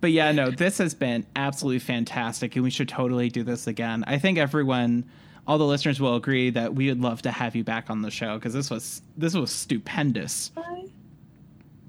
but 0.00 0.12
yeah, 0.12 0.30
no, 0.32 0.50
this 0.50 0.78
has 0.78 0.94
been 0.94 1.26
absolutely 1.36 1.80
fantastic, 1.80 2.54
and 2.54 2.62
we 2.62 2.70
should 2.70 2.88
totally 2.88 3.28
do 3.28 3.42
this 3.42 3.66
again. 3.66 4.04
I 4.06 4.18
think 4.18 4.38
everyone, 4.38 5.04
all 5.46 5.58
the 5.58 5.66
listeners, 5.66 6.00
will 6.00 6.16
agree 6.16 6.50
that 6.50 6.74
we 6.74 6.88
would 6.88 7.00
love 7.00 7.22
to 7.22 7.30
have 7.32 7.56
you 7.56 7.64
back 7.64 7.90
on 7.90 8.02
the 8.02 8.10
show 8.10 8.36
because 8.36 8.52
this 8.52 8.70
was 8.70 9.02
this 9.16 9.34
was 9.34 9.50
stupendous. 9.50 10.52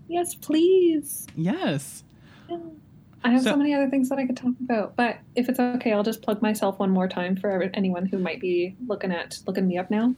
Yes, 0.10 0.36
please. 0.36 1.28
Yes. 1.36 2.04
I 3.24 3.30
have 3.32 3.44
So- 3.44 3.52
so, 3.52 3.58
many 3.58 3.74
other 3.74 3.90
things 3.90 4.10
that 4.10 4.18
I 4.18 4.26
could 4.26 4.36
talk 4.38 4.54
about, 4.62 4.96
but 4.96 5.18
if 5.36 5.48
it's 5.50 5.60
okay, 5.60 5.92
I'll 5.94 6.04
just 6.04 6.22
plug 6.22 6.42
myself 6.42 6.80
one 6.80 6.90
more 6.90 7.08
time 7.08 7.36
for 7.36 7.70
anyone 7.74 8.06
who 8.06 8.18
might 8.18 8.40
be 8.42 8.76
looking 8.88 9.12
at 9.12 9.40
looking 9.46 9.68
me 9.68 9.78
up 9.78 9.92
now. 9.92 10.16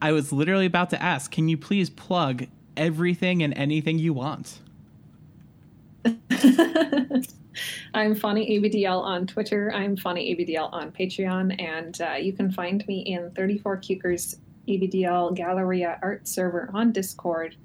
I 0.00 0.12
was 0.12 0.32
literally 0.32 0.66
about 0.66 0.90
to 0.90 1.02
ask, 1.02 1.30
can 1.30 1.48
you 1.48 1.56
please 1.56 1.90
plug 1.90 2.46
everything 2.76 3.42
and 3.42 3.52
anything 3.54 3.98
you 3.98 4.12
want? 4.12 4.60
I'm 7.94 8.14
Fawny 8.14 8.58
ABDL 8.60 9.02
on 9.02 9.26
Twitter. 9.26 9.72
I'm 9.74 9.96
Fawny 9.96 10.34
ABDL 10.36 10.72
on 10.72 10.90
Patreon, 10.92 11.60
and 11.62 12.00
uh, 12.00 12.14
you 12.14 12.32
can 12.32 12.50
find 12.50 12.86
me 12.86 13.00
in 13.00 13.30
34 13.32 13.78
Cukers 13.78 14.36
ABDL 14.68 15.34
Galleria 15.34 15.98
art 16.02 16.26
server 16.28 16.70
on 16.72 16.92
Discord. 16.92 17.56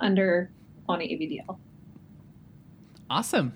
under 0.00 0.50
Fawny 0.88 1.12
ABDL. 1.12 1.58
Awesome. 3.10 3.52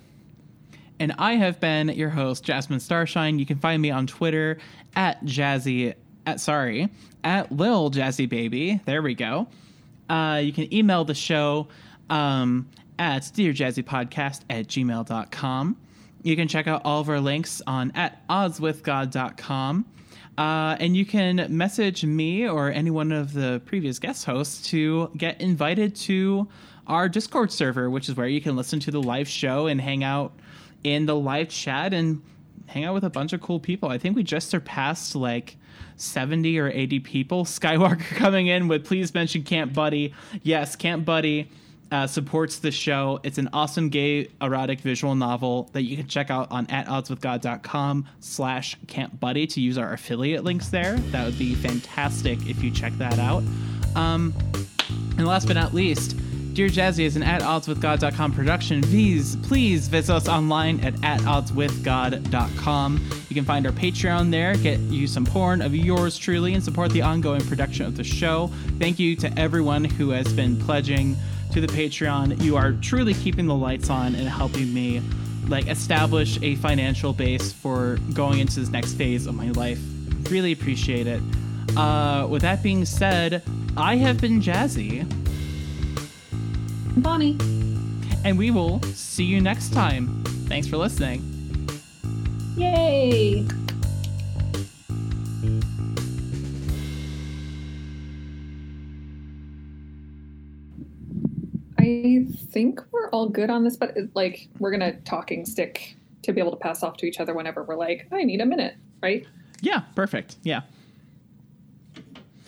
And 1.00 1.14
I 1.18 1.34
have 1.34 1.60
been 1.60 1.88
your 1.90 2.10
host, 2.10 2.44
Jasmine 2.44 2.80
Starshine. 2.80 3.38
You 3.38 3.46
can 3.46 3.58
find 3.58 3.80
me 3.80 3.90
on 3.90 4.06
Twitter 4.06 4.58
at 4.96 5.24
Jazzy, 5.24 5.94
at 6.26 6.40
sorry, 6.40 6.88
at 7.22 7.52
Lil 7.52 7.90
Jazzy 7.90 8.28
Baby. 8.28 8.80
There 8.84 9.02
we 9.02 9.14
go. 9.14 9.46
Uh, 10.08 10.40
you 10.42 10.52
can 10.52 10.72
email 10.74 11.04
the 11.04 11.14
show 11.14 11.68
um, 12.10 12.68
at 12.98 13.22
dearjazzypodcast 13.22 14.40
at 14.50 14.66
gmail.com. 14.66 15.76
You 16.22 16.36
can 16.36 16.48
check 16.48 16.66
out 16.66 16.82
all 16.84 17.00
of 17.00 17.08
our 17.08 17.20
links 17.20 17.62
on 17.66 17.92
at 17.92 18.26
oddswithgod.com. 18.28 19.86
Uh, 20.36 20.76
and 20.78 20.96
you 20.96 21.04
can 21.04 21.46
message 21.56 22.04
me 22.04 22.48
or 22.48 22.70
any 22.70 22.90
one 22.90 23.12
of 23.12 23.32
the 23.32 23.60
previous 23.64 23.98
guest 23.98 24.24
hosts 24.24 24.68
to 24.70 25.10
get 25.16 25.40
invited 25.40 25.96
to 25.96 26.48
our 26.88 27.08
Discord 27.08 27.52
server, 27.52 27.90
which 27.90 28.08
is 28.08 28.16
where 28.16 28.26
you 28.26 28.40
can 28.40 28.56
listen 28.56 28.80
to 28.80 28.90
the 28.90 29.02
live 29.02 29.28
show 29.28 29.66
and 29.66 29.80
hang 29.80 30.02
out 30.02 30.32
in 30.84 31.06
the 31.06 31.14
live 31.14 31.48
chat 31.48 31.92
and 31.92 32.22
hang 32.66 32.84
out 32.84 32.94
with 32.94 33.04
a 33.04 33.10
bunch 33.10 33.32
of 33.32 33.40
cool 33.40 33.60
people. 33.60 33.88
I 33.88 33.98
think 33.98 34.16
we 34.16 34.22
just 34.22 34.48
surpassed 34.48 35.14
like 35.14 35.56
70 35.96 36.58
or 36.58 36.68
80 36.68 37.00
people. 37.00 37.44
Skywalker 37.44 38.00
coming 38.00 38.46
in 38.46 38.68
with 38.68 38.84
please 38.84 39.12
mention 39.14 39.42
Camp 39.42 39.74
Buddy. 39.74 40.14
Yes, 40.42 40.76
Camp 40.76 41.04
Buddy 41.04 41.50
uh, 41.90 42.06
supports 42.06 42.58
the 42.58 42.70
show. 42.70 43.20
It's 43.22 43.38
an 43.38 43.48
awesome 43.52 43.88
gay 43.88 44.28
erotic 44.40 44.80
visual 44.80 45.14
novel 45.14 45.70
that 45.72 45.82
you 45.82 45.96
can 45.96 46.06
check 46.06 46.30
out 46.30 46.50
on 46.50 46.66
at 46.70 46.86
oddswithgod.com 46.86 48.06
slash 48.20 48.76
Camp 48.86 49.18
Buddy 49.18 49.46
to 49.46 49.60
use 49.60 49.78
our 49.78 49.92
affiliate 49.92 50.44
links 50.44 50.68
there. 50.68 50.96
That 51.10 51.24
would 51.24 51.38
be 51.38 51.54
fantastic 51.54 52.46
if 52.46 52.62
you 52.62 52.70
check 52.70 52.92
that 52.94 53.18
out. 53.18 53.42
Um, 53.94 54.34
and 55.16 55.26
last 55.26 55.46
but 55.46 55.54
not 55.54 55.74
least, 55.74 56.16
Dear 56.58 56.66
Jazzy 56.68 57.04
is 57.04 57.14
an 57.14 57.22
at 57.22 57.40
oddswithgod.com 57.42 58.32
production. 58.32 58.80
Please, 58.82 59.36
please 59.44 59.86
visit 59.86 60.12
us 60.12 60.26
online 60.26 60.80
at 60.80 60.92
at 61.04 61.20
oddswithgod.com. 61.20 63.10
You 63.28 63.34
can 63.36 63.44
find 63.44 63.64
our 63.64 63.70
Patreon 63.70 64.32
there, 64.32 64.56
get 64.56 64.80
you 64.80 65.06
some 65.06 65.24
porn 65.24 65.62
of 65.62 65.72
yours 65.72 66.18
truly, 66.18 66.54
and 66.54 66.64
support 66.64 66.90
the 66.90 67.00
ongoing 67.00 67.42
production 67.42 67.86
of 67.86 67.96
the 67.96 68.02
show. 68.02 68.50
Thank 68.80 68.98
you 68.98 69.14
to 69.14 69.38
everyone 69.38 69.84
who 69.84 70.10
has 70.10 70.32
been 70.32 70.56
pledging 70.56 71.16
to 71.52 71.60
the 71.60 71.68
Patreon. 71.68 72.42
You 72.42 72.56
are 72.56 72.72
truly 72.72 73.14
keeping 73.14 73.46
the 73.46 73.54
lights 73.54 73.88
on 73.88 74.16
and 74.16 74.28
helping 74.28 74.74
me 74.74 75.00
like 75.46 75.68
establish 75.68 76.42
a 76.42 76.56
financial 76.56 77.12
base 77.12 77.52
for 77.52 78.00
going 78.14 78.40
into 78.40 78.58
this 78.58 78.70
next 78.70 78.94
phase 78.94 79.28
of 79.28 79.36
my 79.36 79.50
life. 79.50 79.78
Really 80.28 80.50
appreciate 80.50 81.06
it. 81.06 81.22
Uh, 81.76 82.26
with 82.28 82.42
that 82.42 82.64
being 82.64 82.84
said, 82.84 83.44
I 83.76 83.94
have 83.94 84.20
been 84.20 84.40
Jazzy. 84.40 85.06
Bonnie. 87.00 87.36
and 88.24 88.38
we 88.38 88.50
will 88.50 88.82
see 88.82 89.24
you 89.24 89.40
next 89.40 89.72
time. 89.72 90.22
Thanks 90.48 90.66
for 90.66 90.76
listening. 90.76 91.22
Yay! 92.56 93.46
I 101.78 102.26
think 102.50 102.80
we're 102.90 103.08
all 103.10 103.28
good 103.28 103.50
on 103.50 103.64
this, 103.64 103.76
but 103.76 103.96
like 104.14 104.48
we're 104.58 104.70
gonna 104.70 104.94
talking 105.00 105.46
stick 105.46 105.96
to 106.22 106.32
be 106.32 106.40
able 106.40 106.50
to 106.50 106.56
pass 106.56 106.82
off 106.82 106.96
to 106.98 107.06
each 107.06 107.20
other 107.20 107.34
whenever 107.34 107.62
we're 107.62 107.76
like, 107.76 108.08
I 108.12 108.24
need 108.24 108.40
a 108.40 108.46
minute, 108.46 108.74
right? 109.02 109.26
Yeah, 109.60 109.82
perfect. 109.94 110.36
Yeah. 110.42 110.62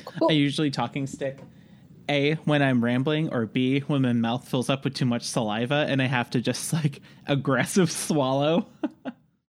Cool. 0.04 0.28
I 0.30 0.34
usually 0.34 0.70
talking 0.70 1.06
stick 1.06 1.38
A 2.10 2.34
when 2.44 2.60
I'm 2.60 2.84
rambling 2.84 3.32
or 3.32 3.46
B 3.46 3.80
when 3.80 4.02
my 4.02 4.12
mouth 4.12 4.46
fills 4.46 4.68
up 4.68 4.84
with 4.84 4.94
too 4.94 5.06
much 5.06 5.22
saliva 5.22 5.86
and 5.88 6.02
I 6.02 6.06
have 6.06 6.28
to 6.30 6.40
just 6.40 6.72
like 6.72 7.00
aggressive 7.26 7.90
swallow. 7.90 8.66